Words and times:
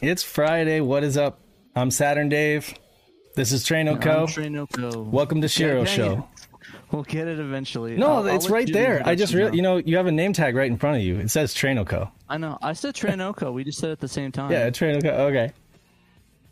It's 0.00 0.22
Friday. 0.22 0.80
What 0.80 1.02
is 1.04 1.16
up? 1.16 1.40
I'm 1.74 1.90
Saturn 1.90 2.28
Dave. 2.28 2.74
This 3.34 3.52
is 3.52 3.64
Traino 3.64 4.00
Co. 4.00 4.26
Trainoco. 4.26 5.04
Welcome 5.04 5.40
to 5.42 5.48
Shiro 5.48 5.84
dang 5.84 5.96
Show. 5.96 6.28
We'll 6.90 7.02
get 7.02 7.28
it 7.28 7.38
eventually. 7.38 7.96
No, 7.96 8.24
it's 8.26 8.48
right 8.48 8.66
you 8.66 8.66
do 8.66 8.72
the 8.74 8.78
there. 8.78 9.02
I 9.04 9.14
just 9.14 9.32
you 9.32 9.62
know, 9.62 9.76
you 9.78 9.96
have 9.96 10.06
a 10.06 10.12
name 10.12 10.32
tag 10.32 10.54
right 10.54 10.70
in 10.70 10.76
front 10.78 10.96
of 10.98 11.02
you. 11.02 11.18
It 11.18 11.30
says 11.30 11.54
Traino 11.54 11.86
Co. 11.86 12.10
I 12.28 12.38
know. 12.38 12.58
I 12.62 12.72
said 12.72 12.94
Trainoco. 12.94 13.52
We 13.52 13.64
just 13.64 13.78
said 13.78 13.90
it 13.90 13.92
at 13.92 14.00
the 14.00 14.08
same 14.08 14.32
time. 14.32 14.50
Yeah, 14.50 14.70
Traino 14.70 15.02
Co. 15.02 15.08
Okay. 15.26 15.52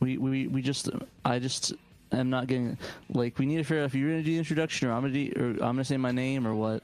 We 0.00 0.18
we 0.18 0.46
we 0.48 0.62
just. 0.62 0.90
I 1.24 1.38
just. 1.38 1.72
am 2.12 2.30
not 2.30 2.46
getting 2.46 2.78
like 3.10 3.38
we 3.38 3.46
need 3.46 3.56
to 3.56 3.64
figure 3.64 3.82
out 3.82 3.86
if 3.86 3.94
you're 3.94 4.10
gonna 4.10 4.22
do 4.22 4.32
the 4.32 4.38
introduction 4.38 4.88
or 4.88 4.92
I'm 4.92 5.02
gonna 5.02 5.12
do, 5.12 5.32
or 5.36 5.46
I'm 5.64 5.74
gonna 5.74 5.84
say 5.84 5.96
my 5.96 6.12
name 6.12 6.46
or 6.46 6.54
what. 6.54 6.82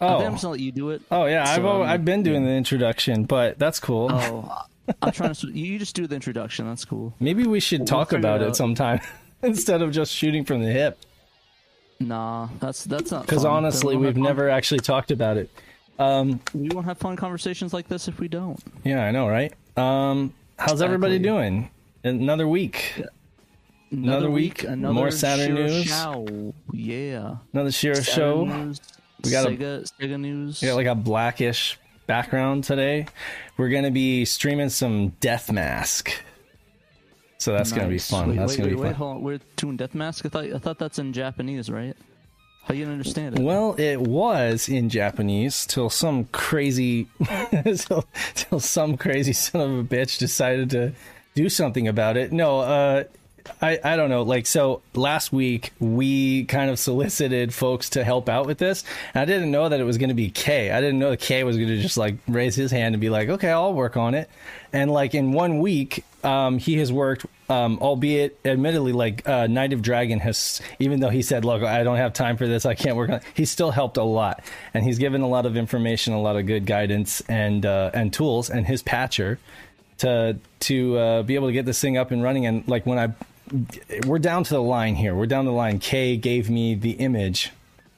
I 0.00 0.08
think 0.16 0.26
I'm 0.26 0.32
just 0.32 0.44
Oh. 0.44 0.48
gonna 0.48 0.52
let 0.52 0.60
you 0.60 0.72
do 0.72 0.90
it. 0.90 1.02
Oh 1.10 1.26
yeah, 1.26 1.42
I've 1.48 1.56
So, 1.56 1.82
um, 1.82 1.88
I've 1.88 2.04
been 2.04 2.22
doing 2.22 2.44
the 2.44 2.52
introduction, 2.52 3.24
but 3.24 3.58
that's 3.58 3.80
cool. 3.80 4.10
Oh, 4.12 4.62
I'm 5.02 5.12
trying 5.12 5.34
to. 5.34 5.46
You 5.48 5.78
just 5.78 5.94
do 5.94 6.06
the 6.06 6.14
introduction. 6.14 6.66
That's 6.66 6.84
cool. 6.84 7.14
Maybe 7.20 7.46
we 7.46 7.60
should 7.60 7.80
We'll 7.80 7.86
talk 7.86 8.12
about 8.12 8.42
it 8.42 8.48
it 8.48 8.56
sometime 8.56 9.00
instead 9.42 9.82
of 9.82 9.90
just 9.92 10.12
shooting 10.14 10.44
from 10.44 10.62
the 10.62 10.70
hip. 10.70 10.98
Nah, 12.00 12.48
that's 12.60 12.84
that's 12.84 13.10
not. 13.10 13.22
Because 13.26 13.44
honestly, 13.44 13.96
we've 13.96 14.16
never 14.16 14.48
actually 14.48 14.80
talked 14.80 15.10
about 15.10 15.36
it. 15.36 15.50
Um, 15.98 16.40
We 16.54 16.68
won't 16.68 16.86
have 16.86 16.98
fun 16.98 17.16
conversations 17.16 17.72
like 17.74 17.88
this 17.88 18.06
if 18.06 18.20
we 18.20 18.28
don't. 18.28 18.58
yeah, 18.84 19.04
I 19.04 19.10
know, 19.10 19.28
right? 19.28 19.52
Um, 19.76 20.32
how's 20.58 20.80
everybody 20.80 21.18
doing? 21.18 21.70
Another 22.04 22.46
week, 22.46 23.02
Another 23.90 24.30
week, 24.30 24.62
another 24.64 24.94
more 24.94 25.10
Saturn 25.10 25.54
news. 25.54 25.84
Show. 25.86 26.54
Yeah. 26.72 27.36
another 27.52 27.72
Saturn 27.72 28.02
show. 28.04 28.44
News, 28.44 28.80
We 29.24 29.30
got 29.32 29.46
a- 29.46 29.50
Sega, 29.50 29.92
Sega 30.00 30.20
news. 30.20 30.62
We 30.62 30.68
got 30.68 30.76
like 30.76 30.86
a 30.86 30.94
blackish 30.94 31.78
background 32.08 32.64
today. 32.64 33.06
We're 33.56 33.68
gonna 33.68 33.92
be 33.92 34.24
streaming 34.24 34.70
some 34.70 35.10
Death 35.20 35.52
Mask, 35.52 36.10
so 37.38 37.52
that's 37.52 37.70
gonna 37.70 37.86
be 37.86 37.98
fun. 37.98 38.30
Wait, 38.30 38.36
that's 38.36 38.52
wait, 38.52 38.58
gonna 38.58 38.68
wait, 38.70 38.74
be 38.74 38.80
wait, 38.80 38.88
fun. 38.88 38.94
hold 38.94 39.16
on. 39.18 39.22
We're 39.22 39.40
doing 39.54 39.76
Death 39.76 39.94
Mask. 39.94 40.26
I 40.26 40.28
thought 40.28 40.44
I 40.46 40.58
thought 40.58 40.80
that's 40.80 40.98
in 40.98 41.12
Japanese, 41.12 41.70
right? 41.70 41.96
How 42.64 42.74
you 42.74 42.86
understand 42.86 43.38
it? 43.38 43.42
Well, 43.42 43.74
it 43.78 43.96
was 43.96 44.68
in 44.68 44.90
Japanese 44.90 45.64
till 45.64 45.88
some 45.88 46.24
crazy, 46.32 47.06
till, 47.64 48.04
till 48.34 48.60
some 48.60 48.98
crazy 48.98 49.32
son 49.32 49.60
of 49.60 49.78
a 49.78 49.84
bitch 49.84 50.18
decided 50.18 50.68
to 50.70 50.92
do 51.34 51.48
something 51.48 51.88
about 51.88 52.18
it. 52.18 52.30
No, 52.30 52.60
uh, 52.60 53.04
I 53.60 53.78
I 53.84 53.96
don't 53.96 54.10
know. 54.10 54.22
Like 54.22 54.46
so, 54.46 54.82
last 54.94 55.32
week 55.32 55.72
we 55.80 56.44
kind 56.44 56.70
of 56.70 56.78
solicited 56.78 57.52
folks 57.52 57.90
to 57.90 58.04
help 58.04 58.28
out 58.28 58.46
with 58.46 58.58
this. 58.58 58.84
And 59.14 59.22
I 59.22 59.24
didn't 59.24 59.50
know 59.50 59.68
that 59.68 59.80
it 59.80 59.84
was 59.84 59.98
going 59.98 60.08
to 60.08 60.14
be 60.14 60.30
Kay. 60.30 60.70
I 60.70 60.80
didn't 60.80 60.98
know 60.98 61.10
that 61.10 61.20
Kay 61.20 61.44
was 61.44 61.56
going 61.56 61.68
to 61.68 61.78
just 61.78 61.96
like 61.96 62.16
raise 62.26 62.54
his 62.54 62.70
hand 62.70 62.94
and 62.94 63.00
be 63.00 63.10
like, 63.10 63.28
"Okay, 63.28 63.50
I'll 63.50 63.74
work 63.74 63.96
on 63.96 64.14
it." 64.14 64.28
And 64.72 64.90
like 64.90 65.14
in 65.14 65.32
one 65.32 65.60
week, 65.60 66.04
um, 66.24 66.58
he 66.58 66.78
has 66.78 66.92
worked. 66.92 67.26
Um, 67.50 67.78
albeit, 67.80 68.38
admittedly, 68.44 68.92
like 68.92 69.26
uh, 69.26 69.46
Knight 69.46 69.72
of 69.72 69.80
Dragon 69.80 70.18
has, 70.18 70.60
even 70.78 71.00
though 71.00 71.08
he 71.08 71.22
said, 71.22 71.46
"Look, 71.46 71.62
I 71.62 71.82
don't 71.82 71.96
have 71.96 72.12
time 72.12 72.36
for 72.36 72.46
this. 72.46 72.66
I 72.66 72.74
can't 72.74 72.94
work 72.94 73.08
on," 73.08 73.16
it, 73.16 73.22
he's 73.32 73.50
still 73.50 73.70
helped 73.70 73.96
a 73.96 74.02
lot, 74.02 74.44
and 74.74 74.84
he's 74.84 74.98
given 74.98 75.22
a 75.22 75.28
lot 75.28 75.46
of 75.46 75.56
information, 75.56 76.12
a 76.12 76.20
lot 76.20 76.36
of 76.36 76.44
good 76.44 76.66
guidance 76.66 77.22
and 77.22 77.64
uh, 77.64 77.90
and 77.94 78.12
tools, 78.12 78.50
and 78.50 78.66
his 78.66 78.82
patcher 78.82 79.38
to 79.98 80.38
to 80.60 80.98
uh, 80.98 81.22
be 81.22 81.34
able 81.34 81.48
to 81.48 81.52
get 81.52 81.66
this 81.66 81.80
thing 81.80 81.96
up 81.96 82.10
and 82.10 82.22
running. 82.22 82.46
And 82.46 82.66
like 82.66 82.86
when 82.86 82.98
I, 82.98 83.12
we're 84.06 84.18
down 84.18 84.44
to 84.44 84.54
the 84.54 84.62
line 84.62 84.94
here. 84.94 85.14
We're 85.14 85.26
down 85.26 85.44
to 85.44 85.50
the 85.50 85.56
line. 85.56 85.78
Kay 85.78 86.16
gave 86.16 86.48
me 86.50 86.74
the 86.74 86.92
image, 86.92 87.50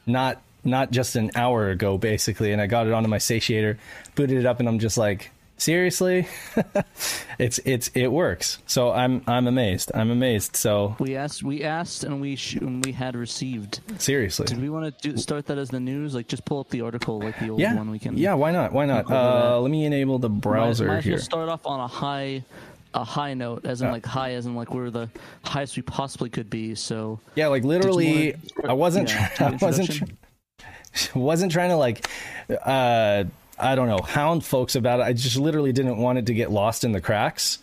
not 0.06 0.40
not 0.64 0.90
just 0.90 1.16
an 1.16 1.30
hour 1.34 1.70
ago, 1.70 1.96
basically, 1.98 2.52
and 2.52 2.60
I 2.60 2.66
got 2.66 2.86
it 2.86 2.92
onto 2.92 3.08
my 3.08 3.18
satiator, 3.18 3.78
booted 4.14 4.38
it 4.38 4.46
up, 4.46 4.60
and 4.60 4.68
I'm 4.68 4.78
just 4.78 4.98
like, 4.98 5.30
seriously, 5.56 6.28
it's 7.38 7.58
it's 7.64 7.88
it 7.94 8.08
works. 8.08 8.58
So 8.66 8.90
I'm 8.92 9.22
I'm 9.26 9.46
amazed. 9.46 9.90
I'm 9.94 10.10
amazed. 10.10 10.56
So 10.56 10.96
We 10.98 11.16
asked, 11.16 11.42
we 11.42 11.64
asked, 11.64 12.04
and 12.04 12.20
we 12.20 12.36
sh- 12.36 12.56
and 12.56 12.84
we 12.84 12.92
had 12.92 13.16
received. 13.16 13.80
seriously. 13.98 14.46
Did 14.46 14.60
we 14.60 14.68
want 14.68 14.98
to 15.00 15.10
do, 15.12 15.16
start 15.16 15.46
that 15.46 15.56
as 15.58 15.70
the 15.70 15.80
news? 15.80 16.14
Like, 16.14 16.28
just 16.28 16.44
pull 16.44 16.60
up 16.60 16.68
the 16.70 16.82
article, 16.82 17.20
like 17.20 17.38
the 17.38 17.50
old 17.50 17.60
Yeah, 17.60 17.74
one. 17.76 17.90
We 17.90 17.98
can. 17.98 18.16
yeah. 18.18 18.34
Why 18.34 18.50
not? 18.52 18.72
Why 18.72 18.84
not? 18.86 19.06
Go 19.06 19.14
over 19.14 19.38
that. 19.40 19.52
Uh, 19.54 19.60
let 19.60 19.70
me 19.70 19.84
enable 19.86 20.18
the 20.18 20.28
browser 20.28 20.86
might 20.86 20.92
well 20.94 21.02
here. 21.02 21.18
start 21.18 21.48
off 21.48 21.64
on 21.66 21.80
a 21.80 21.86
high, 21.88 22.44
a 22.94 23.04
high 23.04 23.34
note, 23.34 23.64
as 23.64 23.80
in 23.80 23.86
Yeah. 23.88 23.92
like 23.92 24.06
high, 24.06 24.32
as 24.32 24.46
in 24.46 24.54
like 24.56 24.74
we're 24.74 24.90
the 24.90 25.08
highest 25.44 25.76
we 25.76 25.82
possibly 25.82 26.28
could 26.30 26.50
be. 26.50 26.74
So 26.74 27.20
Yeah, 27.36 27.48
like 27.48 27.64
literally, 27.64 28.34
I 28.64 28.72
wasn't. 28.72 29.10
yeah, 29.10 29.28
try- 29.28 29.46
I 29.48 29.58
wasn't. 29.60 29.90
tr- 29.92 30.04
wasn't 31.18 31.52
trying 31.52 31.70
to 31.70 31.76
like. 31.76 32.08
Uh, 32.50 33.24
I 33.62 33.74
don't 33.74 33.88
know, 33.88 33.98
hound 33.98 34.42
folks 34.44 34.74
about 34.74 35.00
it. 35.00 35.02
I 35.04 35.12
just 35.12 35.36
literally 35.36 35.72
didn't 35.72 35.98
want 35.98 36.18
it 36.18 36.26
to 36.26 36.34
get 36.34 36.50
lost 36.50 36.82
in 36.82 36.92
the 36.92 37.00
cracks. 37.00 37.58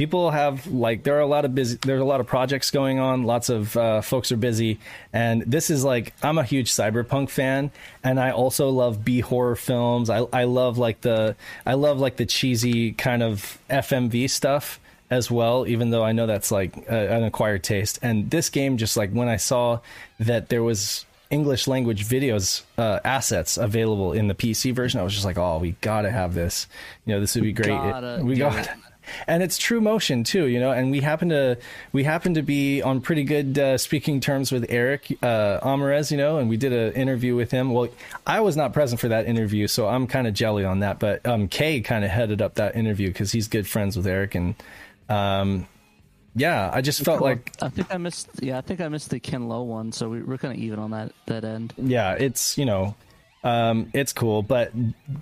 People 0.00 0.30
have 0.30 0.66
like 0.66 1.02
there 1.02 1.18
are 1.18 1.20
a 1.20 1.26
lot 1.26 1.44
of 1.44 1.54
busy. 1.54 1.76
There's 1.76 2.00
a 2.00 2.06
lot 2.06 2.20
of 2.20 2.26
projects 2.26 2.70
going 2.70 2.98
on. 2.98 3.24
Lots 3.24 3.50
of 3.50 3.76
uh, 3.76 4.00
folks 4.00 4.32
are 4.32 4.38
busy, 4.38 4.78
and 5.12 5.42
this 5.42 5.68
is 5.68 5.84
like 5.84 6.14
I'm 6.22 6.38
a 6.38 6.42
huge 6.42 6.70
cyberpunk 6.70 7.28
fan, 7.28 7.70
and 8.02 8.18
I 8.18 8.30
also 8.30 8.70
love 8.70 9.04
B 9.04 9.20
horror 9.20 9.56
films. 9.56 10.08
I 10.08 10.20
I 10.32 10.44
love 10.44 10.78
like 10.78 11.02
the 11.02 11.36
I 11.66 11.74
love 11.74 11.98
like 12.00 12.16
the 12.16 12.24
cheesy 12.24 12.92
kind 12.92 13.22
of 13.22 13.58
FMV 13.68 14.30
stuff 14.30 14.80
as 15.10 15.30
well, 15.30 15.66
even 15.66 15.90
though 15.90 16.02
I 16.02 16.12
know 16.12 16.26
that's 16.26 16.50
like 16.50 16.74
uh, 16.90 16.94
an 16.94 17.24
acquired 17.24 17.62
taste. 17.62 17.98
And 18.00 18.30
this 18.30 18.48
game, 18.48 18.78
just 18.78 18.96
like 18.96 19.10
when 19.10 19.28
I 19.28 19.36
saw 19.36 19.80
that 20.18 20.48
there 20.48 20.62
was 20.62 21.04
English 21.28 21.68
language 21.68 22.08
videos 22.08 22.62
uh, 22.78 23.00
assets 23.04 23.58
available 23.58 24.14
in 24.14 24.28
the 24.28 24.34
PC 24.34 24.74
version, 24.74 24.98
I 24.98 25.02
was 25.02 25.12
just 25.12 25.26
like, 25.26 25.36
oh, 25.36 25.58
we 25.58 25.72
gotta 25.82 26.10
have 26.10 26.32
this. 26.32 26.68
You 27.04 27.16
know, 27.16 27.20
this 27.20 27.34
would 27.34 27.44
be 27.44 27.52
great. 27.52 27.68
It- 27.68 27.90
Gotta 27.92 28.20
we 28.24 28.36
get 28.36 28.50
got. 28.50 28.64
it. 28.64 28.70
And 29.26 29.42
it's 29.42 29.58
true 29.58 29.80
motion 29.80 30.24
too, 30.24 30.46
you 30.46 30.60
know. 30.60 30.72
And 30.72 30.90
we 30.90 31.00
happen 31.00 31.30
to 31.30 31.58
we 31.92 32.04
happen 32.04 32.34
to 32.34 32.42
be 32.42 32.82
on 32.82 33.00
pretty 33.00 33.24
good 33.24 33.58
uh, 33.58 33.78
speaking 33.78 34.20
terms 34.20 34.52
with 34.52 34.66
Eric 34.68 35.18
uh, 35.22 35.60
Amarez, 35.60 36.10
you 36.10 36.16
know. 36.16 36.38
And 36.38 36.48
we 36.48 36.56
did 36.56 36.72
an 36.72 36.92
interview 36.92 37.36
with 37.36 37.50
him. 37.50 37.72
Well, 37.72 37.88
I 38.26 38.40
was 38.40 38.56
not 38.56 38.72
present 38.72 39.00
for 39.00 39.08
that 39.08 39.26
interview, 39.26 39.66
so 39.66 39.88
I'm 39.88 40.06
kind 40.06 40.26
of 40.26 40.34
jelly 40.34 40.64
on 40.64 40.80
that. 40.80 40.98
But 40.98 41.26
um, 41.26 41.48
Kay 41.48 41.80
kind 41.80 42.04
of 42.04 42.10
headed 42.10 42.42
up 42.42 42.54
that 42.54 42.76
interview 42.76 43.08
because 43.08 43.32
he's 43.32 43.48
good 43.48 43.66
friends 43.66 43.96
with 43.96 44.06
Eric, 44.06 44.34
and 44.34 44.54
um, 45.08 45.66
yeah, 46.34 46.70
I 46.72 46.80
just 46.80 47.04
felt 47.04 47.20
like 47.20 47.52
I 47.60 47.68
think 47.68 47.92
I 47.92 47.96
missed. 47.96 48.28
Yeah, 48.40 48.58
I 48.58 48.60
think 48.60 48.80
I 48.80 48.88
missed 48.88 49.10
the 49.10 49.20
Ken 49.20 49.48
Low 49.48 49.62
one. 49.62 49.92
So 49.92 50.08
we, 50.08 50.22
we're 50.22 50.38
kind 50.38 50.54
of 50.54 50.60
even 50.60 50.78
on 50.78 50.92
that 50.92 51.12
that 51.26 51.44
end. 51.44 51.74
yeah, 51.76 52.12
it's 52.12 52.56
you 52.56 52.64
know, 52.64 52.94
um, 53.42 53.90
it's 53.94 54.12
cool, 54.12 54.42
but 54.42 54.72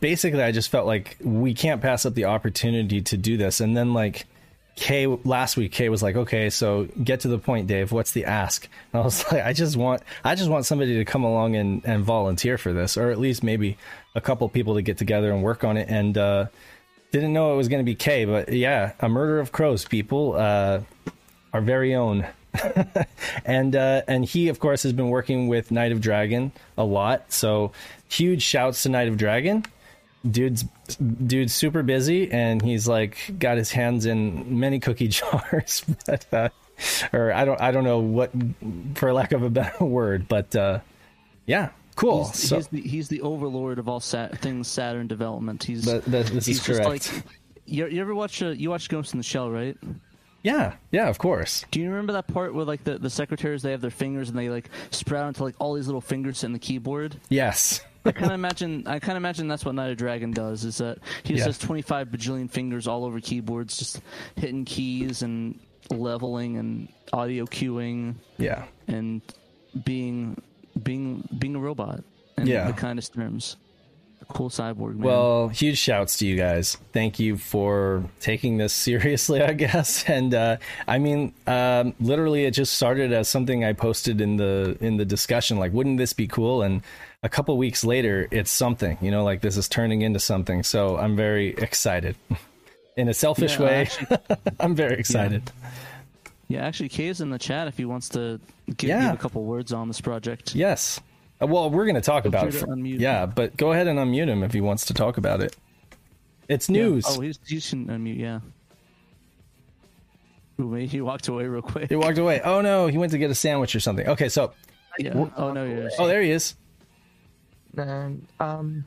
basically, 0.01 0.43
I 0.43 0.53
just 0.53 0.71
felt 0.71 0.87
like 0.87 1.17
we 1.21 1.55
can't 1.55 1.81
pass 1.81 2.05
up 2.05 2.15
the 2.15 2.25
opportunity 2.25 3.01
to 3.03 3.17
do 3.17 3.37
this. 3.37 3.61
And 3.61 3.77
then 3.77 3.95
like 3.95 4.27
Kay 4.75 5.07
last 5.07 5.57
week, 5.57 5.73
Kay 5.73 5.89
was 5.89 6.03
like, 6.03 6.17
"Okay, 6.17 6.51
so 6.51 6.89
get 7.03 7.21
to 7.21 7.29
the 7.29 7.39
point, 7.39 7.67
Dave. 7.69 7.93
What's 7.93 8.13
the 8.13 8.25
ask?" 8.25 8.69
And 8.93 9.03
I 9.03 9.05
was 9.05 9.25
like, 9.33 9.45
"I 9.45 9.53
just 9.53 9.77
want, 9.77 10.03
I 10.25 10.35
just 10.35 10.51
want 10.51 10.67
somebody 10.67 10.97
to 10.97 11.05
come 11.05 11.25
along 11.25 11.57
and 11.57 11.83
and 11.85 12.05
volunteer 12.05 12.59
for 12.59 12.73
this, 12.73 12.97
or 12.97 13.11
at 13.11 13.19
least 13.19 13.43
maybe 13.43 13.77
a 14.15 14.21
couple 14.21 14.49
people 14.49 14.75
to 14.75 14.83
get 14.83 14.99
together 14.99 15.33
and 15.33 15.43
work 15.43 15.63
on 15.63 15.77
it." 15.77 15.89
And 15.89 16.17
uh, 16.19 16.47
didn't 17.13 17.33
know 17.33 17.53
it 17.53 17.57
was 17.57 17.69
going 17.69 17.81
to 17.81 17.85
be 17.85 17.95
Kay, 17.95 18.25
but 18.25 18.53
yeah, 18.53 18.93
a 19.01 19.09
murder 19.09 19.41
of 19.41 19.53
crows, 19.53 19.85
people, 19.85 20.35
uh, 20.37 20.81
our 21.53 21.61
very 21.61 21.95
own. 21.95 22.27
and 23.45 23.75
uh, 23.75 24.03
and 24.09 24.25
he 24.25 24.49
of 24.49 24.59
course 24.59 24.83
has 24.83 24.93
been 24.93 25.11
working 25.11 25.49
with 25.49 25.71
Knight 25.71 25.93
of 25.93 26.01
Dragon 26.01 26.53
a 26.77 26.85
lot. 26.85 27.33
So 27.33 27.73
huge 28.09 28.43
shouts 28.43 28.83
to 28.85 28.89
Knight 28.89 29.09
of 29.09 29.17
Dragon. 29.17 29.65
Dude's 30.29 30.65
dude's 30.99 31.55
super 31.55 31.83
busy 31.83 32.31
and 32.31 32.61
he's 32.61 32.89
like 32.89 33.19
got 33.39 33.57
his 33.57 33.71
hands 33.71 34.05
in 34.05 34.59
many 34.59 34.81
cookie 34.81 35.09
jars. 35.09 35.85
but, 36.07 36.27
uh, 36.33 36.49
or 37.13 37.33
I 37.33 37.45
don't 37.45 37.61
I 37.61 37.71
don't 37.71 37.85
know 37.85 37.99
what 37.99 38.31
for 38.95 39.13
lack 39.13 39.33
of 39.33 39.43
a 39.43 39.51
better 39.51 39.85
word, 39.85 40.29
but 40.29 40.55
uh, 40.55 40.81
yeah, 41.47 41.71
cool. 41.97 42.27
He's, 42.27 42.49
so 42.49 42.57
he's 42.57 42.69
the 42.69 42.81
he's 42.83 43.09
the 43.09 43.21
overlord 43.23 43.79
of 43.79 43.89
all 43.89 44.01
sat- 44.01 44.39
things 44.39 44.69
Saturn 44.69 45.07
development. 45.07 45.65
He's 45.65 45.85
th- 45.85 46.05
th- 46.05 46.27
this 46.27 46.37
is 46.37 46.47
he's 46.47 46.65
just 46.65 46.83
correct. 46.83 47.15
like. 47.15 47.25
You, 47.71 47.87
you 47.87 48.01
ever 48.01 48.15
watch 48.15 48.43
uh, 48.43 48.49
you 48.49 48.71
watch 48.71 48.89
Ghost 48.89 49.13
in 49.13 49.19
the 49.19 49.25
Shell, 49.25 49.51
right? 49.51 49.77
Yeah, 50.43 50.75
yeah, 50.93 51.09
of 51.09 51.19
course. 51.19 51.65
Do 51.71 51.81
you 51.81 51.89
remember 51.91 52.13
that 52.15 52.29
part 52.29 52.55
where 52.55 52.65
like 52.65 52.85
the, 52.85 52.99
the 52.99 53.11
secretaries 53.11 53.63
they 53.63 53.73
have 53.73 53.81
their 53.81 53.91
fingers 53.91 54.29
and 54.29 54.39
they 54.39 54.49
like 54.49 54.71
sprout 54.91 55.29
into 55.29 55.43
like 55.45 55.57
all 55.59 55.75
these 55.75 55.87
little 55.87 56.01
fingers 56.01 56.45
in 56.45 56.53
the 56.53 56.59
keyboard? 56.59 57.17
Yes. 57.29 57.81
I 58.05 58.13
kind 58.13 58.27
of 58.27 58.33
imagine. 58.33 58.85
I 58.87 59.01
kind 59.01 59.13
of 59.17 59.23
imagine 59.23 59.49
that's 59.49 59.65
what 59.65 59.75
Knight 59.75 59.91
of 59.91 59.97
Dragon 59.99 60.31
does. 60.31 60.65
Is 60.65 60.79
that 60.79 60.99
he 61.25 61.35
just 61.35 61.41
Yeah. 61.41 61.45
has 61.47 61.59
twenty 61.59 61.83
five 61.83 62.09
bajillion 62.09 62.49
fingers 62.49 62.87
all 62.87 63.05
over 63.05 63.21
keyboards, 63.21 63.77
just 63.77 64.01
hitting 64.37 64.65
keys 64.65 65.23
and 65.23 65.59
leveling 65.91 66.57
and 66.57 66.89
audio 67.13 67.45
cueing 67.45 68.15
Yeah. 68.39 68.65
and 68.87 69.21
being 69.85 70.41
being 70.83 71.29
being 71.39 71.57
a 71.57 71.59
robot. 71.59 72.03
In 72.39 72.47
Yeah. 72.47 72.69
the 72.69 72.73
kindest 72.73 73.15
terms. 73.15 73.57
Cool 74.29 74.51
cyborg 74.51 74.97
man. 74.97 75.03
Well, 75.07 75.49
huge 75.49 75.79
shouts 75.79 76.19
to 76.19 76.27
you 76.27 76.37
guys. 76.37 76.77
Thank 76.93 77.19
you 77.19 77.39
for 77.39 78.05
taking 78.21 78.59
this 78.59 78.73
seriously, 78.87 79.43
I 79.43 79.55
guess. 79.55 80.05
And 80.09 80.35
uh, 80.35 80.57
I 80.87 80.99
mean, 80.99 81.33
um, 81.47 81.95
literally, 81.99 82.45
it 82.45 82.51
just 82.53 82.75
started 82.75 83.13
as 83.13 83.29
something 83.29 83.65
I 83.65 83.73
posted 83.73 84.21
in 84.21 84.37
the 84.37 84.77
in 84.81 84.97
the 84.99 85.05
discussion. 85.07 85.59
Like, 85.59 85.73
wouldn't 85.73 85.97
this 85.99 86.13
be 86.13 86.27
cool? 86.27 86.63
And 86.63 86.83
a 87.23 87.29
couple 87.29 87.57
weeks 87.57 87.85
later, 87.85 88.29
it's 88.31 88.51
something. 88.51 88.99
You 89.01 89.11
know, 89.11 89.25
like 89.25 89.41
this 89.41 89.57
is 89.57 89.69
turning 89.69 90.03
into 90.03 90.21
something. 90.21 90.63
So 90.63 90.99
I'm 90.99 91.17
very 91.17 91.49
excited. 91.55 92.15
in 92.99 93.09
a 93.09 93.15
selfish 93.15 93.59
Yeah, 93.59 93.65
way. 93.65 93.75
actually- 93.83 94.17
I'm 94.61 94.75
very 94.75 94.99
excited. 94.99 95.51
Yeah, 96.49 96.67
actually, 96.67 96.89
Kay 96.89 97.09
is 97.09 97.21
in 97.21 97.31
the 97.31 97.39
chat 97.39 97.69
if 97.69 97.77
he 97.77 97.85
wants 97.85 98.09
to 98.11 98.41
give, 98.77 98.89
Yeah. 98.89 99.03
give 99.11 99.15
a 99.15 99.17
couple 99.23 99.45
words 99.45 99.73
on 99.73 99.87
this 99.89 100.01
project. 100.01 100.55
Yes. 100.55 100.99
Well, 101.41 101.71
we're 101.71 101.85
going 101.85 101.95
to 101.95 102.01
talk 102.01 102.25
Feel 102.25 102.31
about 102.31 102.49
it. 102.49 102.53
free 102.53 102.61
to 102.61 102.67
for- 102.67 102.73
unmute. 102.73 103.01
yeah, 103.01 103.27
but 103.27 103.57
go 103.57 103.73
ahead 103.73 103.87
and 103.87 103.99
unmute 103.99 104.29
him 104.29 104.43
if 104.43 104.53
he 104.53 104.61
wants 104.61 104.87
to 104.87 104.95
talk 104.95 105.19
about 105.19 105.41
it. 105.41 105.57
It's 106.49 106.69
news. 106.69 107.05
Yeah. 107.09 107.15
Oh, 107.17 107.21
he's 107.21 107.39
he's 107.47 107.73
in 107.73 107.87
unmute. 107.87 108.19
Yeah. 108.19 108.41
Ooh, 110.61 110.73
he 110.75 111.01
walked 111.01 111.29
away 111.29 111.47
real 111.47 111.63
quick. 111.63 111.89
He 111.89 111.97
walked 111.97 112.19
away. 112.19 112.41
Oh 112.43 112.61
no, 112.61 112.89
he 112.89 112.99
went 112.99 113.13
to 113.13 113.19
get 113.19 113.31
a 113.31 113.35
sandwich 113.35 113.77
or 113.77 113.81
something. 113.81 114.09
Okay, 114.09 114.29
so 114.29 114.53
Yeah. 114.99 115.29
Oh 115.37 115.53
no, 115.53 115.65
you're. 115.65 115.91
oh, 115.99 116.07
there 116.09 116.23
he 116.23 116.31
is. 116.31 116.57
And 117.77 118.27
um, 118.41 118.85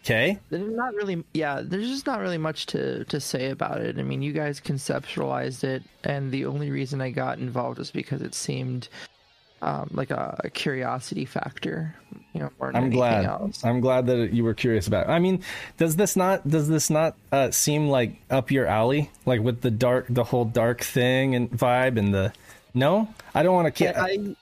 Okay. 0.00 0.38
there's 0.50 0.70
not 0.74 0.94
really, 0.94 1.24
yeah, 1.34 1.60
there's 1.64 1.88
just 1.88 2.06
not 2.06 2.20
really 2.20 2.38
much 2.38 2.66
to 2.66 3.04
to 3.04 3.20
say 3.20 3.50
about 3.50 3.80
it. 3.80 3.98
I 3.98 4.02
mean, 4.02 4.20
you 4.20 4.32
guys 4.32 4.60
conceptualized 4.60 5.64
it, 5.64 5.82
and 6.04 6.30
the 6.32 6.44
only 6.46 6.70
reason 6.70 7.00
I 7.00 7.10
got 7.10 7.38
involved 7.38 7.78
was 7.78 7.90
because 7.90 8.20
it 8.20 8.34
seemed 8.34 8.88
um, 9.62 9.90
like 9.92 10.10
a, 10.10 10.40
a 10.44 10.50
curiosity 10.50 11.24
factor. 11.24 11.94
You 12.32 12.40
know, 12.40 12.50
more 12.60 12.72
than 12.72 12.84
I'm 12.84 12.90
glad. 12.90 13.24
else. 13.24 13.64
I'm 13.64 13.80
glad 13.80 14.06
that 14.06 14.32
you 14.32 14.44
were 14.44 14.54
curious 14.54 14.86
about. 14.86 15.08
It. 15.08 15.10
I 15.10 15.18
mean, 15.18 15.42
does 15.76 15.96
this 15.96 16.14
not 16.14 16.46
does 16.46 16.68
this 16.68 16.90
not 16.90 17.16
uh, 17.32 17.50
seem 17.50 17.88
like 17.88 18.16
up 18.30 18.50
your 18.50 18.66
alley? 18.66 19.10
Like 19.26 19.40
with 19.40 19.60
the 19.60 19.70
dark, 19.70 20.06
the 20.08 20.24
whole 20.24 20.44
dark 20.44 20.82
thing 20.82 21.34
and 21.34 21.50
vibe 21.50 21.98
and 21.98 22.14
the 22.14 22.32
no. 22.74 23.08
I 23.34 23.42
don't 23.42 23.54
want 23.54 23.74
to. 23.74 23.84
Yeah, 23.84 24.02
I, 24.02 24.34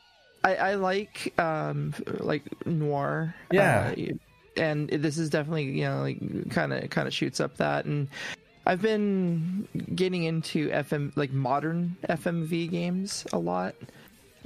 I 0.44 0.54
I 0.56 0.74
like 0.74 1.32
um 1.38 1.94
like 2.18 2.42
noir. 2.66 3.34
Yeah. 3.50 3.94
uh, 3.96 4.12
and 4.56 4.88
this 4.88 5.18
is 5.18 5.30
definitely 5.30 5.64
you 5.64 5.84
know 5.84 6.00
like 6.02 6.50
kind 6.50 6.72
of 6.72 6.90
kind 6.90 7.08
of 7.08 7.14
shoots 7.14 7.40
up 7.40 7.56
that 7.58 7.84
and. 7.84 8.08
I've 8.68 8.82
been 8.82 9.68
getting 9.94 10.24
into 10.24 10.70
FM 10.70 11.16
like 11.16 11.32
modern 11.32 11.96
FMV 12.08 12.68
games 12.68 13.24
a 13.32 13.38
lot, 13.38 13.76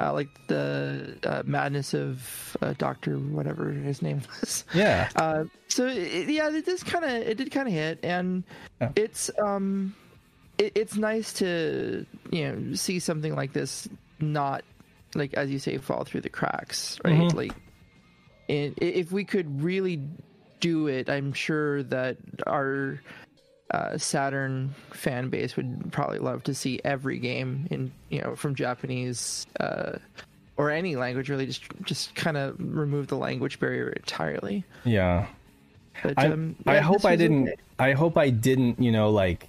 uh, 0.00 0.12
like 0.12 0.28
the 0.46 1.18
uh, 1.24 1.42
Madness 1.44 1.92
of 1.94 2.56
uh, 2.62 2.74
Doctor 2.78 3.16
whatever 3.18 3.70
his 3.70 4.00
name 4.02 4.22
was. 4.40 4.64
yeah. 4.74 5.08
Uh, 5.14 5.44
so 5.68 5.86
it, 5.86 6.28
yeah, 6.28 6.48
it 6.50 6.64
just 6.64 6.86
kind 6.86 7.04
of 7.04 7.10
it 7.10 7.36
did 7.36 7.50
kind 7.50 7.68
of 7.68 7.74
hit, 7.74 8.00
and 8.02 8.44
Yeah. 8.80 8.92
it's 8.96 9.30
um, 9.42 9.94
it, 10.58 10.72
it's 10.74 10.96
nice 10.96 11.32
to 11.34 12.06
you 12.30 12.48
know 12.52 12.74
see 12.74 12.98
something 12.98 13.34
like 13.34 13.52
this 13.52 13.88
not 14.20 14.62
like 15.14 15.34
as 15.34 15.50
you 15.50 15.58
say 15.58 15.76
fall 15.78 16.04
through 16.04 16.20
the 16.22 16.28
cracks, 16.30 16.98
right? 17.04 17.14
Mhm. 17.14 17.34
Like, 17.34 17.52
and 18.48 18.74
i- 18.80 18.84
if 18.84 19.12
we 19.12 19.24
could 19.24 19.62
really 19.62 20.00
do 20.60 20.86
it, 20.88 21.08
I'm 21.10 21.32
sure 21.32 21.82
that 21.84 22.16
our 22.46 23.00
uh, 23.70 23.96
Saturn 23.98 24.74
fan 24.92 25.28
base 25.28 25.56
would 25.56 25.92
probably 25.92 26.18
love 26.18 26.42
to 26.44 26.54
see 26.54 26.80
every 26.84 27.18
game 27.18 27.68
in 27.70 27.92
you 28.08 28.20
know 28.20 28.34
from 28.34 28.54
Japanese 28.54 29.46
uh, 29.60 29.98
or 30.56 30.70
any 30.70 30.94
language 30.96 31.30
really 31.30 31.46
just 31.46 31.64
just 31.84 32.14
kind 32.14 32.36
of 32.36 32.54
remove 32.58 33.06
the 33.06 33.16
language 33.16 33.58
barrier 33.58 33.90
entirely. 33.90 34.64
Yeah. 34.84 35.26
But 36.02 36.18
I, 36.18 36.26
um, 36.28 36.56
I 36.66 36.74
yeah, 36.74 36.80
hope 36.80 37.04
I 37.04 37.16
didn't. 37.16 37.48
okay. 37.48 37.56
I 37.78 37.92
hope 37.92 38.16
I 38.18 38.30
didn't. 38.30 38.80
You 38.80 38.92
know, 38.92 39.10
like 39.10 39.48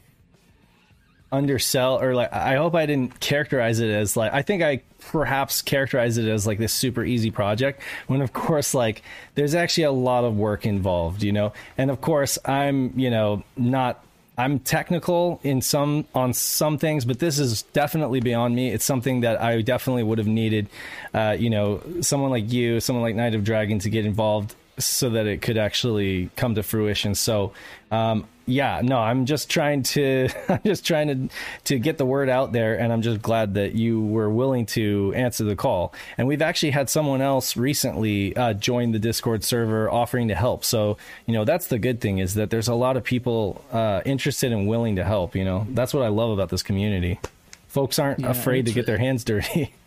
undersell 1.31 2.01
or 2.01 2.15
like. 2.15 2.31
I 2.31 2.55
hope 2.55 2.75
I 2.75 2.85
didn't 2.85 3.19
characterize 3.19 3.79
it 3.79 3.89
as 3.89 4.15
like. 4.15 4.33
I 4.33 4.41
think 4.41 4.63
I 4.63 4.83
perhaps 4.99 5.61
characterized 5.61 6.17
it 6.17 6.29
as 6.29 6.45
like 6.47 6.59
this 6.59 6.73
super 6.73 7.03
easy 7.03 7.31
project 7.31 7.81
when 8.07 8.21
of 8.21 8.33
course 8.33 8.73
like 8.73 9.01
there's 9.35 9.55
actually 9.55 9.85
a 9.85 9.91
lot 9.91 10.23
of 10.23 10.37
work 10.37 10.65
involved. 10.65 11.23
You 11.23 11.31
know, 11.31 11.53
and 11.77 11.91
of 11.91 12.01
course 12.01 12.37
I'm 12.45 12.97
you 12.97 13.09
know 13.09 13.43
not. 13.57 14.03
I'm 14.37 14.59
technical 14.59 15.39
in 15.43 15.61
some 15.61 16.05
on 16.15 16.33
some 16.33 16.77
things, 16.77 17.05
but 17.05 17.19
this 17.19 17.37
is 17.37 17.63
definitely 17.63 18.21
beyond 18.21 18.55
me. 18.55 18.69
It's 18.69 18.85
something 18.85 19.21
that 19.21 19.41
I 19.41 19.61
definitely 19.61 20.03
would 20.03 20.17
have 20.17 20.27
needed, 20.27 20.67
uh, 21.13 21.35
you 21.37 21.49
know, 21.49 21.81
someone 22.01 22.31
like 22.31 22.51
you, 22.51 22.79
someone 22.79 23.03
like 23.03 23.15
Knight 23.15 23.35
of 23.35 23.43
Dragon 23.43 23.79
to 23.79 23.89
get 23.89 24.05
involved 24.05 24.55
so 24.77 25.09
that 25.11 25.27
it 25.27 25.41
could 25.41 25.57
actually 25.57 26.29
come 26.35 26.55
to 26.55 26.63
fruition. 26.63 27.13
So, 27.13 27.51
um, 27.91 28.25
yeah, 28.45 28.81
no, 28.83 28.97
I'm 28.97 29.25
just 29.25 29.49
trying 29.49 29.83
to, 29.83 30.29
I'm 30.49 30.61
just 30.65 30.85
trying 30.85 31.07
to, 31.29 31.35
to 31.65 31.79
get 31.79 31.97
the 31.97 32.05
word 32.05 32.29
out 32.29 32.51
there. 32.51 32.77
And 32.79 32.91
I'm 32.91 33.01
just 33.01 33.21
glad 33.21 33.53
that 33.53 33.73
you 33.75 34.03
were 34.03 34.29
willing 34.29 34.65
to 34.67 35.13
answer 35.15 35.43
the 35.43 35.55
call. 35.55 35.93
And 36.17 36.27
we've 36.27 36.41
actually 36.41 36.71
had 36.71 36.89
someone 36.89 37.21
else 37.21 37.55
recently, 37.55 38.35
uh, 38.35 38.53
join 38.53 38.91
the 38.91 38.99
Discord 38.99 39.43
server 39.43 39.89
offering 39.89 40.27
to 40.29 40.35
help. 40.35 40.65
So, 40.65 40.97
you 41.25 41.33
know, 41.33 41.45
that's 41.45 41.67
the 41.67 41.79
good 41.79 42.01
thing 42.01 42.17
is 42.19 42.33
that 42.33 42.49
there's 42.49 42.67
a 42.67 42.75
lot 42.75 42.97
of 42.97 43.03
people, 43.03 43.63
uh, 43.71 44.01
interested 44.05 44.51
and 44.51 44.67
willing 44.67 44.95
to 44.97 45.03
help. 45.03 45.35
You 45.35 45.45
know, 45.45 45.67
that's 45.69 45.93
what 45.93 46.03
I 46.03 46.09
love 46.09 46.31
about 46.31 46.49
this 46.49 46.63
community. 46.63 47.19
Folks 47.67 47.99
aren't 47.99 48.19
Yeah, 48.19 48.31
afraid 48.31 48.65
to 48.65 48.73
get 48.73 48.85
their 48.85 48.97
hands 48.97 49.23
dirty. 49.23 49.73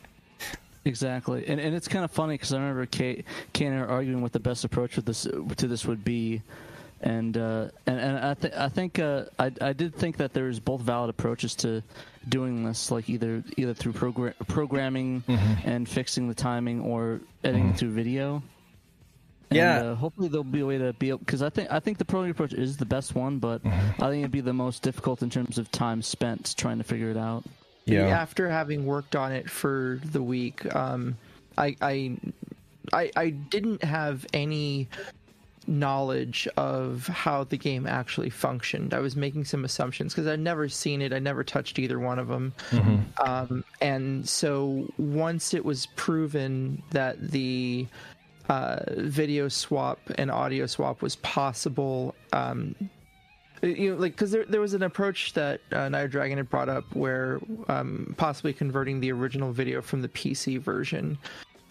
Exactly, 0.87 1.47
and 1.47 1.59
and 1.59 1.75
it's 1.75 1.89
kind 1.89 2.05
of 2.05 2.11
funny 2.11 2.35
because 2.35 2.53
I 2.53 2.59
remember 2.59 2.85
Kate, 2.85 3.25
Kate 3.55 3.69
and 3.69 3.77
I 3.81 3.87
arguing 3.87 4.21
what 4.21 4.33
the 4.33 4.39
best 4.39 4.67
approach 4.67 4.97
with 4.97 5.07
this 5.07 5.23
to 5.23 5.67
this 5.67 5.87
would 5.87 6.05
be, 6.05 6.43
and 7.05 7.37
uh, 7.37 7.69
and 7.87 8.01
and 8.01 8.19
I 8.19 8.35
think 8.35 8.55
I 8.57 8.69
think 8.69 8.99
uh, 8.99 9.25
I 9.39 9.53
I 9.61 9.73
did 9.73 9.95
think 9.95 10.17
that 10.17 10.33
there's 10.33 10.59
both 10.59 10.81
valid 10.81 11.11
approaches 11.11 11.55
to 11.57 11.83
doing 12.29 12.65
this, 12.65 12.91
like 12.91 13.09
either 13.09 13.45
either 13.57 13.75
through 13.75 13.93
program 13.93 14.35
programming 14.49 15.23
and 15.65 15.89
fixing 15.89 16.27
the 16.29 16.35
timing 16.35 16.81
or 16.81 17.21
editing 17.45 17.75
through 17.75 17.91
video. 17.93 18.43
And, 19.51 19.59
Yeah. 19.59 19.83
uh, 19.83 19.95
hopefully 19.95 20.29
there'll 20.29 20.43
be 20.43 20.61
a 20.61 20.67
way 20.67 20.79
to 20.79 20.95
be 20.95 21.13
because 21.13 21.43
I 21.43 21.51
think 21.51 21.71
I 21.71 21.79
think 21.79 21.99
the 21.99 22.05
programming 22.07 22.31
approach 22.33 22.55
is 22.55 22.79
the 22.79 22.87
best 22.87 23.15
one, 23.15 23.39
but 23.39 23.61
I 23.65 24.09
think 24.09 24.21
it'd 24.23 24.31
be 24.33 24.41
the 24.41 24.55
most 24.55 24.83
difficult 24.83 25.23
in 25.23 25.29
terms 25.31 25.59
of 25.59 25.71
time 25.71 26.01
spent 26.03 26.55
trying 26.57 26.79
to 26.79 26.85
figure 26.85 27.11
it 27.11 27.17
out. 27.19 27.45
Yeah. 27.85 28.07
After 28.09 28.49
having 28.49 28.87
worked 28.87 29.15
on 29.15 29.31
it 29.33 29.51
for 29.51 30.01
the 30.03 30.23
week, 30.23 30.75
um, 30.75 31.19
I, 31.59 31.77
I, 31.83 32.17
I, 32.95 33.11
I 33.15 33.29
didn't 33.29 33.85
have 33.85 34.25
any 34.33 34.89
knowledge 35.67 36.49
of 36.57 37.07
how 37.07 37.45
the 37.45 37.57
game 37.57 37.87
actually 37.87 38.31
functioned. 38.31 38.95
I 38.95 39.01
was 39.01 39.17
making 39.17 39.45
some 39.45 39.65
assumptions 39.65 40.15
because 40.15 40.27
I'd 40.27 40.41
never 40.41 40.69
seen 40.69 41.03
it. 41.03 41.13
I 41.13 41.19
never 41.19 41.45
touched 41.45 41.79
either 41.79 41.99
one 41.99 42.19
of 42.19 42.29
them. 42.29 42.53
Um, 43.25 43.65
and 43.81 44.29
so 44.29 44.87
once 44.99 45.55
it 45.55 45.65
was 45.65 45.87
proven 45.97 46.83
that 46.91 47.31
the 47.31 47.87
uh, 48.49 48.81
video 48.97 49.49
swap 49.49 49.99
and 50.17 50.31
audio 50.31 50.67
swap 50.67 51.03
was 51.03 51.17
possible, 51.17 52.15
um, 52.33 52.75
you 53.63 53.93
know, 53.93 54.01
like 54.01 54.13
because 54.13 54.31
there 54.31 54.45
there 54.45 54.61
was 54.61 54.75
an 54.75 54.83
approach 54.83 55.33
that 55.33 55.61
uh, 55.73 55.89
Knight 55.89 56.11
Dragon 56.11 56.37
had 56.37 56.51
brought 56.51 56.69
up 56.69 56.85
where 56.95 57.41
um, 57.69 58.15
possibly 58.19 58.53
converting 58.53 59.01
the 59.01 59.11
original 59.13 59.53
video 59.53 59.81
from 59.81 60.03
the 60.03 60.09
PC 60.09 60.61
version 60.61 61.19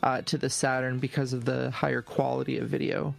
uh, 0.04 0.22
to 0.22 0.38
the 0.38 0.50
Saturn 0.50 1.00
because 1.00 1.32
of 1.32 1.46
the 1.46 1.72
higher 1.72 2.02
quality 2.02 2.58
of 2.58 2.68
video. 2.68 3.16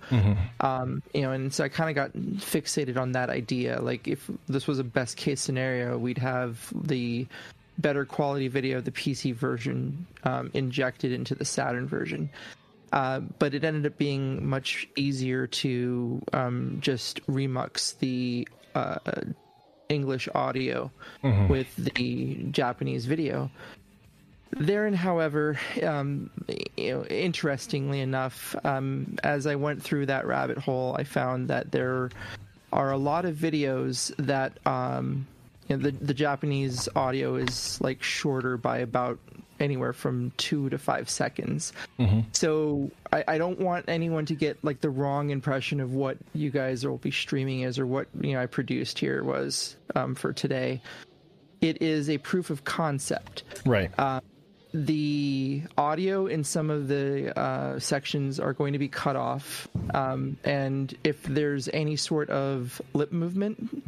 Um, 0.61 1.03
you 1.15 1.23
know, 1.23 1.33
and 1.33 1.53
so 1.53 1.65
I 1.65 1.69
kind 1.69 1.89
of 1.89 1.97
got 1.97 2.13
fixated 2.13 2.99
on 2.99 3.13
that 3.13 3.31
idea. 3.31 3.81
Like, 3.81 4.07
if 4.07 4.31
this 4.47 4.67
was 4.67 4.79
a 4.79 4.85
best 4.85 5.17
case 5.17 5.41
scenario, 5.41 5.97
we'd 5.97 6.19
have 6.19 6.71
the 6.75 7.27
better 7.79 8.05
quality 8.05 8.49
video 8.49 8.79
of 8.79 8.85
the 8.85 8.91
PC 8.93 9.35
version 9.35 10.07
um, 10.25 10.51
injected 10.53 11.11
into 11.11 11.35
the 11.35 11.45
Saturn 11.45 11.89
version. 11.89 12.29
Uh, 12.93 13.21
but 13.39 13.55
it 13.55 13.65
ended 13.65 13.91
up 13.91 13.99
being 13.99 14.47
much 14.47 14.87
easier 14.95 15.47
to 15.49 16.23
um, 16.33 16.79
just 16.81 17.27
remux 17.27 17.99
the 17.99 18.47
uh, 18.75 18.99
English 19.89 20.29
audio 20.35 20.91
with 21.49 21.75
the 21.77 22.47
Japanese 22.51 23.07
video. 23.07 23.51
Therein, 24.59 24.95
however, 24.95 25.59
um, 25.83 26.31
you 26.77 26.93
know, 26.93 27.05
interestingly 27.07 28.01
enough, 28.01 28.55
um, 28.65 29.19
as 29.23 29.47
I 29.47 29.57
went 29.57 29.83
through 29.83 30.07
that 30.07 30.27
rabbit 30.27 30.59
hole, 30.59 30.95
I 30.99 31.05
found 31.05 31.49
that 31.49 31.73
there 31.73 32.11
are 32.73 32.91
a 32.91 32.97
lot 32.97 33.25
of 33.25 33.37
videos 33.37 34.15
that 34.19 34.59
um, 34.67 35.27
you 35.69 35.77
know, 35.77 35.83
the 35.83 35.91
the 35.93 36.15
Japanese 36.15 36.89
audio 36.95 37.37
is 37.37 37.81
like 37.81 38.03
shorter 38.03 38.57
by 38.57 38.79
about 38.79 39.19
anywhere 39.61 39.93
from 39.93 40.33
two 40.37 40.69
to 40.71 40.79
five 40.79 41.09
seconds. 41.09 41.73
So 42.33 42.91
I, 43.13 43.25
I 43.29 43.39
don't 43.39 43.61
want 43.61 43.85
anyone 43.89 44.27
to 44.27 44.35
get 44.35 44.63
like 44.65 44.81
the 44.81 44.91
wrong 44.91 45.31
impression 45.31 45.81
of 45.81 45.93
what 45.93 46.19
you 46.33 46.51
guys 46.51 46.85
will 46.85 46.99
be 46.99 47.13
streaming 47.13 47.61
is 47.61 47.79
or 47.79 47.87
what 47.87 48.09
you 48.21 48.33
know 48.35 48.43
I 48.43 48.47
produced 48.47 48.99
here 48.99 49.23
was 49.23 49.77
um, 49.95 50.15
for 50.15 50.33
today. 50.33 50.83
It 51.61 51.81
is 51.81 52.11
a 52.11 52.19
proof 52.19 52.51
of 52.51 52.65
concept 52.65 53.45
Right. 53.65 53.91
The 54.75 55.63
audio 55.79 56.27
in 56.27 56.43
some 56.43 56.69
of 56.69 56.89
the 56.89 57.39
uh, 57.39 57.79
sections 57.79 58.41
are 58.41 58.53
going 58.53 58.73
to 58.73 58.79
be 58.79 58.89
cut 58.89 59.15
off, 59.15 59.69
um, 59.95 60.37
and 60.43 60.95
if 61.05 61.23
there's 61.23 61.69
any 61.73 61.95
sort 61.95 62.29
of 62.31 62.83
lip 62.93 63.13
movement, 63.13 63.85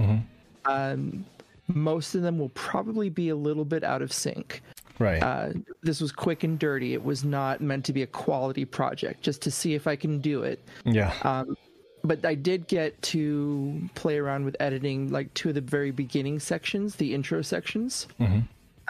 um, 0.64 1.26
most 1.66 2.14
of 2.14 2.22
them 2.22 2.38
will 2.38 2.50
probably 2.50 3.10
be 3.10 3.28
a 3.30 3.36
little 3.36 3.64
bit 3.64 3.82
out 3.82 4.00
of 4.00 4.12
sync. 4.12 4.62
right. 5.00 5.20
Uh, 5.20 5.52
this 5.82 6.00
was 6.00 6.12
quick 6.12 6.44
and 6.44 6.56
dirty. 6.56 6.94
It 6.94 7.04
was 7.04 7.24
not 7.24 7.60
meant 7.60 7.84
to 7.86 7.92
be 7.92 8.02
a 8.02 8.06
quality 8.06 8.64
project, 8.64 9.22
just 9.22 9.42
to 9.42 9.50
see 9.50 9.74
if 9.74 9.88
I 9.88 9.96
can 9.96 10.20
do 10.20 10.44
it. 10.44 10.60
yeah. 10.84 11.12
Um, 11.22 11.56
but 12.04 12.24
I 12.24 12.36
did 12.36 12.68
get 12.68 13.02
to 13.02 13.90
play 13.96 14.18
around 14.18 14.44
with 14.44 14.54
editing 14.60 15.10
like 15.10 15.34
two 15.34 15.48
of 15.48 15.56
the 15.56 15.60
very 15.60 15.90
beginning 15.90 16.38
sections, 16.38 16.94
the 16.94 17.12
intro 17.12 17.42
sections. 17.42 18.06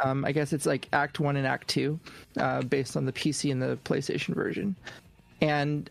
Um, 0.03 0.25
I 0.25 0.33
guess 0.33 0.53
it's 0.53 0.67
like 0.67 0.88
Act 0.93 1.21
One 1.21 1.37
and 1.37 1.47
Act 1.47 1.69
Two, 1.69 1.99
uh, 2.38 2.62
based 2.62 2.97
on 2.97 3.05
the 3.07 3.12
PC 3.12 3.50
and 3.53 3.61
the 3.62 3.79
PlayStation 3.85 4.35
version. 4.35 4.76
And 5.41 5.88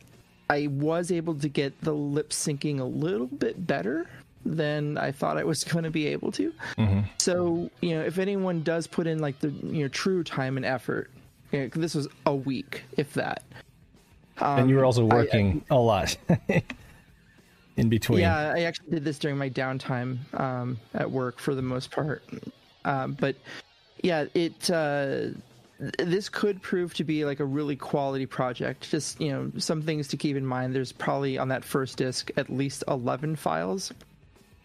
I 0.50 0.68
was 0.68 1.12
able 1.12 1.36
to 1.36 1.48
get 1.50 1.80
the 1.82 1.94
lip 1.94 2.30
syncing 2.30 2.80
a 2.80 2.84
little 2.84 3.28
bit 3.28 3.66
better 3.66 4.08
than 4.46 4.98
I 4.98 5.12
thought 5.12 5.38
I 5.38 5.44
was 5.44 5.64
going 5.74 5.84
to 5.86 5.90
be 5.92 6.08
able 6.08 6.32
to. 6.34 6.54
So, 7.18 7.70
you 7.82 7.96
know, 7.96 8.02
if 8.02 8.20
anyone 8.20 8.62
does 8.62 8.86
put 8.88 9.08
in 9.08 9.20
like 9.20 9.40
the 9.40 9.50
you 9.50 9.84
know 9.84 9.88
true 9.88 10.24
time 10.24 10.58
and 10.58 10.66
effort, 10.66 11.10
you 11.52 11.62
know, 11.62 11.68
this 11.74 11.96
was 11.96 12.08
a 12.28 12.36
week, 12.36 12.84
if 12.98 13.14
that. 13.14 13.44
and 14.38 14.70
you 14.70 14.76
were 14.76 14.86
also 14.86 15.02
Um, 15.04 15.10
working 15.10 15.64
a 15.72 15.76
lot 15.78 16.16
in 17.78 17.90
between. 17.90 18.20
Yeah, 18.22 18.54
I 18.56 18.62
actually 18.62 18.92
did 18.92 19.04
this 19.04 19.18
during 19.18 19.38
my 19.38 19.50
downtime 19.50 20.18
um, 20.40 20.78
at 20.94 21.10
work 21.10 21.40
for 21.40 21.56
the 21.56 21.62
most 21.62 21.90
part. 21.92 22.24
Um, 22.86 23.14
but 23.20 23.36
yeah, 24.06 24.26
it 24.36 24.70
uh, 24.70 25.30
this 25.98 26.30
could 26.30 26.62
prove 26.62 26.94
to 26.94 27.04
be 27.04 27.26
like 27.26 27.40
a 27.40 27.46
really 27.46 27.76
quality 27.76 28.28
project. 28.28 28.90
Just 28.90 29.20
you 29.20 29.32
know, 29.32 29.52
some 29.58 29.82
things 29.82 30.08
to 30.10 30.18
keep 30.18 30.38
in 30.38 30.46
mind. 30.46 30.76
There's 30.76 30.92
probably 30.92 31.40
on 31.40 31.48
that 31.48 31.66
first 31.66 31.98
disc 31.98 32.30
at 32.38 32.50
least 32.50 32.84
11 32.88 33.36
files 33.36 33.92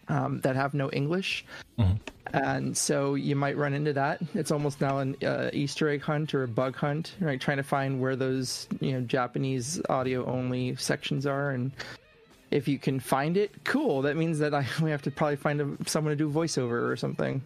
um, 0.09 0.41
that 0.41 0.55
have 0.55 0.75
no 0.75 0.91
English. 0.91 1.43
And 2.33 2.77
so 2.77 3.15
you 3.15 3.35
might 3.35 3.57
run 3.57 3.73
into 3.73 3.93
that. 3.93 4.21
It's 4.35 4.51
almost 4.51 4.79
now 4.79 4.99
an 4.99 5.15
uh, 5.23 5.49
Easter 5.53 5.89
egg 5.89 6.01
hunt 6.01 6.35
or 6.35 6.43
a 6.43 6.47
bug 6.47 6.75
hunt, 6.75 7.15
right? 7.19 7.41
Trying 7.41 7.57
to 7.57 7.63
find 7.63 7.99
where 7.99 8.15
those 8.15 8.67
you 8.79 8.93
know 8.93 9.01
Japanese 9.01 9.81
audio 9.89 10.23
only 10.25 10.75
sections 10.75 11.25
are, 11.25 11.49
and 11.49 11.71
if 12.51 12.67
you 12.67 12.77
can 12.77 12.99
find 12.99 13.37
it, 13.37 13.51
cool. 13.63 14.03
That 14.03 14.17
means 14.17 14.37
that 14.37 14.53
I 14.53 14.67
we 14.83 14.91
have 14.91 15.01
to 15.01 15.11
probably 15.11 15.37
find 15.37 15.61
a, 15.61 15.89
someone 15.89 16.11
to 16.11 16.15
do 16.15 16.29
voiceover 16.29 16.87
or 16.89 16.95
something. 16.95 17.41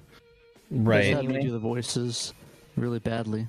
Right. 0.72 1.12
Just 1.12 1.24
have 1.24 1.32
me 1.32 1.42
do 1.42 1.52
the 1.52 1.60
voices 1.60 2.34
really 2.76 3.00
badly. 3.00 3.48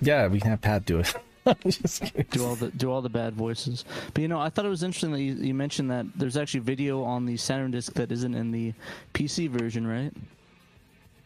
Yeah, 0.00 0.26
we 0.26 0.40
can 0.40 0.50
have 0.50 0.60
Pat 0.60 0.84
do 0.84 0.98
it. 0.98 1.14
Just 1.68 2.12
do 2.30 2.44
all 2.44 2.54
the 2.54 2.70
do 2.70 2.90
all 2.90 3.02
the 3.02 3.08
bad 3.08 3.34
voices. 3.34 3.84
But 4.14 4.22
you 4.22 4.28
know, 4.28 4.40
I 4.40 4.48
thought 4.48 4.64
it 4.64 4.68
was 4.68 4.82
interesting 4.82 5.12
that 5.12 5.20
you, 5.20 5.34
you 5.34 5.54
mentioned 5.54 5.90
that 5.90 6.06
there's 6.16 6.36
actually 6.36 6.60
video 6.60 7.02
on 7.02 7.26
the 7.26 7.36
Saturn 7.36 7.70
disc 7.70 7.92
that 7.94 8.12
isn't 8.12 8.34
in 8.34 8.50
the 8.50 8.72
PC 9.14 9.48
version, 9.48 9.86
right? 9.86 10.12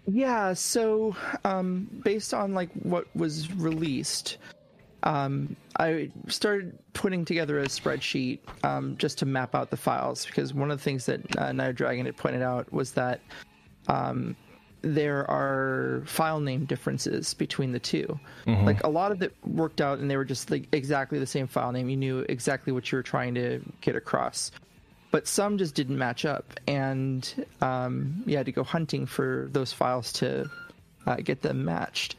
Yeah, 0.07 0.53
so 0.53 1.17
um, 1.45 1.89
based 2.05 2.33
on 2.33 2.55
like 2.55 2.71
what 2.83 3.07
was 3.17 3.53
released, 3.55 4.39
um, 5.03 5.57
I 5.79 6.11
started 6.29 6.79
putting 6.93 7.25
together 7.25 7.61
a 7.61 7.67
spreadsheet 7.67 8.39
um, 8.63 8.97
just 8.99 9.19
to 9.19 9.27
map 9.27 9.55
out 9.55 9.71
the 9.71 9.77
files 9.77 10.25
because 10.25 10.55
one 10.55 10.71
of 10.71 10.79
the 10.79 10.85
things 10.85 11.07
that 11.07 11.37
uh, 11.39 11.53
Knight 11.53 11.75
Dragon 11.75 12.07
had 12.07 12.17
pointed 12.17 12.43
out 12.43 12.73
was 12.73 12.93
that 12.93 13.21
um, 13.89 14.37
there 14.83 15.29
are 15.31 16.03
file 16.07 16.41
name 16.41 16.65
differences 16.65 17.35
between 17.35 17.73
the 17.73 17.81
2 17.81 18.19
Like 18.65 18.85
a 18.85 18.89
lot 18.89 19.11
of 19.11 19.23
it 19.23 19.35
worked 19.45 19.81
out, 19.81 19.99
and 19.99 20.11
they 20.11 20.17
were 20.17 20.25
just 20.25 20.51
like 20.51 20.69
exactly 20.73 21.19
the 21.19 21.27
same 21.27 21.47
file 21.47 21.73
name. 21.73 21.89
You 21.89 21.97
knew 21.97 22.19
exactly 22.29 22.73
what 22.73 22.91
you 22.93 22.97
were 22.97 23.03
trying 23.03 23.35
to 23.35 23.61
get 23.81 23.97
across 23.97 24.53
but 25.17 25.27
some 25.27 25.57
just 25.57 25.75
didn't 25.75 25.97
match 25.97 26.27
up, 26.27 26.61
and 26.67 27.47
um, 27.63 28.23
you 28.27 28.37
had 28.37 28.45
to 28.45 28.53
go 28.53 28.63
hunting 28.63 29.07
for 29.07 29.49
those 29.51 29.73
files 29.73 30.13
to 30.13 30.51
uh, 31.07 31.17
get 31.17 31.41
them 31.41 31.65
matched. 31.65 32.17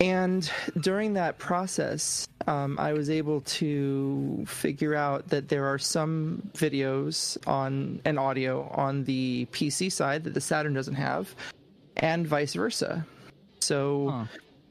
And 0.00 0.50
during 0.80 1.14
that 1.14 1.38
process, 1.38 2.28
um, 2.46 2.78
I 2.78 2.92
was 2.92 3.10
able 3.10 3.40
to 3.42 4.44
figure 4.46 4.94
out 4.94 5.28
that 5.28 5.48
there 5.48 5.66
are 5.66 5.78
some 5.78 6.48
videos 6.54 7.36
on 7.48 8.00
and 8.04 8.18
audio 8.18 8.68
on 8.68 9.04
the 9.04 9.46
PC 9.50 9.90
side 9.90 10.22
that 10.24 10.34
the 10.34 10.40
Saturn 10.40 10.72
doesn't 10.72 10.94
have, 10.94 11.34
and 11.96 12.26
vice 12.26 12.54
versa. 12.54 13.04
So 13.60 14.28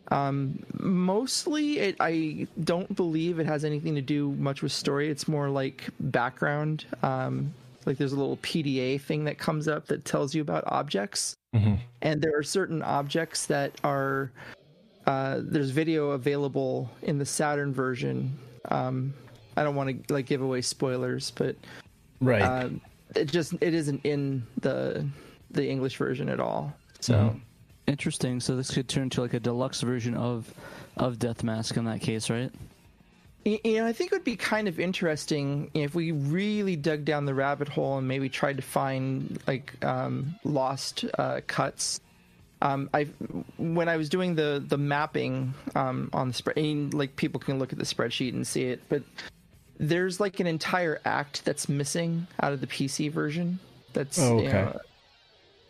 Huh. 0.10 0.16
um, 0.16 0.64
mostly, 0.80 1.80
it, 1.80 1.98
I 2.00 2.48
don't 2.64 2.96
believe 2.96 3.40
it 3.40 3.46
has 3.48 3.66
anything 3.66 3.96
to 3.96 4.02
do 4.02 4.32
much 4.34 4.62
with 4.62 4.72
story. 4.72 5.10
It's 5.10 5.28
more 5.28 5.50
like 5.50 5.90
background. 6.00 6.86
Um, 7.04 7.54
like 7.86 7.98
there's 7.98 8.14
a 8.14 8.18
little 8.18 8.38
PDA 8.38 9.02
thing 9.02 9.26
that 9.26 9.38
comes 9.38 9.68
up 9.68 9.88
that 9.88 10.06
tells 10.06 10.34
you 10.34 10.42
about 10.42 10.64
objects, 10.68 11.36
and 12.02 12.22
there 12.22 12.38
are 12.38 12.44
certain 12.44 12.82
objects 12.82 13.46
that 13.48 13.74
are 13.84 14.32
uh, 15.08 15.40
there's 15.42 15.72
video 15.72 16.12
available 16.12 16.90
in 17.02 17.18
the 17.18 17.26
Saturn 17.26 17.74
version. 17.74 18.38
Um, 18.70 19.14
I 19.56 19.64
don't 19.64 19.76
want 19.76 20.08
to 20.08 20.14
like 20.14 20.28
give 20.28 20.42
away 20.42 20.62
spoilers, 20.62 21.32
but 21.32 21.56
Right. 22.22 22.42
um, 22.42 22.82
it 23.16 23.26
just 23.26 23.54
it 23.62 23.74
isn't 23.74 24.02
in 24.04 24.46
the 24.62 25.08
the 25.50 25.68
English 25.68 25.98
version 25.98 26.30
at 26.30 26.40
all. 26.40 26.74
So. 27.00 27.36
Interesting. 27.88 28.42
So 28.42 28.58
this 28.58 28.72
could 28.72 28.90
turn 28.90 29.10
to 29.12 29.22
like 29.22 29.34
a 29.34 29.40
deluxe 29.40 29.80
version 29.80 30.14
of 30.14 30.54
of 30.98 31.20
Death 31.20 31.42
Mask 31.42 31.78
in 31.78 31.86
that 31.86 32.02
case, 32.02 32.30
right? 32.30 32.52
You 33.46 33.78
know, 33.78 33.86
I 33.86 33.94
think 33.94 34.12
it 34.12 34.16
would 34.16 34.26
be 34.26 34.36
kind 34.36 34.68
of 34.68 34.78
interesting 34.78 35.72
if 35.74 35.96
we 35.96 36.12
really 36.12 36.76
dug 36.76 37.06
down 37.06 37.24
the 37.24 37.34
rabbit 37.34 37.70
hole 37.70 37.98
and 37.98 38.06
maybe 38.06 38.28
tried 38.28 38.58
to 38.58 38.62
find 38.62 39.40
like 39.48 39.74
um, 39.86 40.36
lost 40.44 41.06
uh, 41.18 41.40
cuts. 41.48 42.02
Um, 42.62 42.90
I 42.94 43.04
when 43.58 43.88
I 43.88 43.98
was 43.98 44.10
doing 44.10 44.36
the 44.36 44.64
the 44.66 44.78
mapping 44.78 45.54
um, 45.76 46.10
on 46.14 46.30
the 46.30 46.34
spread, 46.34 46.58
and, 46.58 46.94
like 46.94 47.16
people 47.16 47.40
can 47.40 47.60
look 47.60 47.72
at 47.72 47.80
the 47.80 47.86
spreadsheet 47.86 48.34
and 48.34 48.48
see 48.48 48.64
it, 48.64 48.82
but 48.90 49.04
there's 49.80 50.20
like 50.20 50.40
an 50.40 50.48
entire 50.48 51.00
act 51.06 51.46
that's 51.46 51.70
missing 51.70 52.26
out 52.42 52.54
of 52.54 52.62
the 52.62 52.68
PC 52.68 53.12
version. 53.12 53.60
That's 53.94 54.20
Oh, 54.20 54.40
you 54.40 54.48
okay. 54.48 54.52
know, 54.54 54.80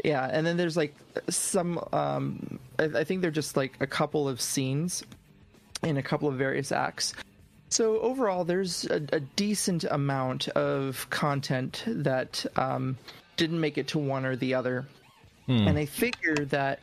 yeah, 0.04 0.30
and 0.32 0.46
then 0.46 0.58
there's 0.58 0.78
like 0.78 0.96
some. 1.30 1.84
Um, 1.92 2.60
I, 2.80 2.86
I 2.86 3.04
think 3.04 3.22
they're 3.22 3.32
just 3.32 3.58
like 3.58 3.74
a 3.80 3.88
couple 3.88 4.30
of 4.30 4.40
scenes 4.40 5.04
in 5.84 5.98
a 5.98 6.04
couple 6.04 6.30
of 6.30 6.36
various 6.36 6.72
acts. 6.72 7.14
So 7.70 8.00
overall, 8.00 8.46
there's 8.46 8.86
a, 8.86 9.02
a 9.12 9.20
decent 9.20 9.84
amount 9.84 10.48
of 10.50 11.10
content 11.10 11.84
that 11.86 12.46
um, 12.56 12.98
didn't 13.36 13.60
make 13.60 13.78
it 13.78 13.90
to 13.90 14.00
one 14.00 14.26
or 14.26 14.36
the 14.38 14.54
other, 14.54 14.88
and 15.48 15.78
I 15.78 15.86
figure 15.86 16.46
that 16.46 16.80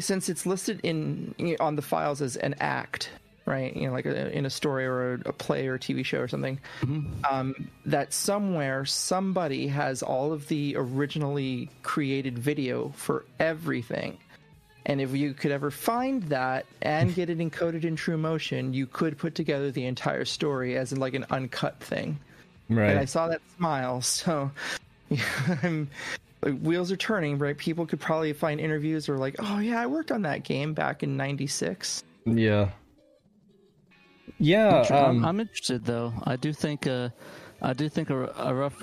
since 0.00 0.28
it's 0.28 0.46
listed 0.46 0.80
in 0.82 1.34
on 1.60 1.76
the 1.76 1.82
files 1.82 2.22
as 2.22 2.36
an 2.36 2.54
act, 2.60 3.10
right? 3.46 3.74
You 3.76 3.86
know, 3.86 3.92
like 3.92 4.06
a, 4.06 4.30
in 4.36 4.46
a 4.46 4.50
story 4.50 4.86
or 4.86 5.14
a, 5.14 5.20
a 5.26 5.32
play 5.32 5.66
or 5.66 5.74
a 5.74 5.78
TV 5.78 6.04
show 6.04 6.18
or 6.18 6.28
something, 6.28 6.58
um, 7.28 7.68
that 7.86 8.12
somewhere 8.12 8.84
somebody 8.84 9.68
has 9.68 10.02
all 10.02 10.32
of 10.32 10.48
the 10.48 10.74
originally 10.76 11.68
created 11.82 12.38
video 12.38 12.92
for 12.96 13.24
everything. 13.38 14.18
And 14.86 15.00
if 15.00 15.14
you 15.14 15.32
could 15.32 15.52
ever 15.52 15.70
find 15.70 16.22
that 16.24 16.66
and 16.82 17.14
get 17.14 17.30
it 17.30 17.38
encoded 17.38 17.84
in 17.84 17.96
True 17.96 18.16
Motion, 18.16 18.74
you 18.74 18.86
could 18.86 19.16
put 19.18 19.34
together 19.34 19.70
the 19.70 19.86
entire 19.86 20.24
story 20.24 20.76
as 20.76 20.92
in 20.92 20.98
like 20.98 21.14
an 21.14 21.26
uncut 21.30 21.78
thing. 21.80 22.18
Right. 22.68 22.90
And 22.90 22.98
I 22.98 23.04
saw 23.04 23.28
that 23.28 23.40
smile, 23.56 24.00
so 24.00 24.50
I'm 25.62 25.88
like, 26.42 26.58
wheels 26.60 26.90
are 26.92 26.96
turning, 26.96 27.38
right? 27.38 27.56
People 27.56 27.86
could 27.86 28.00
probably 28.00 28.32
find 28.32 28.60
interviews 28.60 29.08
or 29.08 29.18
like, 29.18 29.36
oh 29.38 29.58
yeah, 29.58 29.80
I 29.80 29.86
worked 29.86 30.10
on 30.12 30.22
that 30.22 30.42
game 30.44 30.74
back 30.74 31.02
in 31.02 31.16
'96. 31.16 32.02
Yeah. 32.24 32.70
Yeah. 34.38 34.82
Sure, 34.84 34.96
I'm, 34.96 35.16
Um, 35.18 35.24
I'm 35.24 35.40
interested 35.40 35.84
though. 35.84 36.12
I 36.24 36.36
do 36.36 36.52
think 36.52 36.86
uh, 36.86 37.10
I 37.60 37.72
do 37.72 37.88
think 37.88 38.10
a, 38.10 38.26
a 38.36 38.54
rough 38.54 38.82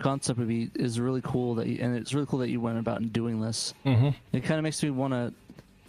concept 0.00 0.38
would 0.38 0.48
be 0.48 0.70
is 0.74 1.00
really 1.00 1.20
cool 1.22 1.54
that 1.56 1.66
you, 1.66 1.78
and 1.80 1.96
it's 1.96 2.14
really 2.14 2.26
cool 2.26 2.38
that 2.40 2.50
you 2.50 2.60
went 2.60 2.78
about 2.78 3.12
doing 3.12 3.40
this. 3.40 3.74
Mm-hmm. 3.84 4.10
It 4.32 4.44
kind 4.44 4.58
of 4.58 4.62
makes 4.62 4.82
me 4.82 4.90
want 4.90 5.12
to. 5.14 5.32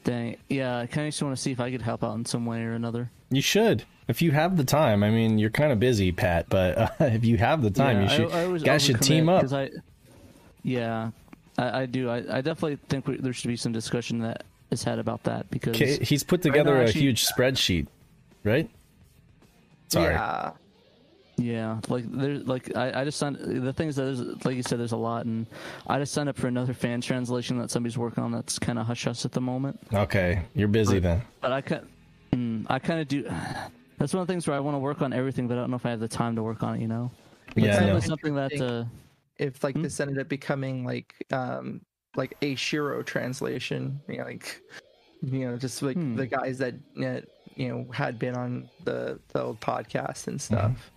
Dang, 0.03 0.38
yeah, 0.50 0.81
it 0.81 0.88
kind 0.91 1.00
of 1.00 1.05
makes 1.07 1.19
me 1.22 1.25
want 1.25 1.36
to 1.38 1.41
see 1.41 1.51
if 1.51 1.60
I 1.60 1.72
could 1.72 1.81
help 1.81 2.03
out 2.03 2.13
in 2.15 2.25
some 2.25 2.45
way 2.45 2.62
or 2.63 2.74
another. 2.74 3.10
you 3.31 3.41
should. 3.41 3.84
If 4.07 4.22
you 4.22 4.29
have 4.34 4.55
the 4.55 4.63
time. 4.63 5.03
I 5.03 5.10
mean, 5.10 5.39
you're 5.39 5.50
kind 5.50 5.72
of 5.72 5.79
busy, 5.79 6.12
Pat, 6.12 6.45
but 6.48 6.77
uh, 6.77 6.89
if 7.05 7.25
you 7.25 7.38
have 7.38 7.63
the 7.63 7.72
time, 7.72 8.03
you 8.03 8.10
should. 8.10 8.31
I, 8.31 8.53
I 8.53 8.57
guys 8.60 8.84
should 8.84 9.01
team 9.01 9.27
up. 9.29 9.38
up. 9.38 9.41
'cause 9.41 9.53
I, 9.53 9.72
yeah, 10.65 11.12
I, 11.57 11.81
I 11.81 11.86
do. 11.86 12.10
I, 12.10 12.17
I 12.38 12.41
definitely 12.41 12.77
think 12.89 13.07
we, 13.07 13.17
there 13.17 13.31
should 13.34 13.48
be 13.48 13.55
some 13.55 13.72
discussion 13.72 14.19
that 14.19 14.43
is 14.72 14.84
had 14.84 14.98
about 15.00 15.24
that 15.24 15.50
because 15.51 15.75
Okay, 15.75 16.03
he's 16.03 16.24
put 16.24 16.43
Right 16.43 16.45
now, 16.45 16.51
together 16.63 16.77
a 16.81 16.84
actually- 16.86 17.01
huge 17.01 17.25
spreadsheet, 17.25 17.88
right? 18.43 18.69
Sorry. 19.89 20.13
Yeah, 20.15 20.51
Yeah, 21.38 21.79
like 21.89 22.05
there's 22.12 22.48
like 22.48 22.75
I, 22.75 23.01
I 23.01 23.03
just 23.05 23.19
signed. 23.19 23.38
The 23.38 23.72
thing 23.74 23.89
is 23.89 23.95
that 23.98 24.03
there's 24.05 24.45
like 24.45 24.55
you 24.55 24.63
said, 24.63 24.79
there's 24.79 24.93
a 24.93 24.98
lot, 24.98 25.25
and 25.25 25.45
I 25.86 26.00
just 26.00 26.13
signed 26.13 26.27
up 26.29 26.36
for 26.38 26.48
another 26.48 26.74
fan 26.74 27.01
translation 27.01 27.60
that 27.60 27.69
somebody's 27.69 27.98
working 27.98 28.24
on. 28.24 28.31
That's 28.31 28.57
kind 28.57 28.79
of 28.79 28.88
hush 28.88 29.03
hush 29.05 29.24
at 29.25 29.31
the 29.34 29.41
moment. 29.41 29.79
Okay, 29.93 30.41
you're 30.55 30.67
busy 30.67 30.98
then. 31.00 31.22
But 31.41 31.51
I 31.51 31.62
kind, 31.62 31.88
mm, 32.34 32.65
I 32.69 32.79
kind 32.79 33.00
of 33.01 33.07
do. 33.07 33.24
That's 33.98 34.13
one 34.13 34.22
of 34.22 34.27
the 34.27 34.34
things 34.34 34.48
where 34.48 34.57
I 34.57 34.60
want 34.60 34.75
to 34.75 34.79
work 34.79 35.01
on 35.01 35.13
everything, 35.13 35.48
but 35.48 35.57
I 35.57 35.62
don't 35.62 35.69
know 35.69 35.77
if 35.77 35.86
I 35.86 35.91
have 35.91 36.00
the 36.01 36.07
time 36.07 36.36
to 36.36 36.43
work 36.43 36.63
on 36.63 36.75
it. 36.75 36.81
You 36.81 36.88
know, 36.88 37.12
Yeah, 37.55 37.95
it's 37.95 38.05
I 38.05 38.07
something 38.10 38.36
that. 38.36 38.51
Uh, 38.60 38.84
if 39.37 39.63
like 39.63 39.75
this 39.81 39.99
ended 39.99 40.19
up 40.19 40.27
becoming 40.29 40.85
like 40.85 41.13
um 41.31 41.81
like 42.15 42.35
a 42.41 42.55
Shiro 42.55 43.03
translation, 43.03 43.99
you 44.07 44.17
know, 44.19 44.23
like 44.25 44.61
you 45.21 45.47
know, 45.49 45.57
just 45.57 45.81
like 45.81 45.97
Hmm. 45.97 46.15
the 46.15 46.27
guys 46.27 46.57
that 46.59 46.75
uh, 47.01 47.21
you 47.55 47.69
know 47.69 47.85
had 47.91 48.17
been 48.19 48.35
on 48.35 48.69
the 48.83 49.19
the 49.33 49.41
old 49.43 49.59
podcast 49.59 50.27
and 50.27 50.39
stuff. 50.41 50.91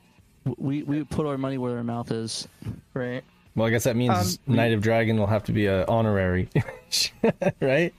we 0.57 0.83
we 0.85 1.05
put 1.05 1.27
our 1.27 1.39
money 1.39 1.59
where 1.59 1.77
our 1.77 1.85
mouth 1.85 2.11
is. 2.11 2.47
Right. 2.95 3.23
Well, 3.55 3.67
I 3.67 3.71
guess 3.71 3.85
that 3.85 3.97
means 3.97 4.39
Um, 4.47 4.55
Knight 4.55 4.73
of 4.73 4.81
Dragon 4.81 5.19
will 5.19 5.27
have 5.27 5.43
to 5.45 5.53
be 5.53 5.67
a 5.67 5.85
honorary, 5.87 6.49
right? 7.61 7.93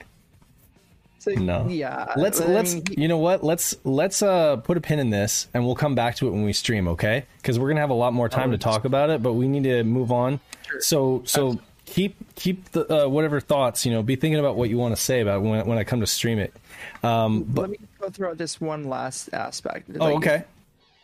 So, 1.20 1.32
No. 1.32 1.68
Yeah. 1.68 2.14
Let's 2.16 2.40
let's 2.40 2.76
mean, 2.76 2.84
you 2.92 3.08
know 3.10 3.18
what? 3.18 3.44
Let's 3.44 3.76
let's 3.84 4.24
uh 4.24 4.56
put 4.58 4.78
a 4.78 4.82
pin 4.82 5.00
in 5.00 5.10
this 5.10 5.48
and 5.54 5.66
we'll 5.66 5.76
come 5.76 5.94
back 5.94 6.16
to 6.16 6.28
it 6.28 6.32
when 6.32 6.44
we 6.44 6.54
stream, 6.54 6.88
okay? 6.88 7.26
Cuz 7.44 7.60
we're 7.60 7.68
going 7.68 7.76
to 7.76 7.82
have 7.82 7.90
a 7.90 7.94
lot 7.94 8.14
more 8.14 8.30
time 8.30 8.52
to 8.52 8.58
talk 8.58 8.86
about 8.86 9.10
it, 9.10 9.22
but 9.22 9.34
we 9.34 9.48
need 9.48 9.64
to 9.64 9.84
move 9.84 10.12
on. 10.14 10.40
So 10.80 11.22
so 11.26 11.60
keep 11.86 12.16
keep 12.36 12.72
the 12.72 13.06
uh, 13.06 13.10
whatever 13.10 13.42
thoughts, 13.42 13.86
you 13.86 13.92
know, 13.92 14.02
be 14.02 14.16
thinking 14.16 14.40
about 14.40 14.56
what 14.56 14.70
you 14.70 14.78
want 14.78 14.96
to 14.96 15.02
say 15.02 15.20
about 15.20 15.42
when 15.42 15.66
when 15.68 15.78
I 15.78 15.84
come 15.84 16.00
to 16.00 16.08
stream 16.08 16.40
it. 16.40 16.54
Um 17.04 17.44
but 17.44 17.64
let 17.64 17.70
me 17.72 17.80
go 18.00 18.10
through 18.10 18.36
this 18.36 18.62
one 18.62 18.86
last 18.86 19.30
aspect. 19.34 19.90
Oh, 20.00 20.16
okay. 20.18 20.46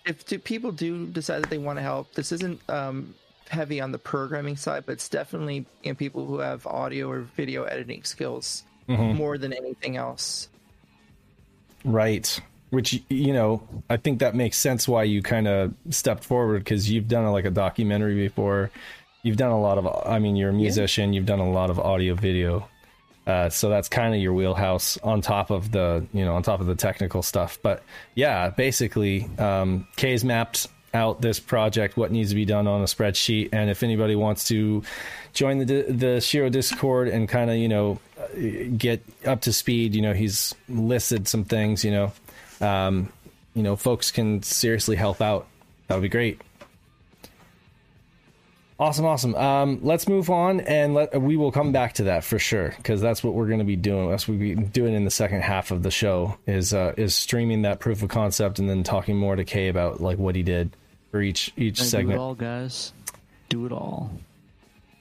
If 0.06 0.26
do 0.26 0.40
people 0.40 0.72
do 0.72 1.08
decide 1.08 1.44
that 1.44 1.50
they 1.50 1.58
want 1.58 1.78
to 1.78 1.84
help, 1.84 2.14
this 2.14 2.32
isn't 2.32 2.62
um, 2.70 3.16
heavy 3.50 3.82
on 3.82 3.92
the 3.92 3.98
programming 3.98 4.56
side, 4.56 4.86
but 4.86 4.94
it's 4.94 5.10
definitely 5.10 5.66
you 5.84 5.92
know, 5.92 5.96
people 5.96 6.28
who 6.28 6.38
have 6.40 6.66
audio 6.68 7.10
or 7.10 7.22
video 7.22 7.64
editing 7.64 8.04
skills 8.04 8.64
Mm-hmm. 8.88 9.18
more 9.18 9.38
than 9.38 9.52
anything 9.52 9.98
else. 9.98 10.48
Right. 11.84 12.40
Which 12.70 13.02
you 13.10 13.34
know, 13.34 13.68
I 13.90 13.98
think 13.98 14.20
that 14.20 14.36
makes 14.36 14.58
sense 14.58 14.88
why 14.88 15.04
you 15.04 15.22
kind 15.22 15.48
of 15.48 15.74
stepped 15.90 16.24
forward 16.24 16.60
because 16.60 16.90
you've 16.90 17.08
done 17.08 17.26
like 17.32 17.46
a 17.46 17.52
documentary 17.52 18.16
before. 18.16 18.72
You've 19.24 19.38
done 19.38 19.52
a 19.52 19.60
lot 19.60 19.78
of. 19.78 19.88
I 20.06 20.20
mean, 20.20 20.36
you're 20.36 20.50
a 20.50 20.54
musician. 20.54 21.14
You've 21.14 21.26
done 21.26 21.40
a 21.40 21.50
lot 21.50 21.70
of 21.70 21.80
audio 21.80 22.16
video. 22.16 22.68
Uh, 23.26 23.50
so 23.50 23.70
that's 23.70 23.90
kind 23.90 24.14
of 24.14 24.22
your 24.22 24.34
wheelhouse 24.34 25.00
on 25.04 25.22
top 25.22 25.50
of 25.50 25.72
the 25.72 26.06
you 26.14 26.24
know 26.24 26.36
on 26.36 26.44
top 26.44 26.60
of 26.60 26.68
the 26.68 26.76
technical 26.76 27.24
stuff. 27.24 27.58
But 27.62 27.84
yeah, 28.14 28.50
basically, 28.50 29.28
um, 29.40 29.88
Kay's 29.96 30.24
mapped 30.24 30.68
out 30.94 31.22
this 31.22 31.40
project, 31.40 31.98
what 31.98 32.12
needs 32.12 32.30
to 32.30 32.36
be 32.36 32.46
done 32.46 32.68
on 32.68 32.82
a 32.82 32.86
spreadsheet, 32.86 33.50
and 33.52 33.70
if 33.70 33.84
anybody 33.84 34.16
wants 34.16 34.48
to 34.50 34.84
join 35.34 35.60
the 35.60 35.86
the 35.90 36.22
Shiro 36.22 36.50
Discord 36.50 37.08
and 37.08 37.28
kind 37.28 37.50
of 37.50 37.58
you 37.58 37.68
know 37.68 38.00
get 38.78 39.04
up 39.26 39.42
to 39.42 39.54
speed, 39.54 39.96
you 39.96 40.02
know 40.02 40.14
he's 40.14 40.54
listed 40.70 41.28
some 41.28 41.44
things, 41.44 41.84
you 41.84 41.92
know, 41.92 42.12
um, 42.62 43.12
you 43.54 43.64
know 43.64 43.76
folks 43.76 44.12
can 44.12 44.42
seriously 44.44 44.96
help 44.96 45.22
out. 45.22 45.48
That 45.88 45.96
would 45.96 46.02
be 46.04 46.10
great. 46.10 46.42
Awesome, 48.78 49.06
awesome. 49.06 49.36
Um, 49.36 49.80
let's 49.84 50.06
move 50.10 50.30
on, 50.30 50.60
and 50.60 50.94
let 50.94 51.22
we 51.22 51.38
will 51.38 51.52
come 51.52 51.72
back 51.72 51.94
to 51.94 52.04
that 52.06 52.26
for 52.26 52.38
sure 52.38 52.74
because 52.76 53.00
that's 53.00 53.24
what 53.24 53.34
we're 53.34 53.48
going 53.48 53.60
to 53.60 53.66
be 53.66 53.78
doing. 53.78 54.10
That's 54.10 54.28
what 54.28 54.38
we're 54.38 54.56
doing 54.56 54.94
in 54.94 55.06
the 55.06 55.12
second 55.12 55.44
half 55.44 55.72
of 55.72 55.82
the 55.82 55.92
show 55.92 56.38
is 56.46 56.74
uh, 56.74 56.94
is 56.98 57.16
streaming 57.16 57.62
that 57.62 57.80
proof 57.80 58.04
of 58.04 58.10
concept 58.10 58.60
and 58.60 58.70
then 58.70 58.84
talking 58.84 59.16
more 59.16 59.38
to 59.38 59.46
Kay 59.46 59.70
about 59.70 60.02
like 60.02 60.18
what 60.18 60.36
he 60.36 60.44
did 60.44 60.76
for 61.10 61.22
each 61.22 61.54
each 61.56 61.80
And 61.80 61.86
do 61.86 61.90
segment. 61.90 62.20
it 62.20 62.22
all, 62.22 62.36
guys. 62.36 62.92
Do 63.48 63.66
it 63.66 63.72
all. 63.72 64.12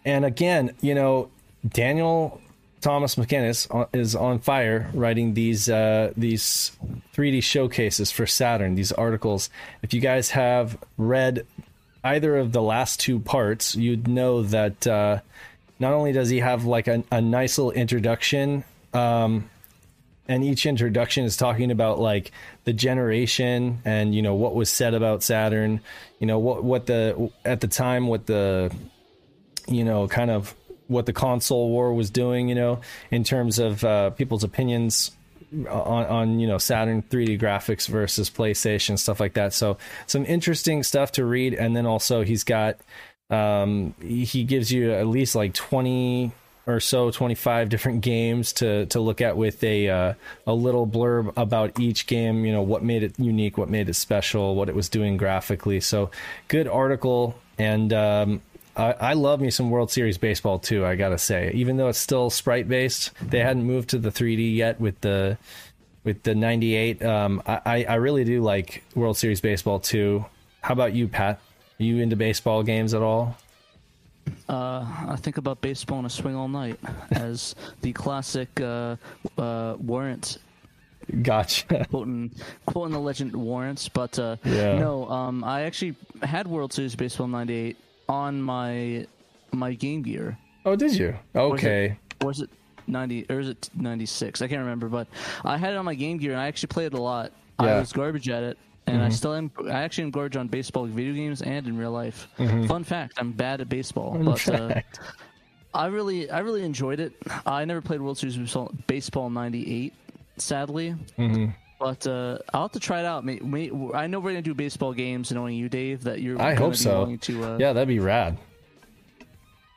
And 0.05 0.25
again, 0.25 0.73
you 0.81 0.95
know, 0.95 1.31
Daniel 1.67 2.41
Thomas 2.85 3.15
McInnes 3.15 3.89
is 3.95 4.15
on 4.15 4.41
fire 4.41 4.91
writing 4.93 5.33
these 5.33 5.71
uh, 5.71 6.13
these 6.19 6.71
3D 7.15 7.43
showcases 7.43 8.11
for 8.11 8.27
Saturn. 8.27 8.75
These 8.75 8.93
articles. 8.93 9.49
If 9.81 9.95
you 9.95 10.03
guys 10.03 10.29
have 10.31 10.77
read 10.99 11.47
either 12.05 12.37
of 12.37 12.53
the 12.53 12.61
last 12.61 13.01
two 13.01 13.21
parts, 13.21 13.75
you'd 13.75 14.07
know 14.07 14.43
that 14.43 14.87
uh, 14.87 15.21
not 15.79 15.95
only 15.95 16.13
does 16.13 16.29
he 16.29 16.41
have 16.41 16.67
like 16.67 16.87
a, 16.87 17.03
a 17.11 17.23
nice 17.23 17.57
little 17.57 17.73
introduction. 17.73 18.65
Um, 18.93 19.49
and 20.29 20.45
each 20.45 20.67
introduction 20.67 21.25
is 21.25 21.39
talking 21.39 21.71
about 21.71 21.99
like 21.99 22.33
the 22.65 22.75
generation 22.75 23.81
and 23.87 24.15
you 24.15 24.21
know 24.21 24.35
what 24.35 24.55
was 24.55 24.69
said 24.69 24.93
about 24.93 25.23
Saturn, 25.23 25.81
you 26.19 26.27
know 26.27 26.39
what 26.39 26.63
what 26.63 26.85
the 26.85 27.31
at 27.47 27.63
the 27.63 27.69
time 27.69 28.09
what 28.09 28.27
the 28.27 28.71
you 29.67 29.85
know, 29.85 30.09
kind 30.09 30.31
of 30.31 30.55
what 30.89 31.07
the 31.07 31.13
console 31.13 31.71
war 31.71 31.95
was 31.95 32.11
doing, 32.11 32.49
you 32.49 32.55
know, 32.55 32.81
in 33.11 33.25
terms 33.25 33.59
of 33.59 33.85
uh, 33.85 34.11
people's 34.11 34.45
opinions 34.45 35.11
on, 35.53 36.07
on, 36.07 36.41
you 36.41 36.47
know, 36.47 36.59
Saturn 36.59 37.03
3D 37.03 37.41
graphics 37.41 37.89
versus 37.89 38.29
PlayStation, 38.31 38.99
stuff 38.99 39.21
like 39.21 39.35
that. 39.35 39.53
So 39.53 39.79
some 40.07 40.25
interesting 40.27 40.83
stuff 40.83 41.13
to 41.13 41.25
read. 41.25 41.55
And 41.55 41.77
then 41.77 41.87
also 41.87 42.25
he's 42.25 42.45
got, 42.45 42.79
um, 43.31 43.95
he 44.01 44.45
gives 44.45 44.73
you 44.73 44.93
at 44.93 45.07
least 45.07 45.35
like 45.35 45.55
20 45.55 46.33
or 46.67 46.81
so 46.81 47.11
25 47.11 47.69
different 47.69 48.01
games 48.01 48.53
to 48.55 48.87
to 48.87 49.01
look 49.01 49.21
at 49.21 49.37
with 49.37 49.63
a 49.63 49.89
uh, 49.89 50.15
a 50.47 50.55
little 50.55 50.87
blurb 50.87 51.33
about 51.37 51.79
each 51.79 52.07
game 52.07 52.45
you 52.45 52.53
know 52.53 52.63
what 52.63 52.83
made 52.83 53.03
it 53.03 53.19
unique 53.19 53.59
what 53.59 53.69
made 53.69 53.89
it 53.89 53.95
special 53.95 54.55
what 54.55 54.69
it 54.69 54.75
was 54.75 54.89
doing 54.89 55.17
graphically 55.17 55.79
so 55.79 56.11
good 56.49 56.67
article 56.67 57.39
and 57.59 57.93
um, 57.93 58.41
I, 58.77 58.93
I 58.93 59.13
love 59.15 59.41
me 59.41 59.51
some 59.51 59.71
World 59.71 59.91
Series 59.91 60.19
baseball 60.19 60.59
too. 60.59 60.85
I 60.85 60.97
gotta 60.97 61.19
say, 61.19 61.53
even 61.55 61.77
though 61.77 61.89
it's 61.89 61.99
still 61.99 62.31
sprite 62.31 62.69
based, 62.69 63.13
they 63.23 63.39
hadn't 63.41 63.65
moved 63.65 63.91
to 63.91 63.99
the 63.99 64.11
3D 64.11 64.55
yet 64.57 64.81
with 64.81 65.01
the 65.01 65.39
with 66.03 66.23
the 66.25 66.35
98. 66.35 67.03
Um, 67.05 67.43
I 67.47 67.85
I 67.89 67.95
really 67.95 68.25
do 68.25 68.43
like 68.43 68.83
World 68.95 69.17
Series 69.17 69.41
baseball 69.41 69.79
too. 69.81 70.25
How 70.61 70.73
about 70.73 70.93
you, 70.95 71.09
Pat? 71.09 71.41
Are 71.79 71.83
you 71.83 71.99
into 72.03 72.17
baseball 72.17 72.63
games 72.63 72.95
at 72.95 73.03
all? 73.03 73.37
Uh, 74.49 74.87
I 75.09 75.17
think 75.17 75.37
about 75.37 75.61
baseball 75.61 75.99
and 75.99 76.07
a 76.07 76.11
swing 76.11 76.35
all 76.35 76.49
night 76.49 76.79
as 77.11 77.55
the 77.83 77.93
classic 77.93 78.49
uh, 78.61 78.97
uh, 79.37 79.77
warrant 79.79 80.39
Gotcha. 81.23 81.87
quoting 81.91 82.31
quoting 82.65 82.93
the 82.95 83.01
legend 83.01 83.37
warrants. 83.37 83.89
But 83.91 84.19
uh, 84.19 84.37
Yeah. 84.45 84.79
no, 84.79 85.09
um, 85.11 85.45
I 85.45 85.63
actually 85.63 85.97
had 86.23 86.47
World 86.49 86.73
Series 86.73 86.97
Baseball 86.97 87.29
'98 87.29 87.77
on 88.09 88.41
my 88.43 89.07
my 89.53 89.75
Game 89.75 90.03
Gear. 90.03 90.39
Oh, 90.65 90.77
did 90.77 90.95
you? 90.95 91.15
Okay. 91.35 91.97
Or 92.23 92.29
was 92.29 92.41
it 92.41 92.51
90 92.87 93.27
or 93.31 93.41
is 93.41 93.49
it 93.49 93.71
96? 93.75 94.43
I 94.43 94.49
can't 94.49 94.61
remember, 94.61 94.89
but 94.89 95.07
I 95.45 95.57
had 95.57 95.75
it 95.75 95.77
on 95.77 95.85
my 95.85 95.95
Game 95.95 96.19
Gear 96.19 96.33
and 96.33 96.41
I 96.41 96.47
actually 96.49 96.69
played 96.69 96.87
it 96.87 96.95
a 96.95 97.01
lot. 97.03 97.33
Yeah. 97.61 97.67
Mm-hmm. 97.67 97.77
I 97.77 97.81
was 97.81 97.93
garbage 97.93 98.29
at 98.29 98.43
it. 98.43 98.59
And 98.87 99.03
I 99.03 99.09
still 99.09 99.33
am. 99.33 99.51
I 99.67 99.71
actually 99.83 100.05
am 100.05 100.11
garbage 100.11 100.37
on 100.37 100.47
baseball 100.47 100.85
video 100.85 101.15
games 101.15 101.41
and 101.41 101.67
in 101.67 101.79
real 101.79 101.91
life. 101.91 102.29
Fun 102.37 102.85
fact: 102.85 103.15
I'm 103.17 103.33
bad 103.33 103.63
at 103.63 103.69
baseball, 103.71 104.13
but 104.23 104.47
uh, 104.49 104.53
Mm-hmm. 104.69 104.79
I 105.75 105.87
really, 105.87 106.31
I 106.31 106.41
really 106.41 106.63
enjoyed 106.63 107.01
it. 107.01 107.15
I 107.47 107.65
never 107.65 107.81
played 107.81 108.01
World 108.03 108.19
Series 108.19 108.37
Baseball- 108.37 108.73
Baseball 108.87 109.31
'98, 109.31 109.93
sadly. 110.37 110.95
Mm-hmm. 111.19 111.47
But 111.79 112.07
uh, 112.07 112.39
I'll 112.53 112.63
have 112.63 112.73
to 112.73 112.81
try 112.81 113.01
it 113.01 113.05
out. 113.05 113.25
May, 113.25 113.39
may, 113.41 113.71
I 113.95 114.07
know 114.07 114.21
we're 114.21 114.31
gonna 114.31 114.43
do 114.43 114.55
baseball 114.55 114.93
games, 114.93 115.31
knowing 115.33 115.57
you, 115.57 115.69
Dave, 115.69 116.05
that 116.05 116.21
you're. 116.21 116.41
I 116.41 116.55
hope 116.55 116.73
be 116.73 116.77
so. 116.77 117.17
To, 117.21 117.45
uh, 117.45 117.59
Yeah, 117.59 117.73
that'd 117.73 117.89
be 117.89 117.99
rad. 117.99 118.39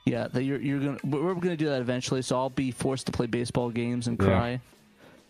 yeah, 0.05 0.27
that 0.27 0.43
you're 0.43 0.61
you're 0.61 0.79
gonna. 0.79 0.97
We're 1.03 1.33
gonna 1.35 1.57
do 1.57 1.69
that 1.69 1.81
eventually. 1.81 2.21
So 2.21 2.37
I'll 2.37 2.49
be 2.49 2.71
forced 2.71 3.07
to 3.07 3.11
play 3.11 3.25
baseball 3.27 3.69
games 3.69 4.07
and 4.07 4.17
Yeah. 4.19 4.25
cry. 4.25 4.61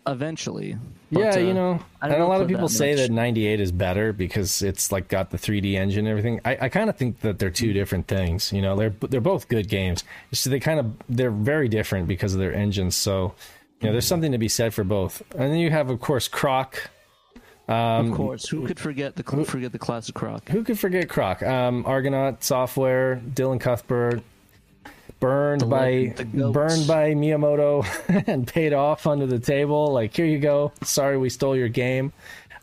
Eventually. 0.06 0.74
But, 1.12 1.20
yeah, 1.20 1.34
uh, 1.34 1.38
you 1.38 1.52
know, 1.52 1.80
I 2.00 2.08
and 2.08 2.22
a 2.22 2.26
lot 2.26 2.40
of 2.40 2.48
people 2.48 2.68
that 2.68 2.74
say 2.74 2.92
much. 2.94 3.08
that 3.08 3.10
98 3.12 3.60
is 3.60 3.70
better 3.72 4.14
because 4.14 4.62
it's 4.62 4.90
like 4.90 5.08
got 5.08 5.28
the 5.30 5.36
3D 5.36 5.74
engine 5.74 6.06
and 6.06 6.08
everything. 6.08 6.40
I, 6.46 6.56
I 6.62 6.68
kind 6.70 6.88
of 6.88 6.96
think 6.96 7.20
that 7.20 7.38
they're 7.38 7.50
two 7.50 7.74
different 7.74 8.06
things. 8.08 8.50
You 8.50 8.62
know, 8.62 8.74
they're 8.74 8.94
they're 9.00 9.20
both 9.20 9.48
good 9.48 9.68
games. 9.68 10.04
Just 10.30 10.48
they 10.48 10.60
kind 10.60 10.80
of 10.80 10.92
they're 11.10 11.30
very 11.30 11.68
different 11.68 12.08
because 12.08 12.32
of 12.32 12.40
their 12.40 12.54
engines. 12.54 12.94
So, 12.96 13.34
you 13.80 13.86
know, 13.86 13.92
there's 13.92 14.06
something 14.06 14.32
to 14.32 14.38
be 14.38 14.48
said 14.48 14.74
for 14.74 14.84
both. 14.84 15.22
And 15.32 15.52
then 15.52 15.58
you 15.58 15.70
have, 15.70 15.90
of 15.90 16.00
course, 16.00 16.28
Croc. 16.28 16.90
Of 17.68 18.12
course, 18.12 18.48
who 18.48 18.66
could 18.66 18.80
forget 18.80 19.16
the 19.16 19.22
cl- 19.28 19.44
forget 19.44 19.72
the 19.72 19.78
classic 19.78 20.14
Croc? 20.14 20.48
Who 20.48 20.64
could 20.64 20.78
forget 20.78 21.08
Croc? 21.10 21.42
Um, 21.42 21.84
Argonaut 21.86 22.42
Software, 22.42 23.20
Dylan 23.34 23.60
Cuthbert, 23.60 24.22
burned 25.20 25.60
The 25.60 25.66
by 25.66 25.90
legend, 25.90 26.16
the 26.32 26.38
goat. 26.38 26.52
burned 26.52 26.86
by 26.86 27.10
Miyamoto 27.12 28.24
and 28.26 28.46
paid 28.46 28.72
off 28.72 29.06
under 29.06 29.26
the 29.26 29.38
table. 29.38 29.92
Like, 29.92 30.16
here 30.16 30.24
you 30.24 30.38
go. 30.38 30.72
Sorry, 30.82 31.18
we 31.18 31.28
stole 31.28 31.54
your 31.56 31.68
game. 31.68 32.12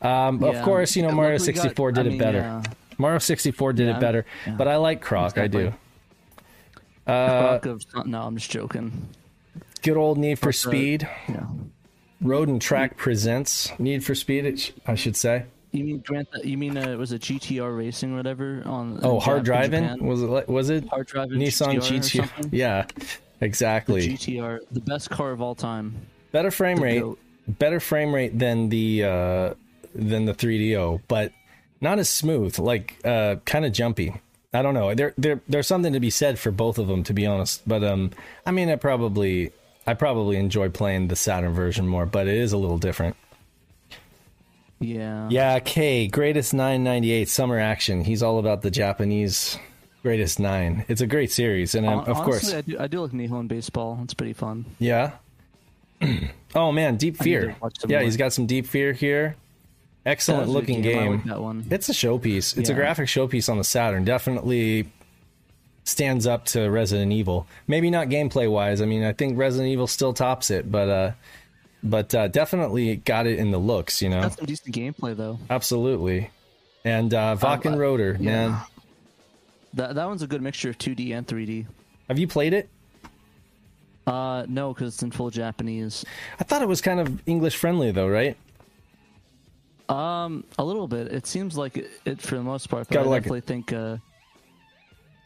Um, 0.01 0.43
Of 0.43 0.61
course, 0.63 0.95
you 0.95 1.03
know 1.03 1.11
Mario 1.11 1.33
we 1.33 1.37
got- 1.37 1.45
64 1.45 1.91
did 1.91 1.99
I 1.99 2.07
it 2.07 2.09
mean, 2.09 2.17
better. 2.19 2.37
yeah. 2.39 2.63
Mario 2.97 3.19
64 3.19 3.73
did 3.73 3.87
Yeah, 3.87 3.97
it 3.97 3.99
better, 3.99 4.25
yeah. 4.47 4.53
but 4.57 4.67
I 4.67 4.77
like 4.77 5.01
Croc. 5.01 5.37
I 5.37 5.45
do. 5.47 5.59
Exactly. 5.59 5.79
Uh, 7.07 7.59
Croc 7.59 7.65
of 7.67 8.07
no, 8.07 8.21
I'm 8.23 8.35
just 8.37 8.49
joking. 8.49 9.07
Good 9.85 9.97
old 9.97 10.17
Need 10.17 10.39
for 10.39 10.51
Speed. 10.51 11.07
Yeah. 11.29 11.45
Road 12.21 12.47
and 12.49 12.61
Track 12.61 12.97
presents 12.97 13.71
Need 13.79 14.03
for 14.03 14.15
Speed. 14.15 14.73
I 14.87 14.95
should 14.95 15.15
say. 15.15 15.45
You 15.71 15.83
mean 15.83 15.99
Grand? 15.99 16.27
You 16.43 16.57
mean 16.57 16.77
uh, 16.77 16.95
was 16.97 17.11
it 17.11 17.21
GTR 17.21 17.77
racing 17.77 18.13
or 18.13 18.17
whatever 18.17 18.63
on? 18.65 18.99
Oh, 19.03 19.19
hard 19.19 19.43
driving 19.43 20.05
was 20.05 20.21
it? 20.23 20.47
Was 20.49 20.69
it 20.69 20.87
Hard 20.87 21.07
driving 21.07 21.37
Nissan 21.39 21.75
GTR 21.75 22.45
or 22.45 22.49
Yeah, 22.51 22.85
exactly. 23.41 24.07
GTR, 24.07 24.59
the 24.71 24.79
best 24.81 25.09
car 25.09 25.31
of 25.31 25.41
all 25.41 25.53
time. 25.55 25.95
better 26.31 26.51
frame 26.51 26.77
rate 26.81 27.01
goat. 27.01 27.19
better 27.47 27.79
frame 27.79 28.13
rate 28.15 28.37
than 28.39 28.69
the 28.69 29.03
uh 29.03 29.53
than 29.93 30.25
the 30.25 30.33
3do 30.33 30.99
but 31.07 31.31
not 31.79 31.99
as 31.99 32.09
smooth 32.09 32.57
like 32.59 32.95
uh 33.05 33.35
kind 33.45 33.63
of 33.65 33.71
jumpy 33.71 34.13
i 34.53 34.61
don't 34.61 34.73
know 34.73 34.93
there 34.93 35.13
there 35.17 35.39
there's 35.47 35.67
something 35.67 35.93
to 35.93 35.99
be 36.01 36.09
said 36.09 36.37
for 36.37 36.51
both 36.51 36.77
of 36.77 36.87
them 36.87 37.01
to 37.03 37.13
be 37.13 37.25
honest 37.25 37.65
but 37.65 37.81
um 37.83 38.11
i 38.45 38.51
mean 38.51 38.67
it 38.67 38.81
probably 38.81 39.51
i 39.87 39.93
probably 39.93 40.37
enjoy 40.37 40.69
playing 40.69 41.07
the 41.07 41.15
saturn 41.15 41.53
version 41.53 41.87
more 41.87 42.05
but 42.05 42.27
it 42.27 42.35
is 42.37 42.51
a 42.53 42.57
little 42.57 42.77
different 42.77 43.15
Yeah. 44.79 45.29
Yeah, 45.29 45.59
K, 45.59 46.07
greatest 46.07 46.53
998 46.53 47.29
summer 47.29 47.59
action. 47.59 48.03
He's 48.03 48.21
all 48.21 48.39
about 48.39 48.61
the 48.61 48.69
Japanese 48.69 49.57
greatest 50.03 50.37
nine. 50.39 50.83
It's 50.89 51.01
a 51.01 51.07
great 51.07 51.31
series, 51.31 51.73
and 51.75 51.85
um, 51.87 51.99
Hon- 51.99 52.09
of 52.09 52.17
honestly, 52.17 52.25
course, 52.25 52.53
I 52.53 52.61
do, 52.61 52.77
I 52.79 52.87
do 52.87 53.01
like 53.01 53.11
Nihon 53.11 53.47
baseball. 53.47 53.99
It's 54.03 54.13
pretty 54.13 54.33
fun. 54.33 54.65
yeah. 54.77 55.13
oh 56.55 56.71
man, 56.73 56.97
Deep 56.97 57.15
I 57.21 57.23
need 57.25 57.31
to 57.39 57.39
Fear. 57.47 57.55
Yeah, 57.87 57.97
more. 57.97 58.03
he's 58.05 58.17
got 58.17 58.33
some 58.33 58.45
Deep 58.47 58.67
Fear 58.67 58.91
here. 58.93 59.37
Excellent 60.05 60.41
was 60.47 60.49
a 60.49 60.53
good 60.53 60.59
looking 60.59 60.79
I 60.79 60.81
game. 60.81 61.11
like 61.13 61.23
that 61.23 61.41
one. 61.41 61.65
It's 61.71 61.87
a 61.89 61.93
showpiece. 61.93 62.57
It's 62.57 62.69
a 62.69 62.73
graphic 62.73 63.07
showpiece 63.07 63.49
on 63.49 63.57
the 63.57 63.63
Saturn. 63.63 64.03
Definitely 64.03 64.89
stands 65.85 66.27
up 66.27 66.45
to 66.45 66.69
Resident 66.69 67.11
Evil. 67.13 67.47
Maybe 67.67 67.89
not 67.89 68.07
gameplay 68.09 68.51
wise. 68.51 68.81
I 68.81 68.85
mean, 68.85 69.03
I 69.03 69.13
think 69.13 69.37
Resident 69.37 69.69
Evil 69.69 69.87
still 69.87 70.13
tops 70.13 70.51
it, 70.51 70.69
but 70.69 70.89
uh, 70.89 71.11
but 71.83 72.13
uh, 72.13 72.27
definitely 72.27 72.97
got 72.97 73.27
it 73.27 73.39
in 73.39 73.51
the 73.51 73.57
looks. 73.59 74.01
You 74.01 74.09
know, 74.09 74.21
That's 74.21 74.35
some 74.35 74.45
decent 74.45 74.75
gameplay 74.75 75.15
though. 75.15 75.39
absolutely. 75.49 76.29
And 76.83 77.13
uh, 77.13 77.35
Vakken 77.39 77.75
uh, 77.75 77.77
Rotor, 77.77 78.17
yeah. 78.19 78.47
man, 78.49 78.57
That 79.75 79.95
that 79.95 80.05
one's 80.05 80.21
a 80.21 80.27
good 80.27 80.41
mixture 80.41 80.69
of 80.69 80.77
2D 80.77 81.15
and 81.17 81.25
3D. 81.27 81.65
have 82.09 82.19
you 82.19 82.27
played 82.27 82.53
it? 82.53 82.69
Uh, 84.05 84.45
no, 84.47 84.71
because 84.71 84.93
it's 84.93 85.01
in 85.03 85.09
full 85.09 85.31
Japanese. 85.31 86.05
I 86.39 86.43
thought 86.43 86.61
it 86.61 86.67
was 86.67 86.81
kind 86.81 86.99
of 86.99 87.21
English 87.27 87.55
friendly 87.55 87.89
though, 87.91 88.07
right? 88.07 88.37
Um, 89.89 90.43
a 90.57 90.63
little 90.65 90.87
bit. 90.87 91.11
It 91.11 91.27
seems 91.27 91.57
like 91.57 91.77
it, 91.77 91.89
it 92.05 92.21
for 92.21 92.35
the 92.35 92.43
most 92.43 92.69
part, 92.69 92.87
but 92.87 92.93
Gotta 92.93 93.07
I 93.07 93.09
like 93.09 93.17
it. 93.19 93.23
definitely 93.23 93.41
think 93.41 93.73
uh, 93.73 93.97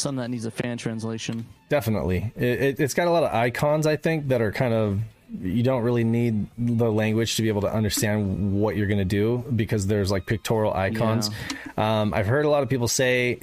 some 0.02 0.16
that 0.18 0.30
needs 0.30 0.46
a 0.46 0.52
fan 0.52 0.78
translation. 0.78 1.46
Definitely. 1.70 2.32
It, 2.36 2.62
it, 2.62 2.80
it's 2.80 2.94
got 2.94 3.08
a 3.08 3.12
lot 3.12 3.24
of 3.24 3.34
icons, 3.34 3.86
I 3.86 3.96
think, 3.96 4.28
that 4.30 4.42
are 4.42 4.52
kind 4.52 4.74
of. 4.74 5.00
You 5.42 5.62
don't 5.62 5.84
really 5.84 6.04
need 6.04 6.48
the 6.58 6.92
language 6.92 7.36
to 7.36 7.44
be 7.44 7.50
able 7.50 7.62
to 7.62 7.72
understand 7.72 8.60
what 8.60 8.76
you're 8.76 8.88
going 8.88 9.00
to 9.00 9.06
do 9.06 9.44
because 9.56 9.86
there's 9.86 10.10
like 10.10 10.26
pictorial 10.26 10.74
icons. 10.74 11.30
Um, 11.78 12.14
I've 12.14 12.26
heard 12.26 12.46
a 12.46 12.50
lot 12.50 12.64
of 12.64 12.70
people 12.70 12.88
say, 12.88 13.40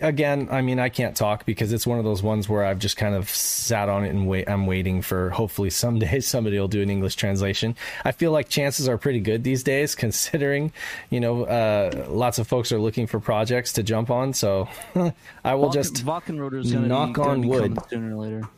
again, 0.00 0.48
I 0.50 0.62
mean, 0.62 0.78
I 0.78 0.88
can't 0.88 1.16
talk 1.16 1.44
because 1.44 1.72
it's 1.72 1.86
one 1.86 1.98
of 1.98 2.04
those 2.04 2.22
ones 2.22 2.48
where 2.48 2.64
I've 2.64 2.78
just 2.78 2.96
kind 2.96 3.14
of 3.14 3.28
sat 3.28 3.88
on 3.88 4.04
it 4.04 4.10
and 4.10 4.28
wait. 4.28 4.48
I'm 4.48 4.66
waiting 4.66 5.02
for 5.02 5.30
hopefully 5.30 5.70
someday 5.70 6.20
somebody 6.34 6.58
will 6.58 6.68
do 6.68 6.82
an 6.82 6.90
English 6.90 7.16
translation. 7.16 7.74
I 8.04 8.12
feel 8.12 8.30
like 8.30 8.48
chances 8.48 8.88
are 8.88 8.98
pretty 8.98 9.20
good 9.20 9.42
these 9.44 9.62
days, 9.62 9.94
considering 10.04 10.72
you 11.10 11.20
know 11.20 11.44
uh, 11.44 12.06
lots 12.08 12.38
of 12.38 12.46
folks 12.46 12.72
are 12.72 12.78
looking 12.78 13.06
for 13.06 13.20
projects 13.20 13.72
to 13.74 13.82
jump 13.82 14.10
on. 14.10 14.32
So 14.34 14.68
I 15.44 15.54
will 15.54 15.70
Vakken, 15.70 15.72
just 15.72 16.06
Wachenröder 16.06 16.60
is 16.64 16.70
going 16.70 16.84
to 16.84 16.88
knock 16.88 17.14
be, 17.14 17.20
on 17.20 17.48
wood. 17.48 17.76
sooner 17.90 18.16
or 18.16 18.20
later. 18.20 18.48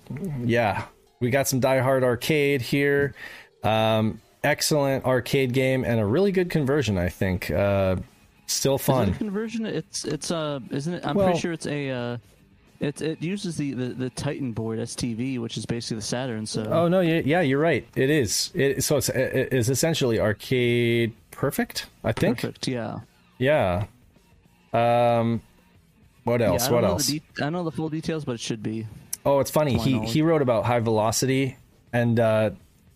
yeah, 0.45 0.85
we 1.21 1.31
got 1.31 1.49
some 1.49 1.61
Die 1.61 1.79
Hard 1.79 2.05
arcade 2.05 2.63
here. 2.63 3.15
Um, 3.63 4.21
excellent 4.45 5.05
arcade 5.05 5.53
game 5.53 5.85
and 5.85 5.99
a 6.01 6.05
really 6.07 6.33
good 6.33 6.51
conversion, 6.51 6.99
I 6.99 7.09
think. 7.09 7.51
Uh, 7.51 7.97
still 8.47 8.77
Is 8.77 8.81
it 8.81 8.83
a 8.83 8.87
fun. 8.87 9.15
conversion? 9.15 9.67
It's 9.67 10.05
it's 10.05 10.31
uh, 10.31 10.61
isn't 10.71 10.95
it? 10.95 11.07
I'm 11.07 11.17
Well- 11.17 11.27
pretty 11.27 11.41
sure 11.41 11.53
it's 11.53 11.67
a. 11.67 11.91
Uh, 11.91 12.17
it 12.79 13.01
it 13.01 13.23
uses 13.23 13.57
the, 13.57 13.73
the, 13.73 13.87
the 13.95 14.11
Titan 14.11 14.53
board 14.53 14.79
STV, 14.79 15.39
which 15.39 15.57
is 15.57 15.65
basically 15.65 15.97
the 15.97 16.03
Saturn. 16.03 16.45
So 16.45 16.63
Oh 16.65 16.89
no, 16.89 17.01
yeah, 17.01 17.23
yeah, 17.25 17.41
you're 17.41 17.59
right. 17.59 17.89
It 17.97 18.11
is. 18.11 18.51
It, 18.55 18.85
so 18.85 18.99
it's 18.99 19.09
it 19.09 19.51
is 19.51 19.71
essentially 19.71 20.21
arcade 20.21 21.15
perfect. 21.31 21.87
I 22.05 22.13
think. 22.13 22.43
perfect. 22.43 22.69
Yeah. 22.69 22.99
Yeah. 23.39 23.87
Um, 24.75 25.41
what 26.25 26.43
else? 26.43 26.65
Don't 26.67 26.75
what 26.75 26.85
else? 26.85 27.07
De- 27.07 27.23
I 27.39 27.45
don't 27.45 27.55
know 27.55 27.65
the 27.65 27.73
full 27.73 27.89
details, 27.89 28.27
but 28.27 28.33
it 28.33 28.41
should 28.41 28.63
be. 28.63 28.87
Oh, 29.27 29.41
it's 29.41 29.51
funny. 29.51 29.77
He 29.77 29.99
he 30.07 30.23
wrote 30.23 30.41
about 30.41 30.65
high 30.65 30.79
velocity 30.81 31.57
and 31.93 32.19
uh, 32.19 32.51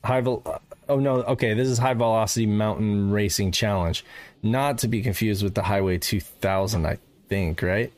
high 0.04 0.20
vel- 0.20 0.62
Oh 0.88 0.98
no, 0.98 1.16
okay. 1.22 1.54
This 1.54 1.68
is 1.68 1.76
high 1.78 1.94
velocity 1.94 2.46
mountain 2.46 3.10
racing 3.10 3.52
challenge, 3.52 4.04
not 4.42 4.78
to 4.78 4.88
be 4.88 5.02
confused 5.02 5.42
with 5.42 5.54
the 5.54 5.62
Highway 5.62 5.98
2000. 5.98 6.86
I 6.86 6.98
think 7.28 7.60
right. 7.62 7.92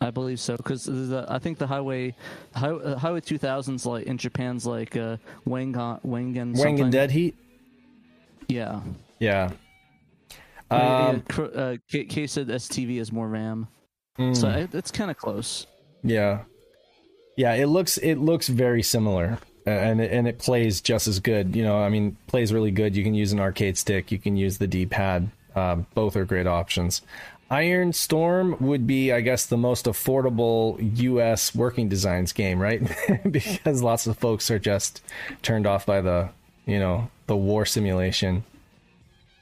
I 0.00 0.10
believe 0.10 0.40
so 0.40 0.56
because 0.56 0.88
I 0.88 1.38
think 1.38 1.58
the 1.58 1.66
highway, 1.66 2.14
high, 2.54 2.70
uh, 2.70 2.96
highway 2.98 3.20
2000's 3.20 3.84
like 3.86 4.06
in 4.06 4.18
Japan's 4.18 4.66
like 4.66 4.96
uh, 4.96 5.16
Wangan 5.46 6.02
Wangan. 6.04 6.56
Wangan 6.56 6.90
Dead 6.90 7.10
Heat. 7.10 7.36
Yeah. 8.48 8.80
Yeah. 9.18 9.50
Uh, 10.70 11.18
Um, 11.36 11.50
uh, 11.54 11.76
K, 11.90 12.04
K 12.04 12.26
said 12.26 12.48
STV 12.48 12.98
is 12.98 13.12
more 13.12 13.28
RAM, 13.28 13.66
mm, 14.18 14.36
so 14.36 14.48
it, 14.48 14.74
it's 14.74 14.90
kind 14.90 15.10
of 15.10 15.16
close. 15.16 15.66
yeah. 16.02 16.44
Yeah. 17.40 17.54
It 17.54 17.66
looks 17.66 17.96
it 17.98 18.16
looks 18.16 18.48
very 18.48 18.82
similar. 18.82 19.38
uh, 19.66 19.70
And 19.70 20.00
it, 20.00 20.10
and 20.12 20.28
it 20.28 20.38
plays 20.38 20.80
just 20.80 21.06
as 21.08 21.20
good. 21.20 21.54
You 21.56 21.64
know, 21.64 21.78
I 21.82 21.88
mean, 21.88 22.16
plays 22.26 22.52
really 22.52 22.70
good. 22.70 22.96
You 22.96 23.04
can 23.04 23.14
use 23.14 23.32
an 23.32 23.40
arcade 23.40 23.76
stick. 23.78 24.10
You 24.12 24.18
can 24.18 24.36
use 24.36 24.58
the 24.58 24.66
D-pad. 24.66 25.30
Um, 25.54 25.86
both 25.94 26.16
are 26.16 26.24
great 26.24 26.46
options. 26.46 27.02
Iron 27.50 27.92
Storm 27.92 28.56
would 28.60 28.86
be, 28.86 29.10
I 29.12 29.20
guess, 29.22 29.44
the 29.46 29.56
most 29.56 29.86
affordable 29.86 30.78
U.S. 31.00 31.52
working 31.54 31.88
designs 31.88 32.32
game, 32.32 32.60
right? 32.60 32.80
because 33.30 33.82
lots 33.82 34.06
of 34.06 34.16
folks 34.18 34.50
are 34.52 34.60
just 34.60 35.02
turned 35.42 35.66
off 35.66 35.84
by 35.84 36.00
the, 36.00 36.28
you 36.66 36.78
know, 36.78 37.10
the 37.26 37.36
war 37.36 37.66
simulation. 37.66 38.44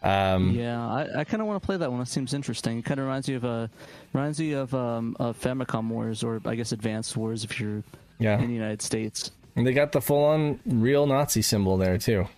Um, 0.03 0.53
Yeah, 0.53 0.81
I, 0.87 1.21
I 1.21 1.25
kind 1.25 1.41
of 1.41 1.49
want 1.49 1.61
to 1.61 1.67
play 1.67 1.77
that 1.77 1.91
one. 1.91 2.01
It 2.01 2.07
seems 2.09 2.33
interesting. 2.35 2.79
It 2.79 2.85
kind 2.85 3.01
of 3.01 3.07
reminds 3.07 3.29
you 3.29 3.37
of 3.37 3.45
uh, 3.45 3.69
reminds 4.13 4.39
you 4.41 4.59
of 4.59 4.75
um, 4.75 5.17
of 5.19 5.41
Famicom 5.41 5.89
Wars 5.89 6.23
or 6.23 6.41
I 6.45 6.55
guess 6.55 6.73
Advanced 6.73 7.17
Wars 7.17 7.43
if 7.45 7.59
you're 7.59 7.83
yeah. 8.19 8.39
in 8.39 8.49
the 8.49 8.55
United 8.55 8.81
States. 8.83 9.31
And 9.57 9.67
they 9.67 9.73
got 9.73 9.91
the 9.93 10.01
full-on 10.01 10.61
real 10.67 11.07
Nazi 11.07 11.43
symbol 11.43 11.77
there 11.79 11.99
too. 11.99 12.29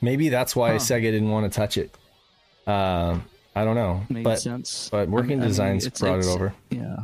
Maybe 0.00 0.28
that's 0.28 0.54
why 0.54 0.72
Huh. 0.72 0.78
Sega 0.78 1.02
didn't 1.10 1.30
want 1.30 1.52
to 1.52 1.56
touch 1.56 1.76
it. 1.76 1.92
Um, 2.68 3.24
I 3.56 3.64
don't 3.64 3.74
know, 3.74 4.04
Makes 4.08 4.24
but 4.24 4.40
sense. 4.40 4.88
but 4.92 5.08
Working 5.08 5.32
I 5.32 5.34
mean- 5.34 5.38
I 5.38 5.42
mean, 5.42 5.48
Designs 5.48 5.86
it's- 5.86 6.00
brought 6.00 6.20
it 6.20 6.26
over. 6.26 6.54
Yeah. 6.70 6.96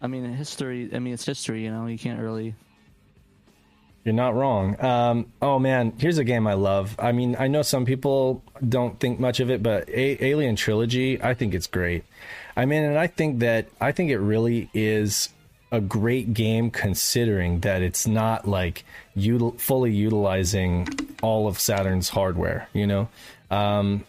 I 0.00 0.06
mean, 0.06 0.24
history. 0.32 0.88
I 0.94 1.00
mean, 1.00 1.12
it's 1.12 1.26
history. 1.26 1.64
You 1.64 1.70
know, 1.70 1.86
you 1.86 1.98
can't 1.98 2.20
really. 2.20 2.54
You're 4.08 4.14
not 4.14 4.34
wrong. 4.34 4.82
Um, 4.82 5.26
oh 5.42 5.58
man, 5.58 5.92
here's 5.98 6.16
a 6.16 6.24
game 6.24 6.46
I 6.46 6.54
love. 6.54 6.96
I 6.98 7.12
mean, 7.12 7.36
I 7.38 7.46
know 7.46 7.60
some 7.60 7.84
people 7.84 8.42
don't 8.66 8.98
think 8.98 9.20
much 9.20 9.38
of 9.38 9.50
it, 9.50 9.62
but 9.62 9.86
a- 9.90 10.24
Alien 10.24 10.56
Trilogy, 10.56 11.22
I 11.22 11.34
think 11.34 11.52
it's 11.52 11.66
great. 11.66 12.04
I 12.56 12.64
mean, 12.64 12.84
and 12.84 12.96
I 12.96 13.06
think 13.06 13.40
that 13.40 13.66
I 13.82 13.92
think 13.92 14.10
it 14.10 14.16
really 14.16 14.70
is 14.72 15.28
a 15.70 15.82
great 15.82 16.32
game 16.32 16.70
considering 16.70 17.60
that 17.60 17.82
it's 17.82 18.06
not 18.06 18.48
like 18.48 18.86
util- 19.14 19.60
fully 19.60 19.92
utilizing 19.92 20.88
all 21.22 21.46
of 21.46 21.60
Saturn's 21.60 22.08
hardware. 22.08 22.66
You 22.72 22.86
know, 22.86 23.08
um, 23.50 24.06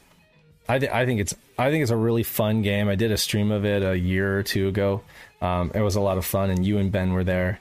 I 0.69 0.79
th- 0.79 0.93
I 0.93 1.05
think 1.05 1.19
it's 1.19 1.35
I 1.57 1.71
think 1.71 1.81
it's 1.81 1.91
a 1.91 1.97
really 1.97 2.23
fun 2.23 2.61
game. 2.61 2.87
I 2.87 2.95
did 2.95 3.11
a 3.11 3.17
stream 3.17 3.51
of 3.51 3.65
it 3.65 3.83
a 3.83 3.99
year 3.99 4.39
or 4.39 4.43
two 4.43 4.69
ago. 4.69 5.01
Um, 5.41 5.71
it 5.75 5.81
was 5.81 5.97
a 5.97 6.01
lot 6.01 6.17
of 6.17 6.23
fun, 6.23 6.51
and 6.51 6.65
you 6.65 6.77
and 6.77 6.89
Ben 6.89 7.11
were 7.11 7.25
there. 7.25 7.59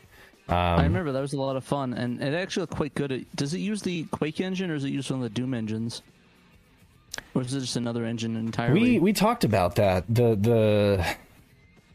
Um, 0.49 0.55
I 0.57 0.83
remember 0.85 1.13
that 1.13 1.21
was 1.21 1.35
a 1.35 1.41
lot 1.41 1.57
of 1.57 1.65
fun, 1.65 1.93
and 1.93 2.23
it 2.23 2.33
actually 2.35 2.63
looked 2.63 2.75
quite 2.77 2.95
good. 2.95 3.13
At, 3.13 3.37
does 3.37 3.53
it 3.55 3.59
use 3.59 3.83
the 3.83 4.05
Quake 4.05 4.41
engine, 4.41 4.71
or 4.71 4.75
is 4.77 4.85
it 4.85 4.89
use 4.91 5.11
one 5.11 5.19
of 5.21 5.25
the 5.25 5.29
Doom 5.29 5.53
engines, 5.53 6.01
or 7.35 7.43
is 7.43 7.53
it 7.55 7.61
just 7.61 7.77
another 7.77 8.05
engine 8.05 8.35
entirely? 8.37 8.81
We 8.81 8.99
we 8.99 9.13
talked 9.13 9.45
about 9.45 9.75
that. 9.77 10.05
The 10.09 10.35
the 10.37 11.07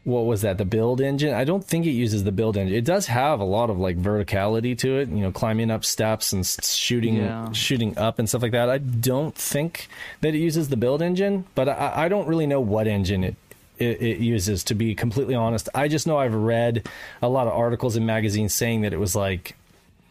what 0.04 0.26
was 0.26 0.42
that? 0.42 0.58
The 0.58 0.64
build 0.66 1.00
engine. 1.00 1.32
I 1.34 1.44
don't 1.44 1.64
think 1.64 1.86
it 1.86 1.92
uses 1.92 2.24
the 2.24 2.30
build 2.32 2.56
engine. 2.56 2.76
It 2.76 2.84
does 2.84 3.06
have 3.06 3.40
a 3.40 3.44
lot 3.44 3.70
of 3.70 3.78
like 3.78 3.96
verticality 4.00 4.76
to 4.78 4.98
it. 4.98 5.08
You 5.08 5.22
know, 5.22 5.32
climbing 5.32 5.70
up 5.70 5.84
steps 5.84 6.32
and 6.32 6.46
shooting 6.46 7.16
Yeah. 7.16 7.50
shooting 7.52 7.96
up 7.98 8.18
and 8.18 8.28
stuff 8.28 8.42
like 8.42 8.52
that. 8.52 8.68
I 8.70 8.78
don't 8.78 9.34
think 9.34 9.88
that 10.20 10.34
it 10.34 10.38
uses 10.38 10.68
the 10.68 10.76
build 10.76 11.00
engine, 11.02 11.46
but 11.54 11.68
I, 11.70 12.04
I 12.04 12.08
don't 12.08 12.28
really 12.28 12.46
know 12.46 12.60
what 12.60 12.86
engine 12.86 13.24
it. 13.24 13.34
It, 13.78 14.00
it 14.00 14.18
uses 14.20 14.62
to 14.64 14.74
be 14.74 14.94
completely 14.94 15.34
honest. 15.34 15.68
I 15.74 15.88
just 15.88 16.06
know 16.06 16.16
I've 16.18 16.34
read 16.34 16.88
a 17.20 17.28
lot 17.28 17.46
of 17.48 17.52
articles 17.54 17.96
in 17.96 18.06
magazines 18.06 18.54
saying 18.54 18.82
that 18.82 18.92
it 18.92 18.98
was 19.00 19.16
like 19.16 19.56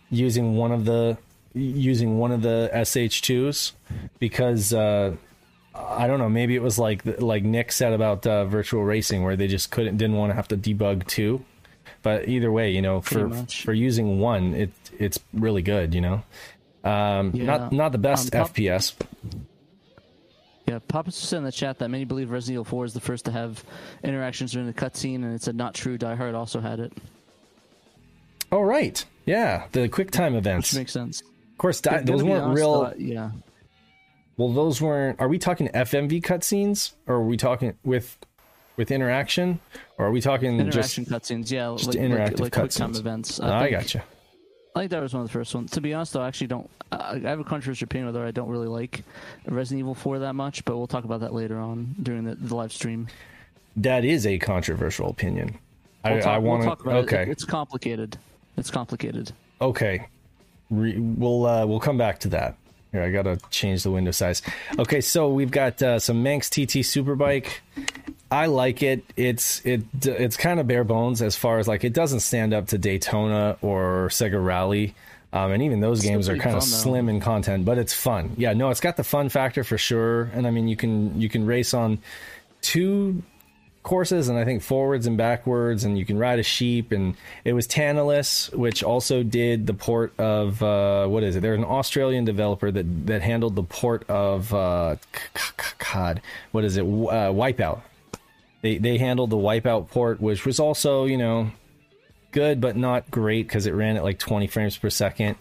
using 0.10 0.58
one 0.58 0.72
of 0.72 0.84
the 0.86 1.18
using 1.54 2.18
one 2.20 2.32
of 2.32 2.42
the 2.42 2.70
SH2s 2.74 3.72
because 4.20 4.74
uh, 4.74 5.16
I 5.74 6.08
don't 6.08 6.20
know. 6.20 6.30
Maybe 6.30 6.56
it 6.56 6.62
was 6.62 6.78
like 6.78 7.04
like 7.22 7.44
Nick 7.44 7.72
said 7.72 7.94
about 7.94 8.28
uh, 8.28 8.46
virtual 8.46 8.84
racing, 8.84 9.24
where 9.24 9.36
they 9.36 9.48
just 9.48 9.72
couldn't 9.72 9.98
didn't 9.98 10.18
want 10.18 10.32
to 10.32 10.36
have 10.36 10.48
to 10.50 10.58
debug 10.58 11.08
two. 11.08 11.44
But 12.02 12.28
either 12.28 12.52
way, 12.52 12.72
you 12.72 12.82
know, 12.82 13.00
for 13.02 13.30
for 13.64 13.74
using 13.74 14.20
one, 14.20 14.54
it 14.54 14.72
it's 15.00 15.20
really 15.34 15.62
good. 15.62 15.94
You 15.96 16.02
know, 16.02 16.24
um, 16.84 17.32
Yeah. 17.34 17.46
not 17.46 17.72
not 17.72 17.92
the 17.94 17.98
best 17.98 18.36
Um, 18.36 18.46
FPS. 18.46 18.94
Yeah, 20.66 20.80
Papa 20.88 21.12
said 21.12 21.38
in 21.40 21.44
the 21.44 21.52
chat 21.52 21.80
that 21.80 21.90
many 21.90 22.06
believe 22.06 22.32
Resident 22.32 22.54
Evil 22.56 22.64
4 22.66 22.86
is 22.86 22.94
the 22.94 23.02
first 23.02 23.26
to 23.26 23.32
have 23.32 23.64
interactions 24.04 24.54
during 24.54 24.66
the 24.68 24.74
cutscene, 24.74 25.16
and 25.16 25.34
it 25.36 25.42
said 25.42 25.56
not 25.56 25.74
true. 25.74 25.98
Die 25.98 26.16
Hard 26.16 26.36
also 26.36 26.62
had 26.62 26.80
it, 26.80 26.94
Oh 28.52 28.62
right, 28.62 29.04
yeah, 29.26 29.66
the 29.72 29.90
QuickTime 29.90 30.36
events. 30.38 30.72
which 30.72 30.78
makes 30.80 30.92
sense. 30.94 31.22
of 31.22 31.58
course, 31.58 31.82
di- 31.82 32.02
those 32.04 32.24
weren't 32.24 32.44
honest, 32.44 32.60
real. 32.60 32.82
though, 32.84 32.94
yeah, 32.98 33.32
Well, 34.38 34.54
those 34.54 34.80
weren't. 34.82 35.20
Are 35.20 35.28
we 35.28 35.38
talking 35.40 35.68
FMV 35.70 36.22
cutscenes, 36.22 36.94
or 37.08 37.16
are 37.16 37.24
we 37.26 37.36
talking 37.36 37.74
with 37.84 38.18
with 38.78 38.90
interaction, 38.92 39.60
or 39.98 40.06
are 40.08 40.12
we 40.12 40.22
talking 40.22 40.58
just? 40.58 40.68
interaction 40.68 41.06
cutscenes. 41.06 41.52
Yeah, 41.52 41.74
just 41.78 41.90
like, 41.94 41.98
interactive 41.98 42.40
like, 42.40 42.40
like 42.40 42.54
quick 42.54 42.72
time 42.72 42.96
events. 42.96 43.40
I 43.40 43.60
think- 43.68 43.72
gotcha. 43.72 44.04
I 44.76 44.80
think 44.80 44.92
that 44.92 45.02
was 45.02 45.14
one 45.14 45.22
of 45.22 45.28
the 45.30 45.34
first 45.34 45.54
ones. 45.54 45.72
To 45.72 45.82
be 45.82 45.94
honest, 45.94 46.14
though, 46.14 46.22
I 46.22 46.28
actually 46.28 46.48
don't. 46.48 46.70
I 46.92 47.20
have 47.20 47.40
a 47.40 47.44
controversial 47.44 47.86
opinion 47.86 48.08
whether 48.08 48.26
I 48.26 48.32
don't 48.32 48.50
really 48.50 48.68
like 48.68 49.04
Resident 49.48 49.80
Evil 49.80 49.96
4 49.96 50.20
that 50.20 50.34
much, 50.34 50.66
but 50.66 50.78
we'll 50.78 50.88
talk 50.88 51.04
about 51.04 51.20
that 51.22 51.34
later 51.34 51.60
on 51.60 51.96
during 52.02 52.24
the, 52.24 52.36
the 52.36 52.56
live 52.56 52.72
stream. 52.72 53.08
That 53.76 54.06
is 54.06 54.26
a 54.26 54.38
controversial 54.40 55.10
opinion. 55.10 55.58
We'll 56.04 56.14
I, 56.16 56.20
talk, 56.20 56.28
I 56.28 56.38
we'll 56.40 56.52
want 56.52 56.64
talk 56.64 56.78
to. 56.80 56.90
about 56.90 56.96
it. 56.96 57.04
Okay. 57.06 57.22
It. 57.24 57.30
It's 57.30 57.46
complicated. 57.46 58.18
It's 58.58 58.70
complicated. 58.72 59.32
Okay, 59.62 60.06
Re- 60.70 60.98
we'll 60.98 61.46
uh, 61.46 61.66
we'll 61.66 61.80
come 61.80 61.98
back 61.98 62.20
to 62.20 62.28
that. 62.30 62.56
Here, 62.92 63.02
I 63.02 63.10
gotta 63.12 63.40
change 63.50 63.84
the 63.84 63.92
window 63.92 64.12
size. 64.12 64.42
Okay, 64.78 65.02
so 65.02 65.30
we've 65.30 65.50
got 65.52 65.82
uh, 65.82 65.98
some 66.00 66.22
Manx 66.22 66.50
TT 66.50 66.82
Superbike. 66.84 67.48
I 68.34 68.48
like 68.48 68.82
it. 68.82 69.04
It's 69.16 69.64
it 69.64 69.84
it's 70.04 70.38
kind 70.38 70.60
of 70.60 70.68
bare 70.68 70.84
bones 70.84 71.22
as 71.22 71.36
far 71.36 71.60
as 71.60 71.68
like 71.68 71.84
it 71.84 71.94
doesn't 71.94 72.22
stand 72.22 72.52
up 72.52 72.68
to 72.70 72.80
Daytona 72.80 73.58
or 73.62 74.10
Sega 74.10 74.44
Rally. 74.44 74.96
Um, 75.32 75.52
and 75.52 75.62
even 75.64 75.82
those 75.82 76.00
Still 76.00 76.12
games 76.12 76.30
are 76.30 76.38
kind 76.38 76.56
of 76.56 76.64
slim 76.64 77.10
in 77.10 77.20
content, 77.20 77.66
but 77.66 77.78
it's 77.78 77.94
fun. 77.94 78.34
Yeah, 78.38 78.54
no, 78.54 78.70
it's 78.70 78.80
got 78.80 78.98
the 78.98 79.04
fun 79.04 79.30
factor 79.30 79.64
for 79.64 79.78
sure. 79.78 80.32
And 80.34 80.48
I 80.48 80.52
mean, 80.52 80.68
you 80.68 80.76
can 80.76 81.22
you 81.22 81.30
can 81.30 81.46
race 81.46 81.76
on 81.76 82.00
two 82.62 83.22
courses 83.84 84.30
and 84.30 84.40
I 84.40 84.46
think 84.46 84.64
forwards 84.64 85.06
and 85.06 85.16
backwards, 85.16 85.84
and 85.84 85.98
you 85.98 86.06
can 86.06 86.18
ride 86.18 86.40
a 86.40 86.44
sheep. 86.44 86.92
And 86.92 87.16
it 87.46 87.54
was 87.54 87.68
Tantalus, 87.68 88.52
which 88.52 88.82
also 88.82 89.22
did 89.22 89.68
the 89.68 89.76
port 89.76 90.12
of 90.20 90.64
uh, 90.64 91.06
what 91.06 91.22
is 91.22 91.36
it? 91.36 91.42
They're 91.42 91.54
an 91.54 91.64
Australian 91.66 92.26
developer 92.26 92.72
that 92.72 93.06
that 93.06 93.22
handled 93.22 93.56
the 93.56 93.64
port 93.64 94.10
of 94.10 94.52
uh, 94.54 94.96
God, 95.94 96.20
what 96.52 96.64
is 96.64 96.78
it? 96.78 96.82
Uh, 96.82 97.30
Wipeout. 97.32 97.82
They 98.64 98.80
they 98.80 98.98
handled 98.98 99.30
the 99.30 99.38
Wipeout 99.38 99.90
port, 99.90 100.20
which 100.20 100.46
was 100.46 100.60
also 100.60 101.06
you 101.06 101.18
know 101.18 101.52
good 102.32 102.60
but 102.60 102.76
not 102.76 103.12
great 103.12 103.48
because 103.48 103.68
it 103.68 103.74
ran 103.76 103.96
at 103.96 104.04
like 104.04 104.18
20 104.18 104.48
frames 104.48 104.76
per 104.76 104.90
second. 104.90 105.36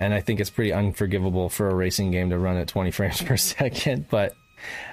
And 0.00 0.14
I 0.14 0.20
think 0.22 0.40
it's 0.40 0.48
pretty 0.48 0.72
unforgivable 0.72 1.50
for 1.50 1.68
a 1.68 1.74
racing 1.74 2.10
game 2.10 2.30
to 2.30 2.38
run 2.38 2.56
at 2.56 2.68
20 2.68 2.90
frames 2.98 3.20
per 3.20 3.36
second. 3.36 4.08
But 4.08 4.34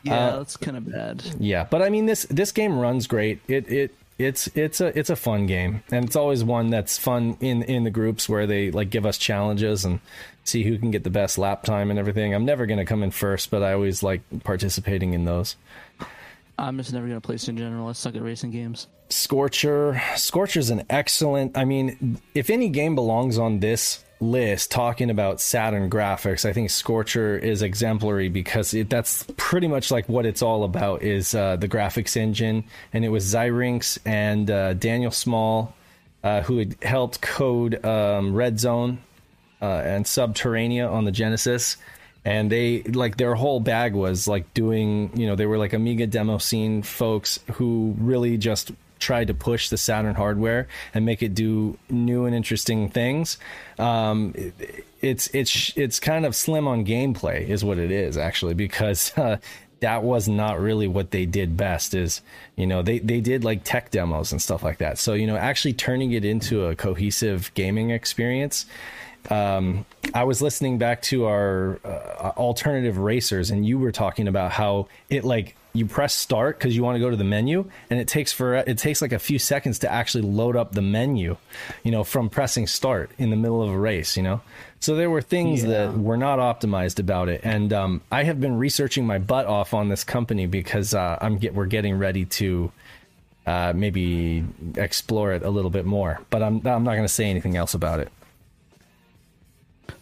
Yeah, 0.04 0.28
uh, 0.28 0.38
that's 0.40 0.58
kind 0.58 0.76
of 0.76 0.92
bad. 0.92 1.24
yeah, 1.40 1.64
but 1.64 1.82
I 1.82 1.90
mean 1.90 2.06
this 2.08 2.24
this 2.24 2.52
game 2.52 2.78
runs 2.78 3.08
great. 3.08 3.40
It 3.48 3.72
it 3.72 3.96
it's 4.18 4.48
it's 4.48 4.82
a 4.82 4.98
it's 5.00 5.10
a 5.10 5.16
fun 5.16 5.46
game, 5.46 5.82
and 5.92 6.04
it's 6.04 6.18
always 6.18 6.44
one 6.44 6.72
that's 6.72 6.98
fun 6.98 7.38
in 7.40 7.64
in 7.64 7.86
the 7.86 7.90
groups 7.92 8.28
where 8.28 8.46
they 8.46 8.70
like 8.70 8.90
give 8.90 9.06
us 9.06 9.18
challenges 9.18 9.86
and 9.86 10.02
see 10.44 10.64
who 10.64 10.78
can 10.78 10.92
get 10.92 11.04
the 11.04 11.10
best 11.10 11.38
lap 11.38 11.64
time 11.64 11.90
and 11.90 11.98
everything. 11.98 12.34
I'm 12.34 12.44
never 12.46 12.66
gonna 12.66 12.84
come 12.86 13.02
in 13.04 13.12
first, 13.12 13.50
but 13.50 13.64
I 13.64 13.72
always 13.74 14.04
like 14.04 14.22
participating 14.44 15.14
in 15.14 15.24
those. 15.24 15.56
I'm 16.60 16.78
just 16.78 16.94
never 16.94 17.08
gonna 17.08 17.22
play 17.22 17.38
in 17.48 17.58
general. 17.58 17.88
I 17.88 17.94
suck 17.94 18.16
at 18.16 18.22
racing 18.22 18.52
games. 18.52 18.88
Scorcher. 19.10 20.02
Scorcher's 20.16 20.70
an 20.70 20.84
excellent. 20.90 21.58
I 21.58 21.66
mean, 21.66 22.20
if 22.36 22.50
any 22.50 22.70
game 22.70 22.96
belongs 22.96 23.38
on 23.38 23.60
this 23.60 24.04
list 24.22 24.70
talking 24.70 25.10
about 25.10 25.42
Saturn 25.42 25.90
graphics, 25.90 26.48
I 26.48 26.54
think 26.54 26.70
Scorcher 26.70 27.38
is 27.38 27.62
exemplary 27.62 28.30
because 28.30 28.74
it, 28.74 28.90
that's 28.90 29.26
pretty 29.38 29.68
much 29.68 29.90
like 29.90 30.08
what 30.10 30.26
it's 30.26 30.42
all 30.42 30.64
about 30.64 31.02
is 31.02 31.34
uh, 31.34 31.56
the 31.56 31.68
graphics 31.68 32.18
engine. 32.18 32.66
And 32.94 33.04
it 33.04 33.10
was 33.10 33.26
Zyrinx 33.26 33.98
and 34.06 34.52
uh, 34.52 34.74
Daniel 34.74 35.12
Small 35.12 35.74
uh, 36.24 36.42
who 36.42 36.58
had 36.60 36.76
helped 36.84 37.22
code 37.22 37.84
um, 37.86 38.36
Red 38.36 38.60
Zone 38.60 39.00
uh, 39.62 39.66
and 39.66 40.06
Subterrania 40.06 40.92
on 40.92 41.06
the 41.06 41.12
Genesis. 41.12 41.78
And 42.30 42.52
they 42.52 42.84
like 42.84 43.18
their 43.18 43.34
whole 43.34 43.60
bag 43.60 43.94
was 43.96 44.28
like 44.28 44.54
doing, 44.54 45.10
you 45.20 45.26
know, 45.26 45.36
they 45.36 45.48
were 45.48 45.58
like 45.58 45.74
Amiga 45.74 46.06
demo 46.06 46.38
scene 46.38 46.84
folks 46.84 47.40
who 47.54 47.96
really 47.98 48.38
just 48.38 48.72
tried 49.00 49.28
to 49.28 49.34
push 49.34 49.70
the 49.70 49.78
Saturn 49.78 50.14
hardware 50.14 50.68
and 50.94 51.06
make 51.06 51.24
it 51.24 51.34
do 51.34 51.78
new 51.90 52.26
and 52.26 52.36
interesting 52.36 52.90
things. 52.90 53.38
Um, 53.80 54.34
it- 54.36 54.86
it's 55.02 55.28
it's 55.34 55.72
it's 55.78 55.98
kind 56.00 56.26
of 56.26 56.36
slim 56.36 56.68
on 56.68 56.86
gameplay, 56.86 57.48
is 57.48 57.64
what 57.64 57.78
it 57.80 57.90
is 57.90 58.18
actually, 58.18 58.54
because 58.54 59.14
uh, 59.18 59.38
that 59.80 60.04
was 60.04 60.28
not 60.28 60.60
really 60.60 60.88
what 60.90 61.12
they 61.12 61.26
did 61.26 61.56
best. 61.56 61.94
Is 61.94 62.22
you 62.58 62.68
know 62.68 62.82
they 62.82 63.00
they 63.00 63.22
did 63.22 63.46
like 63.46 63.64
tech 63.64 63.92
demos 63.92 64.34
and 64.34 64.42
stuff 64.42 64.62
like 64.62 64.80
that. 64.80 64.98
So 64.98 65.14
you 65.14 65.26
know 65.26 65.38
actually 65.38 65.72
turning 65.74 66.12
it 66.12 66.26
into 66.26 66.66
a 66.66 66.76
cohesive 66.76 67.50
gaming 67.54 67.92
experience 67.92 68.66
um, 69.30 69.86
I 70.14 70.24
was 70.24 70.42
listening 70.42 70.78
back 70.78 71.02
to 71.04 71.26
our 71.26 71.80
uh, 71.84 72.32
alternative 72.38 72.98
racers, 72.98 73.52
and 73.52 73.66
you 73.66 73.78
were 73.80 73.92
talking 73.92 74.28
about 74.28 74.52
how 74.52 74.88
it 75.10 75.24
like 75.24 75.56
you 75.74 75.86
press 75.86 76.16
start 76.16 76.58
because 76.58 76.76
you 76.76 76.84
want 76.84 76.96
to 76.96 77.00
go 77.00 77.10
to 77.12 77.16
the 77.16 77.24
menu, 77.24 77.70
and 77.90 78.00
it 78.00 78.08
takes 78.08 78.32
for 78.34 78.56
it 78.56 78.78
takes 78.78 79.02
like 79.02 79.12
a 79.12 79.20
few 79.20 79.38
seconds 79.38 79.80
to 79.80 79.92
actually 79.92 80.24
load 80.24 80.56
up 80.56 80.72
the 80.72 80.82
menu, 80.82 81.38
you 81.84 81.92
know, 81.92 82.04
from 82.04 82.30
pressing 82.30 82.66
start 82.66 83.12
in 83.18 83.30
the 83.30 83.36
middle 83.36 83.62
of 83.62 83.70
a 83.70 83.78
race, 83.78 84.18
you 84.18 84.24
know. 84.24 84.42
So 84.80 84.96
there 84.96 85.10
were 85.10 85.22
things 85.22 85.62
Yeah. 85.64 85.70
that 85.88 85.98
were 86.00 86.18
not 86.18 86.40
optimized 86.40 87.00
about 87.00 87.30
it, 87.30 87.42
and 87.44 87.72
um, 87.74 88.02
I 88.12 88.24
have 88.24 88.40
been 88.42 88.58
researching 88.58 89.06
my 89.06 89.20
butt 89.20 89.46
off 89.46 89.74
on 89.74 89.90
this 89.90 90.04
company 90.04 90.48
because 90.48 90.94
uh, 90.96 91.18
I'm 91.22 91.38
get 91.38 91.54
we're 91.54 91.66
getting 91.68 91.98
ready 91.98 92.26
to. 92.26 92.72
Uh, 93.48 93.74
maybe 93.76 94.44
explore 94.76 95.32
it 95.34 95.42
a 95.42 95.50
little 95.50 95.72
bit 95.72 95.84
more, 95.84 96.20
but 96.30 96.44
I'm 96.44 96.58
I'm 96.68 96.84
not 96.84 96.92
going 96.92 97.04
to 97.04 97.08
say 97.08 97.26
anything 97.32 97.58
else 97.58 97.74
about 97.74 98.00
it. 98.00 98.12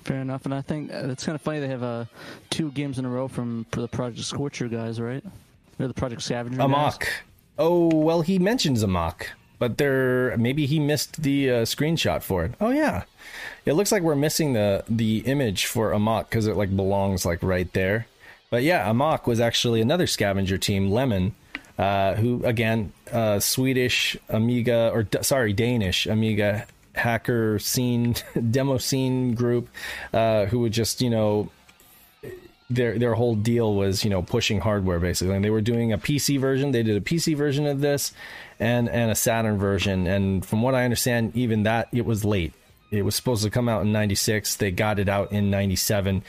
Fair 0.03 0.21
enough. 0.21 0.45
And 0.45 0.53
I 0.53 0.61
think 0.61 0.91
uh, 0.91 1.07
it's 1.09 1.25
kind 1.25 1.35
of 1.35 1.41
funny 1.41 1.59
they 1.59 1.67
have 1.67 1.83
uh, 1.83 2.05
two 2.49 2.71
games 2.71 2.99
in 2.99 3.05
a 3.05 3.09
row 3.09 3.27
from 3.27 3.65
for 3.71 3.81
the 3.81 3.87
Project 3.87 4.25
Scorcher 4.25 4.67
guys, 4.67 4.99
right? 4.99 5.23
They're 5.77 5.87
the 5.87 5.93
Project 5.93 6.21
Scavenger. 6.21 6.57
guys. 6.57 6.65
Amok. 6.65 7.07
Oh 7.59 7.87
well, 7.93 8.21
he 8.21 8.39
mentions 8.39 8.83
Amok, 8.83 9.29
but 9.59 9.77
there 9.77 10.35
maybe 10.37 10.65
he 10.65 10.79
missed 10.79 11.21
the 11.23 11.49
uh, 11.49 11.53
screenshot 11.63 12.21
for 12.21 12.45
it. 12.45 12.53
Oh 12.61 12.69
yeah, 12.69 13.03
it 13.65 13.73
looks 13.73 13.91
like 13.91 14.03
we're 14.03 14.15
missing 14.15 14.53
the 14.53 14.83
the 14.89 15.19
image 15.19 15.65
for 15.65 15.91
Amok 15.91 16.29
because 16.29 16.47
it 16.47 16.55
like 16.55 16.75
belongs 16.75 17.25
like 17.25 17.41
right 17.41 17.71
there. 17.73 18.07
But 18.49 18.63
yeah, 18.63 18.89
Amok 18.89 19.27
was 19.27 19.39
actually 19.39 19.81
another 19.81 20.07
scavenger 20.07 20.57
team, 20.57 20.89
Lemon, 20.89 21.35
uh, 21.77 22.15
who 22.15 22.43
again 22.45 22.93
uh, 23.11 23.39
Swedish 23.39 24.15
Amiga 24.29 24.89
or 24.93 25.07
sorry 25.21 25.53
Danish 25.53 26.05
Amiga 26.05 26.65
hacker 26.97 27.59
scene 27.59 28.15
demo 28.51 28.77
scene 28.77 29.33
group 29.33 29.69
uh, 30.13 30.45
who 30.45 30.59
would 30.59 30.73
just 30.73 31.01
you 31.01 31.09
know 31.09 31.49
their 32.69 32.97
their 32.99 33.13
whole 33.13 33.35
deal 33.35 33.75
was 33.75 34.03
you 34.03 34.09
know 34.09 34.21
pushing 34.21 34.59
hardware 34.59 34.99
basically. 34.99 35.35
And 35.35 35.43
they 35.43 35.49
were 35.49 35.61
doing 35.61 35.93
a 35.93 35.97
PC 35.97 36.39
version. 36.39 36.71
They 36.71 36.83
did 36.83 36.97
a 36.97 37.01
PC 37.01 37.35
version 37.35 37.65
of 37.65 37.81
this 37.81 38.13
and 38.59 38.89
and 38.89 39.11
a 39.11 39.15
Saturn 39.15 39.57
version. 39.57 40.07
And 40.07 40.45
from 40.45 40.61
what 40.61 40.75
I 40.75 40.83
understand 40.83 41.35
even 41.35 41.63
that 41.63 41.87
it 41.91 42.05
was 42.05 42.25
late. 42.25 42.53
It 42.91 43.03
was 43.03 43.15
supposed 43.15 43.43
to 43.43 43.49
come 43.49 43.67
out 43.67 43.81
in 43.81 43.91
96 43.91 44.55
they 44.55 44.71
got 44.71 44.97
it 44.97 45.09
out 45.09 45.33
in 45.33 45.49
97 45.49 46.23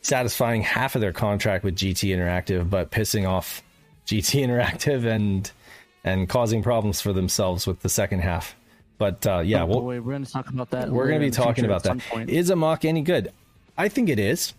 satisfying 0.00 0.62
half 0.62 0.94
of 0.94 1.00
their 1.00 1.12
contract 1.12 1.64
with 1.64 1.74
GT 1.74 2.16
Interactive 2.16 2.70
but 2.70 2.92
pissing 2.92 3.28
off 3.28 3.62
GT 4.06 4.44
Interactive 4.46 5.04
and 5.04 5.50
and 6.04 6.28
causing 6.28 6.62
problems 6.62 7.00
for 7.00 7.12
themselves 7.12 7.66
with 7.66 7.80
the 7.80 7.88
second 7.88 8.20
half 8.20 8.54
but 9.04 9.26
uh, 9.26 9.40
yeah 9.40 9.62
Oh, 9.62 9.66
we'll, 9.66 9.80
boy, 9.80 10.00
we're 10.00 10.12
going 10.12 10.24
to 10.24 10.32
talk 10.32 10.48
about 10.48 10.70
that. 10.70 10.88
we're 10.90 11.08
going 11.08 11.20
to 11.20 11.26
be 11.26 11.30
talking 11.30 11.64
about 11.64 11.84
at 11.86 11.98
that. 11.98 12.06
point. 12.08 12.30
Is 12.30 12.48
Amok 12.50 12.84
any 12.84 13.02
good? 13.02 13.32
I 13.76 13.88
think 13.88 14.08
it 14.08 14.18
is. 14.18 14.54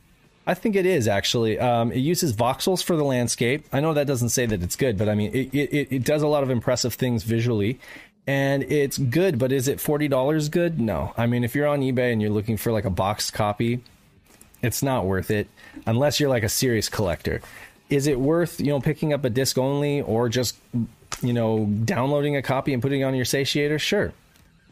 I 0.48 0.54
think 0.54 0.76
it 0.76 0.86
is 0.86 1.08
actually. 1.08 1.58
Um, 1.60 1.92
it 1.92 2.00
uses 2.00 2.34
voxels 2.34 2.84
for 2.84 2.96
the 2.96 3.04
landscape. 3.04 3.66
I 3.74 3.80
know 3.80 3.94
that 3.96 4.06
doesn't 4.06 4.30
say 4.30 4.46
that 4.46 4.62
it's 4.62 4.76
good, 4.76 4.98
but 4.98 5.10
I 5.10 5.16
mean, 5.16 5.32
it, 5.34 5.54
it, 5.54 5.88
it 5.92 6.04
does 6.04 6.22
a 6.22 6.28
lot 6.28 6.44
of 6.44 6.50
impressive 6.52 6.94
things 6.94 7.24
visually. 7.24 7.80
And 8.28 8.64
it's 8.64 8.98
good, 8.98 9.38
but 9.40 9.52
is 9.52 9.68
it 9.68 9.80
forty 9.80 10.08
dollars 10.08 10.50
good? 10.50 10.80
No. 10.80 11.14
I 11.18 11.26
mean, 11.28 11.44
if 11.44 11.56
you're 11.56 11.68
on 11.68 11.82
eBay 11.82 12.12
and 12.12 12.22
you're 12.22 12.32
looking 12.32 12.58
for 12.58 12.72
like 12.72 12.86
a 12.86 12.90
boxed 12.92 13.34
copy, 13.34 13.82
it's 14.62 14.82
not 14.84 15.06
worth 15.06 15.30
it 15.32 15.48
unless 15.86 16.20
you're 16.20 16.30
like 16.30 16.44
a 16.44 16.50
serious 16.50 16.90
collector. 16.90 17.42
Is 17.90 18.08
it 18.08 18.20
worth 18.20 18.60
you 18.60 18.68
know 18.68 18.80
picking 18.82 19.14
up 19.14 19.24
a 19.26 19.30
disc 19.30 19.58
only 19.58 20.02
or 20.02 20.28
just 20.30 20.56
you 21.22 21.34
know 21.34 21.66
downloading 21.86 22.36
a 22.36 22.42
copy 22.42 22.74
and 22.74 22.82
putting 22.82 23.02
it 23.02 23.04
on 23.04 23.14
your 23.16 23.26
satiator? 23.26 23.80
Sure, 23.80 24.12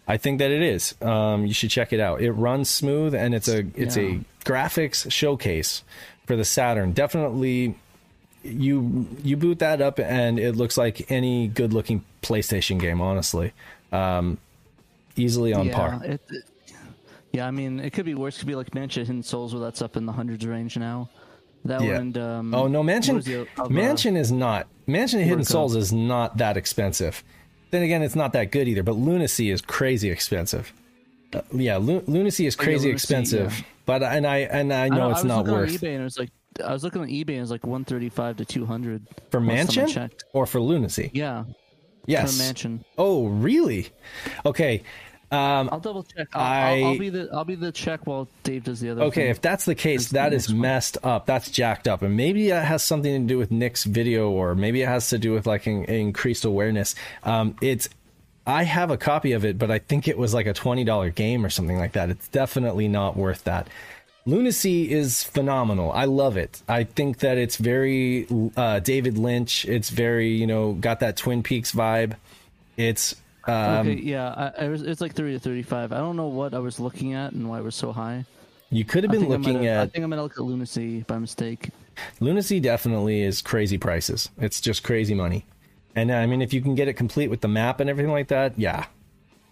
I 0.07 0.17
think 0.17 0.39
that 0.39 0.51
it 0.51 0.61
is. 0.61 0.95
Um, 1.01 1.45
you 1.45 1.53
should 1.53 1.69
check 1.69 1.93
it 1.93 1.99
out. 1.99 2.21
It 2.21 2.31
runs 2.33 2.69
smooth 2.69 3.15
and 3.15 3.33
it's 3.33 3.47
a 3.47 3.65
it's 3.75 3.95
Yeah. 3.95 4.03
a 4.03 4.19
graphics 4.45 5.09
showcase 5.11 5.83
for 6.25 6.35
the 6.35 6.43
Saturn. 6.45 6.91
Definitely, 6.91 7.75
you 8.43 9.07
you 9.23 9.37
boot 9.37 9.59
that 9.59 9.81
up 9.81 9.99
and 9.99 10.37
it 10.39 10.55
looks 10.55 10.77
like 10.77 11.09
any 11.11 11.47
good 11.47 11.71
looking 11.73 12.03
PlayStation 12.21 12.79
game. 12.79 12.99
Honestly, 13.01 13.53
um, 13.93 14.37
easily 15.15 15.53
on 15.53 15.67
yeah, 15.67 15.75
par. 15.75 16.01
It, 16.03 16.21
it- 16.29 16.43
yeah, 17.31 17.47
I 17.47 17.51
mean, 17.51 17.79
it 17.79 17.93
could 17.93 18.05
be 18.05 18.13
worse. 18.13 18.35
It 18.35 18.39
could 18.41 18.47
be 18.47 18.53
like 18.55 18.75
Mansion 18.75 19.07
Hidden 19.07 19.23
Souls, 19.23 19.55
where 19.55 19.63
that's 19.63 19.81
up 19.81 19.97
in 19.97 20.05
the 20.05 20.11
hundreds 20.11 20.45
range 20.45 20.77
now. 20.77 21.09
That 21.65 21.81
Yeah. 21.81 21.93
one. 21.93 21.95
And, 22.01 22.17
um, 22.19 22.53
Oh 22.53 22.67
no, 22.67 22.83
Mansion 22.83 23.21
the- 23.21 23.47
uh, 23.57 23.69
Mansion 23.69 24.15
is 24.15 24.31
not 24.31 24.67
Mansion 24.85 25.19
of 25.19 25.25
Hidden 25.25 25.45
Souls 25.45 25.75
is 25.75 25.91
not 25.91 26.37
that 26.37 26.57
expensive. 26.57 27.23
Then 27.73 27.81
again, 27.81 28.03
it's 28.03 28.15
not 28.15 28.33
that 28.33 28.51
good 28.51 28.67
either. 28.67 28.83
But 28.83 28.97
Lunacy 28.97 29.49
is 29.49 29.59
crazy 29.59 30.12
expensive. 30.12 30.71
Uh, 31.33 31.41
yeah, 31.51 31.77
Lu- 31.77 32.03
Lunacy 32.05 32.45
is 32.45 32.55
Oh, 32.55 32.62
yeah, 32.62 32.65
crazy 32.65 32.88
Lunacy, 32.89 32.93
expensive. 32.93 33.57
yeah. 33.57 33.65
But 33.88 34.03
and 34.03 34.27
I 34.27 34.38
and 34.41 34.71
I 34.71 34.86
I 34.86 34.89
know 34.89 34.95
know, 34.97 35.09
it's 35.09 35.21
I 35.21 35.23
was 35.23 35.25
not 35.25 35.47
worth 35.47 35.69
on 35.71 35.75
eBay, 35.75 35.93
and 35.93 36.01
it 36.01 36.03
was 36.03 36.19
like 36.19 36.29
I 36.63 36.71
was 36.71 36.83
looking 36.83 37.01
on 37.01 37.07
eBay, 37.07 37.29
and 37.29 37.38
it 37.38 37.41
was 37.41 37.49
like 37.49 37.65
one 37.65 37.83
thirty-five 37.83 38.38
to 38.38 38.45
two 38.45 38.67
hundred 38.67 39.07
for 39.31 39.39
Mansion 39.39 39.88
checked. 39.88 40.23
or 40.33 40.45
for 40.45 40.62
Lunacy. 40.62 41.09
Yeah, 41.15 41.45
yes, 42.05 42.38
for 42.38 42.43
Mansion. 42.43 42.86
Oh, 42.99 43.25
really? 43.25 43.89
Okay. 44.45 44.83
Um, 45.33 45.69
I'll 45.71 45.79
double 45.79 46.03
check. 46.03 46.27
I'll, 46.33 46.41
I- 46.41 46.81
I'll 46.91 46.97
be 46.99 47.09
the 47.09 47.29
I'll 47.33 47.43
be 47.45 47.55
the 47.55 47.71
check 47.71 48.05
while 48.05 48.27
Dave 48.43 48.65
does 48.65 48.79
the 48.79 48.91
other. 48.91 49.01
Okay, 49.03 49.21
thing. 49.23 49.29
if 49.31 49.41
that's 49.41 49.65
the 49.65 49.75
case, 49.75 50.09
That's 50.09 50.11
that 50.11 50.29
the 50.29 50.35
is 50.35 50.43
next 50.49 50.51
one. 50.53 50.61
messed 50.61 50.97
up. 51.03 51.25
That's 51.25 51.49
jacked 51.49 51.87
up, 51.87 52.01
and 52.03 52.15
maybe 52.15 52.49
that 52.49 52.65
has 52.65 52.83
something 52.83 53.21
to 53.21 53.27
do 53.27 53.37
with 53.37 53.51
Nick's 53.51 53.83
video, 53.83 54.29
or 54.29 54.53
maybe 54.55 54.81
it 54.81 54.87
has 54.87 55.09
to 55.09 55.17
do 55.17 55.31
with 55.33 55.47
like 55.47 55.65
an, 55.67 55.85
increased 55.85 56.45
awareness. 56.45 56.93
Um, 57.23 57.55
it's 57.61 57.89
I 58.45 58.63
have 58.63 58.91
a 58.91 58.97
copy 58.97 59.31
of 59.31 59.43
it, 59.45 59.57
but 59.57 59.71
I 59.71 59.79
think 59.79 60.07
it 60.07 60.17
was 60.17 60.33
like 60.33 60.45
a 60.45 60.53
twenty 60.53 60.83
dollar 60.83 61.09
game 61.09 61.45
or 61.45 61.49
something 61.49 61.77
like 61.77 61.93
that. 61.93 62.09
It's 62.09 62.27
definitely 62.27 62.87
not 62.87 63.17
worth 63.17 63.43
that. 63.45 63.67
Lunacy 64.25 64.89
is 64.89 65.23
phenomenal. 65.23 65.91
I 65.91 66.05
love 66.05 66.37
it. 66.37 66.61
I 66.69 66.85
think 66.85 67.19
that 67.19 67.37
it's 67.37 67.57
very 67.57 68.25
uh, 68.55 68.79
David 68.79 69.17
Lynch. 69.17 69.65
It's 69.65 69.89
very 69.89 70.29
you 70.29 70.47
know 70.47 70.73
got 70.73 70.99
that 71.01 71.17
Twin 71.17 71.43
Peaks 71.43 71.71
vibe. 71.73 72.15
It's 72.77 73.15
um, 73.45 73.88
okay, 73.88 73.93
yeah, 73.99 74.51
I, 74.58 74.65
I 74.65 74.67
was, 74.69 74.82
it's 74.84 75.01
like 75.01 75.13
thirty 75.13 75.34
to 75.34 75.39
thirty-five. 75.39 75.91
I 75.91 75.97
don't 75.97 76.15
know 76.15 76.27
what 76.27 76.53
I 76.53 76.60
was 76.60 76.79
looking 76.79 77.13
at 77.13 77.34
and 77.34 77.49
why 77.49 77.60
it 77.60 77.63
was 77.63 77.75
so 77.75 77.91
high. 77.91 78.25
you 78.69 78.86
could 78.86 79.03
have 79.03 79.12
been 79.12 79.21
think 79.21 79.34
I 79.34 79.38
might 79.38 79.47
looking 79.53 79.63
have- 79.67 79.84
I 79.84 79.88
think 79.91 80.03
I'm 80.03 80.10
gonna 80.10 80.23
look 80.23 80.38
at 80.38 80.43
Lunacy 80.43 81.01
by 81.01 81.17
mistake. 81.19 81.69
Lunacy 82.19 82.60
definitely 82.60 83.21
is 83.21 83.41
crazy 83.41 83.77
prices. 83.77 84.29
It's 84.39 84.60
just 84.62 84.84
crazy 84.84 85.13
money. 85.13 85.45
And 85.95 86.12
I 86.12 86.25
mean 86.25 86.41
if 86.41 86.53
you 86.53 86.62
can 86.62 86.73
get 86.75 86.88
it 86.88 86.93
complete 86.93 87.29
with 87.29 87.41
the 87.41 87.47
map 87.47 87.79
and 87.79 87.89
everything 87.89 88.12
like 88.12 88.29
that, 88.29 88.58
yeah. 88.58 88.86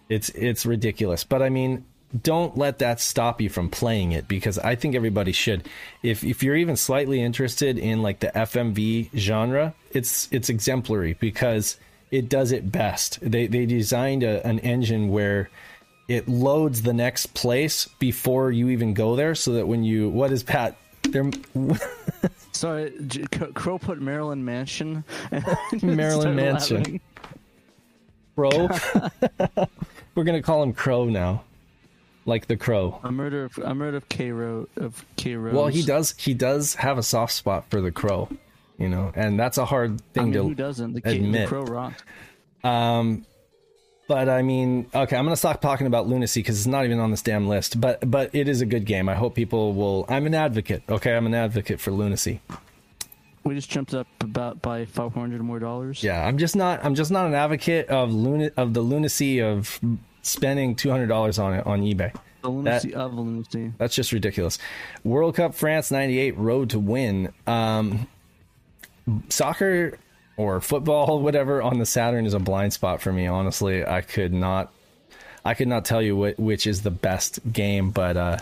It's 0.10 0.30
it's 0.30 0.66
ridiculous. 0.66 1.24
But 1.24 1.42
I 1.42 1.50
mean, 1.50 1.86
don't 2.24 2.58
let 2.58 2.80
that 2.80 3.00
stop 3.00 3.40
you 3.40 3.50
from 3.50 3.70
playing 3.70 4.12
it 4.12 4.28
because 4.28 4.58
I 4.60 4.76
think 4.76 4.96
everybody 4.96 5.32
should. 5.32 5.68
If 6.04 6.24
if 6.24 6.42
you're 6.44 6.58
even 6.58 6.76
slightly 6.76 7.22
interested 7.22 7.78
in 7.78 8.02
like 8.02 8.20
the 8.22 8.28
FMV 8.36 9.10
genre, 9.16 9.74
it's 9.92 10.28
it's 10.32 10.50
exemplary 10.50 11.14
because 11.14 11.78
it 12.12 12.30
does 12.30 12.52
it 12.52 12.72
best. 12.72 13.20
They 13.22 13.48
they 13.48 13.66
designed 13.66 14.24
a, 14.24 14.46
an 14.46 14.60
engine 14.60 15.10
where 15.10 15.50
it 16.08 16.28
loads 16.28 16.82
the 16.82 16.94
next 16.94 17.34
place 17.34 17.88
before 18.00 18.52
you 18.52 18.70
even 18.70 18.94
go 18.94 19.16
there 19.16 19.34
so 19.34 19.54
that 19.54 19.68
when 19.68 19.84
you 19.84 20.10
what 20.10 20.32
is 20.32 20.44
Pat 20.44 20.78
they're 21.10 21.30
Sorry, 22.52 22.94
J- 23.08 23.24
C- 23.34 23.46
Crow 23.54 23.80
put 23.80 24.02
Maryland 24.02 24.46
Mansion. 24.46 25.04
Maryland 25.82 26.36
Mansion. 26.36 27.00
Crow. 28.36 28.70
We're 30.16 30.24
gonna 30.24 30.42
call 30.42 30.62
him 30.64 30.74
Crow 30.74 31.06
now, 31.06 31.44
like 32.26 32.48
the 32.48 32.58
Crow. 32.58 33.00
A 33.04 33.12
murder 33.12 33.46
of 33.46 33.58
a 33.58 33.74
murder 33.74 33.98
of 33.98 34.10
K 34.10 34.32
Ro 34.32 34.68
of 34.78 35.06
K 35.16 35.36
Rose. 35.36 35.54
Well, 35.54 35.68
he 35.68 35.82
does. 35.84 36.14
He 36.18 36.34
does 36.34 36.76
have 36.76 36.98
a 36.98 37.04
soft 37.04 37.34
spot 37.34 37.66
for 37.70 37.82
the 37.82 37.92
Crow, 37.92 38.30
you 38.82 38.90
know, 38.90 39.12
and 39.16 39.40
that's 39.40 39.58
a 39.58 39.66
hard 39.66 40.02
I 40.02 40.14
thing 40.14 40.32
mean, 40.32 40.44
who 40.44 40.56
doesn't? 40.56 40.94
The, 40.94 41.02
K, 41.02 41.18
admit. 41.18 41.42
the 41.42 41.48
Crow 41.48 41.64
rocks. 41.64 42.04
But 44.08 44.28
I 44.28 44.42
mean, 44.42 44.88
okay, 44.94 45.16
I'm 45.16 45.24
gonna 45.24 45.38
stop 45.38 45.62
talking 45.62 45.88
about 45.88 46.06
Lunacy 46.06 46.42
because 46.42 46.58
it's 46.58 46.68
not 46.68 46.84
even 46.84 47.00
on 47.00 47.12
this 47.12 47.22
damn 47.22 47.48
list. 47.48 47.80
But 47.80 48.12
but 48.12 48.30
it 48.36 48.50
is 48.50 48.60
a 48.60 48.66
good 48.66 48.86
game. 48.86 49.08
I 49.08 49.16
hope 49.16 49.36
people 49.36 49.74
will. 49.74 50.06
I'm 50.10 50.26
an 50.26 50.36
advocate. 50.36 50.84
Okay, 50.90 51.16
I'm 51.16 51.26
an 51.26 51.34
advocate 51.34 51.80
for 51.80 51.92
Lunacy. 51.92 52.42
We 53.46 53.56
just 53.56 53.70
jumped 53.70 53.94
up 53.94 54.08
about 54.20 54.62
by 54.62 54.84
five 54.84 55.14
hundred 55.14 55.42
more 55.42 55.60
dollars. 55.60 56.04
Yeah, 56.04 56.26
I'm 56.26 56.38
just 56.38 56.58
not. 56.58 56.84
I'm 56.84 56.94
just 56.94 57.10
not 57.10 57.26
an 57.26 57.34
advocate 57.36 57.88
of 57.88 58.14
luna 58.14 58.52
of 58.58 58.74
the 58.74 58.82
lunacy 58.82 59.40
of 59.42 59.80
spending 60.24 60.76
two 60.76 60.90
hundred 60.90 61.08
dollars 61.08 61.40
on 61.40 61.54
it 61.54 61.66
on 61.66 61.82
eBay. 61.82 62.14
The 62.42 62.50
lunacy 62.50 62.94
of 62.94 63.14
lunacy. 63.14 63.72
That's 63.78 63.96
just 63.96 64.12
ridiculous. 64.12 64.58
World 65.06 65.36
Cup 65.36 65.56
France 65.56 65.90
98 65.90 66.38
road 66.38 66.72
to 66.72 66.80
win. 66.80 67.32
Um, 67.48 68.08
soccer 69.30 69.98
or 70.38 70.62
football, 70.62 71.20
whatever, 71.22 71.62
on 71.62 71.80
the 71.80 71.86
Saturn 71.86 72.26
is 72.26 72.34
a 72.34 72.40
blind 72.40 72.74
spot 72.74 73.02
for 73.02 73.12
me. 73.12 73.28
Honestly, 73.28 73.86
I 73.86 74.02
could 74.02 74.34
not, 74.34 74.72
I 75.44 75.54
could 75.54 75.68
not 75.68 75.86
tell 75.86 76.02
you 76.02 76.34
which 76.38 76.68
is 76.68 76.82
the 76.82 76.92
best 76.92 77.40
game, 77.52 77.92
but, 77.92 78.18
uh, 78.18 78.38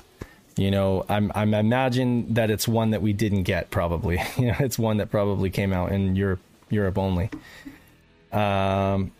you 0.57 0.71
know, 0.71 1.05
I'm, 1.07 1.31
I'm 1.35 1.53
imagine 1.53 2.33
that 2.33 2.51
it's 2.51 2.67
one 2.67 2.91
that 2.91 3.01
we 3.01 3.13
didn't 3.13 3.43
get 3.43 3.71
probably. 3.71 4.21
You 4.37 4.47
know, 4.47 4.57
it's 4.59 4.77
one 4.77 4.97
that 4.97 5.09
probably 5.09 5.49
came 5.49 5.73
out 5.73 5.91
in 5.91 6.15
Europe, 6.15 6.41
Europe 6.69 6.97
only. 6.97 7.29
Um, 8.31 9.11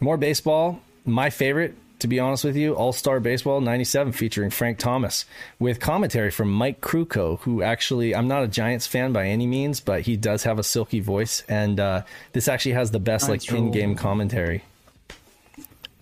more 0.00 0.16
baseball. 0.16 0.80
My 1.04 1.30
favorite, 1.30 1.74
to 2.00 2.06
be 2.06 2.18
honest 2.20 2.44
with 2.44 2.56
you, 2.56 2.74
All 2.74 2.92
Star 2.92 3.20
Baseball 3.20 3.60
97 3.60 4.12
featuring 4.12 4.50
Frank 4.50 4.78
Thomas 4.78 5.24
with 5.58 5.80
commentary 5.80 6.30
from 6.30 6.50
Mike 6.52 6.80
Krukow, 6.80 7.40
who 7.40 7.62
actually, 7.62 8.14
I'm 8.14 8.28
not 8.28 8.42
a 8.44 8.48
Giants 8.48 8.86
fan 8.86 9.12
by 9.12 9.26
any 9.26 9.46
means, 9.46 9.80
but 9.80 10.02
he 10.02 10.16
does 10.16 10.44
have 10.44 10.58
a 10.58 10.62
silky 10.62 11.00
voice. 11.00 11.42
And 11.48 11.80
uh, 11.80 12.02
this 12.32 12.48
actually 12.48 12.72
has 12.72 12.90
the 12.90 13.00
best 13.00 13.28
like 13.28 13.40
Giants 13.40 13.52
rule. 13.52 13.64
in 13.66 13.70
game 13.72 13.94
commentary. 13.96 14.62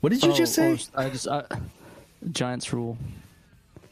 What 0.00 0.10
did 0.12 0.22
you 0.22 0.32
Oh, 0.32 0.34
just 0.36 0.54
say? 0.54 0.78
oh, 0.94 1.02
I 1.02 1.08
just 1.10 1.26
I, 1.28 1.44
Giants 2.30 2.72
rule. 2.72 2.96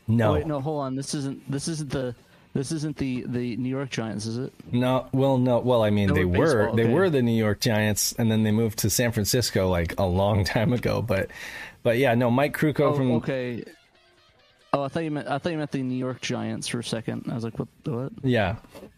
no. 0.07 0.31
Oh, 0.31 0.35
wait, 0.35 0.47
no, 0.47 0.61
hold 0.61 0.83
on. 0.83 0.97
This 0.97 1.15
isn't 1.15 1.51
this 1.51 1.69
isn't 1.69 1.91
the 1.91 2.15
this 2.55 2.73
isn't 2.73 2.97
the 2.97 3.25
the 3.27 3.57
New 3.57 3.69
York 3.69 3.91
Giants, 3.91 4.27
is 4.27 4.39
it? 4.39 4.53
No, 4.73 5.07
well, 5.13 5.39
no, 5.39 5.59
well, 5.59 5.83
I 5.83 5.91
mean, 5.91 6.09
They 6.09 6.21
they 6.21 6.25
were 6.25 6.39
were 6.39 6.45
baseball, 6.47 6.77
they 6.77 6.85
okay. 6.85 6.93
were 6.93 7.11
the 7.11 7.23
New 7.23 7.37
York 7.37 7.61
Giants, 7.61 8.13
and 8.19 8.31
then 8.31 8.43
they 8.45 8.53
moved 8.53 8.79
to 8.81 8.91
San 8.91 9.13
Francisco 9.13 9.69
like 9.69 9.99
a 9.99 10.05
long 10.07 10.45
time 10.57 10.73
ago. 10.73 11.03
But, 11.03 11.31
but 11.83 11.99
yeah, 11.99 12.15
no, 12.15 12.31
Mike 12.31 12.57
Krukow 12.57 12.93
Oh, 12.93 12.95
from 12.95 13.11
okay. 13.13 13.65
Oh, 14.75 14.83
I 14.83 14.89
thought 14.89 15.05
you 15.05 15.11
meant 15.11 15.29
I 15.29 15.39
thought 15.39 15.53
you 15.53 15.59
meant 15.59 15.71
the 15.71 15.83
New 15.83 15.95
York 15.97 16.21
Giants 16.21 16.67
for 16.69 16.81
a 16.81 16.85
second. 16.85 17.27
I 17.31 17.35
was 17.35 17.45
like, 17.45 17.59
what? 17.59 17.69
What? 17.85 18.13
Yeah. 18.23 18.57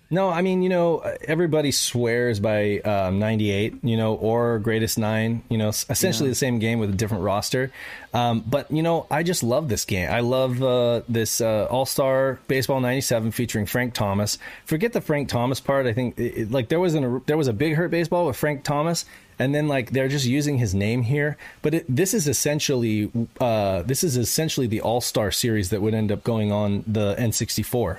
No, 0.09 0.31
I 0.31 0.41
mean, 0.41 0.63
you 0.63 0.69
know, 0.69 0.99
everybody 1.27 1.73
swears 1.73 2.39
by 2.39 2.79
um, 2.79 3.19
98, 3.19 3.79
you 3.83 3.97
know, 3.97 4.15
or 4.15 4.61
Greatest 4.61 4.99
Nine, 4.99 5.43
you 5.49 5.59
know, 5.59 5.71
essentially 5.71 6.29
Yeah. 6.29 6.31
the 6.31 6.37
same 6.37 6.61
game 6.61 6.79
with 6.79 6.91
a 6.91 6.93
different 6.93 7.25
roster. 7.25 7.73
Um, 8.15 8.45
but, 8.47 8.71
you 8.71 8.85
know, 8.85 9.09
I 9.11 9.25
just 9.25 9.43
love 9.43 9.69
this 9.69 9.85
game. 9.85 10.09
I 10.09 10.21
love 10.21 10.63
uh, 10.63 11.03
this 11.09 11.41
uh, 11.41 11.67
All 11.69 11.87
Star 11.87 12.39
Baseball 12.47 12.79
97 12.81 13.33
featuring 13.33 13.67
Frank 13.67 13.95
Thomas. 13.95 14.39
Forget 14.65 14.93
the 14.93 15.01
Frank 15.01 15.29
Thomas 15.29 15.59
part. 15.59 15.87
I 15.87 15.93
think, 15.93 16.17
it, 16.21 16.23
it- 16.39 16.51
like, 16.53 16.69
there 16.69 16.79
was, 16.79 16.95
an, 16.95 17.21
there 17.27 17.37
was 17.37 17.49
a 17.49 17.53
Big 17.53 17.75
Hurt 17.75 17.91
Baseball 17.91 18.27
with 18.27 18.37
Frank 18.37 18.63
Thomas. 18.63 19.07
And 19.39 19.55
then, 19.55 19.69
like, 19.69 19.91
they're 19.91 20.09
just 20.09 20.25
using 20.25 20.57
his 20.59 20.75
name 20.75 21.03
here, 21.03 21.37
but 21.61 21.75
it, 21.75 21.85
this 21.89 22.15
is 22.15 22.27
essentially, 22.27 23.11
uh, 23.41 23.83
this 23.83 24.03
is 24.03 24.17
essentially 24.17 24.67
the 24.67 24.81
All 24.81 25.01
Star 25.03 25.31
series 25.31 25.71
that 25.71 25.83
would 25.83 25.93
end 25.95 26.11
up 26.11 26.25
going 26.25 26.51
on 26.53 26.85
the 26.87 27.15
N64 27.17 27.99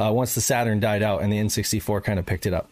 uh, 0.00 0.10
once 0.12 0.34
the 0.34 0.40
Saturn 0.40 0.80
died 0.80 1.02
out 1.02 1.22
and 1.22 1.32
the 1.32 1.38
N64 1.38 2.02
kind 2.02 2.18
of 2.18 2.26
picked 2.26 2.46
it 2.46 2.52
up. 2.54 2.68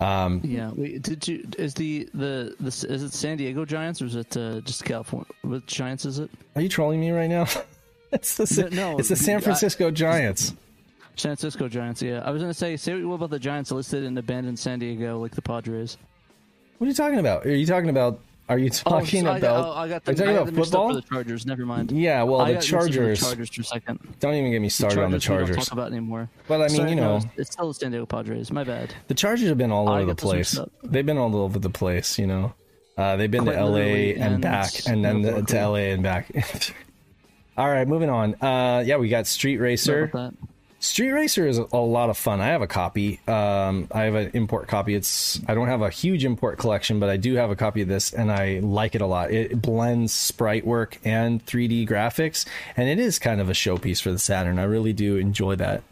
Yeah. 0.00 0.70
Wait, 0.74 1.02
did 1.02 1.26
you? 1.28 1.46
Is 1.58 1.74
the 1.74 2.08
the 2.14 2.54
the 2.60 2.68
is 2.68 3.02
it 3.02 3.12
San 3.12 3.36
Diego 3.38 3.64
Giants 3.64 4.02
or 4.02 4.06
is 4.06 4.14
it 4.16 4.36
uh, 4.36 4.60
just 4.60 4.84
California? 4.84 5.26
What 5.42 5.66
Giants 5.66 6.04
is 6.04 6.18
it? 6.18 6.30
Are 6.54 6.62
you 6.62 6.68
trolling 6.68 7.00
me 7.00 7.10
right 7.10 7.28
now? 7.30 7.46
it's 8.12 8.36
the 8.36 8.68
No, 8.72 8.92
no, 8.92 8.98
it's 8.98 9.08
the 9.08 9.16
San 9.16 9.38
I- 9.38 9.40
Francisco 9.40 9.90
Giants. 9.90 10.54
San 11.16 11.30
Francisco 11.34 11.66
Giants. 11.68 12.02
Yeah, 12.02 12.20
I 12.24 12.30
was 12.30 12.42
gonna 12.42 12.52
say 12.52 12.76
say 12.76 13.02
what 13.02 13.14
about 13.14 13.30
the 13.30 13.38
Giants 13.38 13.70
listed 13.72 14.04
and 14.04 14.18
abandoned 14.18 14.58
San 14.58 14.78
Diego 14.78 15.18
like 15.18 15.34
the 15.34 15.42
Padres. 15.42 15.96
What 16.78 16.86
are 16.86 16.88
you 16.88 16.94
talking 16.94 17.18
about? 17.18 17.46
Are 17.46 17.50
you 17.50 17.66
talking 17.66 17.90
about? 17.90 18.20
Are 18.48 18.58
you 18.58 18.70
talking 18.70 19.26
oh, 19.26 19.30
I 19.32 19.38
about? 19.38 19.66
oh, 19.66 19.72
I 19.72 19.88
got 19.88 20.08
are 20.08 20.12
the, 20.12 20.12
you 20.12 20.16
talking 20.16 20.28
I 20.28 20.32
about 20.34 20.46
them 20.46 20.54
mixed 20.54 20.74
up 20.74 20.80
football? 20.80 20.88
For 20.88 20.94
the 20.94 21.02
Chargers. 21.02 21.46
Never 21.46 21.66
mind. 21.66 21.90
Yeah, 21.90 22.22
well, 22.22 22.40
I 22.40 22.52
the 22.52 22.52
got 22.52 22.58
mixed 22.58 22.72
up 22.72 22.80
with 22.82 22.94
Chargers. 22.94 23.20
The 23.20 23.26
Chargers 23.26 23.50
for 23.54 23.60
a 23.60 23.64
second. 23.64 24.14
Don't 24.20 24.34
even 24.34 24.50
get 24.52 24.62
me 24.62 24.68
started 24.68 25.02
on 25.02 25.10
the 25.10 25.18
Chargers 25.18 25.50
we 25.50 25.56
don't 25.56 25.64
talk 25.64 25.72
about 25.72 25.90
anymore. 25.90 26.28
But 26.46 26.60
I 26.60 26.68
mean, 26.68 26.76
Sorry, 26.76 26.90
you 26.90 26.96
know, 26.96 27.16
it's- 27.16 27.32
it's 27.36 27.52
still 27.52 27.68
the 27.68 27.74
San 27.74 27.90
Diego 27.90 28.06
Padres. 28.06 28.52
My 28.52 28.62
bad. 28.62 28.94
The 29.08 29.14
Chargers 29.14 29.48
have 29.48 29.58
been 29.58 29.72
all 29.72 29.88
I 29.88 29.96
over 29.96 30.00
the 30.00 30.06
got 30.14 30.16
this 30.18 30.32
mixed 30.32 30.54
place. 30.56 30.68
They've 30.84 31.06
been 31.06 31.18
all 31.18 31.34
over 31.34 31.58
the 31.58 31.70
place. 31.70 32.18
You 32.18 32.26
know, 32.28 32.54
uh, 32.96 33.16
they've 33.16 33.30
been 33.30 33.44
Quite 33.44 33.54
to 33.54 33.64
LA 33.64 33.78
and 33.78 34.34
and 34.34 34.42
back, 34.42 34.70
and 34.86 35.04
then 35.04 35.22
the, 35.22 35.42
to. 35.42 35.68
LA 35.68 35.74
and 35.74 36.02
back. 36.04 36.30
all 37.56 37.68
right, 37.68 37.88
moving 37.88 38.10
on. 38.10 38.34
Uh, 38.40 38.84
yeah, 38.86 38.96
we 38.96 39.08
got 39.08 39.26
Street 39.26 39.56
Racer. 39.56 40.32
Street 40.86 41.10
Racer 41.10 41.46
is 41.46 41.58
a, 41.58 41.76
lot 41.76 42.10
of 42.10 42.16
fun. 42.16 42.40
I 42.40 42.46
have 42.46 42.62
a 42.62 42.66
copy. 42.66 43.20
Um, 43.26 43.88
I 43.90 44.02
have 44.02 44.14
an 44.14 44.30
import 44.34 44.68
copy. 44.68 44.94
It's 44.94 45.40
I 45.48 45.54
don't 45.54 45.66
have 45.66 45.82
a 45.82 45.90
huge 45.90 46.24
import 46.24 46.58
collection, 46.58 47.00
but 47.00 47.08
I 47.08 47.16
do 47.16 47.34
have 47.34 47.50
a 47.50 47.56
copy 47.56 47.82
of 47.82 47.88
this, 47.88 48.12
and 48.12 48.30
I 48.30 48.60
like 48.60 48.94
it 48.94 49.00
a 49.00 49.06
lot. 49.06 49.32
It 49.32 49.60
blends 49.60 50.12
sprite 50.12 50.64
work 50.64 50.98
and 51.04 51.44
3D 51.44 51.88
graphics, 51.88 52.46
and 52.76 52.88
it 52.88 52.98
is 52.98 53.18
kind 53.18 53.40
of 53.40 53.50
a 53.50 53.52
showpiece 53.52 54.00
for 54.00 54.12
the 54.12 54.18
Saturn. 54.18 54.58
I 54.58 54.64
really 54.64 54.92
do 54.92 55.16
enjoy 55.16 55.56
that. 55.56 55.82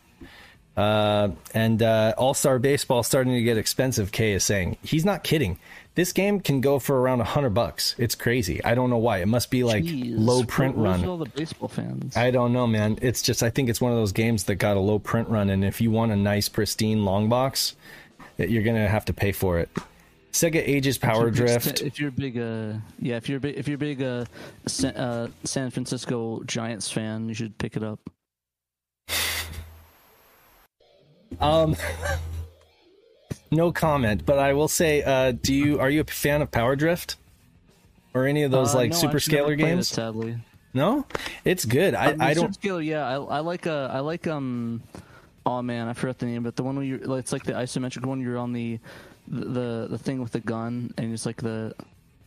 Uh, 0.77 1.31
and 1.53 1.83
uh, 1.83 2.15
All 2.17 2.35
Star 2.35 2.59
Baseball 2.59 3.03
starting 3.03 3.35
to 3.35 3.43
get 3.43 3.59
expensive. 3.59 4.13
Kay 4.13 4.33
is 4.33 4.45
saying 4.45 4.77
he's 4.83 5.05
not 5.05 5.25
kidding. 5.25 5.59
This 5.95 6.13
game 6.13 6.41
can 6.41 6.61
go 6.61 6.81
for 6.81 7.01
around 7.01 7.21
a 7.21 7.25
hundred 7.25 7.51
bucks. 7.51 7.95
It's 7.99 8.17
crazy. 8.17 8.63
I 8.65 8.75
don't 8.75 8.91
know 8.91 8.99
why. 8.99 9.19
It 9.19 9.27
must 9.29 9.49
be 9.51 9.63
like 9.63 9.85
Jeez, 9.85 10.15
low 10.17 10.43
print 10.43 10.77
run. 10.77 11.05
all 11.05 11.17
the 11.19 11.27
baseball 11.27 11.69
fans. 11.69 12.17
I 12.17 12.33
don't 12.33 12.53
know, 12.53 12.67
man. 12.67 12.99
It's 13.01 13.23
just 13.23 13.43
I 13.45 13.51
think 13.51 13.69
it's 13.69 13.81
one 13.81 13.93
of 13.93 13.99
those 13.99 14.11
games 14.13 14.45
that 14.45 14.57
got 14.57 14.77
a 14.77 14.81
low 14.81 14.99
print 14.99 15.29
run, 15.29 15.51
and 15.51 15.65
if 15.65 15.81
you 15.81 15.91
want 15.93 16.11
a 16.11 16.17
nice 16.17 16.49
pristine 16.49 17.05
long 17.05 17.29
box, 17.29 17.77
that 18.39 18.51
you're 18.51 18.65
gonna 18.65 18.89
have 18.89 19.05
to 19.05 19.13
pay 19.13 19.31
for 19.31 19.59
it. 19.61 19.69
Sega 20.33 20.57
Ages 20.67 20.99
Power 20.99 21.29
If 21.29 21.37
you're 21.37 21.47
big- 21.47 21.63
Drift. 21.63 21.83
If 21.83 22.01
you're 22.01 22.11
big, 22.11 22.39
uh, 22.39 22.73
yeah, 22.99 23.15
if 23.17 23.29
you're 23.29 23.39
big, 23.39 23.57
if 23.57 23.69
you're 23.69 23.79
big 23.79 24.03
uh, 24.03 24.25
San, 24.67 24.97
uh, 24.97 25.29
San 25.45 25.71
Francisco 25.71 26.43
Giants 26.43 26.91
fan, 26.91 27.29
you 27.29 27.35
should 27.35 27.57
pick 27.57 27.77
it 27.77 27.85
up. 27.85 28.01
Um, 31.41 31.77
no 33.55 33.73
comment, 33.73 34.25
but 34.27 34.39
I 34.39 34.53
will 34.53 34.69
say, 34.69 35.03
uh, 35.03 35.33
do 35.33 35.55
you 35.55 35.81
are 35.81 35.91
you 35.91 36.01
a 36.01 36.05
fan 36.05 36.43
of 36.43 36.51
Power 36.51 36.77
Drift 36.77 37.17
or 38.13 38.27
any 38.27 38.43
of 38.43 38.51
those 38.51 38.75
Uh, 38.75 38.79
like 38.79 38.91
no, 38.93 38.97
super 38.97 39.17
I've 39.17 39.23
scalar 39.23 39.45
played 39.47 39.61
it, 39.61 39.65
games? 39.65 39.89
sadly. 39.89 40.39
No, 40.73 41.07
it's 41.45 41.65
good. 41.65 41.95
I, 41.95 42.11
mean, 42.13 42.21
I 42.21 42.35
don't. 42.35 42.53
Scale, 42.55 42.83
yeah, 42.83 43.07
I, 43.07 43.15
I 43.15 43.41
like 43.41 43.67
uh, 43.67 43.89
I 43.93 44.01
like 44.01 44.27
um, 44.27 44.83
oh 45.47 45.63
man, 45.63 45.87
I 45.89 45.93
forgot 45.93 46.19
the 46.19 46.27
name, 46.27 46.43
but 46.43 46.57
the 46.57 46.65
one 46.65 46.75
where 46.77 46.85
you 46.85 46.97
it's 47.15 47.33
like 47.33 47.45
the 47.45 47.53
isometric 47.53 48.05
one. 48.05 48.21
You're 48.21 48.39
on 48.39 48.53
the 48.53 48.81
the 49.29 49.87
the 49.89 49.99
thing 49.99 50.21
with 50.21 50.33
the 50.33 50.41
gun, 50.41 50.93
and 50.99 51.13
it's 51.13 51.27
like 51.27 51.41
the 51.41 51.75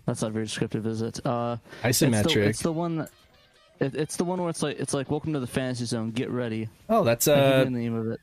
that's 0.05 0.21
not 0.21 0.31
very 0.31 0.45
descriptive, 0.45 0.87
is 0.87 1.01
it? 1.01 1.19
Uh, 1.25 1.57
It's 1.83 1.99
Isometric. 2.01 2.33
the, 2.35 2.41
it's 2.43 2.61
the 2.61 2.71
one. 2.71 2.97
That, 2.99 3.09
it, 3.81 3.95
it's 3.95 4.15
the 4.15 4.23
one 4.23 4.39
where 4.39 4.49
it's 4.49 4.63
like 4.63 4.79
it's 4.79 4.93
like 4.93 5.11
welcome 5.11 5.33
to 5.33 5.39
the 5.41 5.47
fantasy 5.47 5.83
zone. 5.85 6.11
Get 6.11 6.29
ready. 6.29 6.69
Oh, 6.89 7.03
that's 7.03 7.27
uh. 7.27 7.65
the 7.65 7.69
name 7.69 7.95
of 7.95 8.07
it. 8.07 8.21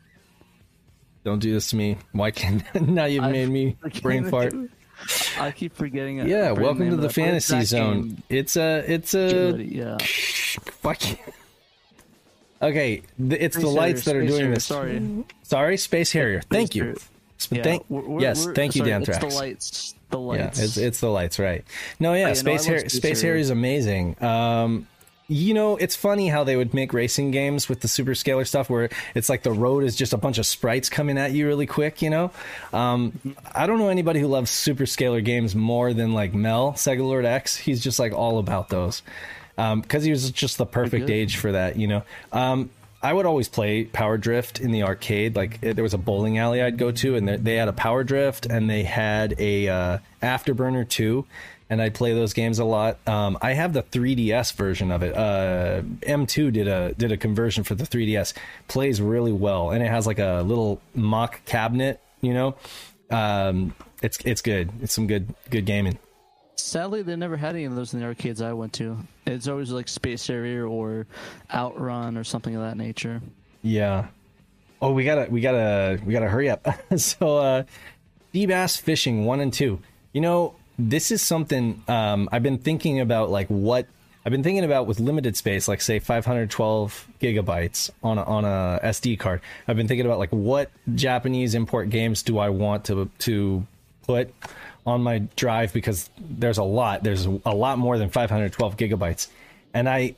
Don't 1.25 1.39
do 1.39 1.53
this 1.53 1.71
to 1.71 1.77
me. 1.77 1.97
Why 2.13 2.31
can't 2.31 2.63
now 2.89 3.07
you've 3.07 3.25
made 3.25 3.49
me 3.49 3.77
brain 4.03 4.29
fart? 4.31 4.55
I 5.39 5.51
keep 5.51 5.75
forgetting 5.75 6.19
it. 6.19 6.29
Yeah, 6.29 6.53
welcome 6.53 6.91
to 6.91 6.97
the 6.97 7.03
that, 7.09 7.15
but 7.15 7.35
it's 7.35 7.49
fantasy 7.49 7.65
zone. 7.65 8.03
game. 8.09 8.23
It's 8.29 8.57
a 8.57 8.85
it's 8.87 9.15
a 9.15 9.53
ready, 9.53 9.65
yeah. 9.65 9.97
fuck 10.01 11.11
you. 11.11 11.17
Okay, 12.63 13.03
th- 13.19 13.41
it's 13.43 13.57
the 13.57 13.63
Space 13.63 13.75
lights 13.75 14.05
that 14.07 14.17
are 14.17 14.25
doing 14.25 14.41
Harrier, 14.41 14.55
this. 14.55 14.65
Sorry. 14.65 15.25
Sorry, 15.43 15.77
Space 15.77 16.13
Harrier. 16.13 16.41
Thank 16.49 16.69
Space 16.73 16.77
you. 16.77 16.95
Sp- 17.37 17.53
Yeah, 17.57 17.63
thank, 17.63 17.85
we're- 17.91 18.07
we're- 18.09 18.23
yes, 18.23 18.45
we're- 18.47 18.55
thank 18.55 18.75
you, 18.75 18.79
sorry, 18.79 18.91
Dan 18.91 19.03
It's 19.03 19.19
the 19.19 19.27
lights. 19.27 19.95
The 20.09 20.19
Yeah, 20.19 20.25
lights. 20.25 20.59
it's 20.61 20.77
it's 20.79 21.01
the 21.01 21.09
lights, 21.11 21.39
right? 21.39 21.65
No, 22.01 22.15
yeah, 22.15 22.29
yeah, 22.29 22.33
Space 22.35 22.61
love 22.61 22.67
Harrier. 22.77 22.89
Space 22.89 23.21
Harrier. 23.21 23.33
Harrier 23.35 23.41
is 23.43 23.51
amazing. 23.51 24.23
Um, 24.23 24.87
you 25.29 25.55
know, 25.55 25.77
it's 25.77 25.97
funny 25.97 26.29
how 26.29 26.45
they 26.45 26.55
would 26.57 26.75
make 26.75 26.93
racing 26.93 27.31
games 27.31 27.69
with 27.69 27.81
the 27.81 27.89
super 27.89 28.15
scaler 28.15 28.45
stuff, 28.45 28.69
where 28.69 28.91
it's 29.15 29.29
like 29.29 29.43
the 29.43 29.53
road 29.53 29.85
is 29.85 29.97
just 29.97 30.13
a 30.13 30.19
bunch 30.19 30.39
of 30.39 30.45
sprites 30.47 30.89
coming 30.91 31.17
at 31.17 31.33
you 31.33 31.47
really 31.47 31.67
quick. 31.67 32.03
You 32.03 32.11
know, 32.11 32.31
um, 32.73 33.19
I 33.55 33.67
don't 33.67 33.79
know 33.79 33.89
anybody 33.89 34.21
who 34.21 34.27
loves 34.27 34.51
super 34.51 34.87
scaler 34.87 35.21
games 35.21 35.55
more 35.55 35.93
than 35.95 36.13
like 36.13 36.35
Mel 36.35 36.73
Sega 36.75 37.01
Lord 37.01 37.25
X. 37.25 37.57
He's 37.57 37.83
just 37.83 37.99
like 37.99 38.13
all 38.13 38.39
about 38.39 38.69
those 38.69 39.03
because 39.57 40.05
he 40.05 40.11
was 40.11 40.31
just 40.31 40.59
the 40.59 40.67
perfect 40.67 41.09
age 41.15 41.37
for 41.37 41.53
that. 41.53 41.77
You 41.77 41.87
know. 41.89 42.03
Um, 42.33 42.71
I 43.03 43.13
would 43.13 43.27
always 43.27 43.51
play 43.51 43.85
Power 43.85 44.17
Drift 44.17 44.61
in 44.61 44.73
the 44.73 44.83
arcade. 44.85 45.37
Like 45.37 45.59
eh, 45.63 45.75
there 45.75 45.83
was 45.83 45.93
a 45.93 45.99
bowling 45.99 46.39
alley 46.39 46.63
I'd 46.63 46.79
go 46.79 46.91
to, 46.91 47.17
and 47.17 47.29
they- 47.29 47.37
they 47.37 47.57
had 47.57 47.69
a 47.69 47.73
Power 47.75 48.03
Drift, 48.03 48.47
and 48.47 48.69
they 48.71 48.83
had 48.83 49.35
a 49.39 49.69
uh, 49.69 49.99
Afterburner 50.23 50.89
too, 50.89 51.27
and 51.71 51.81
I'd 51.81 51.95
play 51.95 52.13
those 52.13 52.33
games 52.33 52.59
a 52.59 52.65
lot. 52.65 52.99
Um, 53.09 53.39
I 53.41 53.53
have 53.53 53.73
the 53.73 53.83
3DS 53.83 54.55
version 54.55 54.91
of 54.91 55.03
it. 55.03 55.17
Uh, 55.17 55.83
M2 56.03 56.53
did 56.53 56.69
a 56.69 56.93
did 56.95 57.13
a 57.13 57.17
conversion 57.17 57.65
for 57.65 57.75
the 57.75 57.85
3DS. 57.85 58.35
Plays 58.69 59.01
really 59.01 59.33
well, 59.33 59.71
and 59.71 59.83
it 59.83 59.91
has 59.91 60.07
like 60.07 60.19
a 60.19 60.43
little 60.45 60.81
mock 60.95 61.45
cabinet. 61.47 62.01
You 62.21 62.35
know, 62.35 62.57
um, 63.11 63.75
it's 64.03 64.19
it's 64.25 64.43
good. 64.43 64.71
It's 64.83 64.95
some 64.95 65.07
good 65.07 65.35
good 65.51 65.65
gaming. 65.65 65.99
Sadly, 66.57 67.03
they 67.03 67.17
never 67.17 67.37
had 67.37 67.57
any 67.57 67.65
of 67.65 67.75
those 67.75 67.95
in 67.95 68.01
the 68.01 68.07
arcades 68.07 68.41
I 68.41 68.53
went 68.53 68.73
to. 68.75 68.97
It's 69.27 69.49
always 69.49 69.71
like 69.71 69.89
Space 69.89 70.27
Harrier 70.27 70.67
or 70.67 71.07
Outrun 71.53 72.17
or 72.17 72.25
something 72.25 72.55
of 72.55 72.63
that 72.63 72.77
nature. 72.77 73.21
Yeah. 73.63 74.07
Oh, 74.81 74.93
we 74.93 75.05
gotta 75.05 75.31
we 75.31 75.41
gotta 75.41 75.99
we 76.05 76.13
gotta 76.13 76.29
hurry 76.29 76.51
up. 76.51 76.67
so 76.97 77.39
uh 77.39 77.65
bass 78.33 78.77
fishing 78.77 79.25
one 79.25 79.41
and 79.41 79.53
two. 79.53 79.81
You 80.13 80.21
know, 80.21 80.55
this 80.79 81.11
is 81.11 81.23
something 81.23 81.83
um 81.89 82.29
I've 82.33 82.43
been 82.43 82.59
thinking 82.59 83.01
about 83.01 83.31
like 83.31 83.49
what 83.49 83.87
I've 84.27 84.31
been 84.31 84.43
thinking 84.43 84.65
about 84.65 84.87
with 84.87 85.01
limited 85.01 85.37
space, 85.37 85.69
like 85.69 85.83
say 85.83 85.99
512 85.99 87.09
gigabytes 87.21 87.91
on 88.03 88.17
a, 88.17 88.23
on 88.23 88.47
a 88.47 88.81
SD 88.83 89.19
card. 89.19 89.43
I've 89.69 89.77
been 89.77 89.87
thinking 89.87 90.07
about 90.07 90.19
like 90.19 90.31
what 90.31 90.71
Japanese 90.95 91.55
import 91.55 91.91
games 91.91 92.23
do 92.23 92.39
I 92.39 92.49
want 92.49 92.87
to 92.87 93.11
to 93.21 93.67
put 94.07 94.33
on 94.87 95.03
my 95.03 95.19
drive 95.37 95.75
because 95.75 96.09
there's 96.19 96.59
a 96.59 96.65
lot. 96.65 97.03
There's 97.03 97.27
a 97.27 97.55
lot 97.55 97.79
more 97.79 97.99
than 97.99 98.09
512 98.09 98.77
gigabytes, 98.79 99.29
and 99.75 99.89
I 99.89 100.15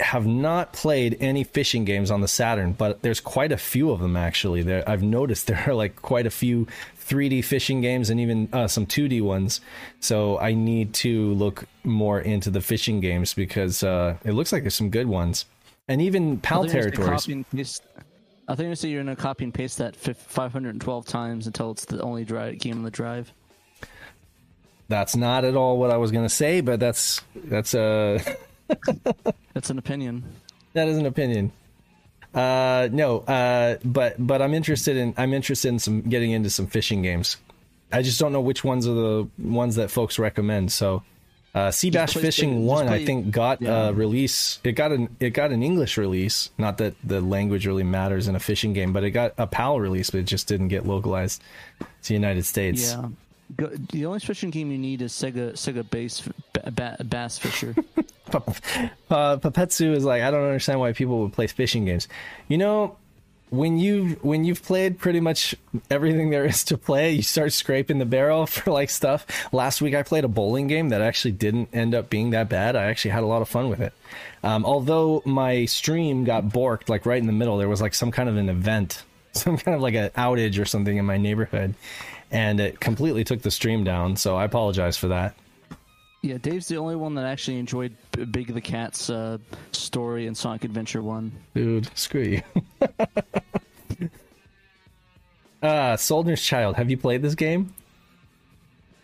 have 0.00 0.26
not 0.26 0.72
played 0.72 1.16
any 1.20 1.44
fishing 1.44 1.84
games 1.84 2.10
on 2.10 2.20
the 2.20 2.28
Saturn, 2.28 2.72
but 2.72 3.02
there's 3.02 3.20
quite 3.20 3.52
a 3.52 3.56
few 3.56 3.90
of 3.90 4.00
them 4.00 4.16
actually. 4.16 4.62
There, 4.62 4.88
I've 4.88 5.02
noticed 5.02 5.46
there 5.48 5.62
are 5.66 5.74
like 5.74 5.96
quite 6.02 6.26
a 6.26 6.30
few 6.30 6.66
3D 7.06 7.44
fishing 7.44 7.80
games 7.80 8.10
and 8.10 8.20
even 8.20 8.48
uh, 8.52 8.66
some 8.66 8.86
2D 8.86 9.22
ones. 9.22 9.60
So 10.00 10.38
I 10.38 10.54
need 10.54 10.94
to 10.94 11.32
look 11.34 11.64
more 11.84 12.20
into 12.20 12.50
the 12.50 12.60
fishing 12.60 13.00
games 13.00 13.34
because 13.34 13.82
uh, 13.82 14.16
it 14.24 14.32
looks 14.32 14.52
like 14.52 14.62
there's 14.62 14.74
some 14.74 14.90
good 14.90 15.06
ones, 15.06 15.46
and 15.86 16.02
even 16.02 16.38
PAL 16.38 16.64
I 16.64 16.68
think 16.68 16.74
you're 16.74 16.82
just 16.82 16.96
gonna 16.96 17.06
territories. 17.06 17.44
paste- 17.54 17.82
I 18.48 18.54
think 18.54 18.70
you 18.70 18.74
say 18.76 18.88
you're 18.88 19.02
gonna 19.02 19.14
copy 19.14 19.44
and 19.44 19.52
paste 19.52 19.78
that 19.78 19.94
512 19.94 21.06
times 21.06 21.46
until 21.46 21.70
it's 21.70 21.84
the 21.84 22.00
only 22.00 22.24
drive 22.24 22.58
game 22.58 22.78
on 22.78 22.82
the 22.82 22.90
drive. 22.90 23.32
That's 24.88 25.14
not 25.14 25.44
at 25.44 25.54
all 25.54 25.78
what 25.78 25.90
I 25.90 25.98
was 25.98 26.10
gonna 26.10 26.30
say, 26.30 26.62
but 26.62 26.80
that's 26.80 27.20
that's 27.34 27.74
uh 27.74 28.22
That's 29.54 29.70
an 29.70 29.78
opinion. 29.78 30.24
that 30.74 30.88
is 30.88 30.98
an 30.98 31.06
opinion. 31.06 31.52
Uh, 32.34 32.88
no, 32.92 33.20
uh, 33.20 33.78
but 33.84 34.14
but 34.24 34.42
I'm 34.42 34.52
interested 34.54 34.96
in 34.96 35.14
I'm 35.16 35.32
interested 35.32 35.68
in 35.68 35.78
some 35.78 36.02
getting 36.02 36.30
into 36.30 36.50
some 36.50 36.66
fishing 36.66 37.02
games. 37.02 37.36
I 37.90 38.02
just 38.02 38.20
don't 38.20 38.32
know 38.32 38.40
which 38.42 38.62
ones 38.64 38.86
are 38.86 38.92
the 38.94 39.28
ones 39.38 39.76
that 39.76 39.90
folks 39.90 40.18
recommend. 40.18 40.70
So, 40.70 41.02
uh, 41.54 41.70
Sea 41.70 41.90
play- 41.90 42.06
Fishing 42.06 42.50
just 42.56 42.62
One, 42.66 42.86
I 42.88 43.06
think, 43.06 43.30
got 43.30 43.62
yeah. 43.62 43.88
a 43.88 43.92
release. 43.94 44.60
It 44.62 44.72
got 44.72 44.92
an 44.92 45.16
it 45.20 45.30
got 45.30 45.52
an 45.52 45.62
English 45.62 45.96
release. 45.96 46.50
Not 46.58 46.76
that 46.78 46.94
the 47.02 47.22
language 47.22 47.66
really 47.66 47.82
matters 47.82 48.28
in 48.28 48.36
a 48.36 48.40
fishing 48.40 48.74
game, 48.74 48.92
but 48.92 49.04
it 49.04 49.12
got 49.12 49.32
a 49.38 49.46
PAL 49.46 49.80
release, 49.80 50.10
but 50.10 50.20
it 50.20 50.24
just 50.26 50.46
didn't 50.48 50.68
get 50.68 50.86
localized 50.86 51.40
to 51.80 52.08
the 52.08 52.14
United 52.14 52.44
States. 52.44 52.92
Yeah. 52.92 53.08
Go, 53.56 53.66
the 53.66 54.06
only 54.06 54.20
fishing 54.20 54.50
game 54.50 54.70
you 54.70 54.78
need 54.78 55.00
is 55.02 55.12
Sega 55.12 55.52
Sega 55.52 55.88
Bass 55.88 56.28
ba- 56.52 56.70
ba- 56.70 56.96
Bass 57.04 57.38
Fisher. 57.38 57.74
uh, 58.32 59.36
Papetsu 59.38 59.94
is 59.94 60.04
like, 60.04 60.22
I 60.22 60.30
don't 60.30 60.44
understand 60.44 60.80
why 60.80 60.92
people 60.92 61.20
would 61.22 61.32
play 61.32 61.46
fishing 61.46 61.86
games. 61.86 62.08
You 62.48 62.58
know, 62.58 62.96
when 63.50 63.78
you 63.78 64.18
when 64.22 64.44
you've 64.44 64.62
played 64.62 64.98
pretty 64.98 65.20
much 65.20 65.54
everything 65.90 66.30
there 66.30 66.44
is 66.44 66.64
to 66.64 66.76
play, 66.76 67.12
you 67.12 67.22
start 67.22 67.52
scraping 67.52 67.98
the 67.98 68.04
barrel 68.04 68.46
for 68.46 68.70
like 68.70 68.90
stuff. 68.90 69.26
Last 69.52 69.80
week 69.80 69.94
I 69.94 70.02
played 70.02 70.24
a 70.24 70.28
bowling 70.28 70.66
game 70.66 70.90
that 70.90 71.00
actually 71.00 71.32
didn't 71.32 71.70
end 71.72 71.94
up 71.94 72.10
being 72.10 72.30
that 72.30 72.48
bad. 72.48 72.76
I 72.76 72.84
actually 72.84 73.12
had 73.12 73.22
a 73.22 73.26
lot 73.26 73.42
of 73.42 73.48
fun 73.48 73.68
with 73.68 73.80
it. 73.80 73.92
Um, 74.42 74.64
although 74.64 75.22
my 75.24 75.64
stream 75.64 76.24
got 76.24 76.44
borked 76.44 76.88
like 76.88 77.06
right 77.06 77.20
in 77.20 77.26
the 77.26 77.32
middle, 77.32 77.56
there 77.58 77.68
was 77.68 77.80
like 77.80 77.94
some 77.94 78.10
kind 78.10 78.28
of 78.28 78.36
an 78.36 78.48
event, 78.48 79.02
some 79.32 79.56
kind 79.56 79.74
of 79.74 79.80
like 79.80 79.94
an 79.94 80.10
outage 80.10 80.60
or 80.60 80.64
something 80.64 80.96
in 80.96 81.04
my 81.04 81.16
neighborhood, 81.16 81.74
and 82.30 82.60
it 82.60 82.80
completely 82.80 83.24
took 83.24 83.42
the 83.42 83.50
stream 83.50 83.84
down. 83.84 84.16
So 84.16 84.36
I 84.36 84.44
apologize 84.44 84.96
for 84.96 85.08
that. 85.08 85.34
yeah, 86.22 86.38
Dave's 86.38 86.68
the 86.68 86.76
only 86.76 86.96
one 86.96 87.14
that 87.14 87.24
actually 87.24 87.58
enjoyed 87.58 87.94
Big 88.30 88.52
the 88.52 88.60
Cat's 88.60 89.08
uh, 89.10 89.38
story 89.72 90.26
in 90.26 90.34
Sonic 90.34 90.64
Adventure 90.64 91.02
One. 91.02 91.32
Dude, 91.54 91.88
screw 91.96 92.22
you. 92.22 92.42
uh, 95.62 95.96
Soldnerschild. 95.96 96.76
Have 96.76 96.90
you 96.90 96.96
played 96.96 97.22
this 97.22 97.34
game? 97.34 97.74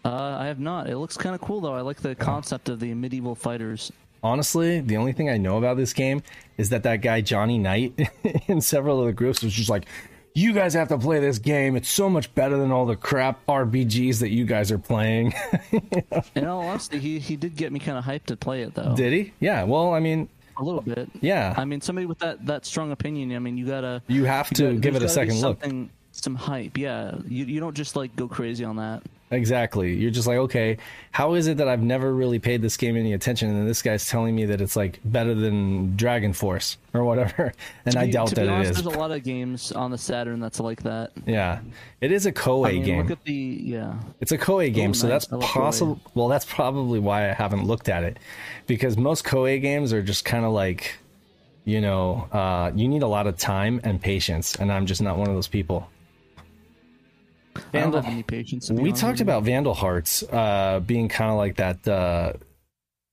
Uh, 0.05 0.37
I 0.39 0.47
have 0.47 0.61
not. 0.61 0.89
It 0.89 0.99
looks 0.99 1.17
kind 1.17 1.35
of 1.35 1.41
cool 1.41 1.61
though. 1.61 1.75
I 1.75 1.81
like 1.81 1.99
the 1.99 2.15
concept 2.15 2.69
of 2.69 2.79
the 2.81 2.93
medieval 2.95 3.35
fighters. 3.35 3.91
Honestly, 4.23 4.81
the 4.81 4.97
only 4.97 5.13
thing 5.13 5.29
I 5.29 5.37
know 5.37 5.59
about 5.59 5.77
this 5.77 5.93
game 5.93 6.23
is 6.57 6.71
that 6.71 6.83
that 6.85 7.03
guy 7.03 7.21
Johnny 7.21 7.59
Knight 7.59 7.93
in 8.49 8.61
several 8.61 9.01
of 9.01 9.07
the 9.07 9.13
groups 9.13 9.43
was 9.43 9.53
just 9.53 9.69
like, 9.69 9.87
"You 10.35 10.53
guys 10.53 10.75
have 10.75 10.89
to 10.89 10.99
play 10.99 11.21
this 11.21 11.39
game. 11.39 11.77
It's 11.77 11.89
so 11.89 12.11
much 12.11 12.35
better 12.35 12.57
than 12.57 12.71
all 12.73 12.87
the 12.87 12.97
crap 12.97 13.45
RPGs 13.47 14.19
that 14.21 14.31
you 14.31 14.45
guys 14.45 14.71
are 14.73 14.79
playing." 14.79 15.33
In 16.35 16.45
all 16.47 16.61
honesty, 16.63 16.99
he 16.99 17.19
he 17.19 17.37
did 17.37 17.57
get 17.57 17.73
me 17.73 17.79
kind 17.79 17.97
of 17.99 18.05
hyped 18.05 18.27
to 18.27 18.37
play 18.37 18.63
it 18.63 18.75
though. 18.75 18.95
Did 18.97 19.13
he? 19.13 19.33
Yeah. 19.41 19.63
Well, 19.65 19.93
I 19.95 20.01
mean, 20.01 20.29
A 20.59 20.63
little 20.65 20.81
bit. 20.83 21.09
yeah. 21.21 21.55
I 21.57 21.65
mean, 21.65 21.81
somebody 21.81 22.07
with 22.07 22.19
that 22.19 22.45
that 22.47 22.67
strong 22.67 22.91
opinion. 22.93 23.35
I 23.35 23.39
mean, 23.39 23.57
you 23.57 23.67
gotta 23.67 24.03
you 24.09 24.25
have 24.25 24.49
you 24.51 24.57
to 24.57 24.63
gotta- 24.65 24.77
give 24.79 24.95
it 24.95 24.99
a 24.99 25.01
there's 25.01 25.15
gotta 25.15 25.27
be 25.27 25.33
second 25.33 25.81
look. 25.81 25.91
Some 26.13 26.37
hype, 26.37 26.79
yeah. 26.79 27.17
You 27.29 27.45
you 27.45 27.59
don't 27.61 27.75
just 27.75 27.97
like 27.97 28.15
go 28.15 28.29
crazy 28.29 28.65
on 28.65 28.77
that. 28.77 29.03
Exactly. 29.31 29.95
You're 29.95 30.11
just 30.11 30.27
like, 30.29 30.37
okay, 30.37 30.77
how 31.11 31.35
is 31.35 31.47
it 31.49 31.57
that 31.57 31.67
I've 31.69 31.83
never 31.83 32.13
really 32.15 32.39
paid 32.39 32.63
this 32.63 32.77
game 32.77 32.97
any 32.97 33.15
attention, 33.15 33.49
and 33.49 33.59
then 33.59 33.67
this 33.67 33.83
guy's 33.83 34.09
telling 34.09 34.37
me 34.37 34.45
that 34.45 34.61
it's 34.61 34.77
like 34.77 35.01
better 35.05 35.35
than 35.35 35.97
Dragon 35.97 36.33
Force 36.33 36.77
or 36.93 37.05
whatever, 37.05 37.53
and 37.87 37.95
To 37.95 38.01
I 38.01 38.07
be- 38.07 38.13
doubt 38.13 38.29
that 38.31 38.37
be 38.37 38.43
it 38.43 38.49
honest, 38.49 38.71
is. 38.73 38.83
There's 38.85 38.95
a 38.95 38.99
lot 38.99 39.11
of 39.11 39.25
games 39.25 39.73
on 39.73 39.91
the 39.91 39.99
Saturn 39.99 40.41
that's 40.41 40.61
like 40.61 40.83
that. 40.83 41.11
Yeah, 41.27 41.61
it 42.01 42.13
is 42.13 42.27
a 42.27 42.33
Koei 42.33 42.69
I 42.69 42.73
mean, 42.73 42.85
game. 42.85 42.99
look 43.03 43.11
at 43.11 43.25
the 43.25 43.33
yeah. 43.33 43.95
it's 44.21 44.31
a 44.31 44.39
Koei 44.39 44.73
game, 44.73 44.95
so 44.95 45.09
nice. 45.09 45.27
that's 45.27 45.45
possible. 45.47 45.99
Well, 46.15 46.29
that's 46.29 46.45
probably 46.45 47.01
why 47.01 47.29
I 47.29 47.33
haven't 47.33 47.65
looked 47.67 47.89
at 47.89 48.05
it, 48.05 48.19
because 48.67 48.97
most 48.97 49.25
Koei 49.25 49.61
games 49.61 49.93
are 49.93 50.03
just 50.03 50.25
kind 50.25 50.45
of 50.45 50.53
like, 50.53 50.97
you 51.65 51.81
know, 51.81 52.29
uh, 52.31 52.71
you 52.75 52.87
need 52.89 53.03
a 53.03 53.09
lot 53.09 53.27
of 53.27 53.37
time 53.39 53.81
and 53.83 54.01
patience, 54.01 54.55
and 54.55 54.71
I'm 54.71 54.87
just 54.87 55.03
not 55.03 55.17
one 55.17 55.29
of 55.29 55.35
those 55.35 55.49
people. 55.49 55.89
I 57.57 57.61
don't 57.61 57.73
Vandal- 57.73 58.03
have 58.03 58.13
any 58.13 58.23
patience. 58.23 58.71
we 58.71 58.93
talked 58.93 59.21
about 59.21 59.43
Vandal 59.45 59.75
Hearts 59.75 60.23
uh, 60.25 60.81
being 60.85 61.09
kind 61.09 61.31
of 61.31 61.37
like 61.37 61.57
that. 61.57 61.87
Uh, 61.87 62.33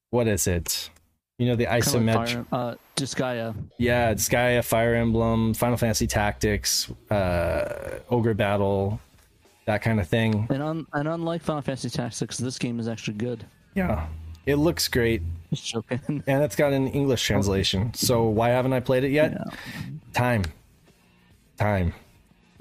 what 0.09 0.27
is 0.27 0.47
it? 0.47 0.89
You 1.37 1.47
know, 1.47 1.55
the 1.55 1.65
isometric. 1.65 2.35
like 2.35 2.45
uh, 2.51 2.75
Disgaea. 2.95 3.55
Yeah, 3.79 4.11
it's 4.11 4.27
Gaia, 4.29 4.61
Fire 4.61 4.93
Emblem, 4.95 5.53
Final 5.55 5.77
Fantasy 5.77 6.05
Tactics, 6.05 6.91
uh, 7.09 7.99
Ogre 8.09 8.33
Battle, 8.35 8.99
that 9.65 9.81
kind 9.81 9.99
of 9.99 10.07
thing. 10.07 10.45
And, 10.51 10.61
un, 10.61 10.85
and 10.93 11.07
unlike 11.07 11.41
Final 11.41 11.61
Fantasy 11.63 11.89
Tactics, 11.89 12.37
this 12.37 12.59
game 12.59 12.79
is 12.79 12.87
actually 12.87 13.17
good. 13.17 13.45
Yeah. 13.73 14.07
It 14.45 14.55
looks 14.55 14.87
great, 14.87 15.21
Just 15.51 15.65
joking. 15.65 16.23
and 16.27 16.43
it's 16.43 16.55
got 16.55 16.73
an 16.73 16.87
English 16.89 17.23
translation. 17.23 17.93
So 17.93 18.23
why 18.25 18.49
haven't 18.49 18.73
I 18.73 18.79
played 18.79 19.03
it 19.03 19.11
yet? 19.11 19.31
Yeah. 19.31 19.43
Time, 20.13 20.43
time. 21.57 21.93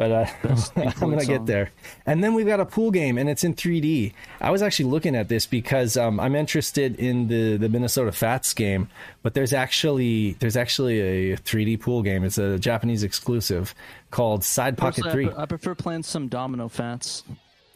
But 0.01 0.11
uh, 0.12 0.26
I'm 0.76 1.11
gonna 1.11 1.26
get 1.26 1.44
there. 1.44 1.72
And 2.07 2.24
then 2.24 2.32
we've 2.32 2.46
got 2.46 2.59
a 2.59 2.64
pool 2.64 2.90
game, 2.90 3.18
and 3.18 3.28
it's 3.28 3.44
in 3.44 3.53
3D. 3.53 4.14
I 4.40 4.51
was 4.51 4.62
actually 4.62 4.86
looking 4.90 5.14
at 5.14 5.28
this 5.28 5.44
because 5.44 5.98
um, 5.98 6.18
I'm 6.18 6.34
interested 6.34 6.96
in 6.96 7.28
the 7.28 7.59
the 7.59 7.68
Minnesota 7.68 8.11
Fats 8.11 8.55
game, 8.55 8.88
but 9.22 9.34
there's 9.34 9.53
actually 9.53 10.32
there's 10.40 10.57
actually 10.57 11.32
a 11.32 11.36
3D 11.36 11.80
pool 11.82 12.01
game. 12.03 12.24
It's 12.24 12.38
a 12.38 12.59
Japanese 12.59 13.03
exclusive 13.03 13.74
called 14.11 14.42
Side 14.42 14.78
Pocket 14.78 15.05
I 15.05 15.12
Three. 15.12 15.26
pre- 15.26 15.36
I 15.36 15.44
prefer 15.44 15.74
playing 15.74 16.05
some 16.05 16.28
domino 16.28 16.68
fats. 16.68 17.22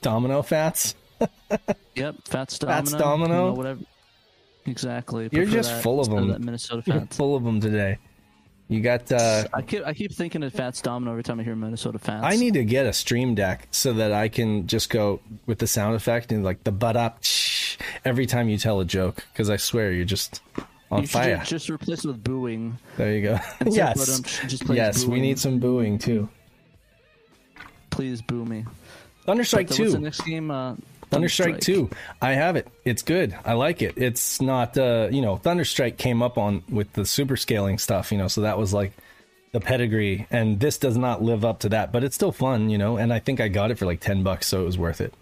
Domino 0.01 0.41
Fats. 0.41 0.95
Yep, 1.95 2.17
fats 2.25 2.59
domino. 2.59 2.77
Fats 2.81 2.93
you 2.93 2.99
Domino? 2.99 3.29
know, 3.49 3.53
whatever. 3.53 3.81
Exactly. 4.65 5.29
You're 5.31 5.45
just 5.45 5.71
that 5.71 5.83
full 5.83 6.01
of 6.01 6.09
them. 6.09 6.43
Minnesota 6.43 6.83
You're 6.87 7.07
full 7.11 7.37
of 7.37 7.45
them 7.45 7.61
today. 7.61 7.99
You 8.69 8.81
got. 8.81 9.13
Uh, 9.13 9.45
I 9.53 9.61
keep 9.63 9.85
I 9.87 9.93
keep 9.93 10.13
thinking 10.13 10.43
of 10.43 10.53
Fats 10.53 10.81
Domino 10.81 11.11
every 11.11 11.23
time 11.23 11.39
I 11.39 11.43
hear 11.43 11.55
Minnesota 11.55 11.99
Fats. 11.99 12.25
I 12.25 12.37
need 12.37 12.55
to 12.55 12.65
get 12.65 12.87
a 12.87 12.93
stream 12.95 13.35
deck 13.35 13.69
so 13.71 13.93
that 13.95 14.13
I 14.13 14.29
can 14.29 14.67
just 14.67 14.89
go 14.89 15.21
with 15.47 15.59
the 15.59 15.67
sound 15.67 15.95
effect 15.97 16.33
and 16.33 16.43
like 16.43 16.65
the 16.65 16.73
butt 16.73 16.97
up 16.97 17.19
every 18.05 18.25
time 18.27 18.49
you 18.49 18.57
tell 18.57 18.81
a 18.81 18.85
joke 18.87 19.25
because 19.33 19.51
I 19.51 19.57
swear 19.59 19.93
you're 19.93 20.07
just 20.07 20.41
on 20.91 21.03
you 21.03 21.07
fire. 21.09 21.43
just 21.45 21.69
replace 21.69 22.05
it 22.05 22.09
with 22.09 22.25
booing. 22.25 22.79
There 22.97 23.13
you 23.15 23.23
go. 23.23 23.39
Yes, 23.71 23.99
ba-dum, 23.99 24.49
just 24.49 24.65
plays 24.65 24.77
yes, 24.77 25.05
we 25.05 25.21
need 25.21 25.39
some 25.39 25.59
booing 25.59 25.99
too. 25.99 26.29
Please 27.91 28.23
boo 28.23 28.45
me. 28.45 28.65
Thunderstrike 29.27 29.69
But 29.69 29.77
the- 29.77 29.83
What's 29.83 29.93
the 29.93 29.99
two. 29.99 30.05
next 30.05 30.21
game? 30.23 30.51
Uh, 30.51 30.75
Thunderstrike 31.15 31.61
two. 31.61 31.91
I 32.21 32.33
have 32.33 32.57
it. 32.57 32.69
It's 32.85 33.03
good. 33.03 33.37
I 33.45 33.55
like 33.55 33.83
it. 33.83 33.95
It's 33.97 34.41
not. 34.41 34.77
Uh, 34.77 35.09
you 35.11 35.23
know, 35.23 35.37
Thunderstrike 35.37 35.97
came 35.97 36.23
up 36.23 36.39
on 36.39 36.63
with 36.69 36.93
the 36.93 37.07
super 37.07 37.37
scaling 37.37 37.79
stuff. 37.79 38.13
You 38.13 38.19
know, 38.19 38.29
so 38.29 38.43
that 38.43 38.59
was 38.59 38.73
like 38.75 38.93
the 39.53 39.61
pedigree, 39.61 40.27
and 40.31 40.59
this 40.61 40.79
does 40.79 40.97
not 40.97 41.23
live 41.23 41.45
up 41.45 41.61
to 41.61 41.69
that, 41.71 41.93
but 41.93 42.05
it's 42.05 42.15
still 42.15 42.33
fun. 42.33 42.71
You 42.71 42.79
know, 42.79 42.97
and 42.97 43.13
I 43.13 43.19
think 43.19 43.41
I 43.41 43.49
got 43.49 43.71
it 43.71 43.79
for 43.79 43.87
like 43.87 44.01
ten 44.01 44.23
bucks, 44.23 44.47
so 44.47 44.63
it 44.63 44.65
was 44.65 44.79
worth 44.79 45.01
it. 45.01 45.15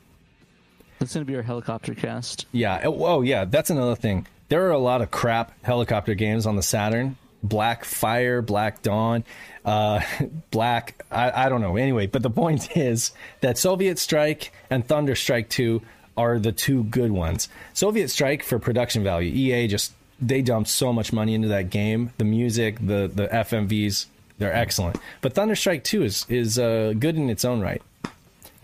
That's 0.98 1.14
gonna 1.14 1.24
be 1.24 1.36
our 1.36 1.42
helicopter 1.42 1.94
cast. 1.94 2.46
Yeah. 2.52 2.80
Oh, 2.84 3.04
oh, 3.04 3.22
yeah. 3.22 3.44
That's 3.44 3.70
another 3.70 3.96
thing. 3.96 4.26
There 4.48 4.66
are 4.66 4.70
a 4.70 4.78
lot 4.78 5.02
of 5.02 5.10
crap 5.10 5.52
helicopter 5.64 6.14
games 6.14 6.46
on 6.46 6.56
the 6.56 6.62
Saturn. 6.62 7.16
Black 7.42 7.84
Fire, 7.84 8.42
Black 8.42 8.82
Dawn, 8.82 9.24
uh, 9.64 10.00
Black. 10.50 11.04
I, 11.10 11.46
I 11.46 11.48
don't 11.48 11.60
know. 11.60 11.76
Anyway, 11.76 12.06
but 12.06 12.22
the 12.22 12.30
point 12.30 12.76
is 12.76 13.12
that 13.40 13.58
Soviet 13.58 13.98
Strike 13.98 14.52
and 14.70 14.86
Thunder 14.86 15.14
Strike 15.14 15.48
2 15.48 15.82
are 16.16 16.38
the 16.38 16.52
two 16.52 16.84
good 16.84 17.10
ones. 17.10 17.48
Soviet 17.72 18.08
Strike 18.08 18.42
for 18.42 18.58
production 18.58 19.02
value. 19.02 19.32
EA 19.32 19.66
just 19.66 19.92
they 20.20 20.40
dumped 20.42 20.68
so 20.70 20.92
much 20.92 21.12
money 21.12 21.34
into 21.34 21.48
that 21.48 21.70
game. 21.70 22.12
The 22.18 22.24
music, 22.24 22.78
the 22.78 23.10
the 23.12 23.26
FMVs, 23.28 24.06
they're 24.38 24.54
excellent. 24.54 24.98
But 25.20 25.32
Thunder 25.34 25.56
Strike 25.56 25.84
2 25.84 26.02
is 26.04 26.26
is 26.28 26.58
uh, 26.58 26.92
good 26.98 27.16
in 27.16 27.28
its 27.30 27.44
own 27.44 27.60
right. 27.60 27.82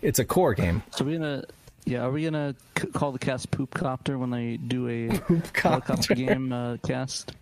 It's 0.01 0.19
a 0.19 0.25
core 0.25 0.53
game. 0.53 0.83
So 0.91 1.03
we're 1.05 1.17
gonna. 1.19 1.43
Yeah, 1.85 2.03
are 2.03 2.11
we 2.11 2.23
gonna 2.23 2.55
c- 2.79 2.87
call 2.87 3.11
the 3.11 3.19
cast 3.19 3.49
Poop 3.49 3.73
Copter 3.73 4.17
when 4.19 4.29
they 4.29 4.57
do 4.57 4.87
a 4.87 5.07
Copter. 5.53 5.69
helicopter 5.69 6.13
game 6.15 6.53
uh, 6.53 6.77
cast? 6.85 7.33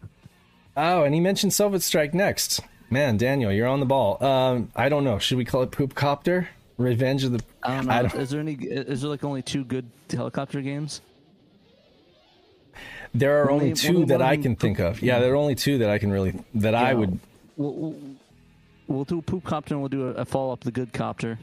Oh, 0.78 1.04
and 1.04 1.14
he 1.16 1.20
mentioned 1.20 1.54
Soviet 1.54 1.82
Strike 1.82 2.14
next. 2.14 2.62
Man, 2.90 3.18
Daniel, 3.18 3.52
you're 3.52 3.68
on 3.68 3.80
the 3.82 3.86
ball. 3.86 4.24
Um, 4.24 4.72
I 4.76 4.88
don't 4.90 5.04
know. 5.04 5.18
Should 5.20 5.38
we 5.38 5.44
call 5.44 5.64
it 5.64 5.72
Poop 5.72 5.96
Copter? 5.96 6.48
Revenge 6.78 7.24
of 7.24 7.32
the. 7.32 7.44
I 7.64 7.76
don't 7.78 7.88
know. 7.88 7.94
I 7.94 8.02
don't- 8.04 8.16
Is 8.16 8.30
there 8.30 8.40
any? 8.40 8.54
Is 8.54 9.02
there 9.02 9.10
like 9.10 9.24
only 9.24 9.42
two 9.42 9.64
good 9.66 9.90
helicopter 10.12 10.62
games? 10.62 11.02
There 13.14 13.42
are 13.44 13.50
Only- 13.50 13.66
only 13.72 13.76
two 13.76 13.88
only 13.96 14.06
that 14.06 14.22
I 14.22 14.38
can 14.38 14.56
think 14.56 14.80
of. 14.80 15.02
Yeah, 15.02 15.20
there 15.20 15.34
are 15.34 15.38
only 15.38 15.56
two 15.56 15.80
that 15.80 15.90
I 15.90 15.98
can 15.98 16.12
really 16.12 16.36
that 16.54 16.76
I 16.76 16.94
would. 16.94 17.20
We'll, 17.56 17.74
we'll, 17.74 17.96
we'll 18.88 19.04
do 19.06 19.22
Poop 19.22 19.44
Copter 19.44 19.74
and 19.74 19.82
we'll 19.82 19.90
do 19.90 20.10
a, 20.10 20.12
a 20.12 20.26
follow 20.26 20.54
up 20.54 20.60
the 20.62 20.72
Good 20.72 20.94
Copter. 20.94 21.40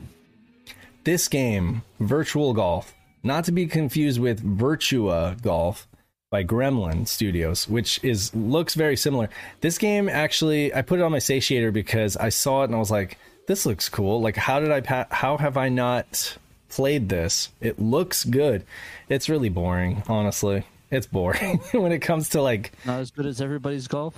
This 1.03 1.27
game, 1.27 1.83
Virtual 1.99 2.55
Golf, 2.55 2.95
not 3.25 3.45
to 3.47 3.53
be 3.53 3.67
confused 3.67 4.21
with 4.21 4.43
Virtua 4.45 5.41
Golf 5.43 5.89
by 6.35 6.43
Gremlin 6.43 7.07
Studios, 7.07 7.69
which 7.69 8.03
is 8.03 8.35
looks 8.35 8.75
very 8.75 8.97
similar. 8.97 9.29
This 9.61 9.79
game 9.79 10.09
actually, 10.09 10.75
I 10.75 10.83
put 10.83 10.99
it 10.99 11.03
on 11.03 11.13
my 11.13 11.19
satiator 11.21 11.73
because 11.73 12.17
I 12.17 12.31
saw 12.31 12.63
it 12.63 12.65
and 12.67 12.75
I 12.75 12.79
was 12.81 12.91
like, 12.91 13.19
"This 13.47 13.65
looks 13.65 13.89
cool." 13.89 14.21
Like, 14.21 14.37
how 14.37 14.59
did 14.59 14.73
I? 14.73 14.81
Pa- 14.81 15.07
how 15.13 15.37
have 15.37 15.57
I 15.57 15.69
not 15.69 16.37
played 16.71 17.09
this? 17.09 17.51
It 17.61 17.79
looks 17.79 18.25
good. 18.25 18.65
It's 19.09 19.29
really 19.29 19.49
boring, 19.49 20.03
honestly. 20.09 20.65
It's 20.91 21.07
boring 21.07 21.59
when 21.73 21.93
it 21.93 22.01
comes 22.01 22.31
to 22.31 22.43
like 22.43 22.73
Not 22.85 22.99
as 22.99 23.13
good 23.13 23.27
as 23.27 23.41
everybody's 23.41 23.87
golf. 23.87 24.15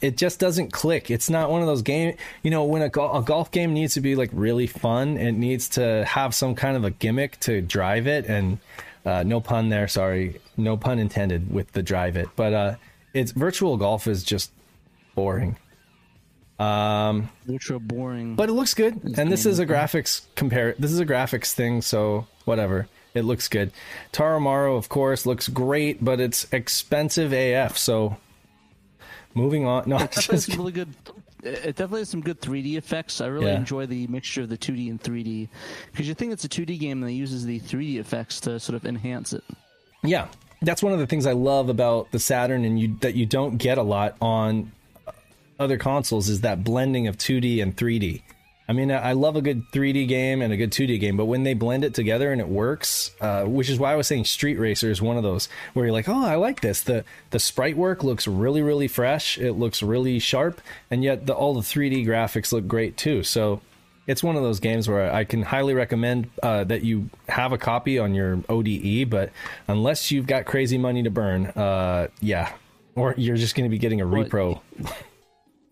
it 0.00 0.16
just 0.16 0.38
doesn't 0.38 0.72
click. 0.72 1.10
It's 1.10 1.28
not 1.28 1.50
one 1.50 1.62
of 1.62 1.66
those 1.66 1.82
game. 1.82 2.14
You 2.44 2.52
know, 2.52 2.62
when 2.62 2.82
a, 2.82 2.88
gol- 2.88 3.18
a 3.18 3.22
golf 3.24 3.50
game 3.50 3.74
needs 3.74 3.94
to 3.94 4.00
be 4.00 4.14
like 4.14 4.30
really 4.32 4.68
fun, 4.68 5.16
it 5.16 5.32
needs 5.32 5.68
to 5.70 6.04
have 6.04 6.32
some 6.32 6.54
kind 6.54 6.76
of 6.76 6.84
a 6.84 6.90
gimmick 6.92 7.40
to 7.40 7.60
drive 7.60 8.06
it. 8.06 8.26
And 8.26 8.58
uh, 9.04 9.22
no 9.24 9.40
pun 9.40 9.68
there, 9.68 9.88
sorry, 9.88 10.40
no 10.56 10.76
pun 10.76 10.98
intended 10.98 11.52
with 11.52 11.72
the 11.72 11.82
drive 11.82 12.16
it. 12.16 12.28
But 12.36 12.52
uh, 12.52 12.74
it's 13.14 13.32
virtual 13.32 13.76
golf 13.76 14.06
is 14.06 14.22
just 14.22 14.50
boring. 15.14 15.56
Um, 16.58 17.30
Ultra 17.48 17.78
boring. 17.78 18.34
but 18.34 18.48
it 18.48 18.52
looks 18.52 18.74
good, 18.74 19.16
and 19.16 19.30
this 19.30 19.46
is 19.46 19.60
a 19.60 19.66
graphics 19.66 20.22
compare. 20.34 20.74
This 20.78 20.90
is 20.90 20.98
a 20.98 21.06
graphics 21.06 21.52
thing, 21.52 21.82
so 21.82 22.26
whatever. 22.46 22.88
It 23.14 23.22
looks 23.22 23.48
good. 23.48 23.72
Taromaru, 24.12 24.76
of 24.76 24.88
course, 24.88 25.24
looks 25.24 25.48
great, 25.48 26.04
but 26.04 26.20
it's 26.20 26.46
expensive 26.52 27.32
AF. 27.32 27.78
So 27.78 28.16
moving 29.34 29.66
on. 29.66 29.88
No, 29.88 29.96
it 29.96 30.10
definitely 30.10 30.34
has 30.34 30.46
just 30.46 30.58
really 30.58 30.72
good. 30.72 30.94
Uh, 31.44 31.50
it 31.50 31.76
definitely 31.76 32.00
has 32.00 32.08
some 32.08 32.20
good 32.20 32.40
3D 32.40 32.76
effects. 32.76 33.20
I 33.20 33.26
really 33.26 33.46
Yeah. 33.52 33.58
enjoy 33.58 33.86
the 33.86 34.06
mixture 34.08 34.42
of 34.42 34.48
the 34.48 34.56
2D 34.56 34.90
and 34.90 35.00
3D 35.00 35.48
because 35.92 36.08
you 36.08 36.14
think 36.14 36.32
it's 36.32 36.44
a 36.44 36.48
2D 36.48 36.78
game 36.78 37.00
that 37.02 37.12
uses 37.12 37.44
the 37.46 37.60
3D 37.60 37.98
effects 37.98 38.40
to 38.40 38.58
sort 38.58 38.74
of 38.76 38.84
enhance 38.84 39.32
it. 39.32 39.44
Yeah, 40.02 40.28
that's 40.62 40.82
one 40.82 40.92
of 40.92 40.98
the 40.98 41.06
things 41.06 41.26
I 41.26 41.32
love 41.32 41.68
about 41.68 42.10
the 42.12 42.18
Saturn, 42.18 42.64
and 42.64 42.78
you 42.80 42.96
that 43.00 43.14
you 43.14 43.26
don't 43.26 43.56
get 43.58 43.78
a 43.78 43.82
lot 43.82 44.16
on 44.20 44.72
other 45.60 45.76
consoles 45.76 46.28
is 46.28 46.40
that 46.42 46.62
blending 46.64 47.06
of 47.08 47.16
2D 47.18 47.60
and 47.62 47.76
3D. 47.76 48.22
I 48.68 48.74
mean, 48.74 48.92
I 48.92 49.12
love 49.12 49.34
a 49.34 49.40
good 49.40 49.70
3D 49.72 50.06
game 50.08 50.42
and 50.42 50.52
a 50.52 50.56
good 50.58 50.72
2D 50.72 51.00
game, 51.00 51.16
but 51.16 51.24
when 51.24 51.42
they 51.42 51.54
blend 51.54 51.84
it 51.84 51.94
together 51.94 52.30
and 52.30 52.38
it 52.38 52.48
works, 52.48 53.12
uh, 53.18 53.44
which 53.44 53.70
is 53.70 53.78
why 53.78 53.92
I 53.92 53.96
was 53.96 54.06
saying 54.06 54.26
Street 54.26 54.58
Racer 54.58 54.90
is 54.90 55.00
one 55.00 55.16
of 55.16 55.22
those 55.22 55.48
where 55.72 55.86
you're 55.86 55.92
like, 55.92 56.06
oh, 56.06 56.22
I 56.22 56.34
like 56.34 56.60
this. 56.60 56.82
the 56.82 57.06
The 57.30 57.38
sprite 57.38 57.78
work 57.78 58.04
looks 58.04 58.28
really, 58.28 58.60
really 58.60 58.86
fresh. 58.86 59.38
It 59.38 59.52
looks 59.54 59.82
really 59.82 60.18
sharp, 60.18 60.60
and 60.90 61.02
yet 61.02 61.24
the, 61.24 61.32
all 61.32 61.54
the 61.54 61.62
3D 61.62 62.06
graphics 62.06 62.52
look 62.52 62.68
great 62.68 62.98
too. 62.98 63.22
So 63.22 63.62
it's 64.06 64.22
one 64.22 64.36
of 64.36 64.42
those 64.42 64.60
games 64.60 64.86
where 64.86 65.10
I 65.10 65.24
can 65.24 65.42
highly 65.42 65.72
recommend 65.72 66.28
uh, 66.42 66.64
that 66.64 66.84
you 66.84 67.08
have 67.28 67.52
a 67.52 67.58
copy 67.58 67.98
on 67.98 68.14
your 68.14 68.42
ODE, 68.50 69.08
but 69.08 69.30
unless 69.66 70.10
you've 70.10 70.26
got 70.26 70.44
crazy 70.44 70.76
money 70.76 71.02
to 71.04 71.10
burn, 71.10 71.46
uh, 71.46 72.08
yeah, 72.20 72.52
or 72.96 73.14
you're 73.16 73.36
just 73.36 73.54
going 73.54 73.64
to 73.64 73.70
be 73.70 73.78
getting 73.78 74.02
a 74.02 74.06
repro. 74.06 74.60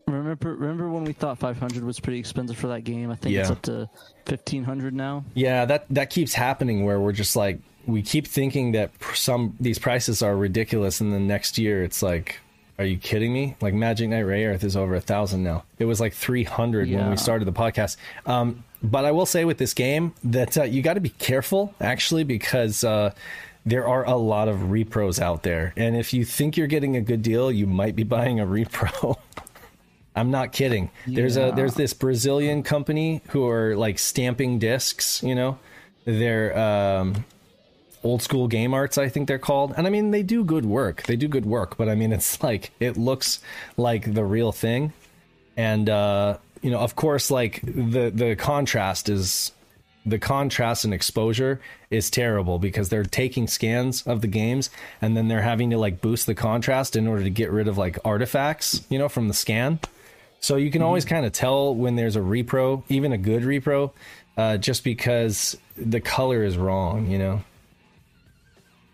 Remember, 0.09 0.55
remember 0.55 0.89
when 0.89 1.03
we 1.03 1.13
thought 1.13 1.37
500 1.39 1.83
was 1.83 1.99
pretty 1.99 2.21
expensive 2.21 2.57
for 2.57 2.69
that 2.69 2.85
game? 2.85 3.11
I 3.11 3.17
think 3.17 3.35
it's 3.35 3.51
up 3.51 3.63
to 3.63 3.89
1500 4.27 4.95
now. 4.95 5.25
Yeah, 5.35 5.65
that 5.65 5.87
that 5.91 6.11
keeps 6.11 6.33
happening 6.33 6.85
where 6.85 7.01
we're 7.01 7.11
just 7.11 7.35
like 7.35 7.59
we 7.87 8.03
keep 8.03 8.29
thinking 8.29 8.73
that 8.73 8.93
some 9.15 9.57
these 9.59 9.81
prices 9.81 10.23
are 10.23 10.37
ridiculous, 10.37 11.01
and 11.01 11.13
then 11.13 11.27
next 11.27 11.59
year 11.59 11.83
it's 11.83 12.03
like, 12.05 12.39
are 12.79 12.85
you 12.85 12.99
kidding 12.99 13.33
me? 13.33 13.57
Like 13.61 13.75
Magic 13.75 14.09
Knight 14.09 14.25
Rayearth 14.25 14.63
is 14.63 14.77
over 14.77 14.95
a 14.95 15.01
thousand 15.01 15.43
now. 15.43 15.65
It 15.81 15.87
was 15.87 16.01
like 16.01 16.13
three 16.13 16.45
hundred 16.45 16.89
when 16.89 17.11
we 17.11 17.17
started 17.17 17.45
the 17.45 17.53
podcast. 17.53 17.97
Um, 18.27 18.63
but 18.85 19.05
I 19.05 19.11
will 19.11 19.27
say 19.27 19.45
with 19.45 19.59
this 19.59 19.75
game 19.75 20.15
that 20.23 20.57
uh, 20.57 20.63
you 20.63 20.83
got 20.83 20.95
to 20.95 21.01
be 21.01 21.11
careful 21.11 21.75
actually 21.81 22.23
because. 22.23 22.85
Uh, 22.85 23.13
there 23.69 23.89
are 23.89 24.05
a 24.07 24.15
lot 24.15 24.47
of 24.47 24.59
repros 24.59 25.21
out 25.21 25.43
there, 25.43 25.73
and 25.77 25.97
if 25.97 26.15
you 26.15 26.25
think 26.25 26.57
you're 26.57 26.69
getting 26.69 26.95
a 26.95 27.01
good 27.01 27.21
deal, 27.21 27.51
you 27.51 27.67
might 27.67 27.97
be 27.97 28.05
buying 28.05 28.39
a 28.39 28.47
repro. 28.47 29.17
I'm 30.17 30.31
not 30.31 30.53
kidding. 30.53 30.91
There's 31.07 31.37
a 31.37 31.53
there's 31.55 31.75
this 31.75 31.93
Brazilian 31.93 32.63
company 32.63 33.23
who 33.29 33.47
are 33.49 33.77
like 33.77 33.99
stamping 33.99 34.59
discs, 34.59 35.23
you 35.23 35.35
know. 35.35 35.59
They're 36.07 36.59
um 36.59 37.25
old 38.03 38.23
school 38.23 38.47
game 38.47 38.73
arts 38.73 38.99
I 38.99 39.09
think 39.09 39.29
they're 39.29 39.39
called. 39.39 39.75
And 39.77 39.87
I 39.87 39.91
mean 39.91 40.11
they 40.11 40.23
do 40.23 40.43
good 40.43 40.65
work. 40.65 41.03
They 41.03 41.17
do 41.17 41.29
good 41.29 41.45
work, 41.45 41.77
but 41.77 41.89
I 41.89 41.95
mean 41.95 42.13
it's 42.13 42.43
like 42.49 42.71
it 42.81 42.97
looks 42.97 43.41
like 43.77 44.15
the 44.15 44.25
real 44.25 44.53
thing. 44.53 44.93
And 45.57 45.91
uh 45.91 46.39
you 46.63 46.71
know, 46.71 46.79
of 46.79 46.97
course 46.97 47.31
like 47.31 47.61
the 47.63 48.11
the 48.11 48.37
contrast 48.37 49.11
is 49.11 49.53
the 50.07 50.19
contrast 50.19 50.85
and 50.85 50.95
exposure 50.95 51.61
is 51.91 52.09
terrible 52.09 52.59
because 52.59 52.89
they're 52.89 53.03
taking 53.03 53.49
scans 53.49 54.03
of 54.07 54.21
the 54.21 54.29
games 54.29 54.71
and 55.03 55.17
then 55.17 55.27
they're 55.29 55.43
having 55.43 55.71
to 55.71 55.79
like 55.79 56.01
boost 56.01 56.27
the 56.27 56.35
contrast 56.35 56.95
in 56.95 57.09
order 57.09 57.25
to 57.25 57.31
get 57.31 57.51
rid 57.51 57.67
of 57.67 57.77
like 57.77 57.99
artifacts, 58.05 58.83
you 58.89 58.99
know, 58.99 59.09
from 59.09 59.29
the 59.29 59.35
scan. 59.35 59.81
So 60.41 60.57
you 60.57 60.71
can 60.71 60.83
always 60.83 61.05
kind 61.05 61.27
of 61.27 61.33
tell 61.33 61.75
when 61.75 61.97
there's 61.97 62.15
a 62.17 62.21
repro, 62.21 62.83
even 62.89 63.13
a 63.13 63.19
good 63.19 63.43
repro, 63.43 63.93
uh, 64.37 64.57
just 64.59 64.85
because 64.85 65.57
the 65.77 66.01
color 66.01 66.45
is 66.45 66.57
wrong, 66.57 67.11
you 67.11 67.19
know. 67.19 67.43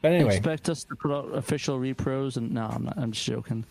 But 0.00 0.12
anyway, 0.12 0.36
expect 0.36 0.68
us 0.68 0.82
to 0.84 0.96
put 0.96 1.12
out 1.12 1.34
official 1.34 1.78
repros, 1.78 2.36
and 2.36 2.52
no, 2.52 2.66
I'm 2.66 2.84
not. 2.84 2.94
I'm 2.96 3.12
just 3.12 3.24
joking. 3.26 3.64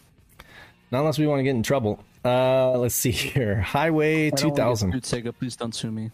not 0.91 0.99
unless 0.99 1.17
we 1.19 1.27
want 1.27 1.39
to 1.39 1.43
get 1.43 1.51
in 1.55 1.63
trouble. 1.63 2.03
Uh, 2.23 2.77
let's 2.77 2.95
see 2.95 3.11
here. 3.11 3.59
Highway 3.61 4.27
I 4.27 4.29
don't 4.29 4.49
2000. 4.55 4.91
sued, 4.91 5.03
Sega, 5.03 5.33
please 5.37 5.55
don't 5.55 5.73
sue 5.73 5.91
me. 5.91 6.11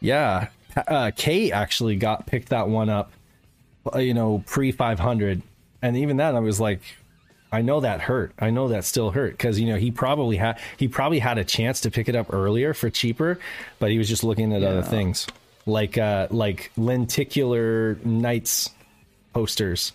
Yeah, 0.00 0.48
uh, 0.76 1.10
Kate 1.16 1.52
actually 1.52 1.96
got 1.96 2.26
picked 2.26 2.50
that 2.50 2.68
one 2.68 2.88
up. 2.88 3.12
uh, 3.94 3.98
You 3.98 4.14
know, 4.14 4.42
pre 4.46 4.70
500, 4.72 5.42
and 5.82 5.96
even 5.96 6.16
then, 6.16 6.36
I 6.36 6.40
was 6.40 6.60
like, 6.60 6.82
I 7.56 7.62
know 7.62 7.80
that 7.80 8.00
hurt. 8.02 8.32
I 8.38 8.50
know 8.50 8.68
that 8.68 8.84
still 8.84 9.10
hurt 9.10 9.32
because 9.32 9.58
you 9.58 9.66
know 9.66 9.76
he 9.76 9.90
probably 9.90 10.36
had 10.36 10.58
he 10.76 10.88
probably 10.88 11.18
had 11.18 11.38
a 11.38 11.44
chance 11.44 11.80
to 11.82 11.90
pick 11.90 12.08
it 12.08 12.14
up 12.14 12.32
earlier 12.32 12.74
for 12.74 12.90
cheaper, 12.90 13.38
but 13.78 13.90
he 13.90 13.98
was 13.98 14.08
just 14.08 14.22
looking 14.24 14.52
at 14.52 14.62
other 14.62 14.82
things 14.82 15.26
like 15.64 15.96
uh 15.98 16.28
like 16.30 16.70
lenticular 16.76 17.98
knights 18.04 18.70
posters. 19.32 19.92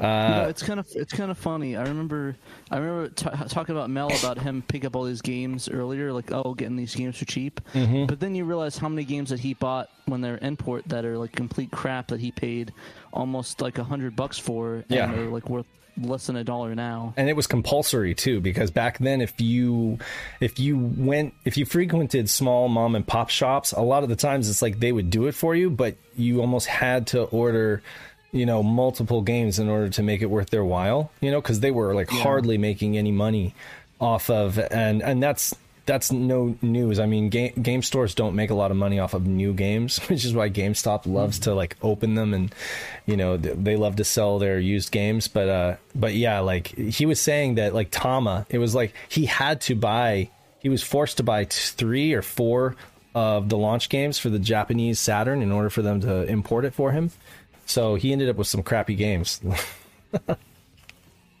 you 0.00 0.06
Uh, 0.06 0.42
know, 0.42 0.48
it's 0.48 0.62
kind 0.62 0.80
of 0.80 0.86
it's 0.94 1.12
kind 1.12 1.30
of 1.30 1.38
funny. 1.38 1.76
I 1.76 1.82
remember 1.82 2.36
I 2.70 2.78
remember 2.78 3.08
t- 3.10 3.28
talking 3.48 3.74
about 3.76 3.90
Mel 3.90 4.10
about 4.18 4.38
him 4.38 4.62
pick 4.66 4.84
up 4.84 4.96
all 4.96 5.04
these 5.04 5.20
games 5.22 5.68
earlier, 5.68 6.12
like 6.12 6.32
oh, 6.32 6.54
getting 6.54 6.76
these 6.76 6.94
games 6.94 7.16
for 7.18 7.24
cheap. 7.26 7.60
Mm-hmm. 7.74 8.06
But 8.06 8.18
then 8.18 8.34
you 8.34 8.44
realize 8.44 8.78
how 8.78 8.88
many 8.88 9.04
games 9.04 9.30
that 9.30 9.40
he 9.40 9.54
bought 9.54 9.90
when 10.06 10.20
they're 10.20 10.38
import 10.42 10.84
that 10.88 11.04
are 11.04 11.18
like 11.18 11.32
complete 11.32 11.70
crap 11.70 12.08
that 12.08 12.18
he 12.20 12.32
paid 12.32 12.72
almost 13.12 13.60
like 13.60 13.78
a 13.78 13.84
hundred 13.84 14.16
bucks 14.16 14.38
for, 14.38 14.76
and 14.76 14.84
Yeah. 14.88 15.12
they're 15.12 15.28
like 15.28 15.48
worth 15.48 15.66
less 16.00 16.26
than 16.26 16.36
a 16.36 16.44
dollar 16.44 16.74
now. 16.74 17.12
and 17.16 17.28
it 17.28 17.36
was 17.36 17.46
compulsory 17.46 18.14
too 18.14 18.40
because 18.40 18.70
back 18.70 18.98
then 18.98 19.20
if 19.20 19.40
you 19.40 19.98
if 20.40 20.58
you 20.58 20.78
went 20.78 21.34
if 21.44 21.56
you 21.56 21.64
frequented 21.66 22.30
small 22.30 22.68
mom 22.68 22.94
and 22.94 23.06
pop 23.06 23.28
shops 23.28 23.72
a 23.72 23.80
lot 23.82 24.02
of 24.02 24.08
the 24.08 24.16
times 24.16 24.48
it's 24.48 24.62
like 24.62 24.78
they 24.80 24.92
would 24.92 25.10
do 25.10 25.26
it 25.26 25.32
for 25.34 25.54
you 25.54 25.68
but 25.68 25.96
you 26.16 26.40
almost 26.40 26.66
had 26.66 27.06
to 27.06 27.24
order 27.24 27.82
you 28.32 28.46
know 28.46 28.62
multiple 28.62 29.20
games 29.20 29.58
in 29.58 29.68
order 29.68 29.88
to 29.90 30.02
make 30.02 30.22
it 30.22 30.26
worth 30.26 30.48
their 30.50 30.64
while 30.64 31.10
you 31.20 31.30
know 31.30 31.40
because 31.40 31.60
they 31.60 31.70
were 31.70 31.94
like 31.94 32.08
hardly 32.08 32.56
making 32.56 32.96
any 32.96 33.12
money 33.12 33.54
off 34.00 34.30
of 34.30 34.58
and 34.58 35.02
and 35.02 35.22
that's 35.22 35.54
that's 35.84 36.12
no 36.12 36.56
news. 36.62 37.00
I 37.00 37.06
mean, 37.06 37.28
game, 37.28 37.52
game 37.60 37.82
stores 37.82 38.14
don't 38.14 38.36
make 38.36 38.50
a 38.50 38.54
lot 38.54 38.70
of 38.70 38.76
money 38.76 38.98
off 38.98 39.14
of 39.14 39.26
new 39.26 39.52
games, 39.52 39.98
which 40.08 40.24
is 40.24 40.34
why 40.34 40.48
GameStop 40.50 41.06
loves 41.06 41.40
to 41.40 41.54
like 41.54 41.76
open 41.82 42.14
them 42.14 42.34
and 42.34 42.54
you 43.06 43.16
know 43.16 43.36
they 43.36 43.76
love 43.76 43.96
to 43.96 44.04
sell 44.04 44.38
their 44.38 44.58
used 44.58 44.92
games. 44.92 45.28
But 45.28 45.48
uh, 45.48 45.76
but 45.94 46.14
yeah, 46.14 46.40
like 46.40 46.68
he 46.68 47.06
was 47.06 47.20
saying 47.20 47.56
that 47.56 47.74
like 47.74 47.88
Tama, 47.90 48.46
it 48.50 48.58
was 48.58 48.74
like 48.74 48.94
he 49.08 49.26
had 49.26 49.60
to 49.62 49.74
buy, 49.74 50.30
he 50.60 50.68
was 50.68 50.82
forced 50.82 51.16
to 51.18 51.22
buy 51.22 51.44
three 51.44 52.12
or 52.12 52.22
four 52.22 52.76
of 53.14 53.48
the 53.48 53.58
launch 53.58 53.88
games 53.88 54.18
for 54.18 54.30
the 54.30 54.38
Japanese 54.38 54.98
Saturn 54.98 55.42
in 55.42 55.52
order 55.52 55.68
for 55.68 55.82
them 55.82 56.00
to 56.00 56.22
import 56.24 56.64
it 56.64 56.72
for 56.74 56.92
him. 56.92 57.10
So 57.66 57.94
he 57.94 58.12
ended 58.12 58.28
up 58.28 58.36
with 58.36 58.46
some 58.46 58.62
crappy 58.62 58.94
games. 58.94 59.40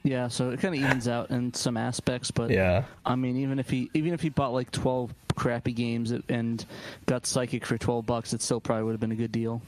Yeah, 0.04 0.28
so 0.28 0.50
it 0.50 0.60
kind 0.60 0.74
of 0.74 0.80
evens 0.82 1.06
out 1.06 1.30
in 1.30 1.54
some 1.54 1.76
aspects, 1.76 2.30
but 2.30 2.50
yeah. 2.50 2.84
I 3.06 3.14
mean, 3.14 3.36
even 3.36 3.58
if 3.58 3.70
he 3.70 3.90
even 3.94 4.12
if 4.14 4.20
he 4.20 4.28
bought 4.30 4.52
like 4.52 4.70
twelve 4.72 5.14
crappy 5.36 5.72
games 5.72 6.12
and 6.28 6.64
got 7.06 7.24
Psychic 7.26 7.64
for 7.64 7.78
twelve 7.78 8.04
bucks, 8.06 8.32
it 8.32 8.42
still 8.42 8.60
probably 8.60 8.84
would 8.84 8.92
have 8.92 9.00
been 9.00 9.12
a 9.12 9.16
good 9.16 9.32
deal. 9.32 9.62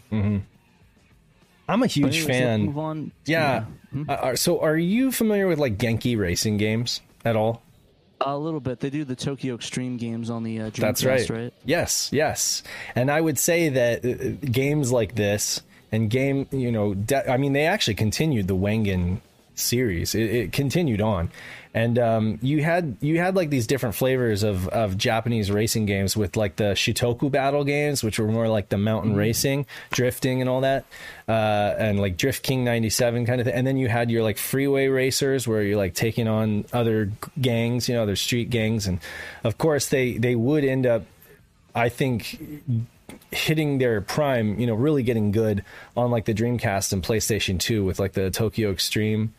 I'm 1.67 1.83
a 1.83 1.87
huge 1.87 2.17
anyways, 2.19 2.27
fan. 2.27 2.63
Move 2.67 2.79
on. 2.79 3.13
Yeah. 3.27 3.65
Uh, 4.09 4.13
are- 4.13 4.37
so, 4.37 4.61
are 4.61 4.77
you 4.77 5.11
familiar 5.13 5.47
with 5.47 5.59
like 5.59 5.79
Genki 5.79 6.19
racing 6.19 6.57
games 6.57 7.01
at 7.25 7.37
all? 7.37 7.63
a 8.21 8.39
little 8.39 8.61
bit. 8.61 8.81
They 8.81 8.89
do 8.91 9.05
the 9.05 9.17
Tokyo 9.17 9.55
Extreme 9.55 9.99
games 9.99 10.31
on 10.31 10.45
the 10.45 10.59
uh, 10.61 10.71
Dreamcast, 10.71 10.79
That's 10.81 11.05
right. 11.05 11.31
right? 11.31 11.53
Yes, 11.67 12.09
yes. 12.11 12.63
And 12.95 13.11
I 13.11 13.21
would 13.21 13.39
say 13.39 13.69
that 13.71 14.03
uh, 14.05 14.47
games 14.51 14.91
like 14.91 15.15
this 15.15 15.61
and 15.93 16.09
game, 16.09 16.47
you 16.51 16.73
know, 16.73 16.95
de- 16.95 17.31
I 17.31 17.37
mean, 17.37 17.53
they 17.53 17.67
actually 17.67 17.97
continued 17.97 18.49
the 18.49 18.57
Wangan 18.57 19.21
series. 19.55 20.15
It, 20.15 20.31
it 20.31 20.53
continued 20.53 21.01
on, 21.01 21.31
and 21.73 21.99
um, 21.99 22.39
you 22.43 22.63
had 22.63 22.97
you 23.01 23.19
had 23.19 23.35
like 23.37 23.51
these 23.51 23.67
different 23.67 23.95
flavors 23.95 24.43
of 24.43 24.69
of 24.69 24.97
Japanese 24.97 25.51
racing 25.51 25.87
games 25.87 26.17
with 26.17 26.37
like 26.37 26.57
the 26.57 26.75
Shutokou 26.75 27.31
battle 27.31 27.65
games, 27.65 28.03
which 28.03 28.19
were 28.19 28.29
more 28.29 28.49
like 28.49 28.69
the 28.69 28.79
mountain 28.79 29.17
racing, 29.17 29.67
drifting, 29.91 30.41
and 30.41 30.49
all 30.49 30.61
that, 30.61 30.85
uh, 31.29 31.75
and 31.79 31.99
like 31.99 32.17
Drift 32.17 32.43
King 32.43 32.65
'97 32.65 33.27
kind 33.27 33.41
of 33.41 33.47
thing. 33.47 33.55
And 33.55 33.67
then 33.67 33.77
you 33.77 33.89
had 33.89 34.11
your 34.11 34.23
like 34.23 34.39
freeway 34.39 34.89
racers 34.89 35.49
where 35.49 35.63
you're 35.63 35.79
like 35.79 35.95
taking 35.95 36.29
on 36.29 36.65
other 36.73 37.11
gangs, 37.41 37.89
you 37.89 37.95
know, 37.95 38.03
other 38.03 38.17
street 38.17 38.51
gangs, 38.51 38.87
and 38.87 39.01
of 39.43 39.59
course 39.59 39.89
they 39.89 40.17
they 40.19 40.35
would 40.35 40.65
end 40.65 40.87
up 40.87 41.05
I 41.75 41.89
think 41.89 42.39
hitting 43.31 43.79
their 43.79 44.01
prime, 44.01 44.59
you 44.59 44.67
know, 44.67 44.75
really 44.75 45.03
getting 45.03 45.33
good 45.33 45.65
on 45.97 46.11
like 46.11 46.25
the 46.25 46.35
Dreamcast 46.35 46.93
and 46.93 47.03
PlayStation 47.03 47.59
2 47.59 47.85
with 47.85 47.99
like 47.99 48.13
the 48.13 48.31
Tokyo 48.31 48.71
Extreme 48.71 49.35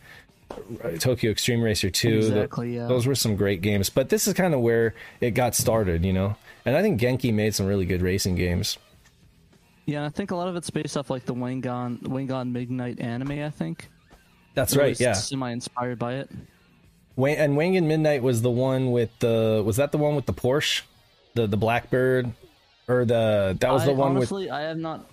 Tokyo 0.99 1.31
Extreme 1.31 1.61
Racer 1.61 1.89
2. 1.89 2.09
Th- 2.09 2.23
Exactly, 2.25 2.75
yeah. 2.75 2.87
Those 2.87 3.07
were 3.07 3.15
some 3.15 3.35
great 3.35 3.61
games, 3.61 3.89
but 3.89 4.09
this 4.09 4.27
is 4.27 4.33
kind 4.33 4.53
of 4.53 4.59
where 4.61 4.93
it 5.21 5.31
got 5.31 5.55
started, 5.55 6.05
you 6.05 6.13
know. 6.13 6.35
And 6.65 6.75
I 6.75 6.81
think 6.81 6.99
Genki 6.99 7.33
made 7.33 7.53
some 7.55 7.65
really 7.65 7.85
good 7.85 8.01
racing 8.01 8.35
games. 8.35 8.77
Yeah, 9.85 10.05
I 10.05 10.09
think 10.09 10.31
a 10.31 10.35
lot 10.35 10.47
of 10.47 10.55
it's 10.55 10.69
based 10.69 10.97
off 10.97 11.09
like 11.09 11.25
the 11.25 11.35
Wangan 11.35 12.01
Wangan 12.01 12.51
Midnight 12.51 12.99
anime. 12.99 13.31
I 13.43 13.49
think 13.51 13.87
That's 14.55 14.75
right, 14.75 14.99
yeah. 14.99 15.13
Semi 15.13 15.51
inspired 15.51 15.99
by 15.99 16.15
it. 16.15 16.31
Wang- 17.15 17.37
and 17.37 17.55
Wangan 17.55 17.83
Midnight 17.85 18.23
was 18.23 18.41
the 18.41 18.49
one 18.49 18.91
with 18.91 19.11
the 19.19 19.61
was 19.65 19.77
that 19.77 19.91
the 19.91 19.97
one 19.99 20.15
with 20.15 20.25
the 20.25 20.33
Porsche? 20.33 20.81
The 21.35 21.45
the 21.47 21.57
Blackbird 21.57 22.31
or 22.87 23.05
the 23.05 23.57
that 23.59 23.71
was 23.71 23.83
I, 23.83 23.87
the 23.87 23.93
one 23.93 24.15
with 24.15 24.31
honestly, 24.31 24.49
I 24.49 24.61
have 24.61 24.77
not. 24.77 25.05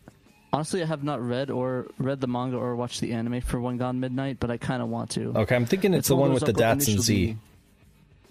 Honestly, 0.55 0.83
I 0.83 0.87
have 0.87 1.03
not 1.03 1.27
read 1.27 1.51
or 1.51 1.87
read 1.97 2.21
the 2.21 2.27
manga 2.27 2.59
or 2.59 2.77
watched 2.77 3.01
the 3.01 3.13
anime 3.13 3.41
for 3.41 3.59
Wangan 3.59 3.97
Midnight, 3.97 4.37
but 4.39 4.51
I 4.51 4.59
kind 4.59 4.83
of 4.83 4.89
want 4.89 5.11
to. 5.13 5.33
Okay, 5.35 5.57
I'm 5.57 5.65
thinking 5.65 5.95
it's, 5.95 6.09
the 6.09 6.17
one 6.17 6.35
with 6.35 6.45
the 6.45 6.53
Datsun 6.53 6.99
Z. 6.99 7.37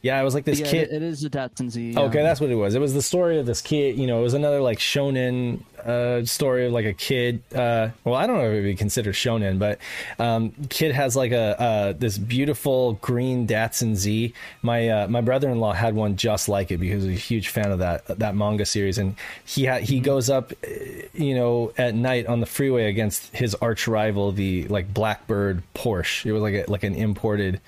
Yeah, 0.02 0.20
it 0.20 0.24
was 0.24 0.34
like 0.34 0.46
this 0.46 0.60
yeah, 0.60 0.68
kid 0.68 0.92
it, 0.92 1.04
is 1.04 1.24
a 1.24 1.30
Datsun 1.30 1.70
Z. 1.70 1.96
Okay, 1.96 2.24
that's 2.24 2.42
what 2.42 2.50
it 2.50 2.56
was. 2.56 2.74
It 2.74 2.82
was 2.82 2.94
the 2.94 3.04
story 3.04 3.38
of 3.40 3.46
this 3.46 3.62
kid. 3.62 3.98
You 3.98 4.08
know, 4.08 4.20
it 4.20 4.24
was 4.24 4.34
another 4.34 4.60
like 4.60 4.80
shonen 4.80 5.62
uh, 5.86 6.26
story 6.26 6.66
of 6.66 6.74
like 6.74 6.86
a 6.86 6.94
kid. 6.94 7.44
Uh, 7.54 7.90
well, 8.04 8.16
I 8.16 8.26
don't 8.26 8.38
know 8.38 8.46
if 8.46 8.52
it 8.52 8.56
would 8.56 8.64
be 8.64 8.76
considered 8.76 9.14
shonen, 9.14 9.60
but 9.60 9.80
um, 10.18 10.52
kid 10.70 10.94
has 10.94 11.16
like 11.16 11.32
a 11.32 11.62
uh, 11.62 11.94
this 11.94 12.18
beautiful 12.18 12.94
green 12.94 13.48
Datsun 13.48 13.96
Z. 13.96 14.34
My 14.64 14.90
uh, 14.90 15.08
my 15.08 15.22
brother 15.22 15.50
in 15.50 15.60
law 15.60 15.74
had 15.74 15.94
one 15.94 16.16
just 16.16 16.50
like 16.50 16.72
it 16.72 16.78
because 16.78 17.04
he's 17.04 17.16
a 17.16 17.20
huge 17.20 17.50
fan 17.50 17.72
of 17.72 17.80
that 17.80 18.06
that 18.20 18.36
manga 18.36 18.66
series, 18.66 18.98
and 18.98 19.16
he 19.46 19.66
ha- 19.66 19.80
he 19.80 20.00
goes 20.00 20.32
up, 20.32 20.52
uh, 20.64 20.68
you 21.14 21.36
know, 21.36 21.74
at 21.78 21.94
night 21.94 22.26
on 22.26 22.40
the 22.40 22.48
freeway 22.48 22.86
against 22.86 23.36
his 23.36 23.54
arch 23.56 23.88
rival, 23.88 24.32
the 24.32 24.68
like 24.68 24.92
Blackbird 24.94 25.62
Porsche. 25.76 26.26
It 26.26 26.32
was 26.32 26.42
like 26.42 26.56
a, 26.56 26.66
like 26.72 26.84
an 26.84 26.96
imported. 26.96 27.62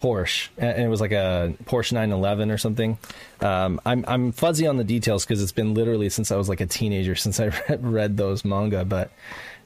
Porsche, 0.00 0.48
and 0.56 0.82
it 0.82 0.88
was 0.88 1.00
like 1.00 1.12
a 1.12 1.54
Porsche 1.64 1.92
911 1.92 2.50
or 2.50 2.58
something. 2.58 2.98
Um, 3.40 3.80
I'm 3.84 4.04
I'm 4.08 4.32
fuzzy 4.32 4.66
on 4.66 4.76
the 4.76 4.84
details 4.84 5.24
because 5.24 5.42
it's 5.42 5.52
been 5.52 5.74
literally 5.74 6.08
since 6.08 6.30
I 6.32 6.36
was 6.36 6.48
like 6.48 6.60
a 6.60 6.66
teenager 6.66 7.14
since 7.14 7.38
I 7.38 7.46
read, 7.68 7.84
read 7.84 8.16
those 8.16 8.44
manga. 8.44 8.84
But 8.84 9.10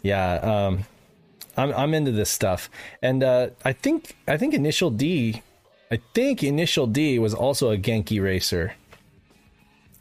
yeah, 0.03 0.35
um, 0.35 0.85
I'm 1.57 1.73
I'm 1.73 1.95
into 1.95 2.11
this 2.11 2.31
stuff, 2.31 2.69
and 3.01 3.23
uh, 3.23 3.51
I 3.65 3.73
think 3.73 4.17
I 4.27 4.37
think 4.37 4.55
Initial 4.55 4.91
D, 4.91 5.43
I 5.91 6.01
think 6.15 6.43
Initial 6.43 6.87
D 6.87 7.19
was 7.19 7.35
also 7.35 7.71
a 7.71 7.77
Genki 7.77 8.23
racer. 8.23 8.75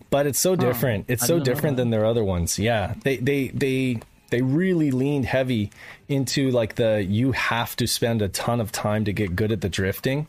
But 0.10 0.28
it's 0.28 0.40
so 0.40 0.56
different. 0.56 1.06
It's 1.08 1.26
so 1.26 1.40
different 1.40 1.78
than 1.78 1.90
their 1.90 2.06
other 2.06 2.24
ones. 2.24 2.60
Yeah, 2.60 2.94
they 3.04 3.18
they 3.18 3.48
they 3.48 4.00
they 4.34 4.42
really 4.42 4.90
leaned 4.90 5.26
heavy 5.26 5.70
into 6.08 6.50
like 6.50 6.74
the 6.74 7.06
you 7.08 7.34
have 7.34 7.76
to 7.76 7.86
spend 7.86 8.20
a 8.20 8.28
ton 8.28 8.60
of 8.60 8.72
time 8.72 9.06
to 9.06 9.14
get 9.14 9.36
good 9.36 9.52
at 9.52 9.62
the 9.62 9.70
drifting. 9.70 10.26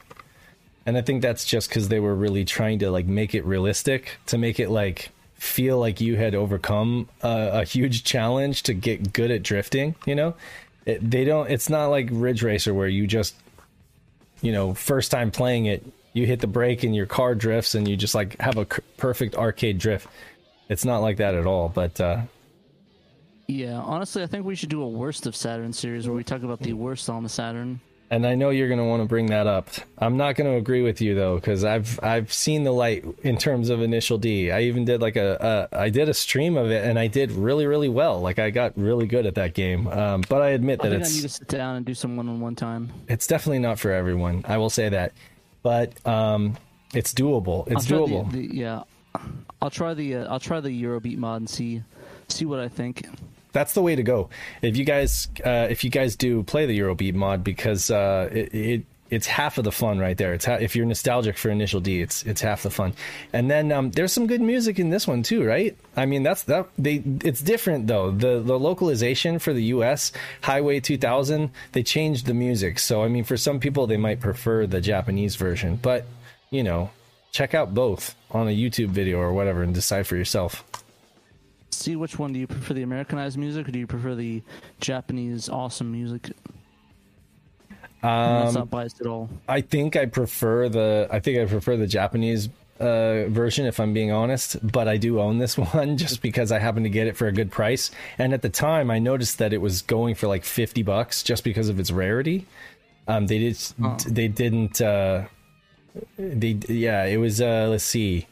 And 0.85 0.99
i 0.99 1.01
think 1.01 1.23
that's 1.23 1.47
just 1.47 1.71
because 1.71 1.89
they 1.89 2.01
were 2.01 2.15
really 2.15 2.45
trying 2.45 2.81
to 2.81 2.91
like 2.91 3.07
make 3.07 3.35
it 3.35 3.47
realistic 3.47 4.19
to 4.27 4.37
make 4.37 4.61
it 4.61 4.69
like 4.69 5.09
feel 5.37 5.79
like 5.79 6.03
you 6.03 6.17
had 6.17 6.35
overcome 6.35 7.09
a, 7.23 7.63
a 7.63 7.65
huge 7.65 8.05
challenge 8.13 8.65
to 8.65 8.75
get 8.75 9.15
good 9.15 9.31
at 9.31 9.43
drifting 9.43 9.95
you 10.05 10.15
know? 10.15 10.35
It, 10.85 11.11
they 11.11 11.25
don't 11.25 11.51
it's 11.51 11.71
not 11.71 11.87
like 11.87 12.09
ridge 12.13 12.43
racer 12.43 12.75
where 12.75 12.89
you 12.89 13.07
just 13.07 13.35
you 14.43 14.53
know 14.53 14.75
first 14.75 15.11
time 15.11 15.31
playing 15.31 15.65
it 15.65 15.83
you 16.13 16.27
hit 16.27 16.41
the 16.41 16.47
brake 16.47 16.85
and 16.85 16.95
your 16.95 17.07
car 17.07 17.35
drifts 17.35 17.75
and 17.75 17.89
you 17.89 17.97
just 17.97 18.15
like 18.15 18.39
have 18.39 18.59
a 18.59 18.67
c- 18.67 18.83
perfect 18.99 19.35
arcade 19.35 19.79
drift. 19.79 20.07
It's 20.69 20.85
not 20.85 20.99
like 20.99 21.17
that 21.17 21.35
at 21.35 21.47
all 21.47 21.71
but 21.71 21.99
uh 21.99 22.21
Yeah, 23.47 23.79
honestly, 23.81 24.23
I 24.23 24.27
think 24.27 24.45
we 24.47 24.55
should 24.55 24.71
do 24.71 24.83
a 24.83 24.89
worst 24.89 25.27
of 25.27 25.37
Saturn 25.37 25.73
series 25.73 26.07
where 26.09 26.17
we 26.17 26.25
talk 26.25 26.43
about 26.43 26.61
the 26.61 26.73
worst 26.73 27.11
on 27.11 27.23
the 27.23 27.29
Saturn. 27.29 27.81
and 28.11 28.27
I 28.27 28.35
know 28.37 28.51
you're 28.51 28.69
going 28.69 28.79
to 28.79 28.85
want 28.85 29.03
to 29.03 29.09
bring 29.09 29.27
that 29.27 29.47
up. 29.47 29.69
I'm 29.99 30.17
not 30.17 30.37
going 30.37 30.51
to 30.51 30.57
agree 30.57 30.83
with 30.83 31.01
you 31.01 31.15
though, 31.15 31.35
because 31.37 31.65
I've 31.65 31.99
I've 32.03 32.33
seen 32.33 32.63
the 32.65 32.71
light 32.73 33.05
in 33.23 33.37
terms 33.37 33.71
of 33.71 33.81
Initial 33.83 34.19
D. 34.19 34.51
I 34.51 34.63
even 34.63 34.85
did 34.85 35.01
like 35.03 35.17
a, 35.17 35.69
a 35.73 35.79
I 35.79 35.91
did 35.91 36.09
a 36.09 36.15
stream 36.15 36.57
of 36.57 36.71
it, 36.71 36.85
and 36.85 36.99
I 36.99 37.07
did 37.07 37.33
really 37.33 37.67
really 37.67 37.89
well. 37.89 38.21
Like 38.21 38.39
I 38.39 38.51
got 38.51 38.73
really 38.79 39.07
good 39.07 39.27
at 39.27 39.35
that 39.35 39.53
game. 39.55 39.89
Um, 39.89 40.23
but 40.29 40.43
I 40.43 40.51
admit 40.51 40.81
I 40.83 40.89
that 40.91 41.01
it's 41.01 41.11
I 41.11 41.15
need 41.17 41.23
to 41.23 41.29
sit 41.29 41.49
down 41.49 41.77
and 41.77 41.85
do 41.85 41.95
some 41.95 42.17
one-on-one 42.17 42.55
time. 42.55 42.93
it's 43.09 43.27
definitely 43.27 43.59
not 43.61 43.79
for 43.79 43.91
everyone. 43.91 44.45
I 44.47 44.59
will 44.59 44.71
say 44.71 44.89
that, 44.91 45.13
but 45.63 45.93
um, 46.07 46.57
it's 46.95 47.13
doable. 47.13 47.67
It's 47.71 47.87
doable. 47.87 48.31
The, 48.31 48.47
the, 48.49 48.55
yeah, 48.57 48.83
I'll 49.61 49.71
try 49.71 49.93
the 49.93 50.17
uh, 50.17 50.33
I'll 50.33 50.41
try 50.41 50.61
the 50.61 50.71
Eurobeat 50.71 51.19
mod 51.19 51.41
and 51.43 51.51
see 51.51 51.83
see 52.29 52.45
what 52.45 52.61
I 52.61 52.69
think. 52.69 53.07
That's 53.55 53.73
the 53.73 53.81
way 53.81 53.97
to 53.97 54.03
go. 54.03 54.29
If 54.61 54.77
you 54.77 54.85
guys 54.85 55.29
uh, 55.45 55.69
if 55.71 55.83
you 55.85 55.89
guys 55.89 56.17
do 56.17 56.43
play 56.43 56.67
the 56.67 56.79
Eurobeat 56.79 57.15
mod 57.15 57.43
because 57.43 57.91
uh, 57.91 58.29
it, 58.31 58.55
it 58.55 58.85
it's 59.11 59.27
half 59.27 59.59
of 59.59 59.65
the 59.65 59.73
fun 59.73 59.99
right 59.99 60.17
there. 60.17 60.35
It's 60.35 60.45
ha- 60.45 60.59
if 60.61 60.75
you're 60.75 60.87
nostalgic 60.87 61.39
for 61.39 61.49
Initial 61.49 61.81
D, 61.81 62.01
it's 62.03 62.25
it's 62.25 62.41
half 62.41 62.63
the 62.63 62.71
fun. 62.71 62.95
And 63.33 63.51
then 63.51 63.71
um, 63.71 63.91
there's 63.93 64.13
some 64.13 64.27
good 64.27 64.41
music 64.41 64.79
in 64.79 64.91
this 64.91 65.07
one 65.07 65.23
too, 65.23 65.45
right? 65.45 65.77
I 65.97 66.07
mean, 66.07 66.23
that's 66.23 66.43
that 66.45 66.69
they 66.77 67.03
it's 67.23 67.41
different 67.41 67.87
though. 67.87 68.11
The 68.11 68.41
the 68.41 68.59
localization 68.59 69.39
for 69.39 69.53
the 69.53 69.65
US 69.65 70.13
Highway 70.43 70.81
2000, 70.81 71.51
they 71.73 71.83
changed 71.83 72.27
the 72.27 72.35
music. 72.35 72.79
So 72.79 73.05
I 73.05 73.09
mean, 73.09 73.25
for 73.25 73.37
some 73.37 73.61
people 73.61 73.87
they 73.87 73.97
might 73.97 74.21
prefer 74.21 74.67
the 74.67 74.81
Japanese 74.81 75.37
version, 75.37 75.77
but 75.81 76.07
you 76.51 76.63
know, 76.63 76.91
check 77.31 77.55
out 77.55 77.75
both 77.75 78.15
on 78.31 78.49
a 78.49 78.57
YouTube 78.57 78.89
video 78.89 79.19
or 79.19 79.33
whatever 79.33 79.63
and 79.63 79.75
decide 79.75 80.07
for 80.07 80.17
yourself. 80.17 80.65
See 81.77 81.97
which 81.97 82.19
one 82.19 82.33
do 82.33 82.39
you 82.39 82.47
prefer, 82.47 82.75
the 82.75 82.83
Americanized 82.83 83.39
music, 83.39 83.69
or 83.69 83.73
do 83.73 83.79
you 83.79 83.87
prefer 83.87 84.15
the 84.15 84.43
Japanese 84.81 85.49
awesome 85.49 85.91
music? 85.93 86.31
Um, 88.03 88.43
that's 88.43 88.55
not 88.55 88.71
biased 88.71 89.01
at 89.01 89.07
all. 89.07 89.31
I 89.49 89.63
think 89.63 89.97
I 89.97 90.07
prefer 90.07 90.69
the 90.69 91.09
I 91.11 91.21
think 91.21 91.39
I 91.39 91.47
prefer 91.47 91.77
the 91.79 91.87
Japanese 91.87 92.51
uh, 92.79 93.25
version 93.29 93.67
if 93.67 93.81
I'm 93.81 93.95
being 93.95 94.13
honest, 94.13 94.57
but 94.63 94.89
I 94.89 94.99
do 94.99 95.21
own 95.21 95.39
this 95.39 95.57
one 95.75 95.97
just 95.97 96.21
because 96.21 96.53
I 96.53 96.59
happened 96.59 96.85
to 96.85 96.91
get 96.91 97.07
it 97.07 97.17
for 97.17 97.27
a 97.27 97.33
good 97.33 97.51
price. 97.51 97.91
And 98.19 98.35
at 98.35 98.43
the 98.43 98.51
time, 98.51 98.91
I 98.91 98.99
noticed 98.99 99.39
that 99.39 99.53
it 99.53 99.59
was 99.59 99.81
going 99.83 100.17
for 100.17 100.27
like 100.27 100.45
fifty 100.45 100.83
bucks 100.83 101.23
just 101.23 101.45
because 101.45 101.69
of 101.69 101.81
its 101.81 101.91
rarity. 101.91 102.47
Um, 103.09 103.27
they 103.27 103.39
did 103.39 103.59
oh. 103.83 103.97
they 104.07 104.29
didn't 104.29 104.81
uh, 104.81 105.25
they 106.19 106.59
yeah 106.69 107.05
it 107.05 107.17
was 107.17 107.41
uh, 107.41 107.69
let's 107.71 107.85
see, 107.85 108.27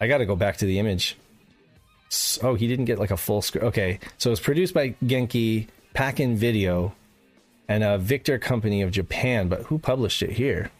I 0.00 0.06
got 0.06 0.18
to 0.18 0.26
go 0.26 0.36
back 0.36 0.58
to 0.58 0.66
the 0.66 0.78
image. 0.78 1.16
Oh, 2.42 2.54
he 2.54 2.66
didn't 2.66 2.86
get 2.86 2.98
like 2.98 3.10
a 3.10 3.16
full 3.16 3.42
screen. 3.42 3.64
Okay, 3.64 3.98
so 4.16 4.30
it 4.30 4.32
was 4.32 4.40
produced 4.40 4.74
by 4.74 4.90
Genki, 5.04 5.66
Pack-in 5.94 6.36
Video, 6.36 6.94
and 7.68 7.84
a 7.84 7.98
Victor 7.98 8.38
Company 8.38 8.82
of 8.82 8.90
Japan. 8.90 9.48
But 9.48 9.62
who 9.64 9.78
published 9.78 10.22
it 10.22 10.30
here? 10.30 10.70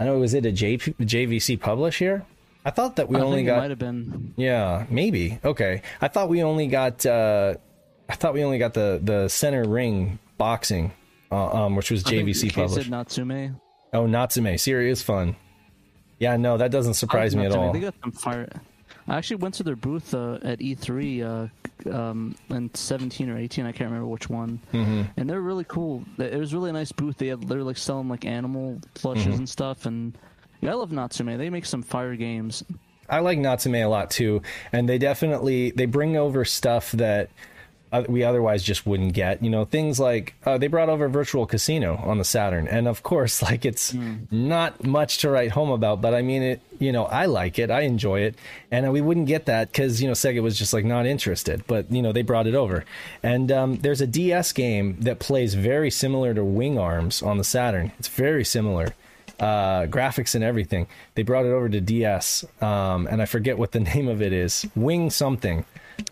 I 0.00 0.04
know 0.04 0.18
was 0.18 0.34
it 0.34 0.46
a 0.46 0.52
J- 0.52 0.78
JVC 0.78 1.58
publish 1.60 1.98
here? 1.98 2.24
I 2.64 2.70
thought 2.70 2.96
that 2.96 3.08
we 3.08 3.16
I 3.16 3.20
only 3.20 3.44
got. 3.44 3.58
Might 3.58 3.70
have 3.70 3.78
been. 3.78 4.34
Yeah, 4.36 4.86
maybe. 4.90 5.38
Okay, 5.44 5.82
I 6.00 6.08
thought 6.08 6.28
we 6.28 6.42
only 6.42 6.66
got. 6.66 7.06
Uh, 7.06 7.54
I 8.08 8.14
thought 8.14 8.34
we 8.34 8.42
only 8.44 8.58
got 8.58 8.74
the 8.74 9.00
the 9.02 9.28
center 9.28 9.64
ring 9.64 10.18
boxing, 10.38 10.92
uh, 11.30 11.64
um, 11.64 11.76
which 11.76 11.90
was 11.90 12.02
JVC 12.04 12.52
published. 12.54 12.90
Natsume. 12.90 13.60
Oh, 13.92 14.06
Natsume, 14.06 14.58
serious 14.58 15.02
fun. 15.02 15.36
Yeah, 16.18 16.36
no, 16.36 16.56
that 16.58 16.70
doesn't 16.70 16.94
surprise 16.94 17.36
me 17.36 17.46
at 17.46 17.52
all. 17.52 17.72
They 17.72 17.80
got 17.80 17.94
some 18.02 18.12
fire. 18.12 18.50
I 19.08 19.16
actually 19.16 19.36
went 19.36 19.54
to 19.54 19.62
their 19.62 19.76
booth 19.76 20.12
uh, 20.14 20.38
at 20.42 20.58
E3 20.58 21.50
uh, 21.86 21.90
um, 21.90 22.36
in 22.50 22.72
17 22.74 23.30
or 23.30 23.38
18. 23.38 23.64
I 23.64 23.72
can't 23.72 23.90
remember 23.90 24.06
which 24.06 24.28
one. 24.28 24.60
Mm-hmm. 24.72 25.02
And 25.16 25.30
they're 25.30 25.40
really 25.40 25.64
cool. 25.64 26.04
It 26.18 26.38
was 26.38 26.52
really 26.52 26.70
a 26.70 26.74
nice 26.74 26.92
booth. 26.92 27.16
They 27.16 27.28
had 27.28 27.48
they're 27.48 27.62
like 27.62 27.78
selling 27.78 28.08
like 28.08 28.24
animal 28.24 28.80
plushes 28.94 29.24
mm-hmm. 29.26 29.34
and 29.34 29.48
stuff. 29.48 29.86
And 29.86 30.16
yeah, 30.60 30.72
I 30.72 30.74
love 30.74 30.92
Natsume. 30.92 31.38
They 31.38 31.50
make 31.50 31.64
some 31.64 31.82
fire 31.82 32.16
games. 32.16 32.64
I 33.08 33.20
like 33.20 33.38
Natsume 33.38 33.76
a 33.76 33.86
lot 33.86 34.10
too, 34.10 34.42
and 34.70 34.86
they 34.86 34.98
definitely 34.98 35.70
they 35.70 35.86
bring 35.86 36.16
over 36.16 36.44
stuff 36.44 36.92
that 36.92 37.30
we 38.08 38.22
otherwise 38.22 38.62
just 38.62 38.86
wouldn't 38.86 39.12
get. 39.12 39.42
You 39.42 39.50
know, 39.50 39.64
things 39.64 39.98
like 39.98 40.34
uh, 40.44 40.58
they 40.58 40.66
brought 40.66 40.88
over 40.88 41.08
Virtual 41.08 41.46
Casino 41.46 41.96
on 41.96 42.18
the 42.18 42.24
Saturn, 42.24 42.68
and 42.68 42.88
of 42.88 43.02
course, 43.02 43.42
like 43.48 43.64
it's 43.64 43.92
mm. 43.92 44.30
not 44.30 44.84
much 44.84 45.18
to 45.18 45.30
write 45.30 45.52
home 45.52 45.70
about, 45.70 46.00
but 46.00 46.14
I 46.14 46.22
mean 46.22 46.42
it. 46.42 46.60
You 46.78 46.92
know, 46.92 47.06
I 47.06 47.26
like 47.26 47.58
it, 47.58 47.72
I 47.72 47.80
enjoy 47.80 48.20
it, 48.20 48.36
and 48.70 48.92
we 48.92 49.00
wouldn't 49.00 49.26
get 49.26 49.46
that 49.46 49.72
because 49.72 50.00
you 50.00 50.06
know 50.06 50.14
Sega 50.14 50.42
was 50.42 50.58
just 50.58 50.72
like 50.72 50.84
not 50.84 51.06
interested. 51.06 51.64
But 51.66 51.90
you 51.90 52.02
know, 52.02 52.12
they 52.12 52.22
brought 52.22 52.46
it 52.46 52.54
over, 52.54 52.84
and 53.22 53.50
um, 53.50 53.76
there's 53.76 54.00
a 54.00 54.06
DS 54.06 54.52
game 54.52 55.00
that 55.00 55.18
plays 55.18 55.54
very 55.54 55.90
similar 55.90 56.34
to 56.34 56.44
Wing 56.44 56.78
Arms 56.78 57.22
on 57.22 57.38
the 57.38 57.44
Saturn. 57.44 57.92
It's 57.98 58.08
very 58.08 58.44
similar. 58.44 58.94
Uh, 59.38 59.86
graphics 59.86 60.34
and 60.34 60.42
everything. 60.42 60.88
They 61.14 61.22
brought 61.22 61.46
it 61.46 61.50
over 61.50 61.68
to 61.68 61.80
DS, 61.80 62.44
um, 62.60 63.06
and 63.06 63.22
I 63.22 63.26
forget 63.26 63.56
what 63.56 63.70
the 63.70 63.80
name 63.94 64.08
of 64.08 64.20
it 64.20 64.32
is. 64.32 64.66
Wing 64.74 65.10
something 65.10 65.64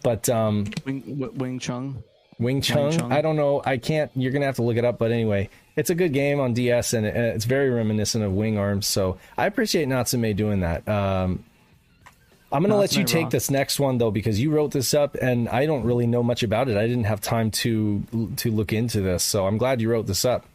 but 0.03 0.29
um, 0.29 0.66
Wing, 0.85 1.33
Wing 1.37 1.59
Chun. 1.59 2.03
Wing 2.39 2.61
Chun. 2.61 2.89
Wing 2.89 2.99
Chun. 2.99 3.12
I 3.12 3.22
don't 3.22 3.37
know. 3.37 3.62
I 3.64 3.79
can't. 3.79 4.11
You're 4.14 4.33
gonna 4.33 4.47
have 4.47 4.57
to 4.57 4.62
look 4.62 4.77
it 4.77 4.85
up. 4.85 4.99
But 4.99 5.11
anyway, 5.11 5.49
it's 5.74 5.91
a 5.91 5.95
good 5.95 6.12
game 6.12 6.41
on 6.41 6.55
DS, 6.55 6.93
and 6.93 7.07
it's 7.07 7.45
very 7.45 7.70
reminiscent 7.70 8.24
of 8.24 8.33
Wing 8.33 8.59
Arms. 8.59 8.87
So 8.87 9.18
I 9.37 9.47
appreciate 9.47 9.89
Natsume 9.89 10.35
doing 10.35 10.61
that. 10.61 10.87
Um, 10.89 11.45
I'm 12.53 12.62
gonna 12.62 12.77
let 12.77 12.97
you 12.97 13.05
take 13.05 13.22
wrong. 13.22 13.31
this 13.31 13.51
next 13.51 13.81
one 13.81 13.99
though 13.99 14.11
because 14.11 14.41
you 14.41 14.51
wrote 14.51 14.70
this 14.72 14.95
up, 14.95 15.14
and 15.16 15.49
I 15.49 15.66
don't 15.66 15.85
really 15.85 16.07
know 16.07 16.22
much 16.22 16.43
about 16.43 16.68
it. 16.68 16.77
I 16.77 16.87
didn't 16.87 17.05
have 17.05 17.20
time 17.20 17.51
to 17.53 18.03
to 18.37 18.51
look 18.51 18.72
into 18.72 19.01
this, 19.01 19.22
so 19.22 19.47
I'm 19.47 19.59
glad 19.59 19.81
you 19.81 19.91
wrote 19.91 20.07
this 20.07 20.24
up. 20.24 20.47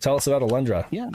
Tell 0.00 0.16
us 0.16 0.26
about 0.26 0.42
Alundra. 0.42 0.86
Yeah. 0.90 1.10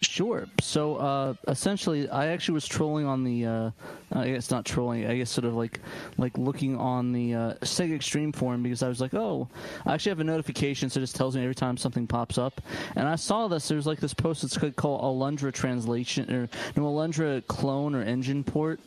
Sure. 0.00 0.46
So 0.60 0.96
uh, 0.96 1.34
essentially, 1.48 2.08
I 2.08 2.28
actually 2.28 2.54
was 2.54 2.68
trolling 2.68 3.04
on 3.04 3.24
the. 3.24 3.46
Uh, 3.46 3.70
I 4.12 4.30
guess 4.30 4.50
not 4.50 4.64
trolling. 4.64 5.06
I 5.06 5.16
guess 5.16 5.28
sort 5.28 5.44
of 5.44 5.54
like 5.54 5.80
like 6.18 6.38
looking 6.38 6.76
on 6.76 7.12
the 7.12 7.34
uh, 7.34 7.54
Sega 7.62 7.96
Extreme 7.96 8.32
forum 8.32 8.62
because 8.62 8.84
I 8.84 8.88
was 8.88 9.00
like, 9.00 9.12
oh, 9.14 9.48
I 9.84 9.94
actually 9.94 10.10
have 10.10 10.20
a 10.20 10.24
notification, 10.24 10.88
so 10.88 11.00
it 11.00 11.02
just 11.02 11.16
tells 11.16 11.34
me 11.34 11.42
every 11.42 11.54
time 11.54 11.76
something 11.76 12.06
pops 12.06 12.38
up. 12.38 12.60
And 12.94 13.08
I 13.08 13.16
saw 13.16 13.48
this. 13.48 13.66
There's 13.66 13.86
like 13.88 13.98
this 13.98 14.14
post 14.14 14.42
that's 14.42 14.56
called 14.76 15.02
Alundra 15.02 15.52
translation 15.52 16.32
or 16.32 16.48
no 16.76 16.84
Alundra 16.84 17.44
clone 17.48 17.96
or 17.96 18.02
engine 18.02 18.44
port, 18.44 18.78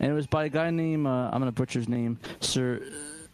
and 0.00 0.10
it 0.10 0.14
was 0.14 0.26
by 0.26 0.44
a 0.44 0.48
guy 0.50 0.68
named 0.68 1.06
uh, 1.06 1.30
I'm 1.32 1.40
gonna 1.40 1.50
butcher 1.50 1.78
his 1.78 1.88
name, 1.88 2.18
Sir 2.40 2.82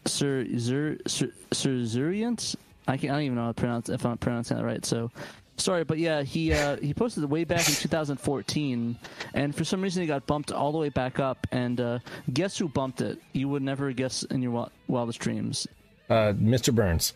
Sir 0.06 0.46
Sir 0.56 0.98
Sir, 1.06 1.32
Sir 1.50 1.70
Zuriant. 1.70 2.54
I, 2.86 2.94
I 2.94 2.96
don't 2.96 3.20
even 3.20 3.34
know 3.34 3.42
how 3.42 3.48
to 3.48 3.54
pronounce 3.54 3.88
if 3.90 4.06
I'm 4.06 4.16
pronouncing 4.16 4.56
that 4.56 4.64
right. 4.64 4.84
So 4.84 5.10
Sorry, 5.58 5.82
but 5.82 5.98
yeah, 5.98 6.22
he 6.22 6.52
uh, 6.52 6.76
he 6.76 6.94
posted 6.94 7.24
it 7.24 7.28
way 7.28 7.42
back 7.44 7.68
in 7.68 7.74
2014, 7.74 8.96
and 9.34 9.54
for 9.54 9.64
some 9.64 9.82
reason 9.82 10.02
he 10.02 10.06
got 10.06 10.24
bumped 10.26 10.52
all 10.52 10.70
the 10.70 10.78
way 10.78 10.88
back 10.88 11.18
up. 11.18 11.46
And 11.50 11.80
uh, 11.80 11.98
guess 12.32 12.56
who 12.56 12.68
bumped 12.68 13.00
it? 13.00 13.18
You 13.32 13.48
would 13.48 13.62
never 13.62 13.92
guess 13.92 14.22
in 14.22 14.40
your 14.40 14.68
wildest 14.86 15.18
dreams. 15.18 15.66
Uh, 16.08 16.32
Mr. 16.32 16.72
Burns. 16.72 17.12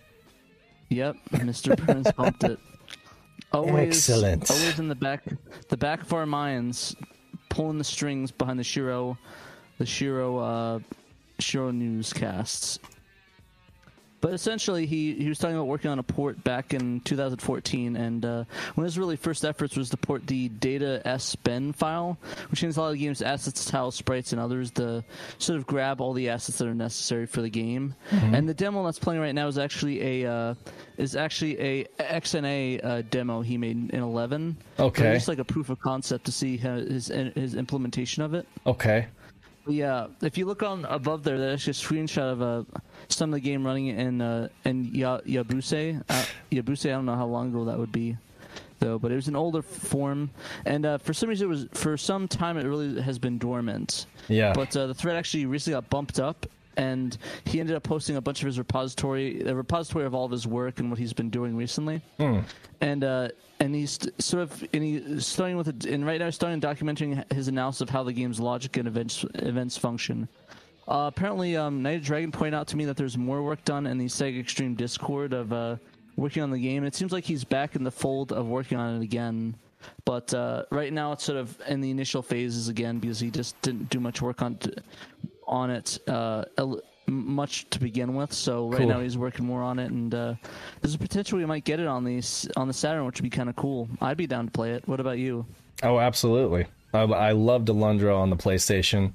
Yep, 0.89 1.17
Mr. 1.31 1.87
Burns 1.87 2.11
bumped 2.17 2.45
it. 2.45 2.59
Always, 3.53 4.09
Excellent. 4.09 4.51
Always 4.51 4.79
in 4.79 4.89
the 4.89 4.95
back, 4.95 5.25
the 5.69 5.77
back 5.77 6.03
of 6.03 6.13
our 6.13 6.27
minds, 6.27 6.97
pulling 7.49 7.79
the 7.79 7.85
strings 7.85 8.31
behind 8.33 8.59
the 8.59 8.65
Shiro, 8.65 9.17
the 9.79 9.87
Shiro, 9.87 10.39
uh, 10.39 10.79
Shiro 11.39 11.71
newscasts. 11.71 12.79
But 14.23 14.35
essentially, 14.35 14.87
he, 14.87 15.15
he 15.15 15.29
was 15.29 15.39
talking 15.39 15.57
about 15.57 15.67
working 15.67 15.91
on 15.91 15.99
a 15.99 16.03
port 16.05 16.43
back 16.45 16.73
in 16.73 17.01
2014, 17.01 17.97
and 17.97 18.25
uh, 18.25 18.45
one 18.75 18.85
of 18.85 18.85
his 18.85 18.97
really 18.97 19.17
first 19.17 19.45
efforts 19.45 19.77
was 19.77 19.91
to 19.91 19.97
port 19.97 20.29
the 20.29 20.49
Data 20.49 21.03
S 21.05 21.35
Ben 21.35 21.73
file, 21.73 22.17
which 22.49 22.63
means 22.63 22.77
a 22.77 22.81
lot 22.81 22.87
of 22.87 22.93
the 22.93 23.01
game's 23.01 23.21
assets, 23.21 23.65
tiles, 23.65 23.97
sprites, 23.97 24.33
and 24.33 24.41
others 24.41 24.71
to 24.71 25.03
sort 25.39 25.59
of 25.59 25.67
grab 25.67 26.01
all 26.01 26.13
the 26.13 26.29
assets 26.29 26.59
that 26.59 26.69
are 26.69 26.75
necessary 26.75 27.27
for 27.27 27.43
the 27.43 27.51
game. 27.51 27.97
Mm-hmm. 28.13 28.35
And 28.37 28.49
the 28.49 28.55
demo 28.55 28.85
that's 28.85 29.01
playing 29.01 29.21
right 29.21 29.35
now 29.35 29.49
is 29.49 29.59
actually 29.59 30.23
a 30.23 30.33
uh, 30.33 30.55
is 30.99 31.17
actually 31.17 31.59
a 31.59 31.85
XNA 31.99 32.85
uh, 32.85 33.03
demo 33.11 33.43
he 33.43 33.59
made 33.59 33.91
in 33.91 34.03
11. 34.03 34.57
Okay, 34.79 35.15
just 35.15 35.27
like 35.27 35.41
a 35.41 35.45
proof 35.45 35.69
of 35.69 35.81
concept 35.81 36.27
to 36.27 36.33
see 36.33 36.57
his 36.57 37.09
his 37.09 37.57
implementation 37.57 38.23
of 38.23 38.35
it. 38.35 38.47
Okay. 38.67 39.09
Yeah, 39.67 40.09
if 40.23 40.37
you 40.37 40.47
look 40.47 40.63
on 40.63 40.85
above 40.87 41.23
there, 41.23 41.39
there's 41.39 41.69
a 41.69 41.71
screenshot 41.71 42.33
of 42.33 42.43
uh, 42.43 42.65
some 43.09 43.31
of 43.31 43.35
the 43.35 43.41
game 43.41 43.65
running 43.65 43.87
in 43.87 44.21
uh, 44.21 44.49
in 44.65 44.91
Yabause. 44.91 46.03
Uh, 46.09 46.25
Yabause, 46.51 46.87
I 46.87 46.93
don't 46.93 47.07
know 47.07 47.15
how 47.15 47.27
long 47.27 47.51
ago 47.51 47.65
that 47.67 47.79
would 47.79 47.93
be, 47.93 48.17
though, 48.81 48.99
but 48.99 49.13
it 49.13 49.15
was 49.15 49.29
an 49.29 49.37
older 49.37 49.63
form, 49.63 50.31
and 50.65 50.85
uh, 50.85 50.99
for 50.99 51.15
some 51.15 51.29
reason, 51.29 51.47
it 51.47 51.49
was 51.49 51.67
for 51.75 51.97
some 51.97 52.27
time 52.27 52.57
it 52.59 52.65
really 52.67 53.01
has 53.01 53.19
been 53.21 53.39
dormant. 53.39 54.07
Yeah. 54.29 54.53
But 54.53 54.77
uh, 54.77 54.89
the 54.89 54.95
thread 54.95 55.17
actually 55.17 55.47
recently 55.47 55.77
got 55.77 55.89
bumped 55.91 56.19
up, 56.19 56.47
and 56.77 57.17
he 57.45 57.61
ended 57.61 57.77
up 57.77 57.83
posting 57.83 58.17
a 58.17 58.21
bunch 58.21 58.41
of 58.41 58.47
his 58.47 58.59
repository, 58.59 59.43
the 59.43 59.55
repository 59.55 60.05
of 60.05 60.15
all 60.15 60.25
of 60.25 60.31
his 60.31 60.47
work 60.47 60.81
and 60.81 60.91
what 60.91 60.99
he's 60.99 61.13
been 61.13 61.31
doing 61.31 61.57
recently. 61.57 62.01
Hmm. 62.19 62.41
And 62.81 63.05
uh, 63.05 63.29
and 63.61 63.75
he's 63.75 63.99
sort 64.19 64.43
of 64.43 64.65
and 64.73 64.83
he's 64.83 65.27
starting 65.27 65.57
with 65.57 65.69
it, 65.69 65.87
and 65.87 66.05
right 66.05 66.19
now 66.19 66.27
he's 66.27 66.35
starting 66.35 66.61
documenting 66.61 67.31
his 67.33 67.49
analysis 67.49 67.83
of 67.83 67.91
how 67.91 68.03
the 68.03 68.13
game's 68.13 68.41
logic 68.41 68.77
and 68.77 68.89
events 68.89 69.25
events 69.35 69.77
function. 69.77 70.29
Uh, 70.89 71.11
apparently, 71.15 71.57
um, 71.57 71.83
Knight 71.83 72.03
Dragon 72.03 72.33
pointed 72.33 72.55
out 72.55 72.67
to 72.69 72.77
me 72.77 72.85
that 72.87 72.97
there's 72.97 73.17
more 73.17 73.43
work 73.43 73.65
done 73.65 73.87
in 73.87 73.99
the 73.99 74.07
Sega 74.07 74.41
Extreme 74.41 74.75
Discord 74.75 75.33
of 75.33 75.53
uh, 75.53 75.77
working 76.17 76.43
on 76.43 76.51
the 76.51 76.59
game. 76.59 76.85
It 76.85 76.95
seems 76.95 77.13
like 77.13 77.25
he's 77.25 77.45
back 77.45 77.77
in 77.77 77.85
the 77.85 77.91
fold 77.91 78.33
of 78.33 78.47
working 78.47 78.79
on 78.79 78.97
it 78.97 79.03
again. 79.03 79.55
But 80.05 80.33
uh, 80.35 80.65
right 80.71 80.93
now, 80.93 81.13
it's 81.13 81.25
sort 81.25 81.39
of 81.39 81.61
in 81.69 81.81
the 81.81 81.91
initial 81.91 82.23
phases 82.23 82.69
again 82.69 82.99
because 82.99 83.21
he 83.21 83.31
just 83.31 83.61
didn't 83.63 83.91
do 83.91 84.01
much 84.01 84.23
work 84.23 84.43
on 84.43 84.59
on 85.47 85.71
it 85.71 85.99
uh, 86.09 86.45
much 87.07 87.69
to 87.71 87.81
begin 87.81 88.15
with. 88.15 88.33
So 88.33 88.69
right 88.69 88.79
cool. 88.79 88.89
now 88.89 89.01
he's 89.01 89.19
working 89.19 89.47
more 89.47 89.63
on 89.63 89.79
it, 89.79 89.91
and 89.91 90.15
uh, 90.15 90.35
there's 90.81 90.95
a 90.95 90.99
potential 90.99 91.39
we 91.39 91.47
might 91.47 91.65
get 91.65 91.81
it 91.81 91.87
on 91.87 92.05
the 92.05 92.23
on 92.57 92.69
the 92.69 92.75
Saturn, 92.75 93.05
which 93.07 93.21
would 93.21 93.31
be 93.31 93.31
kind 93.31 93.49
of 93.49 93.57
cool. 93.57 93.89
I'd 94.01 94.17
be 94.17 94.27
down 94.27 94.47
to 94.47 94.53
play 94.53 94.73
it. 94.73 94.87
What 94.87 95.01
about 95.01 95.19
you? 95.19 95.47
Oh, 95.83 95.99
absolutely. 95.99 96.67
I, 96.95 97.03
I 97.03 97.33
loved 97.33 97.69
Alundra 97.69 98.17
on 98.17 98.31
the 98.31 98.37
PlayStation. 98.37 99.13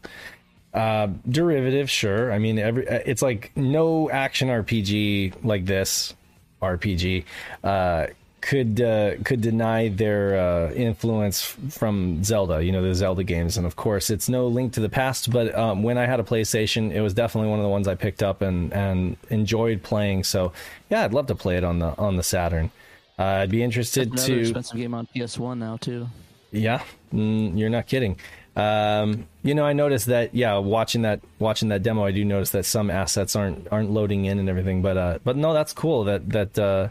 Uh, 0.74 1.08
derivative, 1.30 1.90
sure. 1.90 2.32
I 2.32 2.40
mean, 2.40 2.60
every 2.60 2.88
uh, 2.88 3.00
it's 3.06 3.22
like 3.22 3.52
no 3.56 4.10
action 4.10 4.50
RPG 4.50 5.44
like 5.44 5.66
this 5.66 6.14
RPG 6.62 7.26
uh, 7.64 8.08
could 8.48 8.80
uh, 8.80 9.16
could 9.26 9.42
deny 9.42 9.90
their 9.90 10.38
uh, 10.40 10.72
influence 10.72 11.42
from 11.42 12.24
Zelda. 12.24 12.64
You 12.64 12.72
know, 12.72 12.82
the 12.82 12.96
Zelda 12.96 13.24
games, 13.24 13.58
and 13.58 13.66
of 13.68 13.76
course, 13.76 14.10
it's 14.10 14.30
no 14.30 14.48
link 14.48 14.72
to 14.74 14.80
the 14.80 14.88
past. 14.88 15.30
But 15.32 15.54
um, 15.54 15.84
when 15.84 15.98
I 15.98 16.06
had 16.06 16.22
a 16.22 16.24
PlayStation, 16.24 16.94
it 16.94 17.02
was 17.02 17.14
definitely 17.14 17.50
one 17.50 17.60
of 17.60 17.64
the 17.64 17.70
ones 17.70 17.90
I 17.90 17.96
picked 17.96 18.24
up 18.24 18.42
and 18.42 18.72
and 18.74 19.18
enjoyed 19.30 19.84
playing. 19.84 20.24
So, 20.24 20.54
yeah, 20.90 21.04
I'd 21.04 21.14
love 21.14 21.28
to 21.28 21.36
play 21.36 21.58
it 21.58 21.66
on 21.66 21.80
the 21.80 21.88
on 21.98 22.16
the 22.16 22.24
Saturn. 22.24 22.72
Uh, 23.20 23.24
I'd 23.24 23.52
be 23.52 23.62
interested 23.62 24.14
Another 24.14 24.28
to. 24.28 24.40
expensive 24.40 24.78
game 24.78 24.94
on 24.94 25.08
PS1 25.14 25.58
now 25.58 25.76
too. 25.76 26.08
Yeah, 26.52 26.84
mm, 27.14 27.58
you're 27.60 27.70
not 27.70 27.88
kidding. 27.88 28.18
Um, 28.56 29.28
you 29.44 29.56
know, 29.56 29.66
I 29.66 29.74
noticed 29.74 30.06
that. 30.06 30.34
Yeah, 30.34 30.58
watching 30.60 31.02
that 31.02 31.20
watching 31.38 31.68
that 31.68 31.84
demo, 31.84 32.06
I 32.06 32.12
do 32.12 32.24
notice 32.24 32.52
that 32.52 32.64
some 32.64 32.90
assets 32.90 33.36
aren't 33.36 33.68
aren't 33.74 33.92
loading 33.92 34.24
in 34.24 34.40
and 34.40 34.48
everything. 34.48 34.82
But 34.82 34.96
uh, 34.96 35.20
but 35.26 35.36
no, 35.36 35.54
that's 35.54 35.74
cool 35.74 36.06
that 36.06 36.30
that 36.30 36.58
uh, 36.58 36.88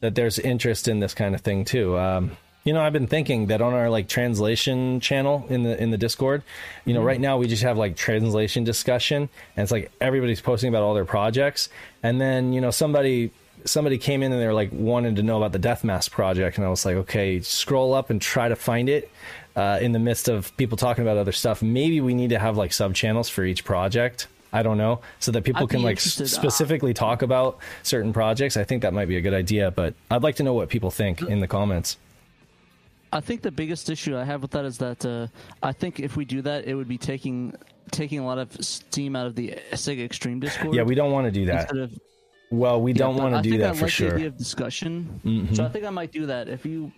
that 0.00 0.14
there's 0.14 0.38
interest 0.38 0.88
in 0.88 1.00
this 1.00 1.14
kind 1.14 1.34
of 1.34 1.40
thing 1.40 1.64
too. 1.64 1.98
Um, 1.98 2.36
you 2.64 2.72
know, 2.72 2.82
I've 2.82 2.92
been 2.92 3.06
thinking 3.06 3.46
that 3.46 3.62
on 3.62 3.74
our 3.74 3.88
like 3.88 4.08
translation 4.08 4.98
channel 4.98 5.46
in 5.48 5.62
the 5.62 5.80
in 5.80 5.90
the 5.90 5.96
Discord, 5.96 6.42
you 6.84 6.94
know, 6.94 7.02
right 7.02 7.20
now 7.20 7.38
we 7.38 7.46
just 7.46 7.62
have 7.62 7.78
like 7.78 7.96
translation 7.96 8.64
discussion, 8.64 9.28
and 9.56 9.62
it's 9.62 9.70
like 9.70 9.92
everybody's 10.00 10.40
posting 10.40 10.68
about 10.68 10.82
all 10.82 10.92
their 10.92 11.04
projects, 11.04 11.68
and 12.02 12.20
then 12.20 12.52
you 12.52 12.60
know 12.60 12.72
somebody 12.72 13.30
somebody 13.64 13.98
came 13.98 14.22
in 14.22 14.32
and 14.32 14.40
they 14.40 14.46
were 14.46 14.52
like 14.52 14.70
wanted 14.72 15.16
to 15.16 15.22
know 15.22 15.36
about 15.36 15.52
the 15.52 15.60
Death 15.60 15.84
Mask 15.84 16.10
project, 16.10 16.56
and 16.56 16.66
I 16.66 16.68
was 16.68 16.84
like, 16.84 16.96
okay, 16.96 17.40
scroll 17.40 17.94
up 17.94 18.10
and 18.10 18.20
try 18.20 18.48
to 18.48 18.56
find 18.56 18.88
it. 18.88 19.10
Uh, 19.54 19.78
in 19.80 19.92
the 19.92 19.98
midst 19.98 20.28
of 20.28 20.54
people 20.58 20.76
talking 20.76 21.00
about 21.00 21.16
other 21.16 21.32
stuff, 21.32 21.62
maybe 21.62 21.98
we 22.02 22.12
need 22.12 22.28
to 22.28 22.38
have 22.38 22.58
like 22.58 22.74
sub 22.74 22.94
channels 22.94 23.30
for 23.30 23.42
each 23.42 23.64
project. 23.64 24.26
I 24.56 24.62
don't 24.62 24.78
know, 24.78 25.00
so 25.18 25.30
that 25.32 25.42
people 25.44 25.64
I'd 25.64 25.68
can 25.68 25.82
like 25.82 25.98
uh, 25.98 26.00
specifically 26.00 26.94
talk 26.94 27.20
about 27.22 27.58
certain 27.82 28.12
projects. 28.12 28.56
I 28.56 28.64
think 28.64 28.80
that 28.82 28.94
might 28.94 29.06
be 29.06 29.16
a 29.16 29.20
good 29.20 29.34
idea, 29.34 29.70
but 29.70 29.92
I'd 30.10 30.22
like 30.22 30.36
to 30.36 30.42
know 30.42 30.54
what 30.54 30.70
people 30.70 30.90
think 30.90 31.20
in 31.20 31.40
the 31.40 31.46
comments. 31.46 31.98
I 33.12 33.20
think 33.20 33.42
the 33.42 33.50
biggest 33.52 33.90
issue 33.90 34.16
I 34.16 34.24
have 34.24 34.40
with 34.42 34.50
that 34.52 34.64
is 34.64 34.78
that 34.78 35.04
uh, 35.04 35.26
I 35.62 35.72
think 35.72 36.00
if 36.00 36.16
we 36.16 36.24
do 36.24 36.40
that, 36.42 36.64
it 36.66 36.74
would 36.74 36.88
be 36.88 36.98
taking 36.98 37.54
taking 37.90 38.18
a 38.18 38.26
lot 38.26 38.38
of 38.38 38.52
steam 38.64 39.14
out 39.14 39.26
of 39.26 39.34
the 39.36 39.58
Sega 39.72 40.04
Extreme 40.04 40.40
Discord. 40.40 40.74
Yeah, 40.74 40.82
we 40.82 40.94
don't 40.94 41.12
want 41.12 41.26
to 41.26 41.30
do 41.30 41.44
that. 41.46 41.70
Of, 41.76 41.92
Well, 42.50 42.80
we 42.80 42.92
don't 42.92 43.16
Yeah, 43.16 43.22
want 43.22 43.44
to 43.44 43.48
do 43.48 43.58
that 43.58 43.70
I 43.70 43.74
for 43.74 43.82
like 43.82 43.92
sure. 43.92 44.08
Mm-hmm. 44.08 44.16
idea 44.16 44.28
of 44.28 44.36
discussion. 44.38 45.50
So 45.54 45.64
I 45.64 45.68
think 45.68 45.84
I 45.84 45.90
might 45.90 46.12
do 46.12 46.26
that. 46.26 46.48
If 46.48 46.66
you 46.66 46.90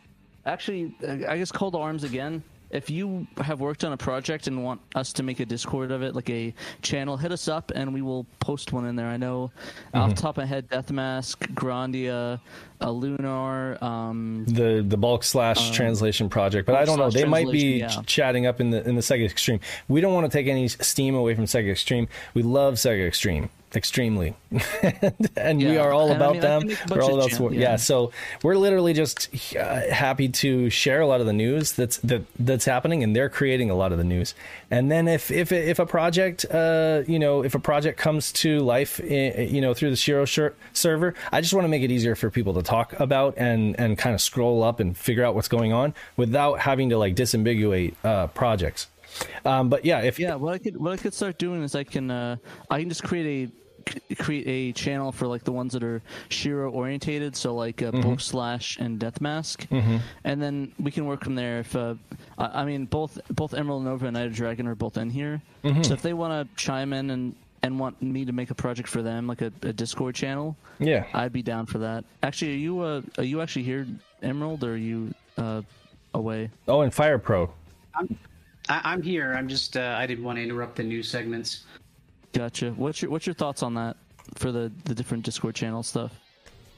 actually, 0.46 0.94
I 1.06 1.36
guess, 1.36 1.52
call 1.52 1.70
to 1.72 1.78
arms 1.78 2.04
again. 2.04 2.42
If 2.70 2.90
you 2.90 3.26
have 3.38 3.60
worked 3.60 3.82
on 3.84 3.92
a 3.92 3.96
project 3.96 4.46
and 4.46 4.62
want 4.62 4.80
us 4.94 5.12
to 5.14 5.22
make 5.22 5.40
a 5.40 5.46
Discord 5.46 5.90
of 5.90 6.02
it, 6.02 6.14
like 6.14 6.28
a 6.28 6.52
channel, 6.82 7.16
hit 7.16 7.32
us 7.32 7.48
up 7.48 7.72
and 7.74 7.94
we 7.94 8.02
will 8.02 8.26
post 8.40 8.72
one 8.72 8.84
in 8.86 8.94
there. 8.96 9.06
I 9.06 9.16
know 9.16 9.50
Mm-hmm. 9.88 9.98
off 9.98 10.10
the 10.14 10.20
top 10.20 10.30
of 10.36 10.42
my 10.42 10.46
head, 10.46 10.68
Deathmask, 10.68 11.36
Grandia, 11.54 12.40
uh, 12.80 12.90
Lunar, 12.90 13.82
um, 13.82 14.44
the 14.46 14.84
the 14.86 14.96
bulk 14.96 15.24
slash 15.24 15.70
translation 15.70 16.28
project, 16.28 16.66
but 16.66 16.74
I 16.74 16.84
don't 16.84 16.98
know. 16.98 17.04
Um, 17.06 17.10
They 17.10 17.24
might 17.24 17.50
be 17.50 17.78
yeah. 17.78 17.88
ch- 17.88 18.06
chatting 18.06 18.46
up 18.46 18.60
in 18.60 18.70
the 18.70 18.86
in 18.88 18.94
the 18.96 19.00
Sega 19.00 19.24
Extreme. 19.24 19.60
We 19.88 20.00
don't 20.00 20.12
want 20.14 20.30
to 20.30 20.36
take 20.38 20.46
any 20.46 20.68
steam 20.68 21.14
away 21.14 21.34
from 21.34 21.44
Sega 21.44 21.70
Extreme. 21.70 22.08
We 22.34 22.42
love 22.42 22.74
Sega 22.74 23.06
Extreme 23.06 23.48
extremely, 23.76 24.34
and 25.36 25.58
we 25.58 25.76
are 25.76 25.92
all 25.92 26.08
And 26.08 26.16
about 26.16 26.36
I 26.36 26.40
can 26.40 26.68
them. 26.68 26.78
We're 26.90 27.02
all 27.02 27.16
about 27.18 27.30
sport. 27.30 27.52
Yeah. 27.52 27.60
yeah. 27.60 27.76
so 27.76 28.12
we're 28.42 28.56
literally 28.56 28.92
just 28.92 29.28
uh, 29.56 29.90
happy 29.90 30.28
to 30.28 30.70
share 30.70 31.00
a 31.00 31.06
lot 31.06 31.20
of 31.20 31.26
the 31.26 31.32
news 31.32 31.72
that's 31.72 31.98
that 31.98 32.22
that's 32.38 32.64
happening, 32.64 33.02
and 33.02 33.14
they're 33.14 33.28
creating 33.28 33.70
a 33.70 33.74
lot 33.74 33.92
of 33.92 33.98
the 33.98 34.04
news. 34.04 34.34
And 34.70 34.90
then 34.90 35.08
if 35.08 35.30
if 35.30 35.52
if 35.52 35.78
a 35.78 35.86
project, 35.86 36.44
uh, 36.50 37.02
you 37.06 37.18
know, 37.18 37.42
if 37.44 37.54
a 37.54 37.60
project 37.60 37.98
comes 37.98 38.32
to 38.32 38.58
life, 38.60 39.00
eh, 39.04 39.42
you 39.42 39.60
know, 39.60 39.74
through 39.74 39.90
the 39.90 39.96
Shiro 39.96 40.24
shir- 40.24 40.54
server, 40.72 41.14
I 41.32 41.40
just 41.40 41.54
want 41.54 41.64
to 41.64 41.68
make 41.68 41.82
it 41.82 41.90
easier 41.90 42.14
for 42.14 42.30
people 42.30 42.54
to 42.54 42.62
talk 42.62 42.98
about 42.98 43.34
and 43.36 43.78
and 43.78 43.98
kind 43.98 44.14
of 44.14 44.20
scroll 44.20 44.62
up 44.62 44.80
and 44.80 44.96
figure 44.96 45.24
out 45.24 45.34
what's 45.34 45.48
going 45.48 45.72
on 45.72 45.94
without 46.16 46.60
having 46.60 46.90
to 46.90 46.98
like 46.98 47.14
disambiguate 47.14 47.94
uh, 48.04 48.28
projects. 48.28 48.86
Um, 49.44 49.68
but 49.68 49.84
yeah, 49.84 50.00
if 50.00 50.18
Yeah, 50.18 50.34
what 50.36 50.54
I 50.54 50.58
could 50.58 50.76
what 50.76 50.92
I 50.92 50.96
could 50.96 51.14
start 51.14 51.38
doing 51.38 51.62
is 51.62 51.74
I 51.74 51.84
can 51.84 52.10
uh, 52.10 52.36
I 52.70 52.80
can 52.80 52.88
just 52.88 53.02
create 53.02 53.50
a 53.86 53.90
c- 53.90 54.14
create 54.16 54.46
a 54.46 54.72
channel 54.72 55.12
for 55.12 55.26
like 55.26 55.44
the 55.44 55.52
ones 55.52 55.72
that 55.72 55.82
are 55.82 56.02
Shiro 56.28 56.70
orientated, 56.70 57.34
so 57.36 57.54
like 57.54 57.80
uh, 57.82 57.90
Bulk 57.90 58.20
Slash 58.20 58.76
and 58.78 58.98
Death 58.98 59.20
Mask, 59.20 59.66
and 60.24 60.42
then 60.42 60.72
we 60.78 60.90
can 60.90 61.06
work 61.06 61.24
from 61.24 61.34
there. 61.34 61.60
If 61.60 61.74
uh, 61.74 61.94
I, 62.36 62.62
I 62.62 62.64
mean 62.64 62.84
both 62.86 63.18
both 63.30 63.54
Emerald 63.54 63.84
Nova 63.84 64.06
and 64.06 64.14
Knight 64.14 64.26
of 64.26 64.34
Dragon 64.34 64.66
are 64.66 64.74
both 64.74 64.96
in 64.98 65.10
here, 65.10 65.40
so 65.82 65.94
if 65.94 66.02
they 66.02 66.12
want 66.14 66.32
to 66.48 66.62
chime 66.62 66.92
in 66.92 67.10
and 67.10 67.34
and 67.62 67.78
want 67.80 68.00
me 68.00 68.24
to 68.24 68.32
make 68.32 68.50
a 68.50 68.54
project 68.54 68.88
for 68.88 69.02
them, 69.02 69.26
like 69.26 69.42
a, 69.42 69.50
a 69.62 69.72
Discord 69.72 70.14
channel, 70.14 70.56
yeah, 70.78 71.04
I'd 71.14 71.32
be 71.32 71.42
down 71.42 71.66
for 71.66 71.78
that. 71.78 72.04
Actually, 72.22 72.52
are 72.52 72.56
you 72.58 72.80
uh, 72.80 73.02
are 73.16 73.24
you 73.24 73.40
actually 73.40 73.64
here, 73.64 73.86
Emerald, 74.22 74.62
or 74.64 74.72
are 74.72 74.76
you 74.76 75.12
uh, 75.38 75.62
away? 76.14 76.50
oh, 76.68 76.82
and 76.82 76.92
Fire 76.94 77.18
Pro. 77.18 77.50
I, 78.68 78.80
I'm 78.84 79.02
here. 79.02 79.34
I'm 79.34 79.48
just. 79.48 79.76
Uh, 79.76 79.96
I 79.98 80.06
didn't 80.06 80.24
want 80.24 80.36
to 80.36 80.42
interrupt 80.42 80.76
the 80.76 80.84
news 80.84 81.10
segments. 81.10 81.64
Gotcha. 82.32 82.70
What's 82.72 83.02
your 83.02 83.10
what's 83.10 83.26
your 83.26 83.34
thoughts 83.34 83.62
on 83.62 83.74
that 83.74 83.96
for 84.36 84.52
the 84.52 84.70
the 84.84 84.94
different 84.94 85.24
Discord 85.24 85.54
channel 85.54 85.82
stuff? 85.82 86.12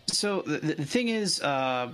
So 0.07 0.43
the, 0.43 0.59
the 0.59 0.85
thing 0.85 1.09
is, 1.09 1.41
uh, 1.43 1.93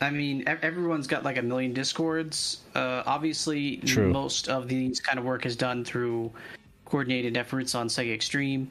I 0.00 0.10
mean, 0.10 0.44
everyone's 0.46 1.06
got 1.06 1.24
like 1.24 1.38
a 1.38 1.42
million 1.42 1.72
discords. 1.72 2.60
Uh, 2.74 3.02
obviously, 3.06 3.78
True. 3.78 4.12
most 4.12 4.48
of 4.48 4.68
these 4.68 5.00
kind 5.00 5.18
of 5.18 5.24
work 5.24 5.46
is 5.46 5.56
done 5.56 5.84
through 5.84 6.30
coordinated 6.84 7.36
efforts 7.36 7.74
on 7.74 7.88
Sega 7.88 8.14
Extreme. 8.14 8.70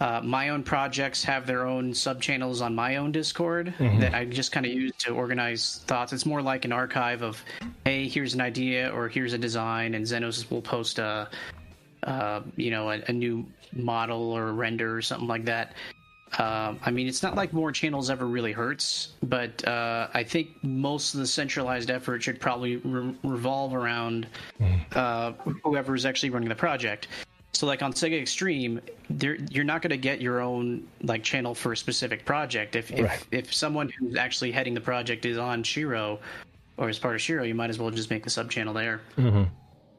Uh, 0.00 0.20
my 0.24 0.48
own 0.48 0.62
projects 0.62 1.22
have 1.22 1.46
their 1.46 1.66
own 1.66 1.92
sub 1.92 2.22
channels 2.22 2.62
on 2.62 2.74
my 2.74 2.96
own 2.96 3.12
Discord 3.12 3.74
that 3.78 4.14
I 4.14 4.24
just 4.24 4.50
kind 4.50 4.64
of 4.64 4.72
use 4.72 4.92
to 5.00 5.12
organize 5.12 5.82
thoughts. 5.86 6.14
It's 6.14 6.24
more 6.24 6.40
like 6.40 6.64
an 6.64 6.72
archive 6.72 7.20
of, 7.22 7.44
hey, 7.84 8.08
here's 8.08 8.32
an 8.32 8.40
idea 8.40 8.90
or 8.94 9.08
here's 9.08 9.34
a 9.34 9.38
design, 9.38 9.92
and 9.94 10.06
Xenos 10.06 10.50
will 10.50 10.62
post 10.62 10.98
a, 10.98 11.28
uh, 12.04 12.40
you 12.56 12.70
know, 12.70 12.90
a, 12.90 13.02
a 13.08 13.12
new 13.12 13.44
model 13.74 14.32
or 14.32 14.54
render 14.54 14.96
or 14.96 15.02
something 15.02 15.28
like 15.28 15.44
that. 15.44 15.74
Um, 16.38 16.78
I 16.82 16.90
mean, 16.92 17.06
it's 17.08 17.22
not 17.22 17.34
like 17.34 17.52
more 17.52 17.72
channels 17.72 18.08
ever 18.08 18.26
really 18.26 18.52
hurts, 18.52 19.08
but 19.22 19.66
uh, 19.66 20.08
I 20.14 20.22
think 20.22 20.62
most 20.62 21.12
of 21.12 21.20
the 21.20 21.26
centralized 21.26 21.90
effort 21.90 22.22
should 22.22 22.40
probably 22.40 22.76
re- 22.76 23.16
revolve 23.24 23.74
around 23.74 24.28
uh, 24.94 25.32
whoever 25.64 25.94
is 25.94 26.06
actually 26.06 26.30
running 26.30 26.48
the 26.48 26.54
project. 26.54 27.08
So, 27.52 27.66
like 27.66 27.82
on 27.82 27.92
Sega 27.92 28.20
Extreme, 28.20 28.80
there 29.10 29.36
you're 29.50 29.64
not 29.64 29.82
going 29.82 29.90
to 29.90 29.96
get 29.96 30.20
your 30.20 30.40
own 30.40 30.86
like 31.02 31.22
channel 31.24 31.54
for 31.54 31.72
a 31.72 31.76
specific 31.76 32.24
project. 32.24 32.76
If 32.76 32.90
if, 32.92 33.04
Right. 33.06 33.26
if 33.32 33.52
someone 33.52 33.90
who's 33.98 34.16
actually 34.16 34.52
heading 34.52 34.74
the 34.74 34.80
project 34.80 35.24
is 35.26 35.36
on 35.36 35.62
Shiro 35.64 36.20
or 36.76 36.88
is 36.88 36.98
part 36.98 37.16
of 37.16 37.20
Shiro, 37.20 37.42
you 37.42 37.54
might 37.54 37.68
as 37.70 37.78
well 37.78 37.90
just 37.90 38.08
make 38.10 38.22
the 38.24 38.30
sub 38.30 38.50
channel 38.50 38.72
there. 38.72 39.00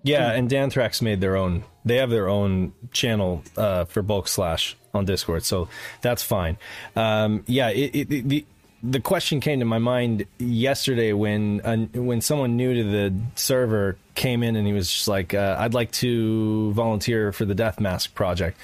Yeah, 0.04 0.32
and 0.32 0.49
Danthrax 0.49 1.02
made 1.02 1.22
their 1.22 1.36
own. 1.38 1.64
They 1.86 1.97
have 1.97 2.10
their 2.10 2.28
own 2.28 2.74
channel 2.91 3.43
uh, 3.56 3.86
for 3.86 4.02
bulk 4.02 4.28
slash 4.28 4.76
on 4.93 5.06
Discord, 5.06 5.43
so 5.43 5.68
that's 6.02 6.24
fine. 6.24 6.58
Um, 6.95 7.43
yeah, 7.47 7.70
it, 7.70 7.93
it, 7.95 8.12
it- 8.12 8.28
the 8.30 8.45
the 8.84 9.00
question 9.00 9.40
came 9.40 9.60
to 9.60 9.66
my 9.66 9.78
mind 9.78 10.26
yesterday 10.40 11.14
when 11.14 11.62
uh, 11.62 11.78
when 11.94 12.22
someone 12.22 12.58
new 12.58 12.74
to 12.74 12.84
the 12.84 13.14
server 13.36 13.98
came 14.16 14.44
in 14.44 14.56
and 14.56 14.66
he 14.66 14.74
was 14.74 14.92
just 14.92 15.08
like, 15.08 15.34
uh, 15.34 15.56
"I'd 15.60 15.74
like 15.74 15.92
to 15.94 16.72
volunteer 16.74 17.32
for 17.32 17.46
the 17.46 17.56
Death 17.56 17.80
Mask 17.80 18.14
project," 18.16 18.58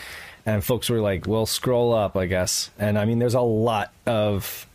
and 0.45 0.63
folks 0.63 0.89
were 0.89 1.01
like, 1.01 1.27
"Well, 1.27 1.45
scroll 1.45 1.93
up, 1.93 2.15
I 2.17 2.25
guess." 2.25 2.71
And 2.79 2.97
I 2.97 3.05
mean, 3.05 3.19
there's 3.19 3.35
a 3.35 3.41
lot 3.41 3.93
of 4.05 4.67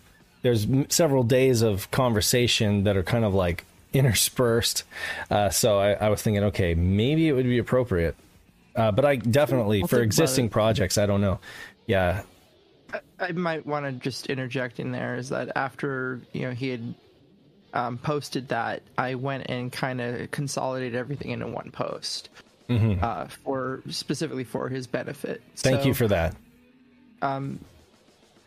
there's 0.43 0.67
several 0.89 1.23
days 1.23 1.63
of 1.63 1.91
conversation 1.91 2.85
that 2.85 2.97
are 2.97 3.03
kind 3.03 3.25
of 3.25 3.35
like 3.35 3.65
interspersed. 3.93 4.85
Uh, 5.31 5.51
so 5.51 5.79
I, 5.79 5.93
I 5.93 6.09
was 6.09 6.23
thinking, 6.23 6.45
okay, 6.45 6.75
maybe 6.75 7.29
it 7.29 7.33
would 7.33 7.45
be 7.45 7.59
appropriate. 7.59 8.17
Uh, 8.75 8.91
but 8.91 9.05
I 9.05 9.17
definitely, 9.17 9.83
I'll 9.83 9.89
for 9.89 10.01
existing 10.01 10.49
projects, 10.49 10.99
I 10.99 11.07
don't 11.07 11.21
know. 11.21 11.41
Yeah. 11.87 12.23
I 13.23 13.33
might 13.33 13.67
want 13.67 13.87
to 13.87 13.93
just 13.93 14.27
interject 14.27 14.81
in 14.81 14.93
there 14.93 15.17
is 15.17 15.29
that 15.31 15.53
after 15.57 16.21
you 16.33 16.43
know 16.43 16.51
he 16.51 16.69
had 16.71 16.95
um, 17.73 17.99
posted 17.99 18.49
that, 18.49 18.83
I 18.99 19.15
went 19.15 19.47
and 19.49 19.73
kind 19.73 20.01
of 20.01 20.31
consolidated 20.31 20.95
everything 20.95 21.31
into 21.31 21.47
one 21.47 21.71
post 21.71 22.29
uh, 23.03 23.27
for 23.27 23.83
specifically 23.89 24.45
for 24.45 24.69
his 24.69 24.87
benefit. 24.87 25.41
Mm-hmm. 25.41 25.57
Thank 25.57 25.81
So, 25.83 25.87
you 25.89 25.95
for 25.95 26.09
that. 26.09 26.35
Um, 27.21 27.61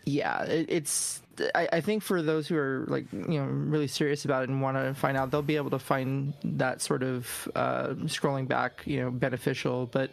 yeah, 0.05 0.43
it, 0.43 0.67
it's. 0.69 1.21
I, 1.53 1.67
I 1.73 1.82
think 1.82 2.01
for 2.01 2.21
those 2.21 2.47
who 2.47 2.57
are 2.57 2.86
like 2.88 3.11
you 3.11 3.39
know 3.39 3.45
really 3.45 3.88
serious 3.88 4.26
about 4.26 4.43
it 4.43 4.49
and 4.49 4.61
want 4.61 4.78
to 4.78 4.93
find 4.93 5.17
out, 5.17 5.32
they'll 5.32 5.41
be 5.41 5.57
able 5.57 5.71
to 5.71 5.80
find 5.80 6.34
that 6.43 6.82
sort 6.82 7.03
of 7.03 7.51
uh, 7.55 7.89
scrolling 8.05 8.47
back, 8.47 8.84
you 8.86 9.01
know, 9.01 9.11
beneficial. 9.11 9.88
But 9.88 10.11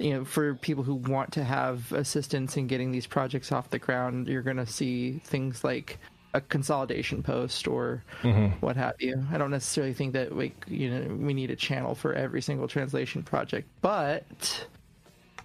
you 0.00 0.14
know, 0.14 0.24
for 0.24 0.54
people 0.54 0.82
who 0.82 0.94
want 0.94 1.32
to 1.32 1.44
have 1.44 1.92
assistance 1.92 2.56
in 2.56 2.66
getting 2.66 2.90
these 2.90 3.06
projects 3.06 3.52
off 3.52 3.70
the 3.70 3.78
ground, 3.78 4.28
you're 4.28 4.42
going 4.42 4.56
to 4.56 4.66
see 4.66 5.20
things 5.24 5.62
like 5.62 5.98
a 6.32 6.40
consolidation 6.40 7.22
post 7.22 7.66
or 7.68 8.02
mm-hmm. 8.22 8.46
what 8.64 8.76
have 8.76 8.94
you. 8.98 9.22
I 9.32 9.38
don't 9.38 9.50
necessarily 9.50 9.92
think 9.92 10.12
that 10.14 10.36
like 10.36 10.64
you 10.68 10.90
know 10.90 11.14
we 11.14 11.34
need 11.34 11.50
a 11.50 11.56
channel 11.56 11.94
for 11.94 12.14
every 12.14 12.40
single 12.40 12.68
translation 12.68 13.22
project, 13.22 13.68
but 13.82 14.66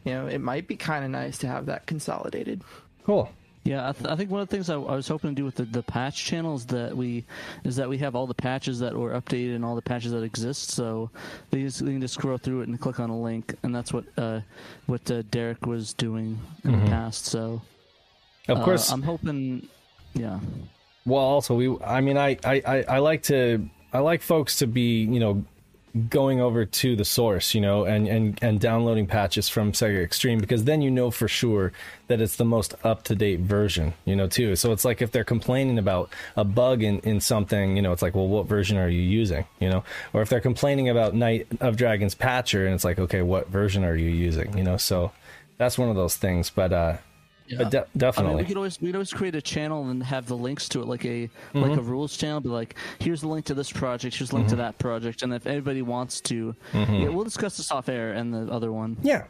you 0.05 0.13
know, 0.13 0.27
it 0.27 0.39
might 0.39 0.67
be 0.67 0.77
kind 0.77 1.03
of 1.03 1.11
nice 1.11 1.37
to 1.39 1.47
have 1.47 1.65
that 1.65 1.87
consolidated. 1.87 2.61
Cool. 3.03 3.29
Yeah, 3.65 3.89
I, 3.89 3.93
th- 3.93 4.05
I 4.05 4.15
think 4.15 4.29
one 4.29 4.41
of 4.41 4.47
the 4.47 4.55
things 4.55 4.69
I, 4.69 4.75
I 4.75 4.95
was 4.95 5.07
hoping 5.07 5.31
to 5.31 5.35
do 5.35 5.43
with 5.43 5.55
the, 5.55 5.65
the 5.65 5.81
patch 5.81 6.23
channel 6.23 6.53
is 6.55 6.67
that 6.67 6.95
we 6.95 7.25
is 7.63 7.75
that 7.77 7.89
we 7.89 7.97
have 7.97 8.15
all 8.15 8.27
the 8.27 8.35
patches 8.35 8.77
that 8.79 8.93
were 8.95 9.19
updated 9.19 9.55
and 9.55 9.65
all 9.65 9.73
the 9.75 9.81
patches 9.81 10.11
that 10.11 10.21
exist. 10.21 10.69
So 10.69 11.09
they, 11.49 11.63
just, 11.63 11.83
they 11.83 11.91
can 11.91 11.99
just 11.99 12.13
scroll 12.13 12.37
through 12.37 12.61
it 12.61 12.67
and 12.67 12.79
click 12.79 12.99
on 12.99 13.09
a 13.09 13.19
link, 13.19 13.55
and 13.63 13.73
that's 13.73 13.91
what 13.91 14.05
uh, 14.17 14.41
what 14.85 15.09
uh, 15.09 15.23
Derek 15.31 15.65
was 15.65 15.93
doing 15.93 16.39
in 16.63 16.79
the 16.79 16.85
past. 16.91 17.25
So 17.25 17.59
Of 18.47 18.59
uh, 18.59 18.63
course. 18.63 18.91
I'm 18.91 19.01
hoping. 19.01 19.67
Yeah, 20.13 20.39
Well, 21.07 21.23
also 21.23 21.55
we. 21.55 21.75
I 21.83 22.01
mean, 22.01 22.17
I, 22.17 22.37
I, 22.45 22.61
I, 22.65 22.85
I 22.87 22.97
like 22.99 23.23
to. 23.23 23.67
I 23.91 23.99
like 23.99 24.21
folks 24.21 24.57
to 24.57 24.67
be, 24.67 25.01
you 25.01 25.19
know, 25.19 25.43
going 26.09 26.41
over 26.41 26.65
to 26.65 26.95
the 26.95 27.05
source, 27.05 27.55
you 27.55 27.61
know, 27.61 27.85
and 27.85 28.07
and 28.07 28.37
and 28.41 28.59
downloading 28.59 29.07
patches 29.07 29.47
from 29.47 29.71
SegaXtreme 29.71 30.41
because 30.41 30.65
then 30.65 30.81
you 30.81 30.91
know 30.91 31.09
for 31.09 31.27
sure 31.27 31.71
that 32.07 32.19
it's 32.19 32.35
the 32.35 32.45
most 32.45 32.75
up 32.83 33.03
to 33.03 33.15
date 33.15 33.39
version, 33.39 33.93
you 34.03 34.15
know, 34.15 34.27
too. 34.27 34.55
So 34.55 34.71
it's 34.73 34.83
like 34.83 35.01
if 35.01 35.11
they're 35.11 35.23
complaining 35.23 35.79
about 35.79 36.09
a 36.35 36.43
bug 36.43 36.83
in 36.83 36.99
in 36.99 37.21
something, 37.21 37.75
you 37.75 37.81
know, 37.81 37.93
it's 37.93 38.01
like, 38.01 38.13
well, 38.13 38.27
what 38.27 38.47
version 38.47 38.77
are 38.77 38.89
you 38.89 39.01
using, 39.01 39.45
you 39.59 39.69
know? 39.69 39.83
Or 40.13 40.21
if 40.21 40.29
they're 40.29 40.41
complaining 40.41 40.89
about 40.89 41.15
Knight 41.15 41.47
of 41.61 41.77
Dragon's 41.77 42.15
patcher, 42.15 42.65
and 42.65 42.75
it's 42.75 42.83
like, 42.83 42.99
okay, 42.99 43.21
what 43.21 43.47
version 43.47 43.85
are 43.85 43.95
you 43.95 44.09
using, 44.09 44.57
you 44.57 44.63
know? 44.63 44.77
So 44.77 45.11
that's 45.57 45.77
one 45.77 45.89
of 45.89 45.95
those 45.95 46.15
things, 46.15 46.49
but 46.49 46.73
uh, 46.73 46.97
but 47.57 47.69
de- 47.71 47.77
I 47.79 47.81
mean, 47.81 47.87
definitely. 47.97 48.35
we 48.43 48.47
could 48.47 48.57
always 48.57 48.81
we 48.81 48.87
could 48.89 48.95
always 48.95 49.13
create 49.13 49.35
a 49.35 49.41
channel 49.41 49.89
and 49.89 50.01
have 50.03 50.27
the 50.27 50.37
links 50.37 50.67
to 50.69 50.81
it, 50.81 50.87
like 50.87 51.05
a 51.05 51.29
Mm-hmm. 51.53 51.61
like 51.61 51.77
a 51.77 51.81
rules 51.81 52.15
channel. 52.17 52.39
Be 52.41 52.49
like, 52.49 52.75
here's 52.99 53.21
the 53.21 53.27
link 53.27 53.45
to 53.45 53.53
this 53.53 53.71
project, 53.71 54.15
here's 54.15 54.29
the 54.29 54.35
link 54.35 54.47
to 54.49 54.55
that 54.57 54.77
project, 54.79 55.21
and 55.23 55.33
if 55.33 55.45
anybody 55.47 55.81
wants 55.81 56.21
to, 56.21 56.55
yeah, 56.73 57.07
we'll 57.09 57.23
discuss 57.23 57.57
this 57.57 57.71
off 57.71 57.87
air 57.89 58.13
and 58.13 58.33
the 58.33 58.51
other 58.51 58.71
one. 58.71 58.95
Mm-hmm. 58.95 59.07
yeah. 59.07 59.23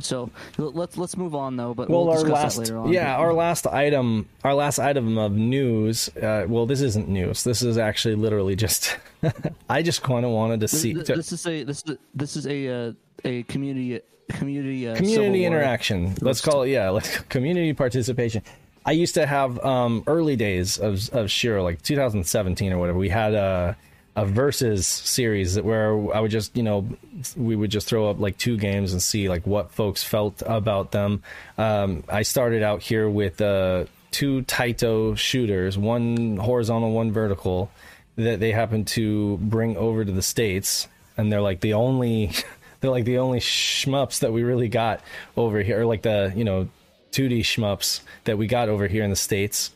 So 0.00 0.30
let's 0.56 0.96
let's 0.96 1.18
move 1.18 1.34
on 1.34 1.56
though. 1.58 1.74
But 1.74 1.90
well 1.90 2.06
we'll 2.06 2.12
our 2.16 2.24
discuss 2.24 2.32
last 2.32 2.54
that 2.56 2.60
later 2.62 2.78
on. 2.78 2.92
yeah 2.94 3.14
our 3.16 3.34
last 3.34 3.66
item 3.66 4.26
our 4.42 4.54
last 4.54 4.78
item 4.78 5.18
of 5.18 5.32
news 5.32 6.08
uh, 6.16 6.46
well 6.48 6.64
this 6.64 6.80
isn't 6.80 7.08
news 7.08 7.44
this 7.44 7.60
is 7.60 7.76
actually 7.76 8.14
literally 8.14 8.56
just 8.56 8.96
i 9.68 9.82
just 9.82 10.02
kind 10.02 10.24
of 10.24 10.30
wanted 10.30 10.60
to 10.60 10.68
see 10.68 10.94
Th- 10.94 11.04
to- 11.08 11.16
this 11.16 11.30
is 11.32 11.46
a 11.46 11.64
this 11.64 11.82
is 11.86 11.98
this 12.14 12.36
is 12.36 12.46
a 12.46 12.68
uh, 12.88 12.92
a 13.26 13.42
community 13.42 14.00
community 14.28 14.88
uh, 14.88 14.96
community 14.96 15.44
interaction. 15.44 16.14
Let's 16.20 16.40
call 16.40 16.62
it 16.62 16.70
yeah 16.70 16.90
like 16.90 17.28
community 17.28 17.72
participation. 17.72 18.42
I 18.84 18.92
used 18.92 19.14
to 19.14 19.26
have 19.26 19.64
um 19.64 20.04
early 20.06 20.36
days 20.36 20.78
of 20.78 21.08
of 21.10 21.30
Shiro 21.30 21.62
like 21.62 21.82
2017 21.82 22.72
or 22.72 22.78
whatever. 22.78 22.98
We 22.98 23.08
had 23.08 23.34
a 23.34 23.76
a 24.14 24.26
versus 24.26 24.86
series 24.86 25.54
that 25.54 25.64
where 25.64 25.92
i 26.14 26.20
would 26.20 26.30
just 26.30 26.54
you 26.54 26.62
know 26.62 26.86
we 27.34 27.56
would 27.56 27.70
just 27.70 27.88
throw 27.88 28.10
up 28.10 28.20
like 28.20 28.36
two 28.36 28.58
games 28.58 28.92
and 28.92 29.02
see 29.02 29.26
like 29.26 29.46
what 29.46 29.70
folks 29.70 30.02
felt 30.02 30.42
about 30.44 30.92
them. 30.92 31.22
Um 31.56 32.04
i 32.08 32.22
started 32.22 32.62
out 32.62 32.82
here 32.82 33.08
with 33.08 33.40
uh 33.40 33.86
two 34.10 34.42
Taito 34.42 35.16
shooters 35.16 35.78
one 35.78 36.36
horizontal 36.36 36.92
one 36.92 37.10
vertical 37.10 37.70
that 38.16 38.40
they 38.40 38.52
happened 38.52 38.86
to 38.88 39.38
bring 39.38 39.78
over 39.78 40.04
to 40.04 40.12
the 40.12 40.20
states 40.22 40.88
and 41.16 41.32
they're 41.32 41.40
like 41.40 41.60
the 41.60 41.72
only 41.72 42.32
they're 42.82 42.90
like 42.90 43.06
the 43.06 43.18
only 43.18 43.38
shmups 43.38 44.20
that 44.20 44.32
we 44.32 44.42
really 44.42 44.68
got 44.68 45.00
over 45.36 45.62
here 45.62 45.80
or 45.80 45.86
like 45.86 46.02
the 46.02 46.32
you 46.36 46.44
know 46.44 46.68
2d 47.12 47.40
shmups 47.40 48.00
that 48.24 48.36
we 48.36 48.46
got 48.46 48.68
over 48.68 48.86
here 48.88 49.04
in 49.04 49.10
the 49.10 49.16
states. 49.16 49.70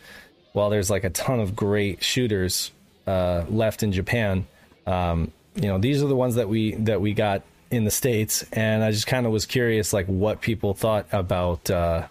While 0.53 0.71
there's 0.71 0.91
like 0.91 1.05
a 1.05 1.11
ton 1.11 1.41
of 1.41 1.55
great 1.57 2.03
shooters 2.03 2.73
uh, 3.07 3.45
left 3.49 3.83
in 3.83 3.93
japan 3.93 4.47
um, 4.87 5.31
you 5.55 5.69
know 5.69 5.79
these 5.79 6.03
are 6.03 6.09
the 6.09 6.17
ones 6.17 6.35
that 6.35 6.49
we 6.49 6.75
that 6.75 7.01
we 7.01 7.15
got 7.15 7.43
in 7.71 7.85
the 7.85 7.91
states. 7.91 8.45
And 8.53 8.85
i 8.85 8.91
just 8.91 9.07
kind 9.07 9.25
of 9.25 9.33
was 9.33 9.47
curious 9.47 9.93
like 9.93 10.07
what 10.07 10.41
people 10.41 10.75
thought 10.75 11.07
about 11.13 11.71
uh, 11.71 12.09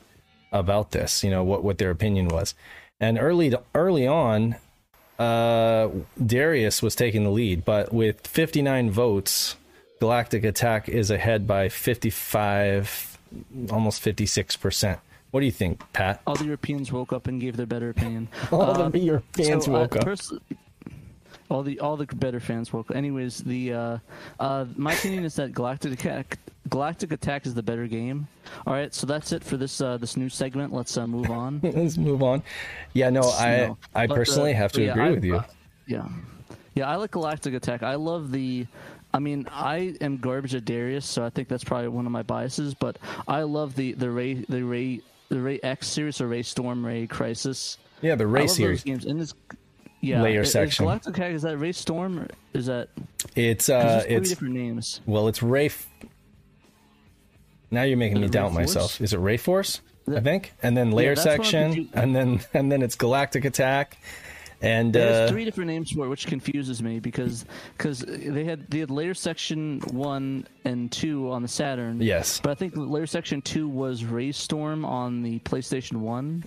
about 0.51 0.91
this 0.91 1.23
you 1.23 1.29
know 1.29 1.43
what 1.43 1.63
what 1.63 1.77
their 1.77 1.91
opinion 1.91 2.29
was. 2.29 2.55
And 3.01 3.19
early 3.19 3.53
early 3.73 4.07
on 4.07 4.55
uh, 5.19 5.89
Darius 6.23 6.81
was 6.81 6.95
taking 6.95 7.23
the 7.23 7.29
lead, 7.29 7.63
but 7.63 7.93
with 7.93 8.27
59 8.27 8.91
votes, 8.91 9.55
Galactic 9.99 10.43
Attack 10.43 10.89
is 10.89 11.09
ahead 11.11 11.47
by 11.47 11.69
55, 11.69 13.17
almost 13.71 14.03
56%. 14.03 14.97
What 15.31 15.39
do 15.41 15.45
you 15.45 15.51
think, 15.51 15.81
Pat? 15.93 16.21
All 16.27 16.35
the 16.35 16.45
Europeans 16.45 16.91
woke 16.91 17.11
up 17.11 17.27
and 17.27 17.39
gave 17.41 17.57
their 17.57 17.65
better 17.65 17.89
opinion. 17.89 18.27
All 18.51 18.61
Uh, 18.81 18.89
the 18.89 18.99
Europeans 18.99 19.65
so, 19.65 19.71
woke 19.71 19.95
uh, 19.95 19.99
up. 19.99 20.05
pers- 20.05 20.33
all 21.47 21.61
the 21.61 21.79
all 21.79 21.95
the 21.95 22.07
better 22.07 22.39
fans 22.39 22.73
woke 22.73 22.89
up. 22.89 22.95
Anyways, 22.97 23.37
the 23.39 23.71
uh, 23.71 23.97
uh, 24.39 24.65
my 24.75 24.93
opinion 24.93 25.25
is 25.25 25.35
that 25.35 25.51
Galactic 25.53 25.93
Attack 25.93 26.39
Galactic 26.69 27.11
Attack 27.11 27.45
is 27.45 27.53
the 27.53 27.61
better 27.61 27.85
game. 27.85 28.27
All 28.65 28.73
right, 28.73 28.91
so 28.91 29.05
that's 29.05 29.31
it 29.31 29.43
for 29.43 29.55
this 29.55 29.79
uh, 29.79 29.97
this 29.97 30.17
new 30.17 30.27
segment. 30.27 30.73
Let's 30.73 30.97
uh, 30.97 31.05
move 31.05 31.29
on. 31.29 31.59
Let's 31.63 31.97
move 31.97 32.23
on. 32.23 32.41
Yeah, 32.93 33.11
no, 33.11 33.21
I 33.29 33.57
No. 33.57 33.77
I 33.93 34.07
But, 34.07 34.13
uh, 34.13 34.15
personally 34.15 34.53
have 34.53 34.71
to 34.71 34.81
yeah, 34.83 34.91
agree 34.91 35.03
I- 35.03 35.11
with 35.11 35.23
you. 35.23 35.35
uh, 35.35 35.43
yeah, 35.85 36.07
yeah, 36.73 36.89
I 36.89 36.95
like 36.95 37.11
Galactic 37.11 37.53
Attack. 37.53 37.83
I 37.83 37.93
love 37.95 38.31
the. 38.31 38.65
I 39.15 39.19
mean, 39.19 39.47
I 39.51 39.95
am 40.01 40.17
garbage 40.17 40.53
at 40.55 40.65
Darius, 40.65 41.05
so 41.05 41.23
I 41.23 41.29
think 41.29 41.47
that's 41.47 41.63
probably 41.63 41.87
one 41.87 42.05
of 42.05 42.11
my 42.11 42.23
biases. 42.23 42.73
But 42.73 42.97
I 43.27 43.43
love 43.43 43.75
the 43.75 43.93
the 43.93 44.09
Ray 44.11 44.33
the 44.49 44.63
Ray 44.63 45.01
the 45.29 45.39
Ray 45.41 45.59
X 45.63 45.87
series 45.87 46.19
or 46.21 46.27
Ray 46.27 46.43
Storm 46.43 46.85
Ray 46.85 47.07
Crisis. 47.07 47.77
yeah, 48.01 48.15
the 48.15 48.27
love 48.27 48.49
series. 48.49 48.79
those 48.79 48.83
games. 48.83 49.05
in 49.05 49.17
this, 49.17 49.33
yeah, 50.01 50.21
Layer 50.21 50.41
is- 50.41 50.47
is 50.47 50.53
section. 50.53 50.83
Galactic 50.85 51.15
Attack 51.17 51.31
is 51.33 51.41
that 51.43 51.57
Ray 51.57 51.71
Storm? 51.71 52.19
Or 52.19 52.27
is 52.53 52.65
that? 52.65 52.89
it's 53.35 53.69
uh, 53.69 54.01
three 54.05 54.15
it's 54.15 54.29
different 54.29 54.53
names. 54.53 54.99
well, 55.05 55.27
it's 55.29 55.41
Ray. 55.41 55.67
F- 55.67 55.87
now 57.71 57.83
you're 57.83 57.97
making 57.97 58.17
Is 58.17 58.21
me 58.23 58.29
doubt 58.29 58.49
Ray 58.51 58.65
Force? 58.65 58.75
myself. 58.75 59.01
Is 59.01 59.13
it 59.13 59.17
Ray 59.19 59.37
Force? 59.37 59.81
I 60.13 60.19
think, 60.19 60.53
and 60.61 60.77
then 60.77 60.91
layer 60.91 61.15
that's 61.15 61.23
section, 61.23 61.89
and 61.93 62.15
then 62.15 62.41
and 62.53 62.71
then 62.71 62.81
it's 62.83 62.95
Galactic 62.95 63.43
Attack, 63.45 63.97
and 64.61 64.93
There's 64.93 65.29
uh, 65.29 65.31
three 65.31 65.45
different 65.45 65.69
names 65.69 65.91
for 65.91 66.05
it, 66.05 66.09
which 66.09 66.27
confuses 66.27 66.81
me 66.81 66.99
because 66.99 67.45
because 67.77 67.99
they 67.99 68.43
had 68.43 68.69
they 68.69 68.79
had 68.79 68.89
Layer 68.91 69.13
Section 69.13 69.79
one 69.91 70.47
and 70.63 70.91
two 70.91 71.31
on 71.31 71.41
the 71.41 71.47
Saturn. 71.47 72.01
yes, 72.01 72.39
But 72.41 72.51
I 72.51 72.55
think 72.55 72.73
Layer 72.75 73.05
Section 73.05 73.41
two 73.41 73.67
was 73.67 74.03
Raystorm 74.03 74.85
on 74.85 75.23
the 75.23 75.39
PlayStation 75.39 75.97
One, 75.97 76.43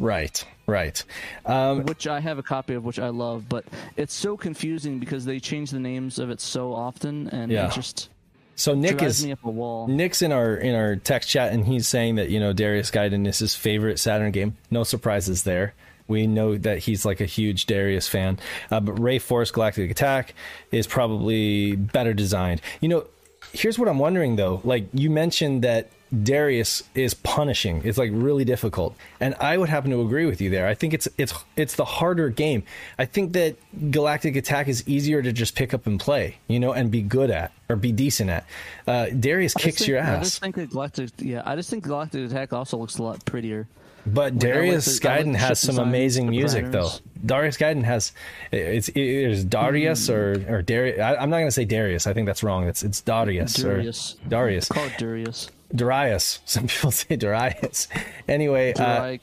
right, 0.00 0.44
right. 0.66 1.02
Um, 1.46 1.84
which 1.84 2.06
I 2.06 2.20
have 2.20 2.38
a 2.38 2.42
copy 2.42 2.74
of, 2.74 2.84
which 2.84 2.98
I 2.98 3.08
love. 3.08 3.48
But 3.48 3.64
it's 3.96 4.14
so 4.14 4.36
confusing 4.36 4.98
because 4.98 5.24
they 5.24 5.40
change 5.40 5.70
the 5.70 5.80
names 5.80 6.18
of 6.18 6.30
it 6.30 6.40
so 6.40 6.72
often, 6.74 7.28
and 7.28 7.50
Yeah. 7.50 7.68
it 7.68 7.72
just 7.72 8.08
so 8.56 8.74
Nick 8.74 9.02
is 9.02 9.24
me 9.24 9.32
up 9.32 9.42
a 9.44 9.50
wall. 9.50 9.86
Nick's 9.88 10.20
in 10.20 10.32
our 10.32 10.54
in 10.54 10.74
our 10.74 10.96
text 10.96 11.30
chat, 11.30 11.52
and 11.52 11.64
he's 11.66 11.88
saying 11.88 12.16
that 12.16 12.28
you 12.28 12.38
know 12.40 12.52
Darius 12.52 12.90
Gaiden 12.90 13.26
is 13.26 13.38
his 13.38 13.54
favorite 13.54 13.98
Saturn 13.98 14.32
game. 14.32 14.56
No 14.70 14.84
surprises 14.84 15.44
there. 15.44 15.72
We 16.10 16.26
know 16.26 16.58
that 16.58 16.80
he's 16.80 17.06
like 17.06 17.20
a 17.20 17.24
huge 17.24 17.64
Darius 17.66 18.06
fan, 18.08 18.38
uh, 18.70 18.80
but 18.80 19.00
Ray 19.00 19.18
Force 19.18 19.50
Galactic 19.50 19.90
Attack 19.90 20.34
is 20.70 20.86
probably 20.86 21.76
better 21.76 22.12
designed. 22.12 22.60
You 22.80 22.88
know, 22.88 23.06
here's 23.52 23.78
what 23.78 23.88
I'm 23.88 23.98
wondering 23.98 24.36
though. 24.36 24.60
Like 24.64 24.88
you 24.92 25.08
mentioned 25.08 25.62
that 25.62 25.90
Darius 26.22 26.82
is 26.96 27.14
punishing. 27.14 27.82
It's 27.84 27.96
like 27.96 28.10
really 28.12 28.44
difficult, 28.44 28.96
and 29.20 29.36
I 29.36 29.56
would 29.56 29.68
happen 29.68 29.92
to 29.92 30.00
agree 30.02 30.26
with 30.26 30.40
you 30.40 30.50
there. 30.50 30.66
I 30.66 30.74
think 30.74 30.92
it's 30.92 31.06
it's 31.16 31.32
it's 31.56 31.76
the 31.76 31.84
harder 31.84 32.28
game. 32.30 32.64
I 32.98 33.04
think 33.04 33.32
that 33.34 33.56
Galactic 33.92 34.34
Attack 34.34 34.66
is 34.66 34.86
easier 34.88 35.22
to 35.22 35.32
just 35.32 35.54
pick 35.54 35.72
up 35.72 35.86
and 35.86 36.00
play, 36.00 36.38
you 36.48 36.58
know, 36.58 36.72
and 36.72 36.90
be 36.90 37.00
good 37.00 37.30
at 37.30 37.52
or 37.68 37.76
be 37.76 37.92
decent 37.92 38.28
at. 38.28 38.44
Uh, 38.88 39.06
Darius 39.10 39.54
kicks 39.54 39.78
think- 39.78 39.88
your 39.88 39.98
ass. 39.98 40.18
I 40.18 40.22
just 40.24 40.40
think 40.40 40.56
that 40.56 40.70
Galactic, 40.70 41.10
yeah, 41.18 41.42
I 41.46 41.54
just 41.54 41.70
think 41.70 41.84
Galactic 41.84 42.28
Attack 42.28 42.52
also 42.52 42.76
looks 42.76 42.98
a 42.98 43.04
lot 43.04 43.24
prettier. 43.24 43.68
But 44.06 44.38
Darius 44.38 44.98
the- 44.98 45.08
I 45.10 45.16
like 45.16 45.26
Gaiden 45.26 45.32
the 45.32 45.38
has 45.38 45.60
some 45.60 45.78
amazing 45.78 46.28
music, 46.30 46.70
though. 46.70 46.90
Darius 47.24 47.56
Gaiden 47.58 47.84
has 47.84 48.12
it's 48.50 48.88
it's 48.94 49.44
Darius 49.44 50.06
Hmm. 50.06 50.12
or 50.14 50.44
or 50.56 50.62
Darius. 50.62 51.00
I, 51.00 51.16
I'm 51.16 51.28
not 51.30 51.36
going 51.36 51.48
to 51.48 51.52
say 51.52 51.64
Darius. 51.66 52.06
I 52.06 52.12
think 52.14 52.26
that's 52.26 52.42
wrong. 52.42 52.66
It's 52.66 52.82
it's 52.82 53.00
Darius 53.02 53.54
Darius. 53.54 54.16
or 54.24 54.28
Darius. 54.28 54.68
Call 54.68 54.84
it 54.84 54.94
Darius. 54.98 55.50
Darius. 55.74 56.40
Some 56.46 56.66
people 56.66 56.90
say 56.90 57.16
Darius. 57.16 57.88
Anyway, 58.26 58.72
uh, 58.72 59.16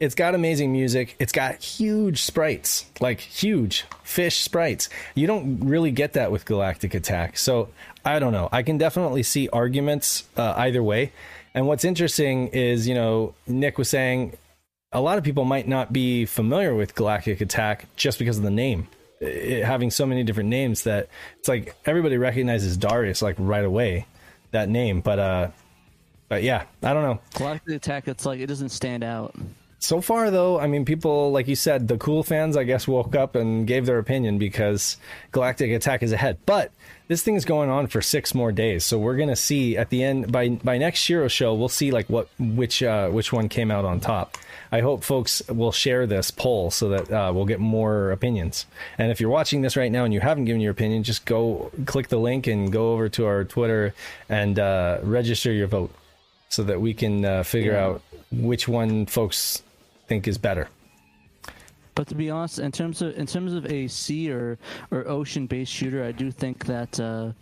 it's 0.00 0.14
got 0.14 0.34
amazing 0.34 0.72
music. 0.72 1.14
It's 1.18 1.32
got 1.32 1.62
huge 1.62 2.20
sprites, 2.22 2.86
like 3.00 3.20
huge 3.20 3.84
fish 4.02 4.38
sprites. 4.40 4.88
You 5.14 5.26
don't 5.28 5.60
really 5.60 5.92
get 5.92 6.12
that 6.14 6.30
with 6.32 6.44
Galactic 6.44 6.92
Attack. 6.94 7.38
So 7.38 7.68
I 8.04 8.18
don't 8.18 8.32
know. 8.32 8.48
I 8.52 8.62
can 8.62 8.78
definitely 8.78 9.22
see 9.22 9.48
arguments 9.50 10.24
uh, 10.36 10.54
either 10.56 10.82
way. 10.82 11.12
And 11.54 11.66
what's 11.66 11.84
interesting 11.84 12.48
is, 12.48 12.86
you 12.86 12.94
know, 12.94 13.34
Nick 13.46 13.78
was 13.78 13.88
saying 13.88 14.36
a 14.92 15.00
lot 15.00 15.18
of 15.18 15.24
people 15.24 15.44
might 15.44 15.68
not 15.68 15.92
be 15.92 16.24
familiar 16.24 16.74
with 16.74 16.94
Galactic 16.94 17.40
Attack 17.40 17.86
just 17.96 18.18
because 18.18 18.38
of 18.38 18.44
the 18.44 18.50
name. 18.50 18.88
It, 19.20 19.64
having 19.64 19.90
so 19.90 20.06
many 20.06 20.22
different 20.22 20.48
names 20.48 20.84
that 20.84 21.08
it's 21.38 21.48
like 21.48 21.74
everybody 21.84 22.16
recognizes 22.16 22.76
Darius 22.76 23.20
like 23.20 23.34
right 23.38 23.64
away, 23.64 24.06
that 24.52 24.68
name. 24.68 25.00
But 25.00 25.18
uh, 25.18 25.48
but 26.28 26.42
yeah, 26.42 26.64
I 26.82 26.92
don't 26.94 27.02
know. 27.02 27.20
Galactic 27.34 27.76
Attack, 27.76 28.08
it's 28.08 28.24
like 28.24 28.40
it 28.40 28.46
doesn't 28.46 28.68
stand 28.68 29.02
out. 29.02 29.34
so 29.78 30.00
far, 30.00 30.30
though, 30.30 30.60
I 30.60 30.66
mean, 30.66 30.84
people, 30.84 31.32
like 31.32 31.48
you 31.48 31.56
said, 31.56 31.88
the 31.88 31.98
cool 31.98 32.22
fans, 32.22 32.56
I 32.56 32.64
guess, 32.64 32.86
woke 32.86 33.14
up 33.14 33.34
and 33.34 33.66
gave 33.66 33.86
their 33.86 33.98
opinion 33.98 34.38
because 34.38 34.96
Galactic 35.32 35.70
Attack 35.70 36.02
is 36.02 36.12
ahead. 36.12 36.38
But 36.46 36.72
this 37.08 37.22
thing 37.22 37.34
is 37.34 37.44
going 37.44 37.70
on 37.70 37.86
for 37.86 38.00
six 38.00 38.34
more 38.34 38.52
days, 38.52 38.84
so 38.84 38.98
we're 38.98 39.16
gonna 39.16 39.36
see 39.36 39.76
at 39.76 39.88
the 39.90 40.04
end 40.04 40.30
by 40.30 40.50
by 40.50 40.78
next 40.78 41.00
Shiro 41.00 41.28
show, 41.28 41.54
we'll 41.54 41.68
see 41.68 41.90
like 41.90 42.08
what 42.08 42.28
which 42.38 42.82
uh, 42.82 43.08
which 43.08 43.32
one 43.32 43.48
came 43.48 43.70
out 43.70 43.84
on 43.84 43.98
top. 43.98 44.36
I 44.70 44.80
hope 44.80 45.02
folks 45.02 45.42
will 45.48 45.72
share 45.72 46.06
this 46.06 46.30
poll 46.30 46.70
so 46.70 46.90
that 46.90 47.10
uh, 47.10 47.32
we'll 47.34 47.46
get 47.46 47.58
more 47.58 48.10
opinions. 48.10 48.66
And 48.98 49.10
if 49.10 49.18
you're 49.18 49.30
watching 49.30 49.62
this 49.62 49.76
right 49.78 49.90
now 49.90 50.04
and 50.04 50.12
you 50.12 50.20
haven't 50.20 50.44
given 50.44 50.60
your 50.60 50.72
opinion, 50.72 51.02
just 51.04 51.24
go 51.24 51.70
click 51.86 52.08
the 52.08 52.18
link 52.18 52.46
and 52.46 52.70
go 52.70 52.92
over 52.92 53.08
to 53.08 53.24
our 53.24 53.44
Twitter 53.44 53.94
and 54.28 54.58
uh, 54.58 54.98
register 55.02 55.52
your 55.52 55.68
vote 55.68 55.90
so 56.50 56.62
that 56.64 56.82
we 56.82 56.92
can 56.92 57.24
uh, 57.24 57.42
figure 57.44 57.76
out 57.76 58.02
which 58.30 58.68
one 58.68 59.06
folks 59.06 59.62
think 60.06 60.28
is 60.28 60.36
better. 60.36 60.68
But 61.98 62.06
to 62.06 62.14
be 62.14 62.30
honest, 62.30 62.60
in 62.60 62.70
terms 62.70 63.02
of 63.02 63.18
in 63.18 63.26
terms 63.26 63.54
of 63.54 63.66
a 63.66 63.88
sea 63.88 64.30
or 64.30 64.56
or 64.92 65.08
ocean 65.08 65.48
based 65.48 65.72
shooter, 65.72 66.04
I 66.04 66.12
do 66.12 66.30
think 66.30 66.64
that 66.66 67.00
uh, 67.00 67.32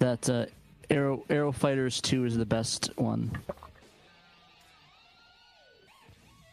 that 0.00 0.28
uh, 0.28 0.44
Aero 0.90 1.24
Aero 1.30 1.50
Fighters 1.50 1.98
Two 1.98 2.26
is 2.26 2.36
the 2.36 2.44
best 2.44 2.90
one. 2.96 3.34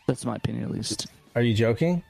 That's 0.07 0.23
my 0.23 0.37
opinion, 0.37 0.63
at 0.63 0.71
least. 0.71 1.07
Are 1.35 1.41
you 1.41 1.53
joking, 1.53 2.01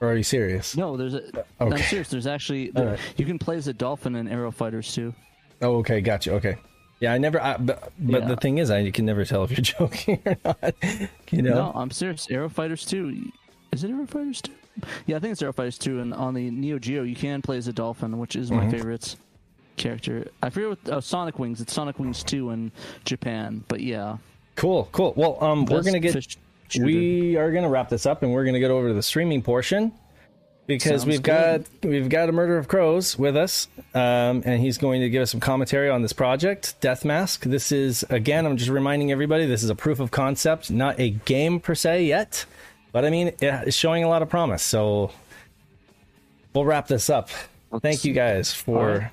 or 0.00 0.12
are 0.12 0.16
you 0.16 0.22
serious? 0.22 0.76
No, 0.76 0.96
there's 0.96 1.14
a. 1.14 1.44
am 1.58 1.76
serious. 1.76 2.08
There's 2.10 2.28
actually 2.28 2.70
there, 2.70 2.84
Alright. 2.90 3.00
you 3.16 3.26
can 3.26 3.40
play 3.40 3.56
as 3.56 3.66
a 3.66 3.72
dolphin 3.72 4.14
in 4.14 4.28
Aero 4.28 4.52
Fighters 4.52 4.94
Two. 4.94 5.12
Oh, 5.60 5.78
okay, 5.78 6.02
gotcha. 6.02 6.34
Okay, 6.34 6.56
yeah, 7.00 7.12
I 7.12 7.18
never. 7.18 7.42
I, 7.42 7.56
but 7.56 7.92
but 7.98 8.22
Yeah. 8.22 8.28
the 8.28 8.36
thing 8.36 8.58
is, 8.58 8.70
I 8.70 8.92
can 8.92 9.06
never 9.06 9.24
tell 9.24 9.42
if 9.42 9.50
you're 9.50 9.56
joking 9.88 10.22
or 10.24 10.36
not. 10.44 10.74
You 11.32 11.42
know? 11.42 11.54
No, 11.54 11.72
I'm 11.74 11.90
serious. 11.90 12.30
Aero 12.30 12.48
Fighters 12.48 12.84
2. 12.84 13.32
Is 13.72 13.82
it 13.82 13.90
Aero 13.90 14.06
Fighters 14.06 14.40
2? 14.40 14.52
Yeah, 15.06 15.16
I 15.16 15.18
think 15.20 15.32
it's 15.32 15.42
Aero 15.42 15.52
2. 15.52 16.00
And 16.00 16.12
on 16.14 16.34
the 16.34 16.50
Neo 16.50 16.78
Geo, 16.78 17.02
you 17.02 17.14
can 17.16 17.42
play 17.42 17.56
as 17.56 17.68
a 17.68 17.72
dolphin, 17.72 18.18
which 18.18 18.36
is 18.36 18.50
Mm-hmm. 18.50 18.64
my 18.66 18.70
favorite 18.70 19.16
character. 19.76 20.28
I 20.42 20.50
forget 20.50 20.68
what. 20.70 20.78
Oh, 20.86 21.00
Sonic 21.00 21.38
Wings. 21.38 21.60
It's 21.60 21.72
Sonic 21.72 21.98
Wings 21.98 22.22
2 22.24 22.50
in 22.50 22.72
Japan. 23.04 23.64
But 23.68 23.80
yeah. 23.80 24.18
Cool, 24.56 24.88
cool. 24.92 25.12
Well, 25.16 25.36
um, 25.42 25.64
we're 25.64 25.82
gonna 25.82 25.98
get. 26.00 26.36
We 26.78 27.36
are 27.36 27.52
gonna 27.52 27.68
wrap 27.68 27.88
this 27.88 28.06
up, 28.06 28.22
and 28.22 28.32
we're 28.32 28.44
gonna 28.44 28.60
get 28.60 28.70
over 28.70 28.88
to 28.88 28.94
the 28.94 29.02
streaming 29.02 29.42
portion 29.42 29.92
because 30.66 31.02
Sounds 31.02 31.06
we've 31.06 31.22
good. 31.22 31.66
got 31.82 31.88
we've 31.88 32.08
got 32.08 32.28
a 32.28 32.32
murder 32.32 32.56
of 32.56 32.68
crows 32.68 33.18
with 33.18 33.36
us, 33.36 33.68
um, 33.94 34.42
and 34.44 34.60
he's 34.60 34.78
going 34.78 35.00
to 35.02 35.10
give 35.10 35.22
us 35.22 35.30
some 35.30 35.40
commentary 35.40 35.90
on 35.90 36.02
this 36.02 36.12
project, 36.12 36.74
Death 36.80 37.04
Mask. 37.04 37.44
This 37.44 37.70
is 37.70 38.04
again, 38.10 38.46
I'm 38.46 38.56
just 38.56 38.70
reminding 38.70 39.12
everybody, 39.12 39.44
this 39.46 39.62
is 39.62 39.70
a 39.70 39.74
proof 39.74 40.00
of 40.00 40.10
concept, 40.10 40.70
not 40.70 40.98
a 40.98 41.10
game 41.10 41.60
per 41.60 41.74
se 41.74 42.04
yet, 42.06 42.44
but 42.94 43.04
I 43.04 43.10
mean, 43.10 43.32
it's 43.40 43.76
showing 43.76 44.04
a 44.04 44.08
lot 44.08 44.22
of 44.22 44.30
promise. 44.30 44.62
So 44.62 45.10
we'll 46.54 46.64
wrap 46.64 46.86
this 46.86 47.10
up. 47.10 47.28
Thank 47.80 48.04
you 48.04 48.14
guys 48.14 48.54
for. 48.54 48.78
Alright. 48.78 49.10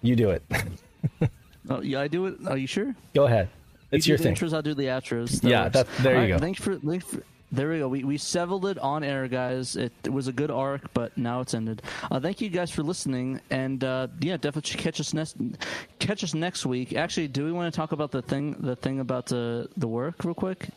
You 0.00 0.16
do 0.16 0.30
it. 0.30 0.42
Oh, 1.70 1.80
yeah, 1.80 2.00
I 2.00 2.08
do 2.08 2.26
it. 2.26 2.38
Are 2.48 2.56
you 2.56 2.66
sure? 2.66 2.92
Go 3.14 3.24
ahead. 3.24 3.48
It's 3.92 4.04
you 4.04 4.12
your 4.12 4.18
thing. 4.18 4.34
the 4.34 4.40
intros, 4.40 4.52
I'll 4.52 4.62
do 4.62 4.74
the 4.74 4.86
outros. 4.86 5.48
Yeah, 5.48 5.68
that- 5.68 5.86
there 6.00 6.16
you 6.16 6.32
All 6.32 6.38
go. 6.38 6.38
Thanks 6.38 6.60
for, 6.60 6.74
thanks 6.76 7.04
for. 7.06 7.22
There 7.52 7.70
we 7.70 7.78
go. 7.78 7.86
We, 7.88 8.02
we 8.02 8.18
settled 8.18 8.66
it 8.66 8.78
on 8.78 9.04
air, 9.04 9.28
guys. 9.28 9.76
It, 9.76 9.92
it 10.02 10.12
was 10.12 10.26
a 10.26 10.32
good 10.32 10.50
arc, 10.50 10.92
but 10.92 11.16
now 11.16 11.40
it's 11.40 11.54
ended. 11.54 11.82
Uh, 12.10 12.18
thank 12.18 12.40
you 12.40 12.48
guys 12.48 12.72
for 12.72 12.82
listening, 12.82 13.40
and 13.50 13.84
uh, 13.84 14.08
yeah, 14.20 14.38
definitely 14.38 14.76
catch 14.80 14.98
us 14.98 15.14
next 15.14 15.36
catch 16.00 16.24
us 16.24 16.34
next 16.34 16.66
week. 16.66 16.94
Actually, 16.94 17.28
do 17.28 17.44
we 17.44 17.52
want 17.52 17.72
to 17.72 17.76
talk 17.76 17.92
about 17.92 18.10
the 18.10 18.22
thing 18.22 18.56
the 18.58 18.74
thing 18.74 18.98
about 18.98 19.26
the 19.26 19.68
the 19.76 19.86
work 19.86 20.24
real 20.24 20.34
quick? 20.34 20.68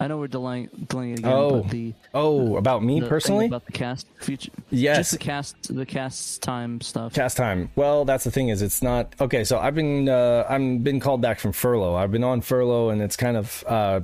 I 0.00 0.06
know 0.08 0.16
we're 0.16 0.28
delaying 0.28 0.70
delaying 0.88 1.12
it 1.12 1.18
again, 1.20 1.30
Oh, 1.32 1.60
but 1.62 1.70
the 1.70 1.92
oh, 2.14 2.56
about 2.56 2.82
me 2.82 3.02
personally? 3.02 3.46
about 3.46 3.66
the 3.66 3.72
cast 3.72 4.06
future, 4.18 4.50
Yes. 4.70 4.96
just 4.96 5.10
the 5.12 5.18
cast 5.18 5.76
the 5.76 5.84
cast 5.86 6.42
time 6.42 6.80
stuff. 6.80 7.12
Cast 7.12 7.36
time. 7.36 7.70
Well, 7.76 8.06
that's 8.06 8.24
the 8.24 8.30
thing 8.30 8.48
is 8.48 8.62
it's 8.62 8.82
not 8.82 9.14
okay. 9.20 9.44
So 9.44 9.58
I've 9.58 9.74
been 9.74 10.08
uh, 10.08 10.46
I've 10.48 10.82
been 10.82 11.00
called 11.00 11.20
back 11.20 11.38
from 11.38 11.52
furlough. 11.52 11.94
I've 11.94 12.10
been 12.10 12.24
on 12.24 12.40
furlough, 12.40 12.88
and 12.88 13.02
it's 13.02 13.16
kind 13.16 13.36
of 13.36 13.62
uh, 13.68 14.00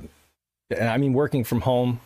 I 0.79 0.97
mean 0.97 1.13
working 1.13 1.43
from 1.43 1.61
home 1.61 1.99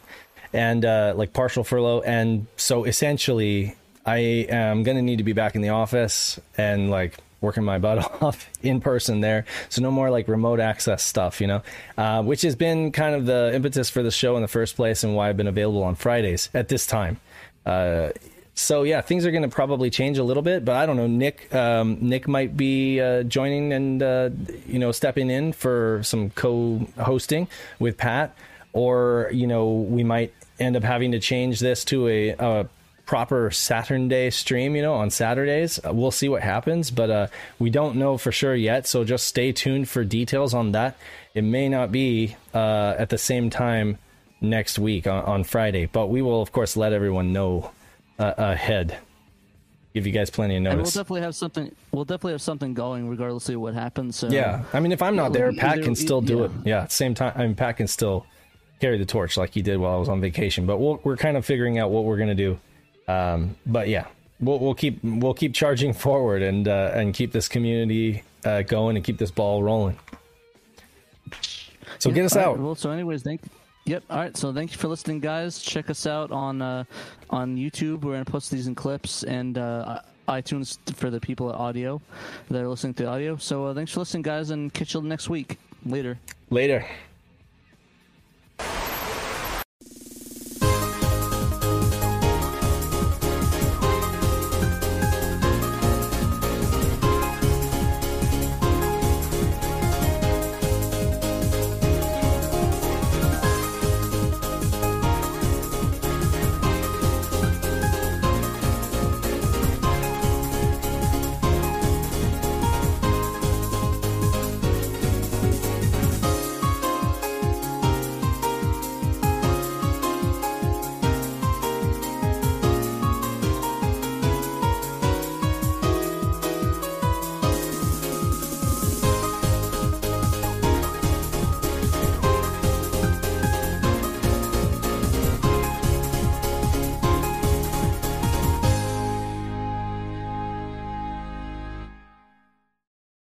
and 0.53 0.85
uh, 0.85 1.13
like 1.17 1.33
partial 1.33 1.63
furlough, 1.65 2.01
and 2.01 2.47
so 2.55 2.85
essentially 2.85 3.75
I 4.05 4.17
am 4.49 4.83
gonna 4.83 5.01
need 5.01 5.17
to 5.17 5.23
be 5.25 5.33
back 5.33 5.53
in 5.55 5.61
the 5.61 5.69
office 5.69 6.39
and 6.57 6.89
like 6.89 7.17
working 7.41 7.63
my 7.63 7.79
butt 7.79 7.99
off 8.21 8.49
in 8.61 8.79
person 8.79 9.19
there. 9.19 9.45
So 9.69 9.81
no 9.81 9.91
more 9.91 10.09
like 10.09 10.27
remote 10.27 10.59
access 10.59 11.03
stuff, 11.03 11.41
you 11.41 11.47
know, 11.47 11.61
uh, 11.97 12.23
which 12.23 12.43
has 12.43 12.55
been 12.55 12.91
kind 12.91 13.15
of 13.15 13.25
the 13.25 13.51
impetus 13.53 13.89
for 13.89 14.03
the 14.03 14.11
show 14.11 14.35
in 14.35 14.41
the 14.41 14.47
first 14.47 14.75
place 14.75 15.03
and 15.03 15.15
why 15.15 15.29
I've 15.29 15.37
been 15.37 15.47
available 15.47 15.83
on 15.83 15.95
Fridays 15.95 16.49
at 16.53 16.69
this 16.69 16.85
time. 16.85 17.19
Uh, 17.65 18.09
so 18.53 18.83
yeah, 18.83 19.01
things 19.01 19.25
are 19.25 19.31
going 19.31 19.43
to 19.43 19.49
probably 19.49 19.89
change 19.89 20.17
a 20.17 20.23
little 20.23 20.43
bit, 20.43 20.63
but 20.65 20.75
I 20.75 20.85
don't 20.85 20.97
know. 20.97 21.07
Nick, 21.07 21.53
um, 21.53 21.97
Nick 22.01 22.27
might 22.27 22.55
be 22.55 22.99
uh, 22.99 23.23
joining 23.23 23.73
and 23.73 24.03
uh, 24.03 24.29
you 24.67 24.77
know 24.77 24.91
stepping 24.91 25.29
in 25.29 25.53
for 25.53 26.01
some 26.03 26.29
co-hosting 26.31 27.47
with 27.79 27.97
Pat, 27.97 28.35
or 28.73 29.29
you 29.33 29.47
know 29.47 29.71
we 29.71 30.03
might 30.03 30.33
end 30.59 30.75
up 30.75 30.83
having 30.83 31.13
to 31.13 31.19
change 31.19 31.59
this 31.59 31.85
to 31.85 32.07
a, 32.07 32.29
a 32.31 32.67
proper 33.05 33.51
Saturn 33.51 34.07
Day 34.07 34.29
stream. 34.29 34.75
You 34.75 34.81
know, 34.81 34.93
on 34.93 35.09
Saturdays, 35.09 35.79
Uh, 35.85 35.93
we'll 35.93 36.11
see 36.11 36.29
what 36.29 36.41
happens, 36.43 36.91
but 36.91 37.09
uh, 37.09 37.27
we 37.59 37.69
don't 37.69 37.95
know 37.97 38.17
for 38.17 38.31
sure 38.31 38.55
yet. 38.55 38.87
So 38.87 39.03
just 39.03 39.27
stay 39.27 39.51
tuned 39.51 39.89
for 39.89 40.03
details 40.03 40.53
on 40.53 40.71
that. 40.73 40.97
It 41.33 41.43
may 41.43 41.69
not 41.69 41.91
be 41.91 42.35
uh, 42.53 42.95
at 42.97 43.09
the 43.09 43.17
same 43.17 43.49
time 43.49 43.97
next 44.41 44.79
week 44.79 45.07
on, 45.07 45.23
on 45.25 45.43
Friday, 45.43 45.85
but 45.85 46.07
we 46.07 46.21
will 46.21 46.41
of 46.41 46.51
course 46.51 46.75
let 46.75 46.93
everyone 46.93 47.31
know 47.33 47.71
uh, 48.19 48.33
ahead. 48.37 48.97
Give 49.93 50.07
you 50.07 50.13
guys 50.13 50.29
plenty 50.29 50.55
of 50.55 50.59
And 50.59 50.67
we'll 50.67 50.77
notice. 50.77 50.93
definitely 50.93 51.21
have 51.21 51.35
something. 51.35 51.75
We'll 51.91 52.05
definitely 52.05 52.31
have 52.31 52.41
something 52.41 52.73
going, 52.73 53.09
regardless 53.09 53.49
of 53.49 53.59
what 53.59 53.73
happens. 53.73 54.15
So 54.15 54.29
yeah, 54.29 54.63
I 54.73 54.79
mean, 54.79 54.93
if 54.93 55.01
I'm 55.01 55.17
not 55.17 55.33
there, 55.33 55.51
Pat 55.51 55.83
can 55.83 55.95
still 55.95 56.21
do 56.21 56.39
yeah. 56.39 56.45
it. 56.45 56.51
Yeah, 56.65 56.87
same 56.87 57.13
time, 57.13 57.33
I 57.35 57.45
mean, 57.45 57.55
Pat 57.55 57.75
can 57.77 57.87
still 57.87 58.25
carry 58.79 58.97
the 58.97 59.05
torch 59.05 59.35
like 59.35 59.53
he 59.53 59.61
did 59.61 59.77
while 59.79 59.93
I 59.93 59.97
was 59.97 60.07
on 60.07 60.21
vacation. 60.21 60.65
But 60.65 60.77
we'll, 60.77 61.01
we're 61.03 61.17
kind 61.17 61.35
of 61.35 61.45
figuring 61.45 61.77
out 61.77 61.91
what 61.91 62.05
we're 62.05 62.17
gonna 62.17 62.35
do. 62.35 62.57
Um, 63.11 63.55
but 63.65 63.87
yeah, 63.87 64.05
we'll, 64.39 64.59
we'll 64.59 64.75
keep 64.75 64.99
we'll 65.03 65.33
keep 65.33 65.53
charging 65.53 65.93
forward 65.93 66.41
and 66.41 66.67
uh, 66.67 66.91
and 66.93 67.13
keep 67.13 67.31
this 67.31 67.47
community 67.47 68.23
uh, 68.45 68.61
going 68.63 68.95
and 68.95 69.05
keep 69.05 69.17
this 69.17 69.31
ball 69.31 69.63
rolling. 69.63 69.97
So 71.99 72.09
Yeah, 72.09 72.15
get 72.15 72.25
us 72.25 72.35
all 72.35 72.41
right, 72.41 72.47
out. 72.49 72.59
Well, 72.59 72.75
so 72.75 72.89
anyways, 72.91 73.23
thank. 73.23 73.41
Yep. 73.85 74.03
All 74.09 74.17
right. 74.17 74.37
So 74.37 74.53
thank 74.53 74.71
you 74.71 74.77
for 74.77 74.87
listening, 74.87 75.19
guys. 75.19 75.61
Check 75.61 75.89
us 75.89 76.05
out 76.05 76.31
on 76.31 76.61
uh, 76.61 76.83
on 77.29 77.57
YouTube. 77.57 78.01
We're 78.01 78.13
gonna 78.13 78.25
post 78.25 78.51
these 78.51 78.67
in 78.67 78.75
clips 78.75 79.23
and 79.23 79.57
uh, 79.57 80.01
iTunes 80.27 80.77
for 80.95 81.09
the 81.09 81.19
people 81.19 81.49
at 81.49 81.55
audio 81.55 82.01
that 82.49 82.61
are 82.61 82.67
listening 82.67 82.93
to 82.95 83.05
audio. 83.05 83.37
So 83.37 83.65
uh, 83.65 83.73
thanks 83.73 83.91
for 83.91 83.99
listening, 83.99 84.23
guys, 84.23 84.51
and 84.51 84.73
catch 84.73 84.93
you 84.93 85.01
next 85.01 85.29
week. 85.29 85.57
Later. 85.85 86.17
Later. 86.49 86.85